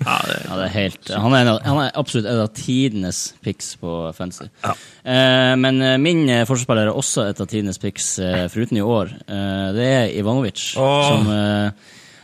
Ja, 0.00 0.16
det 0.56 0.64
er 0.64 0.72
helt 0.72 1.10
Han 1.12 1.34
er, 1.36 1.48
av, 1.52 1.58
han 1.66 1.78
er 1.82 1.90
absolutt 2.00 2.24
en 2.30 2.40
av 2.46 2.48
tidenes 2.56 3.18
picks 3.44 3.74
på 3.80 3.90
fantasy. 4.16 4.46
Eh, 4.64 5.52
men 5.60 5.80
eh, 5.84 5.98
min 6.00 6.22
eh, 6.32 6.46
forsvarsspiller 6.48 6.88
er 6.88 6.96
også 6.96 7.26
et 7.28 7.40
av 7.44 7.48
tidenes 7.50 7.76
picks, 7.82 8.06
eh, 8.24 8.46
foruten 8.52 8.78
i 8.80 8.84
år. 8.84 9.12
Eh, 9.28 9.66
det 9.76 9.88
er 9.92 10.12
Ivanovic, 10.20 10.70
Oh. 10.80 11.04
som 11.10 11.28
eh, 11.34 11.70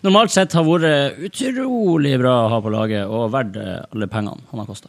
normalt 0.06 0.32
sett 0.32 0.56
har 0.56 0.64
vært 0.64 1.20
utrolig 1.28 2.14
bra 2.22 2.36
å 2.46 2.52
ha 2.54 2.60
på 2.64 2.72
laget, 2.72 3.04
og 3.12 3.28
verdt 3.34 3.58
alle 3.60 4.08
pengene 4.08 4.40
han 4.52 4.62
har 4.62 4.68
kosta. 4.70 4.88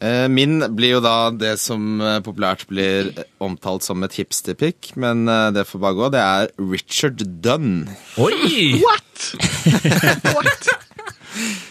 Eh, 0.00 0.28
Min 0.32 0.62
blir 0.78 0.94
jo 0.94 1.00
da 1.04 1.30
det 1.34 1.56
som 1.60 1.98
populært 2.24 2.62
blir 2.70 3.10
omtalt 3.42 3.84
som 3.84 4.00
et 4.06 4.14
hipsterpick, 4.16 4.92
men 4.96 5.26
det 5.52 5.66
får 5.68 5.82
bare 5.82 5.98
gå. 5.98 6.08
Det 6.14 6.22
er 6.24 6.54
Richard 6.62 7.26
Dunn. 7.44 7.88
Oi! 8.22 8.78
Eh, 8.80 10.70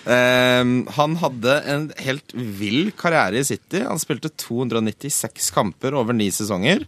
han 0.09 1.15
hadde 1.21 1.55
en 1.69 1.87
helt 2.01 2.33
vill 2.33 2.91
karriere 2.97 3.41
i 3.41 3.45
City. 3.45 3.83
Han 3.85 3.99
spilte 4.01 4.31
296 4.39 5.51
kamper 5.55 5.97
over 5.99 6.15
ni 6.17 6.29
sesonger. 6.33 6.85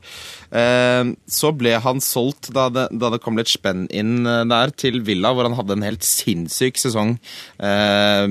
Eh, 0.52 1.12
så 1.32 1.52
ble 1.56 1.76
han 1.84 2.02
solgt 2.04 2.52
da 2.56 2.68
det, 2.74 2.88
da 2.92 3.12
det 3.14 3.22
kom 3.24 3.40
litt 3.40 3.52
spenn 3.52 3.86
inn 3.94 4.26
eh, 4.26 4.44
der, 4.50 4.74
til 4.76 5.02
Villa, 5.08 5.34
hvor 5.36 5.48
han 5.48 5.58
hadde 5.60 5.78
en 5.78 5.88
helt 5.88 6.08
sinnssyk 6.08 6.80
sesong. 6.82 7.18
Eh, 7.60 8.28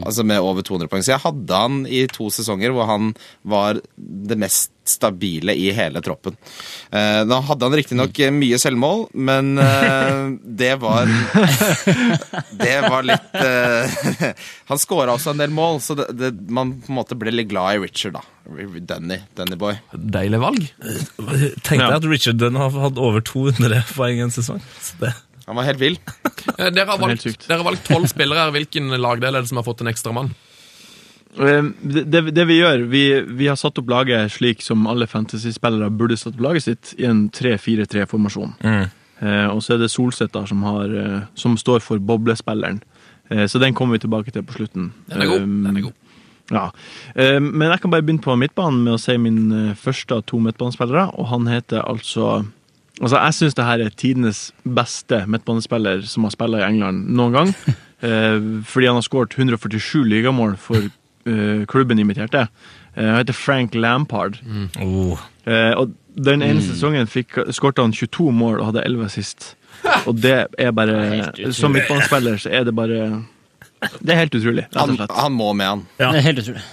Altså 0.00 0.24
med 0.26 0.42
over 0.42 0.64
200 0.66 0.90
poeng. 0.90 1.04
Så 1.04 1.14
jeg 1.14 1.24
hadde 1.24 1.62
han 1.64 1.82
i 1.86 2.04
to 2.10 2.30
sesonger 2.32 2.74
hvor 2.74 2.88
han 2.90 3.12
var 3.46 3.80
det 3.96 4.38
mest 4.40 4.72
stabile 4.90 5.54
i 5.56 5.70
hele 5.74 6.02
troppen. 6.04 6.36
Eh, 6.90 7.22
da 7.28 7.40
hadde 7.46 7.68
han 7.68 7.76
riktignok 7.78 8.20
mye 8.36 8.58
selvmål, 8.60 9.06
men 9.14 9.54
eh, 9.62 10.34
det 10.42 10.74
var 10.82 11.10
Det 12.64 12.76
var 12.84 13.06
litt 13.06 13.38
eh, 13.38 14.34
Han 14.70 14.82
skåra 14.82 15.14
også 15.16 15.34
en 15.34 15.42
del 15.42 15.54
mål, 15.54 15.80
så 15.84 15.96
det, 15.98 16.10
det, 16.18 16.32
man 16.50 16.76
på 16.82 16.92
en 16.92 17.00
måte 17.00 17.18
ble 17.18 17.34
litt 17.34 17.50
glad 17.52 17.78
i 17.78 17.82
Richard, 17.86 18.18
da. 18.18 18.24
Denny, 18.50 19.20
Denny 19.38 19.56
boy. 19.58 19.76
Deilig 19.94 20.40
valg. 20.42 20.68
Tenk 21.62 21.84
deg 21.84 21.96
at 22.00 22.06
Richard 22.08 22.40
Dunn 22.40 22.58
har 22.58 22.74
hatt 22.74 22.98
over 22.98 23.22
200 23.22 23.84
poeng 23.94 24.24
en 24.24 24.32
sesong. 24.34 24.62
Så 24.82 24.98
det. 25.04 25.12
Han 25.46 25.58
var 25.58 25.66
helt 25.66 25.80
vill. 25.80 25.98
Dere 26.58 26.86
har 26.86 26.98
valgt 26.98 27.26
dere 27.46 27.58
har 27.58 27.66
valgt 27.66 27.88
tolv 27.88 28.06
spillere. 28.10 28.50
Hvilken 28.54 28.90
lagdel 29.02 29.34
er 29.34 29.42
det 29.42 29.50
som 29.50 29.58
har 29.58 29.66
fått 29.66 29.82
en 29.82 29.90
ekstra 29.90 30.14
mann? 30.14 30.30
Eh, 31.38 31.62
Det, 31.82 32.22
det, 32.34 32.44
vi 32.48 32.58
gjør, 32.60 32.86
vi, 32.90 33.04
vi 33.22 33.46
har 33.46 33.56
satt 33.56 33.78
opp 33.78 33.90
laget 33.90 34.32
slik 34.34 34.62
som 34.62 34.86
alle 34.90 35.06
fantasyspillere 35.06 35.90
burde 35.94 36.16
satt 36.18 36.34
opp 36.34 36.42
laget 36.48 36.66
sitt, 36.66 36.94
i 36.98 37.06
en 37.06 37.28
3-4-3-formasjon. 37.30 38.56
Eh, 39.20 39.46
og 39.52 39.62
så 39.62 39.74
er 39.76 39.82
det 39.84 39.90
Solseth 39.92 40.32
da, 40.34 40.46
som, 40.48 40.62
har, 40.66 40.90
eh, 40.90 41.18
som 41.38 41.56
står 41.60 41.80
for 41.84 42.00
boblespilleren. 42.02 42.80
Eh, 43.30 43.46
så 43.46 43.60
den 43.62 43.74
kommer 43.76 43.98
vi 43.98 44.06
tilbake 44.06 44.32
til 44.34 44.42
på 44.42 44.56
slutten. 44.58 44.92
Den 45.10 45.22
er 45.22 45.30
god. 45.30 45.42
Um, 45.42 45.58
Den 45.66 45.76
er 45.76 45.86
god. 45.88 45.96
Ja. 46.50 46.64
Eh, 47.14 47.38
men 47.40 47.68
jeg 47.70 47.80
kan 47.80 47.92
bare 47.92 48.02
begynne 48.02 48.24
på 48.24 48.34
midtbanen 48.40 48.82
med 48.82 48.96
å 48.96 49.00
si 49.00 49.14
min 49.22 49.52
eh, 49.54 49.74
første 49.78 50.16
av 50.18 50.24
to 50.26 50.40
midtbanespillere, 50.42 51.12
og 51.14 51.28
han 51.34 51.46
heter 51.50 51.84
altså 51.86 52.40
Altså, 53.00 53.16
jeg 53.16 53.32
syns 53.32 53.54
det 53.56 53.64
her 53.64 53.80
er 53.80 53.94
tidenes 53.96 54.38
beste 54.76 55.22
midtbanespiller 55.30 56.02
som 56.04 56.26
har 56.26 56.34
spilt 56.34 56.58
i 56.58 56.64
England 56.66 57.06
noen 57.16 57.32
gang. 57.32 57.52
eh, 58.04 58.36
fordi 58.68 58.90
han 58.90 58.98
har 58.98 59.06
skåret 59.06 59.32
147 59.38 60.02
ligamål 60.04 60.58
for 60.60 60.90
klubben 61.70 61.98
imiterte. 61.98 62.46
Eh, 62.96 63.04
han 63.06 63.16
heter 63.20 63.32
Frank 63.36 63.74
Lampard. 63.74 64.38
Oh. 64.80 65.18
Eh, 65.46 65.72
og 65.76 65.92
den 66.16 66.42
ene 66.42 66.60
sesongen 66.64 67.06
fikk- 67.06 67.52
skårte 67.54 67.82
han 67.84 67.92
22 67.92 68.32
mål 68.32 68.60
og 68.60 68.66
hadde 68.72 68.84
11 68.86 69.08
sist. 69.14 69.54
Og 70.08 70.16
det 70.20 70.46
er 70.58 70.72
bare. 70.76 71.30
Som 71.56 71.72
midtbanespiller 71.72 72.36
så 72.42 72.50
er 72.52 72.64
det 72.66 72.74
bare 72.76 73.22
Det 74.02 74.12
er 74.12 74.18
helt 74.18 74.34
utrolig, 74.36 74.66
Han, 74.76 74.96
han 75.08 75.32
må 75.32 75.52
med, 75.56 75.66
han. 75.70 75.84
Det 75.96 76.08
er 76.18 76.26
helt 76.26 76.42
utrolig. 76.42 76.64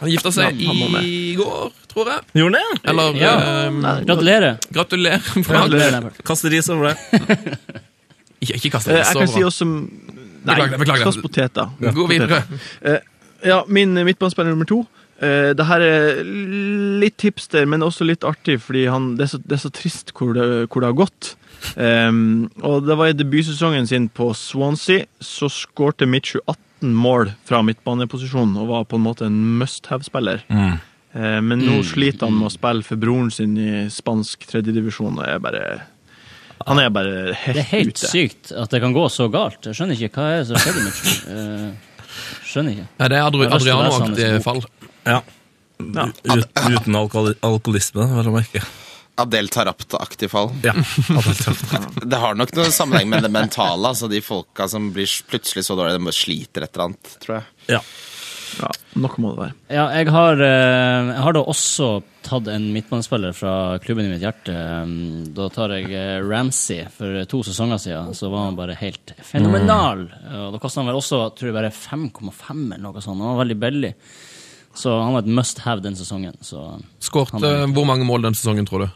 Han 0.00 0.10
gifta 0.10 0.32
seg 0.34 0.58
Ja, 0.58 0.72
han 0.72 0.96
i 1.04 1.34
går, 1.38 1.68
tror 1.92 2.08
jeg. 2.10 2.24
Gjorde 2.40 2.58
han 2.64 2.74
det? 2.74 2.80
Eller 2.90 3.20
Ja. 3.20 3.34
eh, 3.68 4.00
Gratulerer. 4.08 4.56
Gratulerer. 4.74 5.20
Frank. 5.20 5.46
Gratulerer, 5.46 6.08
Kaste 6.26 6.50
ris 6.50 6.68
over 6.74 6.88
det. 6.90 6.96
Ikke, 8.40 8.54
ikke 8.56 8.70
kast 8.74 8.88
over 8.88 8.98
det. 8.98 9.06
Jeg 9.06 9.20
kan 9.20 9.28
si 9.36 9.44
også 9.46 9.68
Nei, 9.70 10.54
Beklager, 10.56 10.78
beklager. 10.80 11.04
kast 11.04 11.20
poteter. 11.22 11.70
Gå 11.94 12.06
videre. 12.08 12.42
Ja, 13.46 13.62
min 13.68 13.96
eh, 13.96 14.06
midtbanespiller 14.08 14.54
nummer 14.54 14.68
to. 14.68 14.84
Uh, 15.20 15.52
det 15.52 15.66
her 15.68 15.82
er 15.84 16.22
litt 17.02 17.20
hipster, 17.20 17.66
men 17.68 17.84
også 17.84 18.06
litt 18.08 18.24
artig, 18.24 18.56
fordi 18.64 18.86
han, 18.88 19.14
det, 19.18 19.26
er 19.26 19.32
så, 19.34 19.40
det 19.44 19.58
er 19.58 19.62
så 19.66 19.72
trist 19.76 20.14
hvor 20.16 20.32
det, 20.36 20.46
hvor 20.70 20.80
det 20.80 20.92
har 20.92 21.00
gått. 21.02 21.34
Um, 21.76 22.48
og 22.64 22.86
det 22.88 22.96
var 22.96 23.10
i 23.10 23.16
debutsesongen 23.16 23.88
sin 23.90 24.08
på 24.08 24.30
Swansea, 24.36 25.04
så 25.20 25.50
skårte 25.52 26.08
Mitchu 26.08 26.38
18 26.46 26.94
mål 26.96 27.34
fra 27.44 27.60
midtbaneposisjon 27.66 28.56
og 28.56 28.70
var 28.70 28.86
på 28.88 28.96
en 28.96 29.04
måte 29.04 29.28
en 29.28 29.36
must-have-spiller. 29.60 30.46
Eh, 31.12 31.40
men 31.42 31.64
nå 31.66 31.80
sliter 31.86 32.28
han 32.28 32.36
med 32.38 32.46
å 32.46 32.54
spille 32.54 32.86
for 32.86 33.00
broren 33.00 33.32
sin 33.34 33.56
i 33.58 33.70
spansk 33.90 34.46
tredjedivisjon 34.46 35.18
og 35.18 35.24
er 35.26 35.40
bare 35.42 35.64
Han 36.68 36.78
er 36.78 36.90
bare 36.92 37.32
helt, 37.34 37.40
ute. 37.40 37.56
Det 37.56 37.62
er 37.64 37.70
helt 37.72 37.94
ute. 37.96 38.10
sykt 38.12 38.52
at 38.52 38.70
det 38.70 38.82
kan 38.82 38.92
gå 38.94 39.06
så 39.08 39.30
galt. 39.32 39.64
Jeg 39.64 39.78
skjønner 39.78 39.96
ikke 39.96 40.20
hva 40.20 40.26
er 40.28 40.42
det 40.42 40.48
som 40.50 40.60
skjedde 40.60 40.82
med 40.84 40.98
uh, 41.32 41.89
Skjønner 42.46 42.76
ikke. 42.76 42.86
Nei, 43.00 43.08
det 43.12 43.18
er 43.18 43.26
Adri 43.28 43.48
Adriano-aktig 43.58 44.28
fall. 44.44 44.62
Ja. 45.06 45.20
Ja. 45.80 46.04
Ut, 46.10 46.60
uten 46.76 46.96
alkohol, 46.98 47.34
alkoholisme, 47.46 48.04
vel 48.18 48.28
å 48.28 48.34
merke. 48.34 48.60
Adel 49.20 49.48
Tarapta-aktig 49.52 50.28
fall. 50.32 50.50
Ja. 50.64 50.72
Det 52.04 52.20
har 52.20 52.36
nok 52.38 52.52
noe 52.56 52.70
sammenheng 52.72 53.08
med 53.12 53.24
det 53.26 53.30
mentale. 53.32 53.90
altså 53.90 54.08
De 54.08 54.20
folka 54.24 54.68
som 54.70 54.90
blir 54.94 55.08
plutselig 55.28 55.66
så 55.66 55.76
dårlige, 55.76 56.00
de 56.00 56.14
sliter 56.16 56.64
et 56.64 56.72
eller 56.72 56.90
annet, 56.90 57.12
tror 57.24 57.38
jeg. 57.40 57.50
ja. 57.76 57.82
Ja, 58.58 58.70
noe 59.00 59.22
må 59.22 59.32
det 59.34 59.40
være. 59.44 59.54
Ja, 59.70 59.84
jeg 59.94 60.08
har, 60.14 60.40
eh, 60.42 61.10
jeg 61.12 61.22
har 61.24 61.36
da 61.36 61.42
også 61.52 61.88
tatt 62.26 62.48
en 62.52 62.66
midtbanespiller 62.74 63.34
fra 63.36 63.52
klubben 63.82 64.08
i 64.08 64.12
mitt 64.12 64.24
hjerte. 64.24 64.54
Um, 64.82 64.94
Da 65.36 65.48
tar 65.54 65.74
jeg 65.76 65.92
eh, 65.94 66.18
Ramsey. 66.26 66.82
For 66.94 67.22
to 67.30 67.42
sesonger 67.46 67.80
siden 67.82 68.14
så 68.18 68.30
var 68.32 68.48
han 68.48 68.58
bare 68.58 68.76
helt 68.80 69.14
fenomenal. 69.22 70.06
Og 70.46 70.56
da 70.56 70.62
kosta 70.62 70.82
han 70.82 70.90
vel 70.90 70.98
også 71.00 71.22
tror 71.36 71.50
jeg 71.50 71.58
bare 71.60 71.70
5,5 71.74 72.74
eller 72.74 72.84
noe 72.88 73.04
sånt. 73.04 73.20
Han 73.22 73.34
var 73.36 73.44
veldig 73.44 73.60
billig. 73.60 73.94
Så 74.74 74.92
han 75.02 75.14
var 75.16 75.24
et 75.24 75.30
must 75.40 75.62
have 75.66 75.82
den 75.82 75.96
sesongen. 75.98 76.36
Så 76.42 76.64
Skårte 77.02 77.38
Han 77.38 77.72
hvor 77.74 77.86
mange 77.88 78.06
mål 78.06 78.22
den 78.28 78.34
sesongen, 78.38 78.66
tror 78.66 78.86
du? 78.86 78.90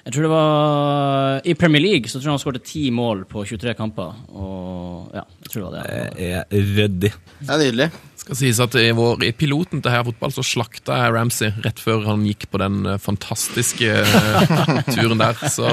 jeg 0.00 0.14
tror 0.14 0.24
det 0.24 0.30
var 0.32 1.40
I 1.44 1.54
Premier 1.54 1.82
League 1.82 2.08
så 2.08 2.18
tror 2.18 2.30
jeg 2.30 2.32
han 2.32 2.42
skåret 2.42 2.64
ti 2.66 2.86
mål 2.90 3.26
på 3.30 3.44
23 3.46 3.74
kamper. 3.78 4.16
Og 4.32 5.12
ja, 5.14 5.22
tror 5.52 5.74
det 5.74 5.82
det. 5.90 6.30
Er 6.30 6.46
ryddig. 6.50 7.12
Ja, 7.46 7.56
Nydelig. 7.56 7.90
Skal 8.20 8.36
sies 8.36 8.58
at 8.60 8.74
i, 8.76 8.90
vår, 8.92 9.22
I 9.24 9.30
piloten 9.32 9.80
til 9.80 9.90
Heia 9.94 10.04
Fotball 10.04 10.32
så 10.34 10.42
slakta 10.44 10.98
jeg 10.98 11.12
Ramsey 11.14 11.54
rett 11.64 11.78
før 11.80 12.02
han 12.04 12.26
gikk 12.28 12.44
på 12.52 12.60
den 12.60 12.82
eh, 12.84 12.98
fantastiske 13.00 13.88
eh, 13.88 14.80
turen 14.94 15.22
der. 15.22 15.40
Så 15.48 15.64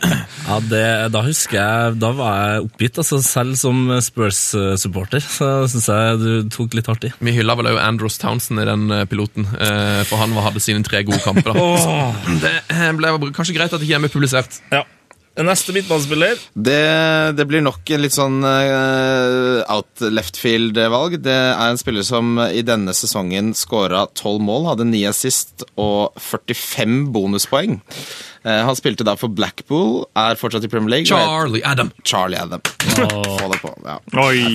Ja, 0.48 0.56
det, 0.64 0.84
da 1.14 1.20
husker 1.22 1.58
jeg 1.58 1.98
Da 2.00 2.10
var 2.16 2.38
jeg 2.40 2.64
oppgitt, 2.64 3.00
altså, 3.02 3.20
selv 3.22 3.58
som 3.60 3.82
Spurs-supporter. 4.02 5.22
Så 5.22 5.50
syns 5.70 5.90
jeg 5.92 6.20
du 6.22 6.30
tok 6.54 6.78
litt 6.78 6.88
hardt 6.88 7.04
i. 7.10 7.12
vi 7.20 7.36
hylla 7.36 7.58
vel 7.60 7.68
òg 7.74 7.82
Andros 7.82 8.16
Townsend 8.22 8.64
i 8.64 8.68
den 8.68 8.88
eh, 8.96 9.04
piloten, 9.10 9.44
eh, 9.60 10.00
for 10.08 10.24
han 10.24 10.32
hadde 10.40 10.64
sine 10.64 10.82
tre 10.86 11.04
gode 11.04 11.20
kamper. 11.26 11.52
da. 11.52 12.00
Det 12.46 12.56
eh, 12.72 12.88
ble 12.96 13.12
kanskje 13.36 13.58
greit 13.58 13.74
at 13.74 13.78
det 13.78 13.86
ikke 13.90 14.00
er 14.00 14.06
med 14.08 14.14
publisert. 14.14 14.62
Ja. 14.72 14.86
Neste 15.38 15.72
midtbanespiller 15.72 16.40
Det, 16.58 16.80
det 17.38 17.46
blir 17.48 17.62
nok 17.62 17.86
en 17.94 18.02
litt 18.02 18.14
sånn 18.16 18.40
uh, 18.42 19.62
out 19.70 20.02
left 20.10 20.36
field-valg. 20.40 21.20
Det 21.22 21.36
er 21.36 21.70
en 21.70 21.80
spiller 21.80 22.04
som 22.06 22.34
i 22.50 22.64
denne 22.66 22.92
sesongen 22.96 23.54
skåra 23.56 24.06
12 24.18 24.42
mål, 24.42 24.66
hadde 24.72 24.88
9 24.90 25.04
assist 25.12 25.64
og 25.80 26.18
45 26.18 27.06
bonuspoeng. 27.14 27.78
Uh, 28.42 28.60
han 28.66 28.76
spilte 28.78 29.06
da 29.06 29.14
for 29.20 29.32
Blackpool, 29.32 30.02
er 30.18 30.40
fortsatt 30.40 30.66
i 30.66 30.72
Premier 30.72 30.98
League. 30.98 31.10
Charlie 31.10 31.64
Adam. 31.64 31.94
Charlie 32.02 32.40
Adam. 32.40 32.64
Få 33.08 33.48
det 33.52 33.58
på, 33.62 33.70
ja. 33.84 33.96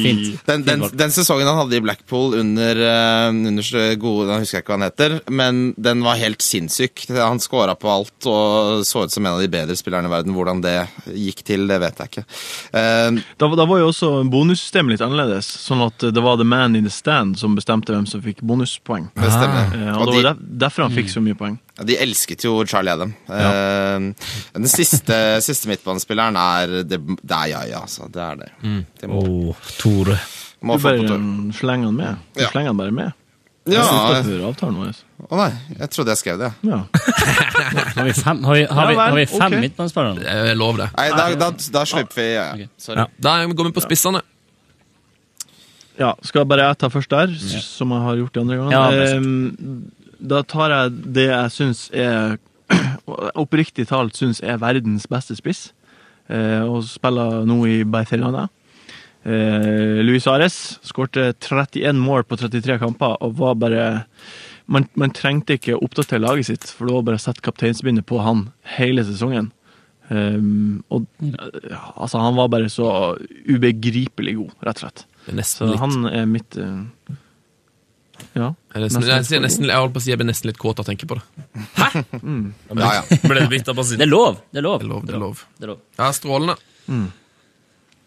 Fint. 0.04 0.46
Den, 0.46 0.64
den, 0.68 0.84
den 0.94 1.12
sesongen 1.16 1.48
han 1.48 1.58
hadde 1.64 1.78
i 1.78 1.82
Blackpool 1.84 2.36
under, 2.40 2.80
eh, 2.86 3.30
under 3.32 3.96
gode 4.02 4.30
Jeg 4.32 4.44
husker 4.46 4.62
ikke 4.64 4.74
hva 4.74 4.78
han 4.80 4.86
heter, 4.88 5.16
men 5.34 5.62
den 5.78 6.04
var 6.06 6.20
helt 6.22 6.42
sinnssyk. 6.46 7.06
Han 7.16 7.42
scora 7.44 7.76
på 7.80 7.90
alt 7.92 8.28
og 8.30 8.86
så 8.88 9.06
ut 9.06 9.14
som 9.14 9.26
en 9.26 9.34
av 9.36 9.42
de 9.44 9.50
bedre 9.52 9.76
spillerne 9.80 10.10
i 10.10 10.14
verden. 10.14 10.36
Hvordan 10.36 10.62
det 10.66 10.76
gikk 11.16 11.44
til, 11.48 11.66
det 11.70 11.80
vet 11.84 12.00
jeg 12.04 12.12
ikke. 12.14 12.26
Uh, 12.76 13.22
Da, 13.42 13.50
da 13.56 13.66
var 13.68 13.82
jo 13.82 13.90
også 13.92 14.10
bonussystemet 14.32 14.96
litt 14.96 15.04
annerledes, 15.06 15.48
sånn 15.66 15.82
at 15.86 16.08
det 16.14 16.22
var 16.24 16.38
the 16.40 16.48
man 16.48 16.76
in 16.76 16.86
the 16.88 16.94
stand 16.94 17.38
som 17.40 17.56
bestemte 17.58 17.94
hvem 17.94 18.08
som 18.10 18.22
fikk 18.24 18.42
bonuspoeng. 18.46 19.10
det 19.16 19.32
stemmer. 19.34 19.72
Uh, 19.76 19.92
Og 19.96 20.02
og 20.06 20.12
det 20.12 20.18
var 20.22 20.34
de, 20.36 20.50
derfor 20.66 20.88
han 20.88 20.96
fikk 20.96 21.10
så 21.14 21.22
mye 21.24 21.38
poeng. 21.40 21.58
ja, 21.78 21.84
de 21.88 21.98
elsket 22.00 22.44
jo 22.46 22.54
Charlie 22.68 22.94
Adam. 22.94 23.12
Eh, 23.28 24.06
den 24.56 24.68
siste, 24.72 25.18
siste 25.44 25.68
midtbanespilleren 25.70 26.38
er 26.40 26.76
det, 26.88 27.00
det 27.22 27.36
er 27.36 27.50
Jaja, 27.52 27.82
altså. 27.84 28.08
Det 28.12 28.22
er 28.22 28.35
det. 28.41 28.49
det 29.02 29.10
må, 29.10 29.22
Åh, 29.52 29.56
Tore. 29.80 30.18
må 30.62 30.78
Du 30.78 30.84
bare 30.84 30.98
slenger 31.53 31.86
den 31.91 31.95
med. 31.95 32.18
Du 32.36 32.41
Ja. 32.44 32.49
slenger 32.52 32.70
den 32.74 32.78
bare 32.78 32.91
med. 32.91 33.14
Ja, 33.68 33.82
jeg 34.14 34.26
avtalen 34.45 34.76
vår. 34.78 34.98
å 35.26 35.38
nei, 35.40 35.49
jeg 35.80 35.90
trodde 35.90 36.14
jeg 36.14 36.18
skrev 36.22 36.38
det. 36.38 36.52
Ja. 36.70 36.84
Har 37.95 38.03
vi 38.06 38.14
fem, 38.14 38.44
har 38.44 38.53
vi, 38.53 38.64
har 38.70 38.88
vi, 38.91 38.94
Ja 38.94 38.99
har 38.99 39.16
vi 39.18 39.26
fem 39.26 39.41
okay. 39.48 39.60
midtbanespillere? 39.64 40.20
Det 40.20 40.28
er 40.52 40.56
lov, 40.60 40.78
det. 40.78 40.90
Nei, 40.95 41.07
da, 41.10 41.26
da, 41.40 41.49
da 41.74 41.84
slipper 41.90 42.16
vi 42.20 42.26
ja. 42.36 42.44
Okay. 42.53 42.68
Sorry. 42.78 42.99
Ja. 42.99 43.06
Da 43.26 43.34
går 43.48 43.66
vi 43.72 43.72
på 43.80 43.82
spissene. 43.82 44.22
ja, 45.98 46.12
Skal 46.22 46.45
bare 46.45 46.68
jeg 46.68 46.78
ta 46.78 46.90
først 46.94 47.10
der, 47.10 47.34
s- 47.34 47.66
som 47.78 47.90
jeg 47.95 48.02
har 48.06 48.16
gjort 48.20 48.34
de 48.34 48.40
andre 48.41 48.56
Ja, 48.56 48.62
gangene? 48.62 49.02
best. 49.02 49.16
Um, 49.16 49.91
da 50.28 50.41
tar 50.44 50.70
jeg 50.76 51.14
det 51.14 51.26
jeg 51.32 51.52
syns 51.52 51.90
er 51.94 52.38
Oppriktig 53.41 53.88
talt 53.88 54.16
syns 54.18 54.41
er 54.44 54.57
verdens 54.57 55.06
beste 55.07 55.36
spiss. 55.38 55.72
Eh, 56.31 56.61
og 56.65 56.85
spiller 56.89 57.43
nå 57.45 57.57
i 57.69 57.80
Barcelona. 57.85 58.47
Eh, 59.26 60.02
Luis 60.06 60.27
Ares 60.30 60.77
skårte 60.85 61.31
31 61.34 61.97
mål 62.02 62.26
på 62.30 62.38
33 62.38 62.77
kamper 62.81 63.18
og 63.26 63.38
var 63.39 63.56
bare 63.57 63.85
man, 64.69 64.88
man 64.97 65.14
trengte 65.14 65.57
ikke 65.57 65.76
å 65.76 65.84
oppdatere 65.85 66.23
laget 66.23 66.49
sitt, 66.49 66.65
for 66.69 66.88
det 66.88 66.95
var 66.95 67.06
bare 67.10 67.19
å 67.19 67.26
sette 67.26 67.43
kapteinsbindet 67.45 68.07
på 68.10 68.22
han 68.26 68.47
hele 68.77 69.06
sesongen. 69.06 69.52
Um, 70.10 70.84
og 70.93 71.07
ja, 71.22 71.81
altså, 71.97 72.19
han 72.22 72.38
var 72.38 72.49
bare 72.53 72.69
så 72.69 72.88
ubegripelig 73.49 74.35
god, 74.38 74.56
rett 74.68 74.81
og 74.81 74.85
slett. 74.85 75.06
Så 75.49 75.69
han 75.81 76.06
er 76.11 76.27
mitt 76.30 76.57
eh, 76.61 77.15
Ja. 78.36 78.50
jeg, 78.74 78.82
nesten, 78.84 79.06
jeg, 79.08 79.26
jeg, 79.32 79.44
nesten, 79.44 79.68
jeg 79.70 79.82
holdt 79.84 79.96
på 79.96 80.02
å 80.02 80.06
si 80.06 80.12
jeg 80.12 80.20
blir 80.20 80.30
nesten 80.30 80.50
litt 80.52 80.60
kåt 80.62 80.80
av 80.82 80.86
å 80.86 80.90
tenke 80.90 81.08
på 81.10 81.18
det. 81.18 81.26
Ja, 81.76 82.92
ja. 83.00 83.04
Det 83.96 84.06
er 84.06 84.10
lov. 84.10 84.40
Det 84.52 84.60
er 84.60 84.66
lov. 84.66 84.80
Det 84.80 84.88
er 84.88 84.92
lov, 84.92 85.06
det 85.06 85.16
er 85.16 85.22
lov. 85.24 85.44
Det 85.56 85.68
er 85.68 85.72
lov. 85.74 85.84
Ja, 86.00 86.10
strålende. 86.16 86.58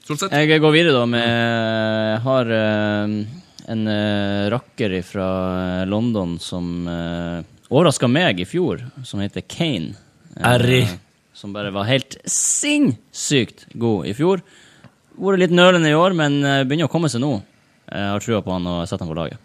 Solseth? 0.09 0.33
Jeg 0.33 0.63
går 0.63 0.73
videre 0.73 0.97
da 0.97 1.05
med 1.11 1.25
Jeg 1.27 2.21
har 2.25 2.53
eh, 2.57 3.15
en 3.69 3.83
uh, 3.93 4.49
rakker 4.55 4.95
fra 5.05 5.29
London 5.85 6.39
som 6.41 6.87
uh, 6.89 7.43
overraska 7.69 8.09
meg 8.09 8.41
i 8.41 8.47
fjor, 8.49 8.81
som 9.05 9.21
heter 9.21 9.45
Kane. 9.45 9.93
Eh, 10.39 10.89
som 11.39 11.53
bare 11.53 11.71
var 11.71 11.85
helt 11.85 12.17
sinnssykt 12.25 13.67
god 13.75 14.07
i 14.09 14.15
fjor. 14.17 14.43
Vært 15.19 15.43
litt 15.43 15.55
nølende 15.55 15.91
i 15.91 15.99
år, 15.99 16.15
men 16.17 16.41
eh, 16.45 16.65
begynner 16.65 16.89
å 16.89 16.93
komme 16.93 17.11
seg 17.11 17.23
nå. 17.23 17.37
Jeg 17.89 18.11
har 18.13 18.23
trua 18.23 18.41
på 18.45 18.55
han 18.55 18.67
og 18.71 18.81
setter 18.87 19.05
han 19.05 19.13
på 19.13 19.19
laget. 19.19 19.45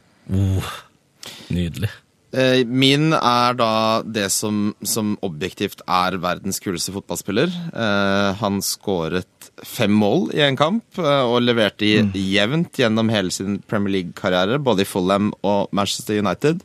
Nydelig. 1.53 1.89
Eh, 2.33 2.63
Min 2.65 3.11
er 3.13 3.53
da 3.53 4.01
det 4.01 4.31
som, 4.33 4.71
som 4.81 5.11
objektivt 5.21 5.83
er 5.85 6.15
verdens 6.17 6.57
kuleste 6.63 6.93
fotballspiller. 6.95 7.51
Eh, 7.69 8.29
han 8.39 8.57
skåret 8.65 9.27
fem 9.63 9.93
mål 9.93 10.31
i 10.33 10.41
en 10.41 10.57
kamp 10.57 10.97
eh, 10.97 11.21
og 11.29 11.43
leverte 11.45 11.85
i- 11.85 12.25
jevnt 12.33 12.79
gjennom 12.81 13.11
hele 13.13 13.29
sin 13.31 13.59
Premier 13.69 13.99
League-karriere, 13.99 14.57
både 14.65 14.81
i 14.81 14.89
Fulham 14.89 15.29
og 15.45 15.69
Manchester 15.77 16.17
United. 16.23 16.63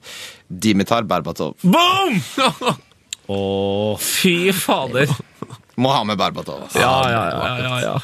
Dimitar 0.49 1.05
Berbatov. 1.05 1.57
Boom! 1.63 2.17
Og 3.29 3.99
Fy 4.01 4.49
fader. 4.57 5.11
Må 5.77 5.91
ha 5.93 6.01
med 6.09 6.17
Berbatov. 6.17 6.63
Altså. 6.65 6.81
Ja, 6.81 6.95
ja, 7.13 7.25
ja. 7.29 7.51
ja, 7.61 7.81
ja. 7.85 7.99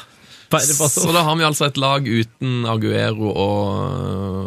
Så 0.61 1.11
da 1.11 1.23
har 1.27 1.37
vi 1.39 1.47
altså 1.47 1.69
et 1.69 1.79
lag 1.81 2.05
uten 2.05 2.65
Aguero 2.69 3.31
og 3.31 3.69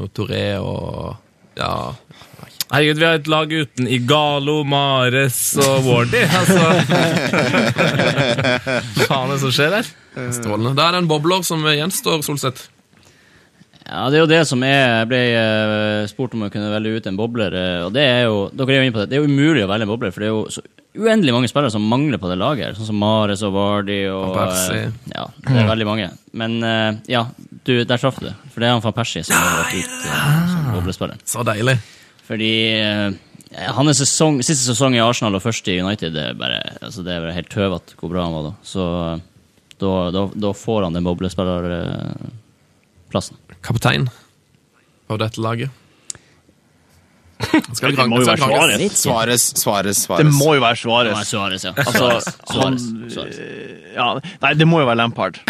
uh, 0.03 0.05
Touré 0.17 0.47
og 0.61 1.17
Ja. 1.59 1.95
Herregud, 2.69 2.99
vi 3.01 3.07
har 3.07 3.17
et 3.17 3.29
lag 3.33 3.53
uten 3.53 3.87
Igalo, 3.89 4.59
Mares 4.69 5.57
og 5.57 5.87
Wardy. 5.87 6.21
Altså. 6.21 6.67
Faen, 9.09 9.31
det 9.33 9.39
som 9.41 9.55
skjer 9.57 9.73
der? 9.73 9.89
Strålende. 10.37 10.75
Da 10.77 10.91
er 10.91 10.99
det 10.99 11.01
en 11.07 11.09
bobler 11.09 11.47
som 11.49 11.65
gjenstår, 11.65 12.21
Solseth. 12.27 12.69
Ja, 13.89 14.03
det 14.13 14.19
er 14.19 14.21
jo 14.21 14.29
det 14.29 14.43
som 14.45 14.61
er 14.67 14.75
Jeg 14.77 15.09
ble 15.09 15.21
eh, 15.33 16.09
spurt 16.11 16.35
om 16.37 16.45
å 16.45 16.51
kunne 16.53 16.69
velge 16.75 16.99
ut 16.99 17.07
en 17.09 17.17
bobler, 17.17 17.55
eh, 17.57 17.87
og 17.87 17.95
det 17.97 18.05
er 18.05 18.27
jo 18.27 18.43
Dere 18.53 18.75
er 18.75 18.83
jo 18.83 18.85
inne 18.85 18.97
på 18.97 19.01
det. 19.01 19.09
Det 19.09 19.17
er 19.17 19.25
jo 19.25 19.31
umulig 19.33 19.65
å 19.65 19.71
velge 19.71 19.89
en 19.89 19.93
bobler, 19.95 20.13
for 20.13 20.25
det 20.25 20.29
er 20.29 20.35
jo 20.35 20.43
så 20.53 20.65
uendelig 20.97 21.33
mange 21.35 21.49
spillere 21.51 21.71
som 21.75 21.85
mangler 21.89 22.19
på 22.23 22.29
det 22.31 22.39
laget. 22.41 22.77
Sånn 22.79 22.87
som 22.89 22.99
Mares 23.03 23.43
og 23.47 23.53
Vardy 23.55 23.99
og 24.11 24.23
Van 24.35 24.49
Persie. 24.49 24.83
eh, 24.87 24.93
Ja, 25.15 25.25
det 25.45 25.59
er 25.63 25.69
veldig 25.69 25.87
mange. 25.89 26.09
Men 26.33 26.51
eh, 26.65 26.93
ja, 27.13 27.23
du, 27.65 27.85
der 27.85 27.99
traff 28.01 28.19
du. 28.23 28.31
For 28.53 28.61
det 28.61 28.67
er 28.69 28.73
han 28.77 28.83
van 28.85 28.93
Persie 28.97 29.23
som 29.27 29.37
har 29.37 29.45
vært 29.65 29.75
ut 29.79 29.95
eh, 30.09 30.13
som 30.55 30.61
boblespiller. 30.79 31.17
Så 31.29 31.41
deilig. 31.47 31.77
Fordi 32.29 32.53
hans 33.79 33.99
sesong, 34.03 34.35
siste 34.45 34.65
sesong 34.69 34.93
i 34.97 35.01
Arsenal 35.01 35.35
og 35.39 35.43
første 35.45 35.69
i 35.73 35.81
United, 35.81 36.11
det 36.13 36.25
er 36.31 36.35
bare, 36.37 36.59
altså 36.85 37.01
det 37.07 37.13
er 37.15 37.23
bare 37.25 37.37
helt 37.39 37.49
tøvete 37.53 37.95
hvor 37.97 38.11
bra 38.13 38.21
han 38.27 38.35
var 38.37 38.43
da. 38.51 38.55
Så 38.69 38.83
da, 39.81 39.93
da, 40.13 40.23
da 40.37 40.51
får 40.53 40.83
han 40.85 40.93
den 40.99 41.07
boblespillerplassen. 41.07 43.37
Kaptein 43.65 44.05
av 45.09 45.17
dette 45.23 45.41
laget. 45.41 45.71
Skal 47.79 47.95
Det 47.97 48.07
må 48.11 48.19
jo 48.21 48.27
være 48.27 48.39
Svares. 48.43 48.97
Svares, 49.03 49.43
svares, 49.63 50.03
svares. 50.07 50.25
Det 50.27 50.33
må 50.35 50.55
jo 50.57 50.63
være 50.65 50.77
Svares. 50.81 51.13
Svares, 51.29 51.29
Suarez, 51.31 51.65
ja. 51.65 51.73
Altså, 51.77 51.95
Suarez, 51.95 52.29
han, 52.51 52.79
Suarez, 53.09 53.15
Suarez. 53.15 53.39
ja, 53.95 54.09
nei, 54.43 54.53
det 54.59 54.67
må 54.69 54.81
jo 54.83 54.89
være 54.91 55.01
Lampard. 55.03 55.39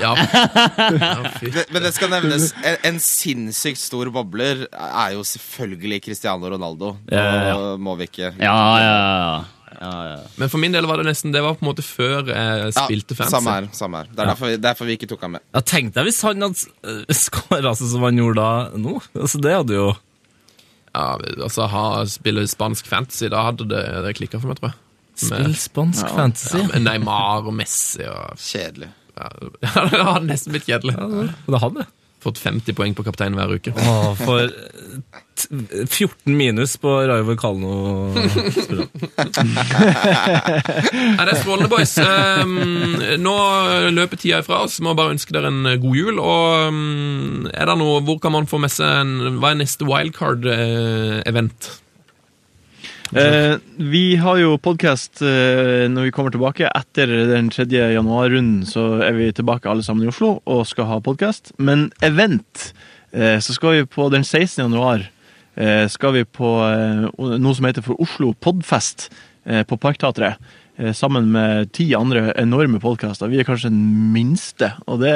Ja. 0.00 0.14
ja. 0.16 1.14
Men- 1.42 1.64
Men 1.72 1.82
det 1.84 1.90
skal 1.94 2.08
nevnes, 2.08 2.54
en, 2.64 2.76
en 2.88 2.98
sinnssykt 3.04 3.78
stor 3.80 4.08
bobler 4.14 4.62
er 4.72 5.12
jo 5.12 5.20
selvfølgelig 5.28 5.98
Cristiano 6.06 6.48
Ronaldo. 6.48 6.94
Nå 7.10 7.16
ja, 7.16 7.50
ja. 7.50 7.76
Må 7.76 7.96
vi 8.00 8.06
ikke 8.08 8.30
Ja, 8.40 8.54
ja, 8.80 8.94
ja. 8.96 9.44
ja, 9.80 9.92
ja. 10.14 10.16
Men 10.40 10.48
for 10.52 10.58
min 10.62 10.72
del 10.72 10.88
var 10.88 10.96
det 11.02 11.06
nesten 11.10 11.32
Det 11.36 11.42
var 11.44 11.54
på 11.58 11.64
en 11.66 11.68
måte 11.70 11.84
før 11.84 12.24
jeg 12.32 12.32
Ja, 12.32 12.72
fans 12.72 13.04
fancy. 13.12 13.30
Samme 13.36 13.50
her. 13.58 13.68
samme 13.76 14.00
her. 14.00 14.08
Det 14.14 14.24
er 14.24 14.30
derfor, 14.32 14.56
derfor 14.70 14.88
vi 14.88 14.96
ikke 14.96 15.10
tok 15.12 15.20
ham 15.28 15.36
med. 15.36 15.44
Ja, 15.54 15.60
Tenk 15.60 15.92
deg 15.94 16.08
hvis 16.08 16.22
han 16.24 16.40
hadde 16.48 16.72
uh, 16.88 17.14
skåra 17.26 17.74
sånn 17.76 17.92
som 17.92 18.08
han 18.08 18.16
gjorde 18.24 18.40
da 18.40 18.78
nå. 18.80 18.96
Altså, 19.20 19.40
det 19.44 19.52
hadde 19.58 19.76
jo 19.76 19.90
Ja, 20.96 21.16
altså 21.44 21.68
ha, 21.70 21.82
Spille 22.10 22.46
spansk 22.50 22.88
fantasy, 22.90 23.28
da 23.30 23.44
hadde 23.46 23.66
det, 23.70 23.82
det 24.06 24.14
klikka 24.18 24.40
for 24.42 24.50
meg, 24.50 24.58
tror 24.60 24.72
jeg. 24.72 24.78
Spill 25.20 25.54
spansk 25.60 26.08
fantasy. 26.16 26.56
Ja, 26.58 26.66
med 26.72 26.86
Neymar 26.86 27.46
og 27.46 27.54
Messi 27.58 28.06
og 28.08 28.38
Kjedelig. 28.40 28.90
ja, 29.20 29.28
Det 29.60 29.70
hadde 30.00 30.26
nesten 30.30 30.54
blitt 30.56 30.66
kjedelig. 30.70 30.96
Det 31.46 31.60
hadde. 31.62 31.86
Fått 32.20 32.40
50 32.42 32.76
poeng 32.76 32.96
på 32.96 33.04
kapteinen 33.06 33.38
hver 33.38 33.54
uke. 33.56 33.72
Åh, 33.76 34.10
for 34.18 34.50
eh, 35.50 35.86
14 35.86 36.36
minus 36.36 36.76
på 36.80 36.92
Rayo 37.08 37.36
Kalno. 37.40 38.12
er 41.16 41.24
det 41.24 41.32
er 41.32 41.40
strålende, 41.40 41.70
boys. 41.72 41.96
Um, 41.98 42.96
nå 43.22 43.36
løper 43.96 44.20
tida 44.20 44.40
ifra 44.44 44.64
oss. 44.66 44.80
Må 44.84 44.94
bare 44.98 45.14
ønske 45.16 45.34
dere 45.36 45.52
en 45.52 45.62
god 45.82 46.00
jul. 46.00 46.16
Og 46.22 46.70
um, 46.70 47.46
er 47.52 47.70
det 47.70 47.78
noe, 47.80 48.00
hvor 48.06 48.18
kan 48.22 48.34
man 48.36 48.50
få 48.50 48.60
med 48.62 48.72
seg 48.74 48.88
en 49.04 49.40
Hva 49.40 49.54
er 49.54 49.62
neste 49.62 49.86
wildcard-event? 49.88 51.70
Eh, 53.10 53.56
vi 53.76 54.16
har 54.22 54.38
jo 54.38 54.54
podkast 54.62 55.18
eh, 55.26 55.88
når 55.90 56.06
vi 56.06 56.12
kommer 56.14 56.30
tilbake. 56.34 56.70
Etter 56.70 57.10
den 57.30 57.50
3. 57.50 57.66
januar-runden 57.96 58.62
så 58.68 59.00
er 59.02 59.16
vi 59.18 59.32
tilbake 59.34 59.70
alle 59.70 59.82
sammen 59.82 60.06
i 60.06 60.12
Oslo 60.12 60.36
og 60.46 60.66
skal 60.70 60.86
ha 60.86 61.00
podkast. 61.02 61.50
Men 61.58 61.88
event, 62.06 62.70
eh, 63.10 63.38
så 63.42 63.56
skal 63.56 63.80
vi 63.80 63.88
på 63.90 64.08
den 64.14 64.22
16. 64.22 64.62
januar 64.62 65.02
eh, 65.02 65.10
skal 65.90 66.14
vi 66.14 66.24
på 66.24 66.50
eh, 66.66 67.08
noe 67.18 67.54
som 67.56 67.66
heter 67.66 67.84
for 67.84 68.00
Oslo 68.00 68.32
Podfest 68.38 69.08
eh, 69.44 69.64
på 69.66 69.78
Parkteatret. 69.80 70.38
Eh, 70.80 70.92
sammen 70.92 71.28
med 71.32 71.72
ti 71.72 71.90
andre 71.94 72.32
enorme 72.40 72.80
podkaster. 72.80 73.28
Vi 73.28 73.40
er 73.40 73.48
kanskje 73.48 73.72
den 73.72 74.12
minste. 74.14 74.72
Og 74.86 75.02
det 75.02 75.14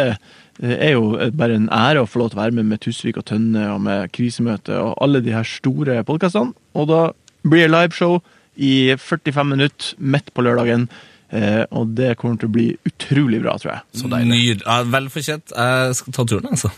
eh, 0.60 0.74
er 0.74 0.92
jo 0.96 1.16
bare 1.32 1.56
en 1.56 1.70
ære 1.72 2.02
å 2.04 2.10
få 2.10 2.20
lov 2.20 2.32
til 2.32 2.40
å 2.40 2.42
være 2.42 2.58
med 2.58 2.68
med 2.68 2.82
Tusvik 2.84 3.18
og 3.20 3.26
Tønne 3.30 3.70
og 3.72 3.80
med 3.86 4.12
Krisemøte 4.12 4.76
og 4.80 4.98
alle 5.04 5.22
de 5.24 5.32
her 5.32 5.46
store 5.48 6.02
podkastene. 6.04 6.52
Og 6.76 6.88
da 6.90 7.02
blir 7.44 7.64
det 7.64 7.72
liveshow 7.72 8.18
i 8.54 8.94
45 9.00 9.50
minutter 9.54 9.94
midt 9.98 10.32
på 10.34 10.44
lørdagen. 10.44 10.88
Eh, 11.34 11.64
og 11.72 11.94
det 11.96 12.14
kommer 12.20 12.36
til 12.38 12.50
å 12.50 12.54
bli 12.54 12.66
utrolig 12.86 13.40
bra, 13.42 13.56
tror 13.58 13.76
jeg. 13.76 13.86
Så 14.02 14.10
deilig. 14.12 14.34
Nyd, 14.34 14.66
ja, 14.66 14.82
Velfortjent. 14.92 15.54
Jeg 15.56 15.96
skal 16.00 16.18
ta 16.18 16.28
turen, 16.28 16.50
altså. 16.52 16.70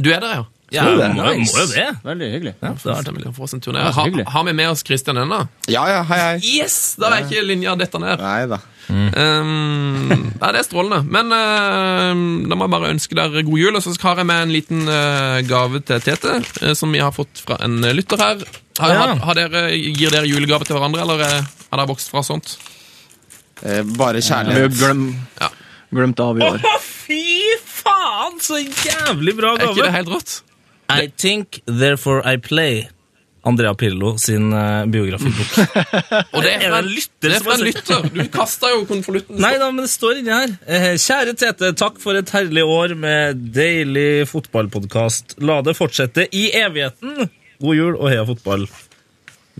Du 0.00 0.08
er 0.14 0.22
der, 0.24 0.40
ja? 0.40 0.48
Ja, 0.70 0.84
det? 0.86 1.08
må, 1.16 1.24
må 1.42 1.62
jo 1.62 1.66
det. 1.72 1.86
Veldig 2.04 2.26
hyggelig. 2.30 2.52
Ja, 2.62 2.70
det 2.78 2.92
er 3.26 3.32
få 3.34 3.42
oss 3.48 3.54
en 3.56 3.62
så 3.64 3.72
Ha, 3.74 4.04
har 4.34 4.44
vi 4.46 4.52
med 4.54 4.68
oss 4.70 4.84
Christian 4.86 5.18
ennå? 5.18 5.40
Ja, 5.66 5.82
ja, 5.90 6.02
hei, 6.06 6.18
hei. 6.20 6.36
Yes! 6.60 6.94
Da 7.00 7.10
er 7.10 7.24
ikke 7.26 7.42
linja 7.42 7.74
detta 7.80 7.98
ned. 8.02 8.22
Nei 8.22 8.46
da. 8.50 8.60
Um, 8.90 10.08
nei, 10.10 10.50
det 10.54 10.60
er 10.62 10.66
strålende. 10.66 11.00
Men 11.10 11.30
uh, 11.34 12.46
da 12.50 12.58
må 12.58 12.66
jeg 12.66 12.74
bare 12.74 12.90
ønske 12.94 13.18
dere 13.18 13.42
god 13.46 13.60
jul. 13.62 13.76
Og 13.78 13.84
så 13.84 13.94
har 14.02 14.22
jeg 14.22 14.28
med 14.30 14.44
en 14.46 14.54
liten 14.54 14.82
uh, 14.88 15.38
gave 15.46 15.82
til 15.86 16.02
Tete, 16.06 16.38
uh, 16.62 16.72
som 16.78 16.92
vi 16.94 17.02
har 17.02 17.14
fått 17.14 17.42
fra 17.46 17.58
en 17.66 17.78
uh, 17.84 17.90
lytter 17.96 18.22
her. 18.22 18.44
Har, 18.80 18.94
Ja. 18.94 19.00
har, 19.02 19.16
har 19.28 19.36
dere, 19.36 19.64
gir 19.76 20.10
dere 20.14 20.28
julegave 20.30 20.64
til 20.68 20.78
hverandre, 20.78 21.02
eller 21.04 21.20
uh, 21.26 21.48
har 21.70 21.82
dere 21.82 21.90
vokst 21.90 22.10
fra 22.14 22.22
sånt? 22.26 22.54
Eh, 23.60 23.82
bare 23.84 24.22
Vi 24.22 24.24
har 24.24 24.44
kjærlighet. 24.46 24.78
glem, 24.78 25.02
Ja. 25.42 25.50
glemt 25.92 26.20
av 26.24 26.38
i 26.38 26.46
år. 26.46 26.62
Å, 26.64 26.78
fy 26.80 27.20
faen, 27.68 28.38
så 28.40 28.56
jævlig 28.62 29.34
bra 29.36 29.56
gave! 29.58 29.66
Er 29.68 29.74
ikke 29.74 29.84
det 29.90 29.96
helt 29.98 30.14
rått? 30.14 30.38
I 30.90 31.12
think, 31.16 31.62
therefore 31.66 32.22
I 32.24 32.36
play. 32.36 32.88
Andrea 33.42 33.72
Pirlo 33.74 34.18
sin 34.20 34.52
uh, 34.52 34.84
biografibok. 34.86 35.54
Og 36.34 36.42
det 36.44 36.50
er 36.58 36.66
fra 36.66 36.80
en 36.82 36.90
lytter 36.90 37.30
det 37.30 37.38
er 37.38 37.44
fra 37.46 37.54
en 37.56 37.64
lytter. 37.64 38.08
Du 38.12 38.20
kasta 38.34 38.72
jo 38.74 38.82
konvolutten. 38.88 39.38
Nei 39.40 39.54
da, 39.60 39.70
men 39.72 39.86
det 39.86 39.92
står 39.94 40.20
inni 40.20 40.34
her. 40.34 40.52
Eh, 40.68 40.90
kjære 41.00 41.34
Tete, 41.40 41.72
takk 41.80 41.96
for 42.02 42.20
et 42.20 42.32
herlig 42.36 42.66
år 42.68 42.92
med 43.00 43.40
deilig 43.56 44.28
fotballpodkast. 44.28 45.38
La 45.46 45.62
det 45.64 45.76
fortsette 45.78 46.28
i 46.36 46.50
evigheten. 46.60 47.30
God 47.60 47.80
jul 47.80 47.96
og 47.96 48.10
heia 48.12 48.28
fotball. 48.28 48.68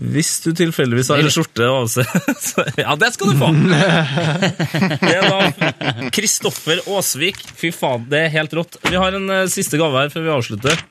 Hvis 0.01 0.39
du 0.41 0.49
tilfeldigvis 0.57 1.11
har 1.13 1.21
en 1.21 1.29
skjorte 1.33 1.65
å 1.69 1.81
avse 1.83 2.05
Ja, 2.79 2.95
det 2.97 3.11
skal 3.13 3.33
du 3.33 3.41
få! 3.41 3.49
Det 5.01 5.11
er 5.17 5.27
da 5.27 6.07
Kristoffer 6.13 6.81
Aasvik. 6.85 7.37
Fy 7.57 7.73
faen, 7.75 8.07
det 8.09 8.25
er 8.27 8.33
helt 8.37 8.53
rått. 8.57 8.79
Vi 8.87 8.97
har 8.97 9.17
en 9.17 9.29
eh, 9.41 9.45
siste 9.51 9.77
gave 9.81 10.05
her 10.05 10.13
før 10.13 10.25
vi 10.25 10.33
avslutter. 10.37 10.81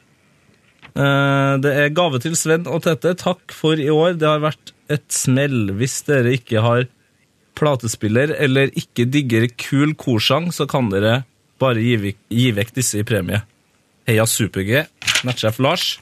Eh, 0.94 1.54
det 1.62 1.72
er 1.84 1.94
gave 1.94 2.20
til 2.22 2.36
Sven 2.38 2.66
og 2.70 2.84
Tette. 2.86 3.14
Takk 3.18 3.54
for 3.54 3.80
i 3.80 3.90
år. 3.92 4.16
Det 4.20 4.28
har 4.28 4.42
vært 4.42 4.74
et 4.90 5.06
smell. 5.14 5.72
Hvis 5.78 6.00
dere 6.08 6.34
ikke 6.38 6.64
har 6.64 6.88
platespiller 7.58 8.32
eller 8.40 8.72
ikke 8.78 9.06
digger 9.10 9.48
kul 9.60 9.94
korsang, 9.98 10.48
så 10.54 10.66
kan 10.70 10.88
dere 10.92 11.22
bare 11.60 11.82
gi, 11.84 12.14
gi 12.32 12.50
vekk 12.56 12.74
disse 12.78 13.02
i 13.02 13.06
premie. 13.06 13.42
Heia 14.08 14.24
Super-G, 14.26 14.86
nettsjef 15.28 15.60
Lars. 15.62 15.98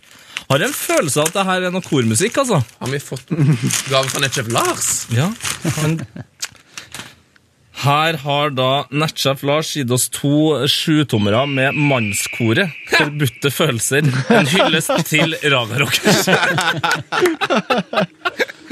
Har 0.48 0.62
en 0.64 0.72
følelse 0.72 1.20
av 1.20 1.28
at 1.28 1.34
det 1.34 1.44
her 1.48 1.66
er 1.66 1.72
noe 1.74 1.84
kormusikk, 1.84 2.38
altså. 2.40 2.60
Har 2.78 2.92
vi 2.92 3.00
fått 3.02 3.32
gave 3.90 4.06
fra 4.08 4.22
nettsjef 4.22 4.48
Lars? 4.54 4.92
Ja. 5.12 5.26
Han... 5.82 5.98
Her 7.78 8.16
har 8.24 8.50
da 8.58 8.68
nettsjef 8.90 9.42
Lars 9.46 9.70
gitt 9.78 9.90
oss 9.94 10.08
to 10.10 10.30
sjutommere 10.70 11.44
med 11.46 11.76
mannskoret. 11.78 12.72
Forbudte 12.90 13.52
følelser. 13.54 14.08
En 14.34 14.48
hyllest 14.50 14.90
til 15.10 15.36
Ragarockers. 15.52 16.26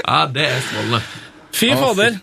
Ja, 0.07 0.21
det 0.31 0.43
er 0.47 0.61
strålende. 0.63 0.99
Fy 1.57 1.67
fader. 1.75 2.13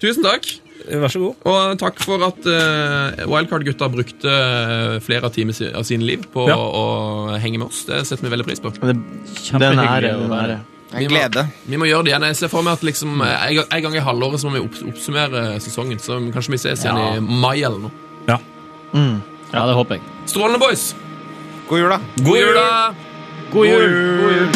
Tusen 0.00 0.24
takk. 0.24 0.46
Vær 0.88 1.12
så 1.12 1.20
god. 1.20 1.42
Og 1.48 1.74
takk 1.80 2.00
for 2.00 2.22
at 2.24 2.46
uh, 2.48 3.24
Wildcard-gutta 3.28 3.88
brukte 3.92 4.32
eh, 4.32 4.94
flere 5.04 5.28
timer 5.32 5.56
av 5.76 5.84
sine 5.88 6.04
liv 6.08 6.24
på 6.32 6.44
Ja. 6.48 6.56
å, 6.56 6.64
å 6.72 7.36
henge 7.40 7.60
med 7.60 7.68
oss. 7.68 7.82
Det 7.88 8.00
setter 8.08 8.24
vi 8.26 8.32
veldig 8.34 8.46
pris 8.48 8.60
på. 8.64 8.72
Det, 8.80 8.96
det 8.96 9.68
er 9.68 9.76
en 9.76 9.84
ære. 9.84 10.56
En 10.94 11.08
glede. 11.08 11.46
Vi 11.66 11.76
må 11.80 11.84
gjøre 11.88 12.04
det 12.06 12.12
igjen. 12.12 12.22
Jeg 12.30 12.36
ser 12.36 12.48
for 12.52 12.62
meg 12.66 12.72
at 12.78 12.82
liksom, 12.86 13.20
eh, 13.20 13.46
en, 13.50 13.62
en 13.76 13.82
gang 13.82 13.96
i 13.96 14.04
halvåret 14.04 14.40
så 14.40 14.50
må 14.50 14.58
vi 14.58 14.64
oppsummere 14.90 15.60
sesongen. 15.60 15.98
Så 15.98 16.20
kanskje 16.34 16.50
vi 16.54 16.58
ses 16.58 16.84
igjen 16.84 16.96
Ja. 16.98 17.16
i 17.16 17.20
mai 17.20 17.62
eller 17.62 17.78
noe. 17.78 17.90
Ja. 18.28 18.38
Ja, 19.52 19.66
det 19.66 19.74
håper 19.74 19.94
jeg. 19.98 20.02
Strålende, 20.26 20.58
boys! 20.58 20.94
God 21.68 21.78
jul, 21.78 21.90
da. 21.90 21.98
God 22.24 22.38
jul! 22.38 22.54
da! 22.54 22.94
God 23.52 23.66
jul! 23.66 23.90
God 24.22 24.32
jul. 24.38 24.48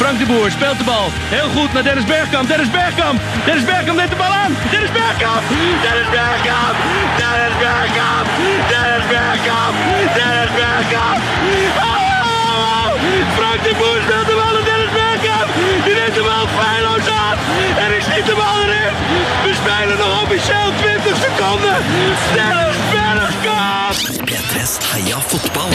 Frank 0.00 0.18
de 0.18 0.24
Boer 0.26 0.48
speelt 0.50 0.78
de 0.80 0.84
bal. 0.84 1.10
Heel 1.30 1.48
goed 1.54 1.72
naar 1.74 1.82
Dennis 1.84 2.04
Bergkamp. 2.08 2.48
Dennis 2.48 2.70
Bergkamp. 2.72 3.20
Dennis 3.44 3.64
Bergkamp 3.64 3.96
neemt 3.98 4.10
de 4.10 4.16
bal 4.16 4.32
aan. 4.42 4.52
Dennis 4.72 4.92
Bergkamp. 4.96 5.42
Dennis 5.84 6.08
Bergkamp. 6.16 6.76
Dennis 7.20 7.56
Bergkamp. 7.64 8.26
Dennis 8.72 9.06
Bergkamp. 9.12 9.74
Dennis 10.16 10.52
Bergkamp. 10.60 11.20
Oh! 11.84 12.88
Frank 13.36 13.60
de 13.66 13.72
Boer 13.80 14.00
speelt 14.06 14.19
En 17.78 17.96
ik 17.96 18.02
schiet 18.02 18.26
de 18.26 18.34
bal 18.34 18.62
erin. 18.62 18.94
We 19.44 19.54
spelen 19.62 19.98
nog 19.98 20.22
officieel 20.22 20.72
20 20.76 21.16
seconden. 21.24 21.76
Dennis 22.34 22.76
Bergkamp. 22.92 23.94
P3s 24.30 24.72
Heia 24.92 25.20
fotball. 25.20 25.70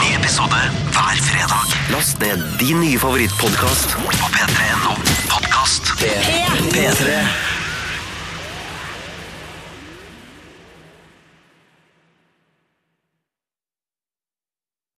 Ny 0.00 0.14
episode 0.14 0.60
hver 0.90 1.16
fredag. 1.16 1.66
Last 1.90 2.18
ned 2.18 2.58
din 2.58 2.78
nye 2.78 2.98
favorittpodkast 2.98 3.96
på 4.18 4.26
p3.no 4.34 4.94
podkast. 5.28 5.92
P3. 6.72 7.53